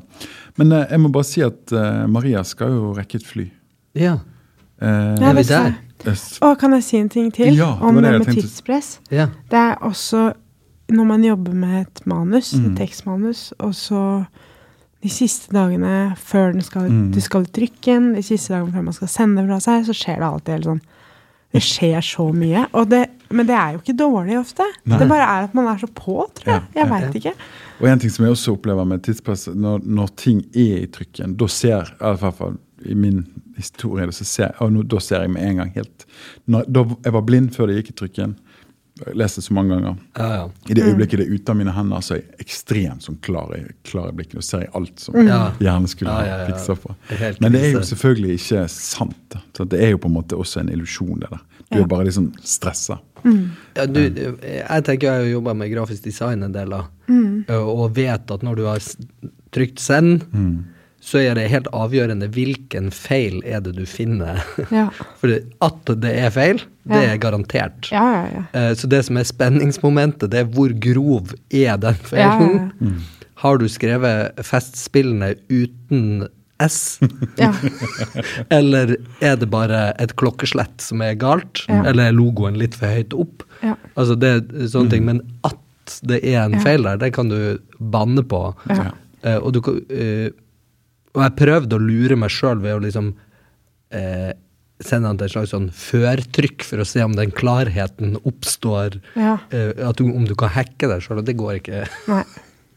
men 0.57 0.73
eh, 0.73 0.87
jeg 0.91 1.01
må 1.01 1.09
bare 1.13 1.25
si 1.29 1.43
at 1.45 1.73
eh, 1.73 2.07
Maria 2.07 2.43
skal 2.45 2.69
jo 2.77 2.93
rekke 2.97 3.17
et 3.21 3.27
fly. 3.27 3.51
Ja. 3.95 4.19
Eh, 4.81 5.15
Ja, 5.21 5.31
er 5.31 5.35
vi 5.35 5.43
der? 5.49 5.75
Og 6.45 6.59
kan 6.61 6.73
jeg 6.77 6.85
si 6.85 6.97
en 7.01 7.09
ting 7.09 7.31
til 7.33 7.55
Ja, 7.57 7.73
det 7.75 7.81
var 7.81 7.89
om 7.89 7.95
det 7.97 8.03
det 8.05 8.11
jeg 8.13 8.19
med 8.21 8.27
tenkte. 8.29 8.43
tidspress? 8.43 9.01
ja. 9.11 9.27
Det 9.51 9.59
er 9.59 9.75
også 9.81 10.33
når 10.89 11.05
man 11.09 11.25
jobber 11.25 11.53
med 11.53 11.81
et 11.81 12.07
manus, 12.07 12.53
Mm. 12.55 12.67
et 12.73 12.77
tekstmanus, 12.79 13.53
og 13.59 13.73
så 13.75 14.25
de 15.03 15.09
siste 15.11 15.51
dagene 15.53 16.15
før 16.17 16.53
den 16.53 16.61
skal, 16.63 16.83
Mm. 16.91 17.13
det 17.13 17.23
skal 17.23 17.43
i 17.43 17.47
trykken, 17.47 18.15
de 18.15 18.23
siste 18.23 18.53
dagene 18.55 18.73
før 18.73 18.83
man 18.85 18.93
skal 18.95 19.09
sende 19.09 19.47
fra 19.49 19.59
seg, 19.61 19.85
så 19.87 19.93
skjer 19.93 20.17
det 20.21 20.29
alltid 20.29 20.53
helt 20.55 20.65
sånn 20.65 20.81
Det 21.55 21.63
skjer 21.63 22.01
så 22.03 22.33
mye. 22.35 22.67
Og 22.75 22.89
det, 22.91 23.09
men 23.31 23.47
det 23.47 23.55
er 23.57 23.73
jo 23.73 23.79
ikke 23.79 23.97
dårlig 23.97 24.37
ofte. 24.39 24.63
Nei. 24.85 24.99
Det 24.99 25.09
bare 25.09 25.23
er 25.25 25.45
at 25.45 25.55
man 25.55 25.67
er 25.69 25.79
så 25.79 25.87
på, 25.87 26.27
tror 26.35 26.45
jeg. 26.45 26.63
Ja, 26.75 26.83
Jeg 26.83 26.89
ja, 26.89 26.99
veit 27.01 27.15
ikke. 27.15 27.33
Og 27.81 27.89
en 27.91 28.01
ting 28.01 28.11
som 28.13 28.25
jeg 28.25 28.33
også 28.37 28.55
opplever 28.57 28.87
med 28.89 29.03
tidspress, 29.05 29.49
når, 29.53 29.83
når 29.85 30.15
ting 30.17 30.39
er 30.57 30.79
i 30.85 30.87
trykken, 30.89 31.35
da 31.37 31.49
ser 31.53 31.91
i 31.99 32.15
hvert 32.23 32.39
fall 32.39 32.57
i 32.87 32.95
min 32.97 33.23
historie, 33.57 34.07
så 34.13 34.25
ser, 34.29 34.55
og 34.61 34.73
nå, 34.73 34.83
da 34.89 34.99
ser 35.01 35.25
jeg 35.25 35.33
med 35.33 35.43
en 35.45 35.57
gang 35.63 35.71
helt 35.75 36.05
når, 36.47 36.67
da, 36.69 36.83
Jeg 37.05 37.13
var 37.17 37.23
blind 37.29 37.51
før 37.57 37.71
det 37.71 37.79
gikk 37.81 37.91
i 37.95 37.97
trykken. 38.03 38.35
Jeg 38.97 39.13
leste 39.21 39.43
så 39.45 39.53
mange 39.53 39.75
ganger. 39.77 39.97
Ja, 40.17 40.27
ja. 40.39 40.45
I 40.73 40.75
det 40.79 40.85
øyeblikket 40.89 41.21
det 41.21 41.27
er 41.27 41.35
ute 41.37 41.53
av 41.53 41.57
mine 41.59 41.73
hender, 41.77 42.01
så 42.05 42.15
er 42.17 42.23
jeg 42.23 42.47
ekstremt 42.47 43.05
sånn 43.05 43.19
klar 43.25 43.51
i, 43.53 43.59
klar 43.85 44.09
i 44.09 44.15
blikket. 44.17 44.39
Og 44.41 44.47
ser 44.47 44.63
jeg 44.65 44.71
alt 44.79 45.03
som 45.05 45.19
Ja. 45.21 45.41
hjernen 45.61 45.89
skulle 45.93 46.15
Ja, 46.15 46.17
ha 46.17 46.25
ja, 46.31 46.39
ja. 46.41 46.47
fiksa 46.49 46.77
på. 46.81 46.95
Men 47.45 47.53
det 47.53 47.61
er 47.65 47.73
jo 47.75 47.83
selvfølgelig 47.85 48.39
ikke 48.39 48.63
sant. 48.73 49.19
da. 49.35 49.43
Så 49.57 49.69
det 49.69 49.83
er 49.85 49.91
jo 49.93 49.99
på 50.01 50.09
en 50.09 50.17
måte 50.17 50.39
også 50.41 50.61
en 50.63 50.73
illusjon, 50.73 51.21
det 51.21 51.29
der. 51.29 51.45
Du 51.71 51.79
Ja. 51.79 51.83
er 51.85 51.89
bare 51.91 52.05
liksom 52.07 52.33
stressa. 52.47 52.99
Ja, 53.75 53.87
du, 53.87 53.99
jeg 54.07 54.85
tenker 54.87 55.03
jeg 55.09 55.11
har 55.11 55.25
jo 55.27 55.33
jobba 55.41 55.55
med 55.55 55.73
grafisk 55.73 56.05
design 56.05 56.43
en 56.47 56.53
del, 56.55 56.69
da. 56.71 56.85
og 57.59 57.95
vet 57.97 58.31
at 58.31 58.43
når 58.47 58.57
du 58.57 58.65
har 58.69 58.79
trykt 59.53 59.81
send, 59.83 60.23
så 61.07 61.19
er 61.23 61.35
det 61.39 61.49
helt 61.51 61.67
avgjørende 61.75 62.29
hvilken 62.35 62.91
feil 62.95 63.41
er 63.47 63.61
det 63.63 63.75
du 63.77 63.85
finner. 63.87 64.41
Ja. 64.71 64.89
For 65.21 65.35
at 65.63 65.93
det 66.03 66.15
er 66.19 66.31
feil, 66.35 66.63
det 66.87 67.03
Ja. 67.03 67.13
er 67.15 67.19
garantert. 67.19 67.91
Ja, 67.93 68.05
ja, 68.15 68.25
ja. 68.33 68.45
Eh, 68.71 68.75
Så 68.75 68.89
det 68.89 69.05
som 69.05 69.17
er 69.17 69.25
spenningsmomentet, 69.27 70.31
det 70.31 70.41
er 70.41 70.45
hvor 70.51 70.71
grov 70.79 71.35
er 71.51 71.77
den 71.77 71.95
Ja, 71.95 72.17
ja, 72.17 72.39
feilen. 72.39 72.73
ja. 72.81 72.91
Har 73.43 73.59
du 73.59 73.67
skrevet 73.69 74.35
festspillene 74.43 75.35
uten 75.51 76.29
S? 76.65 76.99
ja. 77.37 77.51
Eller 78.59 78.95
er 79.21 79.37
det 79.41 79.49
bare 79.53 79.91
et 80.03 80.15
klokkeslett 80.17 80.81
som 80.81 81.03
er 81.05 81.15
galt? 81.21 81.65
Ja. 81.69 81.83
Eller 81.91 82.09
er 82.11 82.17
logoen 82.17 82.57
litt 82.61 82.77
for 82.79 82.89
høyt 82.93 83.13
opp? 83.17 83.45
Ja. 83.63 83.75
Altså 83.97 84.17
det 84.21 84.31
er 84.39 84.71
sånne 84.73 84.95
ting. 84.95 85.05
Men 85.09 85.21
at 85.45 85.61
det 86.09 86.23
er 86.25 86.41
en 86.47 86.57
Ja. 86.59 86.63
feil 86.65 86.83
der, 86.89 86.97
det 87.03 87.13
kan 87.15 87.29
du 87.31 87.59
banne 87.79 88.25
på. 88.27 88.41
Ja. 88.73 88.89
Eh, 89.23 89.37
og, 89.39 89.53
du, 89.53 89.61
eh, 89.93 90.31
og 91.15 91.23
jeg 91.27 91.37
prøvde 91.39 91.77
å 91.79 91.83
lure 91.85 92.17
meg 92.19 92.33
sjøl 92.35 92.59
ved 92.65 92.75
å 92.79 92.83
liksom 92.87 93.13
eh, 93.95 94.33
sende 94.83 95.09
den 95.13 95.21
til 95.21 95.29
et 95.29 95.33
slags 95.37 95.53
sånn 95.55 95.69
førtrykk 95.73 96.65
for 96.69 96.83
å 96.83 96.89
se 96.89 97.01
om 97.05 97.15
den 97.17 97.31
klarheten 97.37 98.17
oppstår. 98.29 98.99
Ja. 99.17 99.37
eh, 99.55 99.71
at 99.89 99.97
du, 100.01 100.09
om 100.11 100.27
du 100.29 100.35
kan 100.37 100.53
hacke 100.57 100.89
deg 100.91 101.05
sjøl, 101.05 101.21
og 101.23 101.29
det 101.29 101.37
går 101.39 101.61
ikke. 101.63 101.85
Nei. 102.11 102.25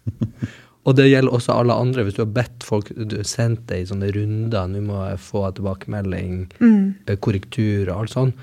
Og 0.90 0.96
det 0.98 1.06
gjelder 1.12 1.36
også 1.38 1.54
alle 1.60 1.76
andre. 1.78 2.04
Hvis 2.08 2.16
du 2.18 2.24
har 2.24 2.32
bedt 2.34 2.64
folk 2.66 2.88
du 2.98 3.18
har 3.20 3.28
sendt 3.30 3.68
det 3.70 3.84
i 3.84 3.88
sånne 3.90 4.10
runder, 4.16 4.70
nå 4.72 4.80
må 4.88 5.04
jeg 5.12 5.20
få 5.22 5.44
tilbakemelding, 5.60 6.48
Mm. 6.64 6.96
eh, 7.06 7.16
korrektur 7.22 7.92
og 7.92 8.00
alt 8.00 8.16
sånn. 8.16 8.34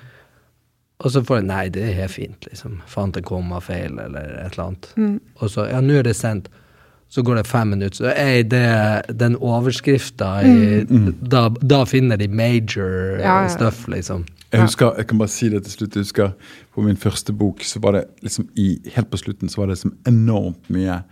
Og 1.04 1.10
så 1.12 1.20
får 1.26 1.40
jeg 1.42 1.46
Nei, 1.50 1.64
det 1.68 1.82
er 1.82 1.96
helt 1.98 2.10
fint, 2.14 2.46
liksom. 2.48 2.78
Fant 2.88 3.16
en 3.18 3.26
kommafeil 3.26 3.98
eller 4.00 4.38
et 4.46 4.54
eller 4.54 4.64
annet. 4.68 4.92
Mm. 4.96 5.18
Og 5.42 5.50
så 5.50 5.66
Ja, 5.70 5.80
nå 5.84 5.98
er 5.98 6.02
det 6.06 6.14
sendt. 6.16 6.48
Så 7.08 7.22
går 7.22 7.36
det 7.36 7.46
fem 7.46 7.68
minutter. 7.70 7.96
Så 7.96 8.12
er 8.16 8.42
det 8.42 9.16
den 9.18 9.36
overskrifta 9.36 10.42
mm. 10.42 11.12
da, 11.22 11.48
da 11.62 11.84
finner 11.84 12.16
de 12.16 12.26
major 12.28 13.16
Mm. 13.16 13.20
Ja, 13.20 13.42
ja. 13.42 13.48
stuff, 13.48 13.86
liksom. 13.88 14.24
Jeg 14.52 14.60
husker, 14.62 14.94
jeg 14.96 15.06
kan 15.08 15.18
bare 15.18 15.28
si 15.28 15.48
det 15.48 15.64
til 15.64 15.72
slutt, 15.72 15.94
jeg 15.96 16.02
husker 16.04 16.32
på 16.74 16.82
min 16.82 16.96
første 16.96 17.32
bok, 17.34 17.60
så 17.66 17.80
var 17.82 17.92
det 17.92 18.04
liksom 18.22 18.48
i, 18.56 18.78
helt 18.94 19.10
på 19.10 19.18
slutten 19.18 19.48
så 19.50 19.58
var 19.60 19.66
det 19.66 19.76
liksom 19.76 19.96
enormt 20.06 20.70
mye 20.70 21.02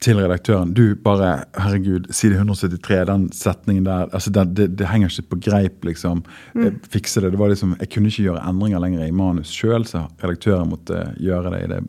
til 0.00 0.16
redaktøren. 0.16 0.72
Du 0.72 0.94
bare, 1.04 1.44
herregud, 1.60 2.08
side 2.16 2.38
173, 2.38 3.02
den 3.10 3.26
setningen 3.36 3.84
der, 3.84 4.08
altså 4.16 4.32
det, 4.32 4.46
det, 4.56 4.68
det 4.80 4.88
henger 4.88 5.12
ikke 5.12 5.34
på 5.34 5.40
greip, 5.50 5.84
liksom. 5.84 6.22
Mm. 6.56 6.78
Fikse 6.88 7.20
det. 7.20 7.34
Det 7.34 7.40
var 7.40 7.52
liksom, 7.52 7.74
jeg 7.82 7.90
kunne 7.92 8.12
ikke 8.12 8.28
gjøre 8.30 8.44
endringer 8.48 8.80
lenger 8.80 9.04
i 9.04 9.12
manus 9.12 9.52
sjøl, 9.52 9.84
så 9.88 10.06
redaktøren 10.22 10.72
måtte 10.72 11.02
gjøre 11.20 11.52
det 11.52 11.64
i 11.66 11.72
det 11.74 11.82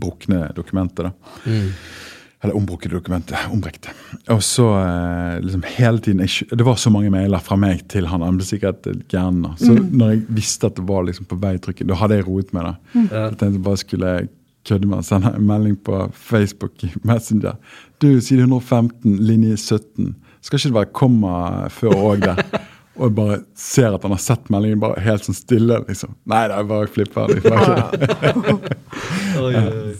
brukne 0.00 0.46
dokumentet. 0.56 1.10
da. 1.10 1.52
Eller 2.40 2.56
ombrukte 2.56 2.88
dokumentet. 2.88 3.36
Ombrekte. 3.52 3.92
Og 4.32 4.40
så 4.44 4.64
eh, 4.80 5.40
liksom 5.44 5.64
hele 5.76 6.00
tiden 6.00 6.22
jeg, 6.24 6.46
Det 6.56 6.64
var 6.64 6.78
så 6.80 6.88
mange 6.88 7.10
mailer 7.12 7.42
fra 7.44 7.58
meg 7.60 7.82
til 7.92 8.08
han. 8.08 8.24
Han 8.24 8.38
ble 8.40 8.46
sikkert 8.48 8.88
gæren. 9.12 9.42
Så 9.60 9.74
når 9.76 10.14
jeg 10.14 10.22
visste 10.40 10.70
at 10.70 10.78
det 10.80 10.86
var 10.88 11.04
liksom 11.04 11.28
på 11.28 11.36
vei 11.42 11.58
i 11.58 11.60
trykket, 11.60 11.90
da 11.90 11.98
hadde 12.00 12.16
jeg 12.16 12.28
roet 12.30 12.54
meg. 12.56 12.70
da. 12.70 13.02
Jeg 13.10 13.36
tenkte 13.42 13.64
bare 13.66 13.82
skulle 13.84 14.14
kødde 14.68 14.88
med 14.90 15.00
å 15.00 15.06
sende 15.06 15.32
en 15.36 15.46
melding 15.48 15.76
på 15.86 16.02
Facebook 16.16 16.84
i 16.84 16.90
Messenger. 17.06 17.56
Du, 18.02 18.20
side 18.20 18.44
115, 18.44 19.16
linje 19.24 19.56
17. 19.56 20.14
Skal 20.40 20.58
ikke 20.58 20.70
det 20.70 20.78
være 20.78 20.94
komma 20.96 21.32
før 21.72 21.96
òg 21.96 22.26
der? 22.26 22.44
Og 23.00 23.06
jeg 23.06 23.16
bare 23.16 23.40
ser 23.56 23.94
at 23.96 24.04
han 24.04 24.12
har 24.12 24.20
sett 24.20 24.50
meldingen 24.52 24.82
bare 24.82 25.00
helt 25.04 25.24
sånn 25.24 25.38
stille. 25.38 25.80
liksom. 25.88 26.16
Nei, 26.28 26.44
det 26.50 26.58
er 26.58 26.68
bare 26.68 26.90
flipper. 26.92 27.32
Liksom. 27.36 28.60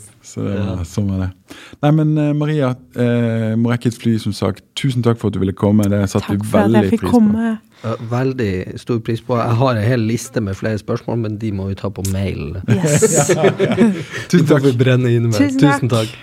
Så 0.23 0.45
det 0.45 0.59
var, 0.61 0.83
sånn 0.85 1.09
var 1.09 1.23
det. 1.25 1.57
Nei, 1.81 1.91
men 1.97 2.11
eh, 2.21 2.33
Maria, 2.37 2.75
eh, 2.93 3.55
må 3.57 3.73
rekke 3.73 3.89
et 3.89 3.97
fly, 3.97 4.19
som 4.21 4.35
sagt. 4.37 4.63
Tusen 4.77 5.05
takk 5.05 5.19
for 5.21 5.33
at 5.33 5.37
du 5.37 5.41
ville 5.41 5.57
komme. 5.57 5.87
Det 5.89 6.03
satte 6.13 6.37
vi 6.37 6.51
veldig 6.53 6.83
jeg 6.85 6.93
fikk 6.93 7.07
pris 7.07 7.09
på. 7.09 7.13
komme. 7.17 7.55
Ja, 7.81 7.95
Veldig 8.11 8.53
stor 8.83 8.99
pris 9.01 9.23
på. 9.25 9.39
Jeg 9.41 9.57
har 9.63 9.81
en 9.81 9.87
hel 9.89 10.05
liste 10.05 10.43
med 10.45 10.59
flere 10.59 10.79
spørsmål, 10.79 11.23
men 11.25 11.39
de 11.41 11.53
må 11.57 11.71
vi 11.71 11.79
ta 11.81 11.89
på 11.89 12.05
mail. 12.13 12.59
Yes. 12.69 13.31
ja. 13.37 13.49
Tusen 14.29 14.51
takk. 14.51 14.69
Tusen 14.77 15.89
takk. 15.89 16.19